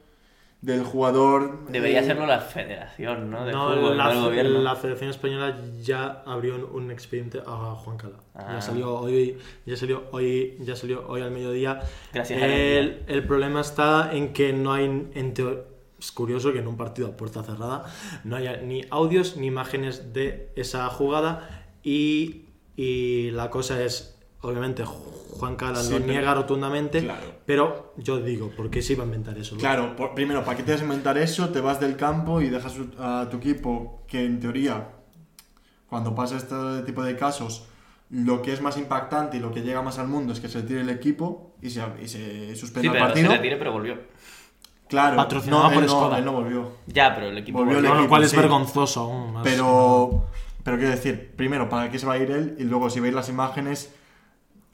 del 0.61 0.85
jugador. 0.85 1.67
Debería 1.69 1.99
eh, 1.99 2.03
hacerlo 2.05 2.25
la 2.27 2.41
federación, 2.41 3.31
¿no? 3.31 3.45
De 3.45 3.53
No, 3.53 3.69
fútbol, 3.75 3.97
la, 3.97 4.05
no 4.05 4.11
el 4.13 4.21
gobierno. 4.21 4.59
la 4.61 4.77
Federación 4.77 5.11
Española 5.11 5.59
ya 5.83 6.23
abrió 6.25 6.69
un, 6.73 6.91
expediente 6.93 7.41
a 7.45 7.75
Juan 7.75 7.97
Cala. 7.97 8.15
Ah. 8.35 8.47
Ya 8.55 8.61
salió 8.61 8.95
hoy, 8.95 9.37
ya 9.67 9.77
salió 9.77 10.05
hoy, 10.13 10.57
ya 10.61 10.77
salió 10.77 11.05
hoy 11.09 11.21
al 11.21 11.33
mediodía. 11.33 11.81
Gracias 12.13 12.41
a 12.41 12.47
el, 12.47 13.03
el 13.09 13.25
problema 13.27 13.61
está 13.61 14.11
en 14.13 14.33
que 14.33 14.53
no 14.53 14.73
hay, 14.73 14.85
en 14.85 15.35
teo- 15.35 15.65
es 16.03 16.13
curioso 16.13 16.53
que 16.53 16.59
en 16.59 16.67
un 16.67 16.77
partido 16.77 17.09
a 17.09 17.17
puerta 17.17 17.43
cerrada 17.45 17.85
no 18.25 18.37
haya 18.37 18.57
ni 18.59 18.85
audios 18.91 19.37
ni 19.37 19.47
imágenes 19.47 20.13
de 20.13 20.53
esa 20.57 20.89
jugada 20.89 21.65
y, 21.85 22.47
y 22.77 23.31
la 23.31 23.51
cosa 23.51 23.83
es, 23.83 24.19
obviamente, 24.41 24.85
Juan 24.85 25.57
Cala 25.57 25.81
Sí, 25.83 25.93
lo 25.93 25.99
pero- 26.01 26.13
niega 26.13 26.35
rotundamente, 26.35 27.01
Claro. 27.03 27.27
pero 27.47 27.95
yo 27.97 28.19
digo, 28.21 28.51
¿por 28.51 28.69
qué 28.71 28.83
se 28.83 28.95
iba 28.95 29.05
a 29.05 29.07
inventar 29.07 29.39
eso? 29.39 29.57
Claro, 29.57 29.95
por- 29.97 30.15
primero, 30.15 30.45
¿para 30.45 30.57
qué 30.57 30.63
te 30.65 30.73
vas 30.73 30.81
a 30.81 30.85
inventar 30.85 31.17
eso? 31.19 31.49
Te 31.51 31.61
vas 31.61 31.79
del 31.81 31.97
campo 31.97 32.41
y 32.41 32.49
dejas 32.51 32.75
a 32.99 33.29
tu 33.31 33.37
equipo, 33.37 34.03
que 34.09 34.25
en 34.25 34.41
teoría, 34.41 34.89
cuando 35.89 36.15
pasa 36.15 36.37
este 36.37 36.83
tipo 36.85 37.03
de 37.03 37.17
casos, 37.17 37.67
lo 38.11 38.43
que 38.43 38.53
es 38.53 38.61
más 38.61 38.77
impactante 38.77 39.37
y 39.37 39.41
lo 39.41 39.53
que 39.53 39.63
llega 39.63 39.83
más 39.83 39.99
al 39.99 40.09
mundo 40.09 40.33
es 40.33 40.41
que 40.41 40.49
se 40.49 40.63
tire 40.63 40.81
el 40.83 40.91
equipo 40.91 41.55
y 41.63 41.71
se, 41.71 41.81
y 42.03 42.09
se 42.09 42.51
Sí, 42.51 42.57
suspende 42.57 42.89
el 42.89 42.93
pero 42.93 43.05
partido. 43.07 43.31
se 43.31 43.37
retire, 43.37 43.57
pero 43.57 43.73
volvió. 43.73 43.97
Claro, 44.93 45.17
Patrocinado 45.17 45.63
no, 45.65 45.69
por 45.75 45.83
él 45.83 45.87
no, 45.89 45.93
Skoda. 45.93 46.19
él 46.19 46.25
no 46.25 46.33
volvió. 46.33 46.73
Ya, 46.87 47.15
pero 47.15 47.29
el 47.29 47.39
equipo 47.39 47.59
Volvió 47.59 47.79
el 47.79 47.85
lo 47.85 48.09
cual 48.09 48.23
es 48.25 48.37
vergonzoso 48.37 49.01
aún 49.01 49.33
más. 49.33 49.43
Pero, 49.43 50.25
pero 50.63 50.77
quiero 50.77 50.91
decir, 50.93 51.33
primero, 51.35 51.69
¿para 51.69 51.91
qué 51.91 51.99
se 51.99 52.07
va 52.07 52.13
a 52.13 52.19
ir 52.19 52.31
él? 52.31 52.57
Y 52.59 52.65
luego, 52.65 52.91
si 52.91 53.01
veis 53.01 53.15
las 53.15 53.29
imágenes, 53.29 53.93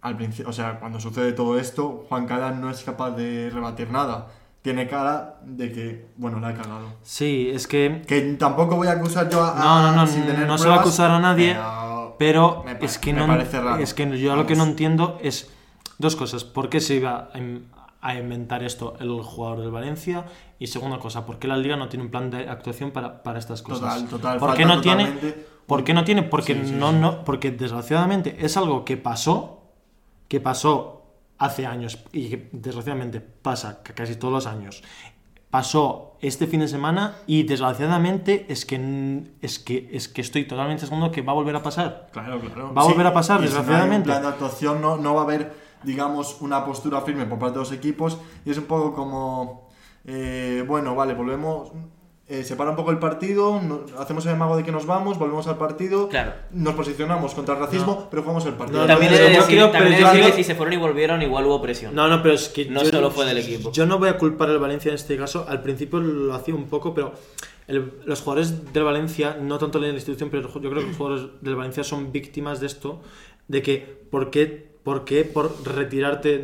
al 0.02 0.16
principio, 0.16 0.50
o 0.50 0.52
sea, 0.52 0.78
cuando 0.80 1.00
sucede 1.00 1.32
todo 1.32 1.58
esto, 1.58 2.04
Juan 2.08 2.26
Cala 2.26 2.50
no 2.50 2.68
es 2.70 2.82
capaz 2.82 3.12
de 3.12 3.48
rebatir 3.50 3.90
nada. 3.90 4.26
tiene 4.60 4.86
cara 4.88 5.36
de 5.44 5.72
que, 5.72 6.06
bueno, 6.16 6.40
la 6.40 6.50
he 6.50 6.54
cagado. 6.54 6.88
Sí, 7.02 7.48
es 7.54 7.66
que 7.68 8.02
Que 8.06 8.20
tampoco 8.34 8.74
voy 8.76 8.88
a 8.88 8.92
acusar 8.92 9.30
yo 9.30 9.42
a. 9.42 9.54
No, 9.54 9.82
no, 9.82 9.92
no, 9.96 10.06
sin 10.06 10.26
tener 10.26 10.46
no 10.46 10.58
se 10.58 10.68
va 10.68 10.74
a 10.74 10.80
acusar 10.80 11.10
a 11.12 11.20
nadie, 11.20 11.54
pero- 11.54 12.16
Pero 12.18 12.62
Me 12.66 12.74
pa- 12.74 12.84
es 12.84 12.98
que 12.98 13.12
me 13.14 13.20
no 13.20 13.26
parece 13.28 13.60
raro. 13.60 13.80
es 13.80 13.94
que 13.94 14.18
yo 14.18 14.34
lo 14.34 14.44
que 14.46 14.54
no 14.54 14.62
Vamos. 14.62 14.72
entiendo 14.72 15.18
es 15.22 15.48
dos 15.98 16.16
cosas. 16.16 16.42
¿Por 16.44 16.68
qué 16.68 16.80
se 16.80 16.96
iba 16.96 17.30
a, 17.32 17.38
a 18.00 18.14
inventar 18.14 18.62
esto 18.62 18.94
el 19.00 19.10
jugador 19.22 19.60
del 19.60 19.70
Valencia? 19.70 20.24
Y 20.58 20.66
segunda 20.68 20.98
cosa, 20.98 21.26
¿por 21.26 21.38
qué 21.38 21.48
la 21.48 21.56
liga 21.56 21.76
no 21.76 21.88
tiene 21.88 22.04
un 22.04 22.10
plan 22.10 22.30
de 22.30 22.48
actuación 22.48 22.90
para, 22.90 23.22
para 23.22 23.38
estas 23.38 23.62
cosas? 23.62 23.94
Total, 24.04 24.08
total. 24.08 24.38
¿Por 24.38 24.54
qué 24.54 24.64
no 24.64 24.80
tiene? 24.80 25.06
¿Por 25.66 25.84
qué 25.84 25.92
no 25.94 26.04
tiene? 26.04 26.22
Porque 26.22 26.54
Sí, 26.54 26.60
sí, 26.66 26.72
no, 26.72 26.92
no, 26.92 27.24
porque 27.24 27.50
desgraciadamente 27.50 28.36
es 28.40 28.56
algo 28.56 28.84
que 28.84 28.96
pasó, 28.96 29.62
que 30.28 30.40
pasó 30.40 31.02
hace 31.38 31.66
años 31.66 31.98
y 32.12 32.30
que 32.30 32.48
desgraciadamente 32.52 33.20
pasa 33.20 33.82
ca- 33.82 33.94
casi 33.94 34.16
todos 34.16 34.32
los 34.34 34.46
años. 34.46 34.82
Pasó 35.50 36.16
este 36.20 36.46
fin 36.46 36.60
de 36.60 36.68
semana 36.68 37.16
y 37.26 37.44
desgraciadamente 37.44 38.44
es 38.50 38.66
que 38.66 39.22
es 39.40 39.58
que 39.58 39.88
es 39.92 40.06
que 40.08 40.20
estoy 40.20 40.44
totalmente 40.46 40.84
seguro 40.86 41.10
que 41.10 41.22
va 41.22 41.32
a 41.32 41.34
volver 41.34 41.56
a 41.56 41.62
pasar. 41.62 42.08
Claro, 42.12 42.38
claro. 42.40 42.74
Va 42.74 42.82
a 42.82 42.84
volver 42.84 43.06
a 43.06 43.14
pasar, 43.14 43.40
y 43.42 43.46
si 43.48 43.52
no 43.54 43.58
desgraciadamente. 43.60 44.06
plan 44.10 44.22
de 44.22 44.28
actuación 44.28 44.82
no, 44.82 44.96
no 44.98 45.14
va 45.14 45.22
a 45.22 45.24
haber, 45.24 45.54
digamos, 45.82 46.36
una 46.40 46.64
postura 46.64 47.00
firme 47.02 47.26
por 47.26 47.38
parte 47.38 47.54
de 47.54 47.60
los 47.64 47.72
equipos. 47.72 48.18
Y 48.44 48.50
es 48.50 48.58
un 48.58 48.64
poco 48.64 48.94
como. 48.94 49.68
eh, 50.04 50.64
bueno, 50.66 50.94
vale, 50.94 51.14
volvemos. 51.14 51.70
eh, 52.30 52.44
se 52.44 52.56
para 52.56 52.68
un 52.68 52.76
poco 52.76 52.90
el 52.90 52.98
partido, 52.98 53.58
no- 53.62 53.86
hacemos 53.98 54.26
el 54.26 54.36
mago 54.36 54.54
de 54.54 54.62
que 54.62 54.70
nos 54.70 54.84
vamos, 54.84 55.18
volvemos 55.18 55.46
al 55.46 55.56
partido, 55.56 56.10
Claro. 56.10 56.34
nos 56.50 56.74
posicionamos 56.74 57.32
contra 57.34 57.54
el 57.54 57.60
racismo, 57.60 58.06
pero 58.10 58.20
jugamos 58.22 58.44
el 58.44 58.52
partido. 58.52 58.80
No, 58.82 58.86
También 58.86 59.10
decir, 59.12 59.40
creo- 59.46 59.70
también 59.70 59.96
que 60.26 60.32
si 60.34 60.44
se 60.44 60.54
fueron 60.54 60.74
y 60.74 60.76
volvieron, 60.76 61.22
igual 61.22 61.46
hubo 61.46 61.62
presión. 61.62 61.94
No, 61.94 62.06
no, 62.06 62.22
pero 62.22 62.34
es 62.34 62.50
que 62.50 62.66
No 62.66 62.84
solo 62.84 63.10
fue 63.10 63.24
del 63.24 63.38
equipo. 63.38 63.72
Yo 63.72 63.86
no 63.86 63.98
voy 63.98 64.10
a 64.10 64.18
culpar 64.18 64.50
al 64.50 64.58
Valencia 64.58 64.90
en 64.90 64.96
este 64.96 65.16
caso. 65.16 65.46
Al 65.48 65.62
principio 65.62 66.00
lo 66.00 66.34
hacía 66.34 66.54
un 66.54 66.66
poco, 66.66 66.92
pero 66.92 67.14
el- 67.66 67.94
los 68.04 68.20
jugadores 68.20 68.74
del 68.74 68.84
Valencia, 68.84 69.38
no 69.40 69.56
tanto 69.58 69.78
la 69.78 69.88
institución, 69.88 70.28
pero 70.28 70.48
yo 70.52 70.68
creo 70.70 70.82
que 70.82 70.86
los 70.88 70.96
jugadores 70.98 71.28
del 71.40 71.56
Valencia 71.56 71.82
son 71.82 72.12
víctimas 72.12 72.60
de 72.60 72.66
esto, 72.66 73.00
de 73.46 73.62
que 73.62 73.78
¿por 74.10 74.30
qué, 74.30 74.67
por, 74.88 75.04
qué 75.04 75.24
por 75.24 75.52
retirarte 75.66 76.38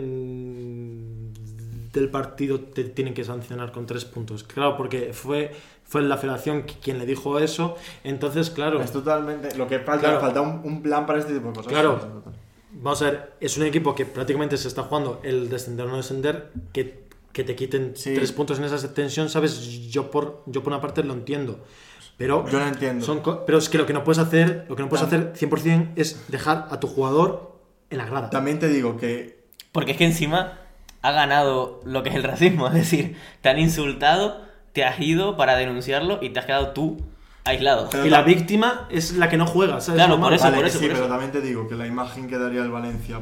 del 1.94 2.08
partido 2.10 2.60
te 2.60 2.84
tienen 2.84 3.14
que 3.14 3.24
sancionar 3.24 3.72
con 3.72 3.86
tres 3.86 4.04
puntos? 4.04 4.44
Claro, 4.44 4.76
porque 4.76 5.12
fue, 5.14 5.52
fue 5.84 6.02
la 6.02 6.16
federación 6.18 6.64
quien 6.82 6.98
le 6.98 7.06
dijo 7.06 7.38
eso, 7.38 7.76
entonces 8.02 8.50
claro... 8.50 8.82
Es 8.82 8.92
totalmente. 8.92 9.56
Lo 9.56 9.66
que 9.66 9.78
falta, 9.78 10.08
Claro. 10.08 10.20
falta 10.20 10.40
un, 10.42 10.60
un 10.64 10.82
plan 10.82 11.06
para 11.06 11.20
este 11.20 11.32
tipo 11.32 11.48
de 11.48 11.54
cosas. 11.54 11.72
Claro. 11.72 12.22
Vamos 12.72 13.00
a 13.02 13.04
ver, 13.06 13.32
es 13.40 13.56
un 13.56 13.62
equipo 13.64 13.94
que 13.94 14.04
prácticamente 14.04 14.56
se 14.58 14.68
está 14.68 14.82
jugando 14.82 15.20
el 15.22 15.48
descender 15.48 15.86
o 15.86 15.90
no 15.90 15.96
descender, 15.96 16.50
que, 16.72 17.04
que 17.32 17.44
te 17.44 17.54
quiten 17.54 17.92
Sí. 17.94 18.12
tres 18.14 18.32
puntos 18.32 18.58
en 18.58 18.64
esa 18.64 18.92
tensión, 18.92 19.30
¿sabes? 19.30 19.88
Yo 19.90 20.10
por, 20.10 20.42
yo 20.46 20.62
por 20.62 20.72
una 20.72 20.82
parte 20.82 21.02
lo 21.04 21.14
entiendo. 21.14 21.60
Pero, 22.18 22.46
Yo 22.48 22.58
lo 22.60 22.66
entiendo. 22.66 23.04
son 23.04 23.22
pero 23.46 23.58
es 23.58 23.68
que 23.68 23.78
lo 23.78 23.86
que 23.86 23.92
no 23.92 24.04
puedes 24.04 24.18
hacer, 24.18 24.66
lo 24.68 24.76
que 24.76 24.82
no 24.82 24.88
puedes 24.88 25.04
hacer 25.06 25.32
100% 25.32 25.92
es 25.96 26.24
dejar 26.28 26.68
a 26.70 26.78
tu 26.78 26.86
jugador 26.86 27.53
en 27.94 27.98
la 27.98 28.06
grada. 28.06 28.30
También 28.30 28.58
te 28.58 28.68
digo 28.68 28.96
que 28.96 29.38
Porque 29.72 29.92
es 29.92 29.96
que 29.96 30.04
encima 30.04 30.58
ha 31.02 31.12
ganado 31.12 31.80
lo 31.84 32.02
que 32.02 32.10
es 32.10 32.14
el 32.14 32.22
racismo. 32.22 32.66
Es 32.68 32.74
decir, 32.74 33.16
te 33.40 33.48
han 33.48 33.58
insultado, 33.58 34.42
te 34.72 34.84
has 34.84 35.00
ido 35.00 35.36
para 35.36 35.56
denunciarlo 35.56 36.18
y 36.22 36.30
te 36.30 36.38
has 36.40 36.46
quedado 36.46 36.68
tú 36.70 37.00
aislado. 37.44 37.88
Pero 37.90 38.06
y 38.06 38.10
la 38.10 38.22
víctima 38.22 38.86
es 38.90 39.12
la 39.12 39.28
que 39.28 39.36
no 39.36 39.46
juega, 39.46 39.80
¿sabes? 39.80 40.02
Claro, 40.02 40.18
por 40.20 40.32
eso, 40.32 40.44
Vale, 40.44 40.56
por 40.56 40.64
que 40.64 40.70
eso, 40.70 40.78
sí, 40.78 40.84
por 40.86 40.92
pero 40.94 41.04
eso. 41.04 41.10
también 41.12 41.32
te 41.32 41.40
digo 41.40 41.68
que 41.68 41.74
la 41.74 41.86
imagen 41.86 42.26
que 42.28 42.38
daría 42.38 42.62
el 42.62 42.70
Valencia 42.70 43.20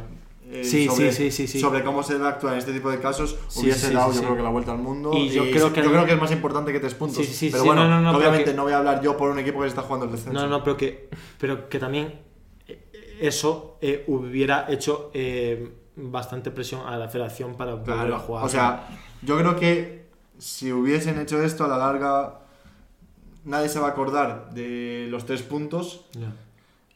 eh, 0.48 0.62
Sí, 0.64 0.86
sobre, 0.86 1.12
sí, 1.12 1.30
sí, 1.30 1.46
sí, 1.46 1.46
sí. 1.54 1.60
sobre 1.60 1.82
cómo 1.82 2.02
se 2.02 2.14
actuar 2.14 2.52
en 2.52 2.58
este 2.58 2.72
tipo 2.72 2.90
de 2.90 3.00
casos 3.00 3.36
Sí, 3.48 3.60
hubiese 3.62 3.88
sí, 3.88 3.94
dado 3.94 4.10
sí, 4.10 4.16
yo 4.16 4.20
sí. 4.20 4.24
creo 4.26 4.36
que 4.36 4.42
la 4.42 4.50
vuelta 4.50 4.72
al 4.72 4.78
mundo 4.78 5.10
Y 5.14 5.30
yo 5.30 5.50
creo 5.50 5.72
que- 5.72 6.12
es 6.12 6.20
más 6.20 6.30
importante 6.30 6.72
que 6.72 6.78
tres 6.78 6.94
puntos 6.94 7.16
Sí, 7.18 7.24
sí, 7.24 7.32
sí, 7.32 7.48
pero 7.50 7.62
sí, 7.62 7.68
bueno 7.68 7.88
no, 7.88 8.00
no, 8.00 8.12
no, 8.12 8.18
obviamente 8.18 8.50
que- 8.50 8.54
no 8.56 8.64
voy 8.64 8.72
a 8.74 8.78
hablar 8.78 9.00
yo 9.02 9.16
por 9.16 9.30
un 9.30 9.38
equipo 9.38 9.60
que 9.62 9.66
está 9.68 9.82
jugando 9.82 10.06
el 10.06 10.12
descenso 10.12 10.38
No, 10.38 10.46
no, 10.46 10.62
pero 10.62 10.76
que, 10.76 11.08
pero 11.38 11.68
que 11.70 11.78
también 11.78 12.12
eso 13.20 13.78
eh, 13.80 14.04
hubiera 14.06 14.66
hecho 14.70 15.10
eh, 15.14 15.72
bastante 15.96 16.50
presión 16.50 16.86
a 16.86 16.96
la 16.96 17.08
federación 17.08 17.54
para 17.56 17.72
volver 17.74 17.86
Claro, 17.94 18.16
a 18.16 18.18
jugar. 18.18 18.44
o 18.44 18.48
sea 18.48 18.88
yo 19.22 19.38
creo 19.38 19.56
que 19.56 20.06
si 20.38 20.72
hubiesen 20.72 21.20
hecho 21.20 21.42
esto 21.42 21.64
a 21.64 21.68
la 21.68 21.76
larga 21.78 22.40
nadie 23.44 23.68
se 23.68 23.78
va 23.78 23.88
a 23.88 23.90
acordar 23.90 24.50
de 24.54 25.06
los 25.10 25.26
tres 25.26 25.42
puntos 25.42 26.06
Ya. 26.12 26.32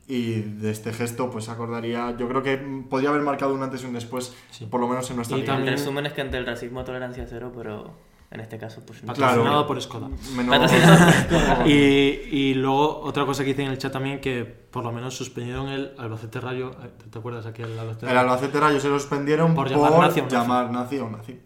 y 0.08 0.40
de 0.40 0.70
este 0.70 0.92
gesto 0.92 1.30
pues 1.30 1.44
se 1.46 1.50
acordaría 1.50 2.16
yo 2.16 2.28
creo 2.28 2.42
que 2.42 2.56
podría 2.88 3.10
haber 3.10 3.22
marcado 3.22 3.52
un 3.54 3.62
antes 3.62 3.82
y 3.82 3.86
un 3.86 3.92
después 3.92 4.34
Sí. 4.50 4.64
por 4.66 4.80
lo 4.80 4.88
menos 4.88 5.08
en 5.10 5.16
nuestra 5.16 5.36
Y 5.38 5.42
El 5.42 5.66
resumen 5.66 6.06
es 6.06 6.12
que 6.12 6.22
ante 6.22 6.38
el 6.38 6.46
racismo 6.46 6.84
tolerancia 6.84 7.26
cero, 7.28 7.52
pero 7.54 7.92
en 8.30 8.40
este 8.40 8.58
caso 8.58 8.82
pues 8.86 9.02
no. 9.04 9.12
Claro. 9.14 9.32
Patrocinado 9.36 9.66
por 9.66 9.80
Skoda. 9.82 10.08
Menos- 10.34 10.58
Patrocinado. 10.58 11.66
Y, 11.66 11.70
y 11.72 12.54
luego 12.54 13.00
otra 13.00 13.24
cosa 13.24 13.44
que 13.44 13.50
hice 13.50 13.62
en 13.64 13.70
el 13.70 13.78
chat 13.78 13.92
también 13.92 14.20
que 14.20 14.44
por 14.44 14.84
lo 14.84 14.92
menos 14.92 15.16
suspendieron 15.16 15.68
el 15.68 15.92
Albacete 15.98 16.40
Rayo. 16.40 16.70
¿Te, 16.72 17.08
te 17.10 17.18
acuerdas 17.18 17.46
aquí 17.46 17.62
el 17.62 17.78
Albacete 17.78 18.06
El 18.06 18.12
Rayo? 18.14 18.20
Albacete 18.20 18.60
Rayo 18.60 18.80
se 18.80 18.88
lo 18.88 18.98
suspendieron 18.98 19.54
Por 19.54 19.68
por, 19.68 19.76
llamar 19.76 19.92
un 19.92 20.00
nazi. 20.00 20.22
llamar 20.28 20.70
nazi 20.70 20.98
un 20.98 21.12
nazi. 21.12 21.40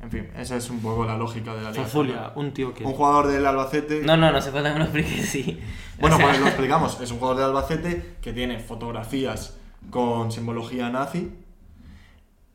En 0.00 0.10
fin, 0.10 0.28
esa 0.36 0.56
es 0.56 0.68
un 0.68 0.80
poco 0.80 1.04
la 1.04 1.16
lógica 1.16 1.54
de 1.54 1.62
la 1.62 1.70
liga. 1.70 1.84
Zazulia, 1.84 2.32
un 2.34 2.52
tío 2.52 2.74
que. 2.74 2.84
Un 2.84 2.92
jugador 2.92 3.28
del 3.28 3.46
Albacete. 3.46 4.02
No, 4.02 4.16
no, 4.16 4.32
no 4.32 4.40
se 4.40 4.50
puede 4.50 4.64
dar 4.64 4.74
una 4.74 4.84
explique, 4.84 5.22
sí. 5.22 5.60
Bueno, 6.00 6.16
O 6.16 6.18
pues 6.18 6.40
lo 6.40 6.46
explicamos. 6.48 7.00
Es 7.00 7.10
un 7.12 7.18
jugador 7.18 7.36
del 7.38 7.46
Albacete 7.46 8.16
que 8.20 8.32
tiene 8.32 8.58
fotografías 8.58 9.56
con 9.90 10.32
simbología 10.32 10.90
nazi. 10.90 11.32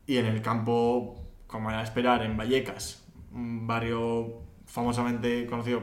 Y 0.06 0.18
en 0.18 0.26
el 0.26 0.42
campo, 0.42 1.16
como 1.46 1.70
era 1.70 1.78
de 1.78 1.84
esperar, 1.84 2.22
en 2.22 2.36
Vallecas, 2.36 3.02
un 3.38 3.66
barrio 3.66 4.42
famosamente 4.66 5.46
conocido, 5.46 5.80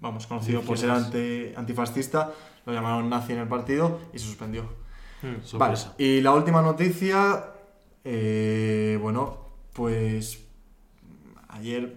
vamos, 0.00 0.26
conocido 0.26 0.60
por 0.62 0.78
ser 0.78 0.90
anti- 0.90 1.52
antifascista, 1.56 2.32
lo 2.66 2.72
llamaron 2.72 3.08
nazi 3.08 3.32
en 3.32 3.38
el 3.40 3.48
partido 3.48 3.98
y 4.12 4.18
se 4.18 4.26
suspendió. 4.26 4.62
Mm, 5.22 5.26
Vale, 5.26 5.42
sorpresa. 5.76 5.94
y 5.98 6.20
la 6.20 6.32
última 6.32 6.62
noticia, 6.62 7.46
eh, 8.04 8.98
bueno, 9.00 9.38
pues 9.72 10.44
ayer 11.48 11.96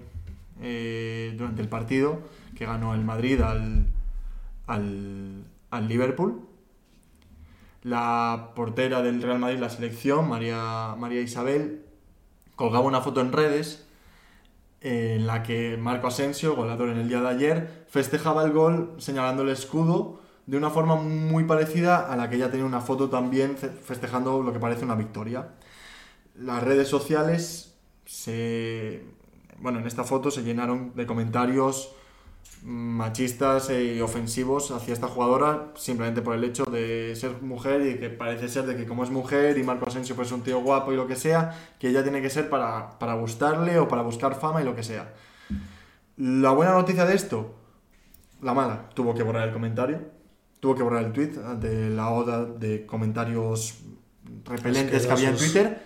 eh, 0.61 1.33
durante 1.38 1.61
el 1.61 1.67
partido 1.67 2.19
que 2.55 2.65
ganó 2.65 2.93
el 2.95 3.03
Madrid 3.03 3.41
al, 3.41 3.85
al, 4.67 5.43
al 5.69 5.88
Liverpool, 5.88 6.47
la 7.83 8.51
portera 8.55 9.01
del 9.01 9.21
Real 9.21 9.39
Madrid, 9.39 9.59
la 9.59 9.69
selección, 9.69 10.29
María, 10.29 10.95
María 10.97 11.21
Isabel, 11.21 11.83
colgaba 12.55 12.85
una 12.85 13.01
foto 13.01 13.21
en 13.21 13.31
redes 13.31 13.88
en 14.81 15.27
la 15.27 15.43
que 15.43 15.77
Marco 15.77 16.07
Asensio, 16.07 16.55
goleador 16.55 16.89
en 16.89 16.97
el 16.97 17.07
día 17.07 17.21
de 17.21 17.29
ayer, 17.29 17.85
festejaba 17.87 18.43
el 18.43 18.51
gol 18.51 18.95
señalando 18.97 19.43
el 19.43 19.49
escudo 19.49 20.19
de 20.47 20.57
una 20.57 20.71
forma 20.71 20.95
muy 20.95 21.43
parecida 21.43 22.11
a 22.11 22.15
la 22.15 22.29
que 22.29 22.35
ella 22.35 22.49
tenía 22.49 22.65
una 22.65 22.81
foto 22.81 23.09
también 23.09 23.57
festejando 23.57 24.41
lo 24.41 24.51
que 24.51 24.59
parece 24.59 24.83
una 24.83 24.95
victoria. 24.95 25.49
Las 26.35 26.63
redes 26.63 26.87
sociales 26.87 27.75
se... 28.05 29.05
Bueno, 29.59 29.79
en 29.79 29.85
esta 29.85 30.03
foto 30.03 30.31
se 30.31 30.41
llenaron 30.41 30.93
de 30.95 31.05
comentarios 31.05 31.93
machistas 32.63 33.71
y 33.71 33.99
ofensivos 34.01 34.71
hacia 34.71 34.93
esta 34.93 35.07
jugadora 35.07 35.71
simplemente 35.75 36.21
por 36.21 36.35
el 36.35 36.43
hecho 36.43 36.63
de 36.65 37.15
ser 37.15 37.41
mujer 37.41 37.81
y 37.88 37.99
que 37.99 38.09
parece 38.09 38.49
ser 38.49 38.65
de 38.65 38.75
que 38.75 38.85
como 38.85 39.03
es 39.03 39.09
mujer 39.09 39.57
y 39.57 39.63
Marco 39.63 39.88
Asensio 39.88 40.15
pues 40.15 40.27
es 40.27 40.33
un 40.33 40.43
tío 40.43 40.61
guapo 40.61 40.93
y 40.93 40.95
lo 40.95 41.07
que 41.07 41.15
sea, 41.15 41.57
que 41.79 41.89
ella 41.89 42.03
tiene 42.03 42.21
que 42.21 42.29
ser 42.29 42.49
para, 42.49 42.99
para 42.99 43.15
gustarle 43.15 43.79
o 43.79 43.88
para 43.88 44.03
buscar 44.03 44.39
fama 44.39 44.61
y 44.61 44.65
lo 44.65 44.75
que 44.75 44.83
sea. 44.83 45.13
La 46.17 46.51
buena 46.51 46.73
noticia 46.73 47.05
de 47.05 47.15
esto, 47.15 47.55
la 48.41 48.53
mala, 48.53 48.89
tuvo 48.93 49.15
que 49.15 49.23
borrar 49.23 49.47
el 49.47 49.53
comentario, 49.53 49.99
tuvo 50.59 50.75
que 50.75 50.83
borrar 50.83 51.05
el 51.05 51.11
tweet 51.13 51.31
de 51.59 51.89
la 51.89 52.11
oda 52.11 52.45
de 52.45 52.85
comentarios 52.85 53.79
repelentes 54.45 55.05
que 55.05 55.11
había 55.11 55.29
en. 55.29 55.38
Twitter. 55.38 55.81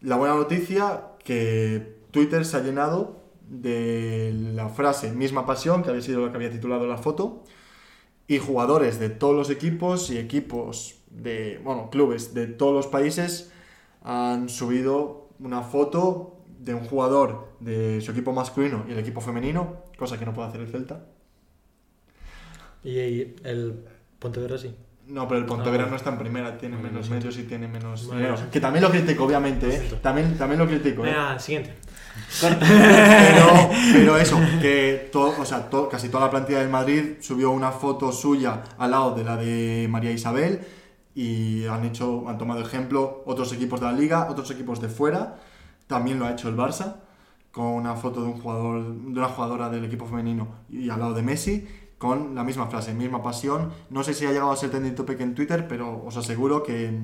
La 0.00 0.16
buena 0.16 0.34
noticia 0.34 1.02
que 1.22 1.98
Twitter 2.10 2.44
se 2.44 2.56
ha 2.56 2.60
llenado 2.60 3.17
de 3.48 4.32
la 4.54 4.68
frase 4.68 5.12
misma 5.12 5.46
pasión, 5.46 5.82
que 5.82 5.90
había 5.90 6.02
sido 6.02 6.20
lo 6.20 6.30
que 6.30 6.36
había 6.36 6.50
titulado 6.50 6.86
la 6.86 6.98
foto, 6.98 7.44
y 8.26 8.38
jugadores 8.38 8.98
de 8.98 9.08
todos 9.08 9.34
los 9.34 9.50
equipos 9.50 10.10
y 10.10 10.18
equipos 10.18 10.96
de, 11.10 11.60
bueno, 11.64 11.88
clubes 11.90 12.34
de 12.34 12.46
todos 12.46 12.74
los 12.74 12.86
países 12.86 13.50
han 14.02 14.48
subido 14.48 15.30
una 15.38 15.62
foto 15.62 16.36
de 16.58 16.74
un 16.74 16.84
jugador 16.84 17.48
de 17.60 18.00
su 18.00 18.10
equipo 18.10 18.32
masculino 18.32 18.84
y 18.88 18.92
el 18.92 18.98
equipo 18.98 19.20
femenino, 19.20 19.82
cosa 19.96 20.18
que 20.18 20.26
no 20.26 20.34
puede 20.34 20.48
hacer 20.48 20.60
el 20.60 20.68
Celta. 20.68 21.06
Y, 22.84 22.98
el 22.98 23.84
Pontevedra 24.18 24.58
sí. 24.58 24.74
No, 25.08 25.26
pero 25.26 25.40
el 25.40 25.46
Pontevedra 25.46 25.84
Ah. 25.86 25.90
no 25.90 25.96
está 25.96 26.10
en 26.10 26.18
primera, 26.18 26.58
tiene 26.58 26.76
menos 26.76 27.08
medios 27.08 27.36
y 27.38 27.44
tiene 27.44 27.66
menos 27.66 28.10
dinero. 28.10 28.36
Que 28.52 28.60
también 28.60 28.84
lo 28.84 28.90
critico, 28.90 29.24
obviamente, 29.24 29.68
¿eh? 29.74 29.90
También, 30.02 30.36
también 30.36 30.58
lo 30.60 30.66
critico, 30.66 31.04
¿eh? 31.04 31.08
Venga, 31.10 31.38
siguiente. 31.38 31.74
Pero, 32.40 33.70
pero 33.92 34.16
eso, 34.18 34.38
que 34.60 35.08
todo, 35.12 35.34
o 35.40 35.44
sea, 35.44 35.70
to- 35.70 35.88
casi 35.88 36.08
toda 36.08 36.24
la 36.24 36.30
plantilla 36.30 36.58
del 36.60 36.68
Madrid 36.68 37.14
subió 37.20 37.50
una 37.50 37.70
foto 37.70 38.12
suya 38.12 38.62
al 38.76 38.90
lado 38.90 39.14
de 39.14 39.24
la 39.24 39.36
de 39.36 39.86
María 39.88 40.10
Isabel 40.10 40.60
y 41.14 41.64
han 41.66 41.84
hecho, 41.84 42.28
han 42.28 42.36
tomado 42.38 42.60
ejemplo 42.60 43.22
otros 43.26 43.52
equipos 43.52 43.80
de 43.80 43.86
la 43.86 43.92
liga, 43.92 44.26
otros 44.30 44.50
equipos 44.50 44.80
de 44.80 44.88
fuera, 44.88 45.36
también 45.86 46.18
lo 46.18 46.26
ha 46.26 46.32
hecho 46.32 46.48
el 46.48 46.56
Barça, 46.56 46.96
con 47.50 47.66
una 47.66 47.94
foto 47.96 48.20
de 48.20 48.26
un 48.28 48.40
jugador, 48.40 48.82
de 48.84 49.18
una 49.18 49.28
jugadora 49.28 49.68
del 49.70 49.84
equipo 49.84 50.06
femenino 50.06 50.48
y 50.68 50.90
al 50.90 51.00
lado 51.00 51.14
de 51.14 51.22
Messi, 51.22 51.66
con 51.98 52.34
la 52.34 52.44
misma 52.44 52.66
frase, 52.68 52.94
misma 52.94 53.22
pasión. 53.22 53.72
No 53.90 54.02
sé 54.04 54.14
si 54.14 54.24
ha 54.24 54.30
llegado 54.32 54.52
a 54.52 54.56
ser 54.56 54.70
trending 54.70 54.94
topic 54.94 55.20
en 55.20 55.34
Twitter, 55.34 55.66
pero 55.68 56.02
os 56.04 56.16
aseguro 56.16 56.62
que 56.62 56.96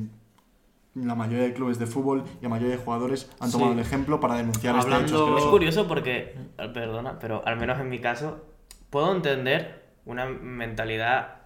la 0.94 1.16
mayoría 1.16 1.42
de 1.44 1.52
clubes 1.52 1.78
de 1.80 1.86
fútbol 1.86 2.22
y 2.40 2.42
la 2.44 2.48
mayoría 2.48 2.76
de 2.76 2.82
jugadores 2.82 3.28
han 3.40 3.50
tomado 3.50 3.72
Sí. 3.72 3.78
el 3.80 3.84
ejemplo 3.84 4.20
para 4.20 4.36
denunciar 4.36 4.76
este 4.76 4.86
Hablando- 4.92 5.06
hecho 5.32 5.38
Es 5.38 5.44
curioso 5.46 5.88
porque, 5.88 6.36
eh, 6.58 6.68
perdona, 6.72 7.18
pero 7.18 7.42
al 7.44 7.56
menos 7.56 7.80
en 7.80 7.88
mi 7.88 7.98
caso, 8.00 8.44
puedo 8.90 9.12
entender 9.14 9.82
una 10.06 10.26
mentalidad 10.26 11.38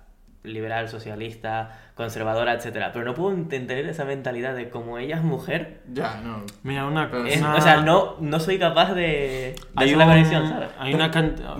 liberal, 0.44 0.88
socialista, 0.88 1.78
conservadora, 1.94 2.54
etcétera, 2.54 2.92
pero 2.92 3.04
no 3.04 3.14
puedo 3.14 3.32
entender 3.34 3.86
esa 3.86 4.04
mentalidad 4.04 4.54
de 4.54 4.70
como 4.70 4.98
ella 4.98 5.16
es 5.16 5.22
mujer. 5.22 5.80
Ya, 5.92 6.20
no. 6.20 6.44
Mira, 6.62 6.86
una 6.86 7.10
es- 7.26 7.40
una- 7.40 7.56
o 7.56 7.60
sea, 7.60 7.80
no, 7.82 8.16
no 8.20 8.38
soy 8.40 8.58
capaz 8.58 8.94
de, 8.94 9.02
de 9.02 9.56
hay, 9.76 9.86
hacer 9.88 9.98
la 9.98 10.04
un- 10.04 10.10
conexión, 10.10 10.48
¿sabes? 10.48 10.68
hay 10.78 10.94
una, 10.94 11.10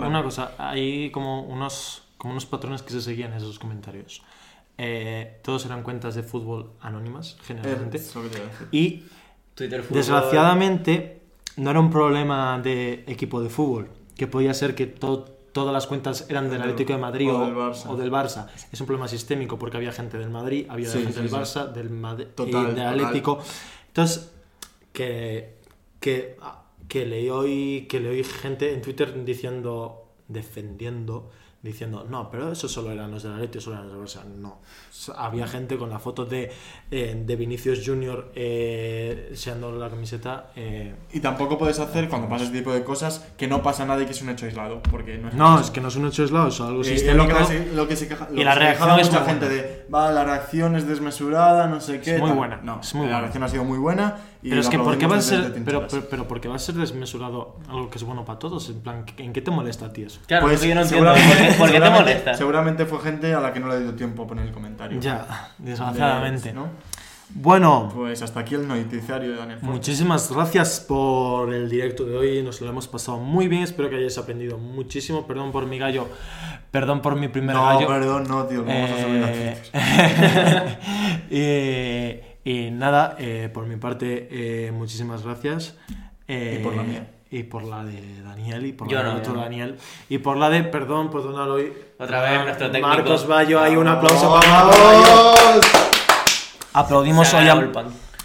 una 0.07 0.23
cosa, 0.23 0.51
hay 0.57 1.11
como 1.11 1.43
unos, 1.43 2.03
como 2.17 2.31
unos 2.31 2.45
patrones 2.45 2.81
que 2.81 2.91
se 2.91 3.01
seguían 3.01 3.31
en 3.31 3.37
esos 3.37 3.59
comentarios. 3.59 4.23
Eh, 4.77 5.39
todos 5.43 5.65
eran 5.65 5.83
cuentas 5.83 6.15
de 6.15 6.23
fútbol 6.23 6.71
anónimas, 6.81 7.37
generalmente. 7.43 7.97
Es 7.97 8.13
decir. 8.13 8.67
Y 8.71 9.03
Twitter 9.55 9.83
fútbol- 9.83 9.93
desgraciadamente 9.97 11.21
no 11.57 11.69
era 11.71 11.79
un 11.81 11.89
problema 11.91 12.59
de 12.63 13.03
equipo 13.07 13.41
de 13.41 13.49
fútbol, 13.49 13.89
que 14.15 14.25
podía 14.27 14.53
ser 14.53 14.75
que 14.75 14.85
to- 14.87 15.35
todas 15.51 15.73
las 15.73 15.87
cuentas 15.87 16.25
eran 16.29 16.49
del 16.49 16.61
Atlético 16.61 16.93
de 16.93 16.99
Madrid 16.99 17.29
o 17.31 17.37
o, 17.39 17.45
del 17.45 17.55
Barça. 17.55 17.89
o 17.89 17.95
del 17.95 18.11
Barça. 18.11 18.47
Es 18.71 18.79
un 18.79 18.87
problema 18.87 19.07
sistémico 19.07 19.57
porque 19.57 19.77
había 19.77 19.91
gente 19.91 20.17
del 20.17 20.29
Madrid, 20.29 20.65
había 20.69 20.89
Sí, 20.89 20.99
gente 20.99 21.13
sí, 21.13 21.19
del 21.19 21.29
sí. 21.29 21.35
Barça, 21.35 21.71
del 21.71 21.89
Madrid 21.89 22.27
Total, 22.35 22.49
y 22.49 22.65
del 22.67 22.75
total. 22.75 22.99
Atlético. 22.99 23.39
Entonces, 23.87 24.31
que, 24.93 25.55
que, 25.99 26.37
que 26.87 27.05
leí 27.05 27.29
hoy 27.29 27.85
que 27.89 27.99
leí 27.99 28.23
gente 28.23 28.73
en 28.73 28.81
Twitter 28.81 29.23
diciendo, 29.25 30.05
defendiendo, 30.27 31.31
diciendo, 31.61 32.05
no, 32.09 32.29
pero 32.29 32.51
eso 32.53 32.69
solo 32.69 32.91
eran 32.91 33.11
los 33.11 33.23
del 33.23 33.33
Atlético, 33.33 33.61
solo 33.61 33.75
eran 33.77 33.87
los 33.99 34.13
del 34.13 34.23
Barça. 34.23 34.25
No. 34.25 34.59
Había 35.17 35.45
gente 35.47 35.77
con 35.77 35.89
la 35.89 35.99
foto 35.99 36.25
de, 36.25 36.49
eh, 36.89 37.21
de 37.25 37.35
Vinicius 37.35 37.81
Junior 37.85 38.31
eh, 38.33 39.31
seando 39.35 39.71
la 39.71 39.89
camiseta. 39.89 40.51
eh, 40.55 40.95
Y 41.11 41.19
tampoco 41.19 41.57
puedes 41.57 41.79
hacer, 41.79 42.07
cuando 42.07 42.29
pasa 42.29 42.45
este 42.45 42.57
tipo 42.59 42.71
de 42.73 42.83
cosas, 42.83 43.27
que 43.37 43.47
no 43.47 43.61
pasa 43.61 43.85
nada 43.85 44.01
y 44.01 44.05
que 44.05 44.11
es 44.13 44.21
un 44.21 44.29
hecho 44.29 44.45
aislado. 44.45 44.81
Porque 44.83 45.17
no 45.17 45.27
es 45.29 45.35
No, 45.35 45.59
es 45.59 45.69
que 45.69 45.81
no 45.81 45.89
es 45.89 45.95
un 45.97 46.07
hecho 46.07 46.21
aislado, 46.23 46.47
es 46.47 46.61
algo 46.61 46.81
Eh, 46.81 46.85
sistémico. 46.85 47.25
lo 47.27 47.37
que, 47.37 47.43
se- 47.45 47.73
lo 47.73 47.87
que 47.87 47.95
se 47.97 48.07
queja, 48.07 48.27
lo 48.29 48.35
Y 48.35 48.37
que 48.37 48.45
la 48.45 48.55
reacción 48.55 48.99
es 48.99 49.11
mucha 49.11 49.25
gente 49.25 49.45
buena. 49.47 49.61
de, 49.61 49.85
va, 49.93 50.11
la 50.11 50.23
reacción 50.23 50.75
es 50.77 50.87
desmesurada, 50.87 51.67
no 51.67 51.81
sé 51.81 51.99
qué. 51.99 52.15
Es 52.15 52.19
muy 52.21 52.29
tal". 52.29 52.37
buena, 52.37 52.61
No, 52.63 52.79
es 52.81 52.93
muy 52.95 53.03
la 53.03 53.07
buena. 53.11 53.19
reacción 53.21 53.43
ha 53.43 53.49
sido 53.49 53.63
muy 53.65 53.77
buena. 53.79 54.15
Y 54.41 54.49
Pero 54.51 54.61
es 54.61 54.69
que 54.69 54.79
¿por 54.79 54.97
qué 54.97 55.05
va 55.05 55.17
a 55.17 55.21
ser, 55.21 55.51
pero, 55.65 55.85
pero, 55.89 56.07
pero 56.09 56.25
¿por 56.25 56.39
qué 56.39 56.47
va 56.47 56.55
a 56.55 56.59
ser 56.59 56.75
desmesurado 56.75 57.57
algo 57.67 57.89
que 57.89 57.97
es 57.97 58.05
bueno 58.05 58.23
para 58.23 58.39
todos? 58.39 58.69
En 58.69 58.79
plan, 58.79 59.05
¿en 59.17 59.33
qué 59.33 59.41
te 59.41 59.51
molesta 59.51 59.87
a 59.87 59.91
ti 59.93 60.03
eso? 60.03 60.21
Claro, 60.27 60.45
Pues, 60.45 60.59
porque 60.59 60.69
yo 60.69 60.75
no 60.75 60.81
entiendo. 60.83 61.13
¿Por 61.57 61.67
seguramente- 61.69 61.71
qué, 61.71 61.71
por 61.71 61.71
qué 61.71 61.79
te 61.79 61.89
molesta? 61.89 62.33
Seguramente 62.35 62.85
fue 62.85 62.99
gente 62.99 63.33
a 63.33 63.39
la 63.39 63.53
que 63.53 63.59
no 63.59 63.69
le 63.69 63.79
dio 63.81 63.93
tiempo 63.95 64.23
a 64.23 64.27
poner 64.27 64.45
el 64.45 64.51
comentario. 64.53 64.99
Ya, 64.99 65.51
De- 65.57 65.71
desgraciadamente. 65.71 66.53
¿no? 66.53 66.67
Bueno, 67.31 67.91
Pues 67.93 68.23
hasta 68.23 68.39
aquí 68.39 68.55
el 68.55 68.67
noticiario 68.67 69.29
de 69.29 69.37
Daniel 69.37 69.59
Fortes. 69.59 69.69
muchísimas 69.75 70.31
gracias 70.33 70.79
por 70.79 71.53
el 71.53 71.69
directo 71.69 72.03
de 72.03 72.17
hoy. 72.17 72.41
Nos 72.41 72.59
lo 72.59 72.69
hemos 72.69 72.87
pasado 72.87 73.19
muy 73.19 73.47
bien. 73.47 73.61
Espero 73.61 73.87
que 73.87 73.97
hayáis 73.97 74.17
aprendido 74.17 74.57
muchísimo. 74.57 75.27
Perdón 75.27 75.51
por 75.51 75.67
mi 75.67 75.77
gallo. 75.77 76.07
Perdón 76.71 77.03
por 77.03 77.15
mi 77.15 77.27
primer 77.27 77.55
No, 77.55 77.65
gallo. 77.65 77.87
perdón, 77.87 78.23
no, 78.27 78.45
tío, 78.45 78.63
vamos 78.65 78.89
a 78.91 79.01
subir 79.03 79.23
a 79.23 79.29
Eh, 81.29 82.37
y, 82.45 82.71
nada, 82.71 83.15
eh, 83.19 83.49
por 83.53 83.65
mi 83.67 83.75
parte, 83.75 84.27
eh, 84.31 84.71
muchísimas 84.71 85.23
gracias. 85.23 85.75
Eh, 86.27 86.57
Y 86.59 86.63
por 86.63 86.75
la 86.75 86.83
mía. 86.83 87.07
Y 87.31 87.43
por 87.43 87.63
la 87.63 87.83
de 87.83 88.23
Daniel 88.23 88.65
y 88.65 88.73
por 88.73 88.87
Yo 88.87 88.97
la 88.97 89.03
no, 89.03 89.13
de 89.13 89.19
otro 89.19 89.33
no. 89.33 89.41
Daniel. 89.41 89.77
Y 90.09 90.17
por 90.17 90.37
la 90.37 90.49
de, 90.49 90.63
perdón, 90.63 91.11
perdónalo 91.11 91.55
hoy. 91.55 91.71
Otra 91.99 92.21
vez, 92.21 92.43
nuestro 92.43 92.71
técnico. 92.71 92.87
Marcos 92.87 93.27
Bayo, 93.27 93.59
hay 93.61 93.75
un 93.75 93.87
aplauso 93.87 94.33
para 94.33 94.65
Marcos. 94.65 95.67
Aplaudimos 96.73 97.33
hoy, 97.33 97.47
a, 97.47 97.69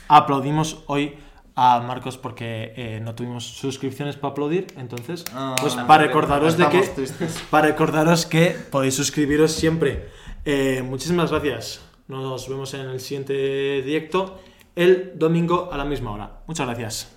aplaudimos 0.08 0.78
hoy 0.86 1.16
a 1.54 1.80
Marcos 1.80 2.16
porque 2.18 2.72
eh, 2.76 3.00
no 3.02 3.14
tuvimos 3.14 3.44
suscripciones 3.44 4.16
para 4.16 4.32
aplaudir. 4.32 4.66
Entonces, 4.76 5.24
Ah, 5.34 5.54
pues 5.60 5.74
para 5.74 6.04
recordaros 6.04 6.56
de 6.56 6.68
que 6.68 6.80
tristes. 6.80 7.42
para 7.50 7.68
recordaros 7.68 8.26
que 8.26 8.56
podéis 8.70 8.94
suscribiros 8.94 9.52
siempre. 9.52 10.08
Eh, 10.44 10.82
muchísimas 10.82 11.30
gracias. 11.30 11.80
Nos 12.08 12.48
vemos 12.48 12.72
en 12.74 12.82
el 12.88 13.00
siguiente 13.00 13.82
directo 13.82 14.40
el 14.76 15.12
domingo 15.14 15.70
a 15.72 15.76
la 15.78 15.84
misma 15.84 16.12
hora. 16.12 16.30
Muchas 16.46 16.66
gracias. 16.66 17.13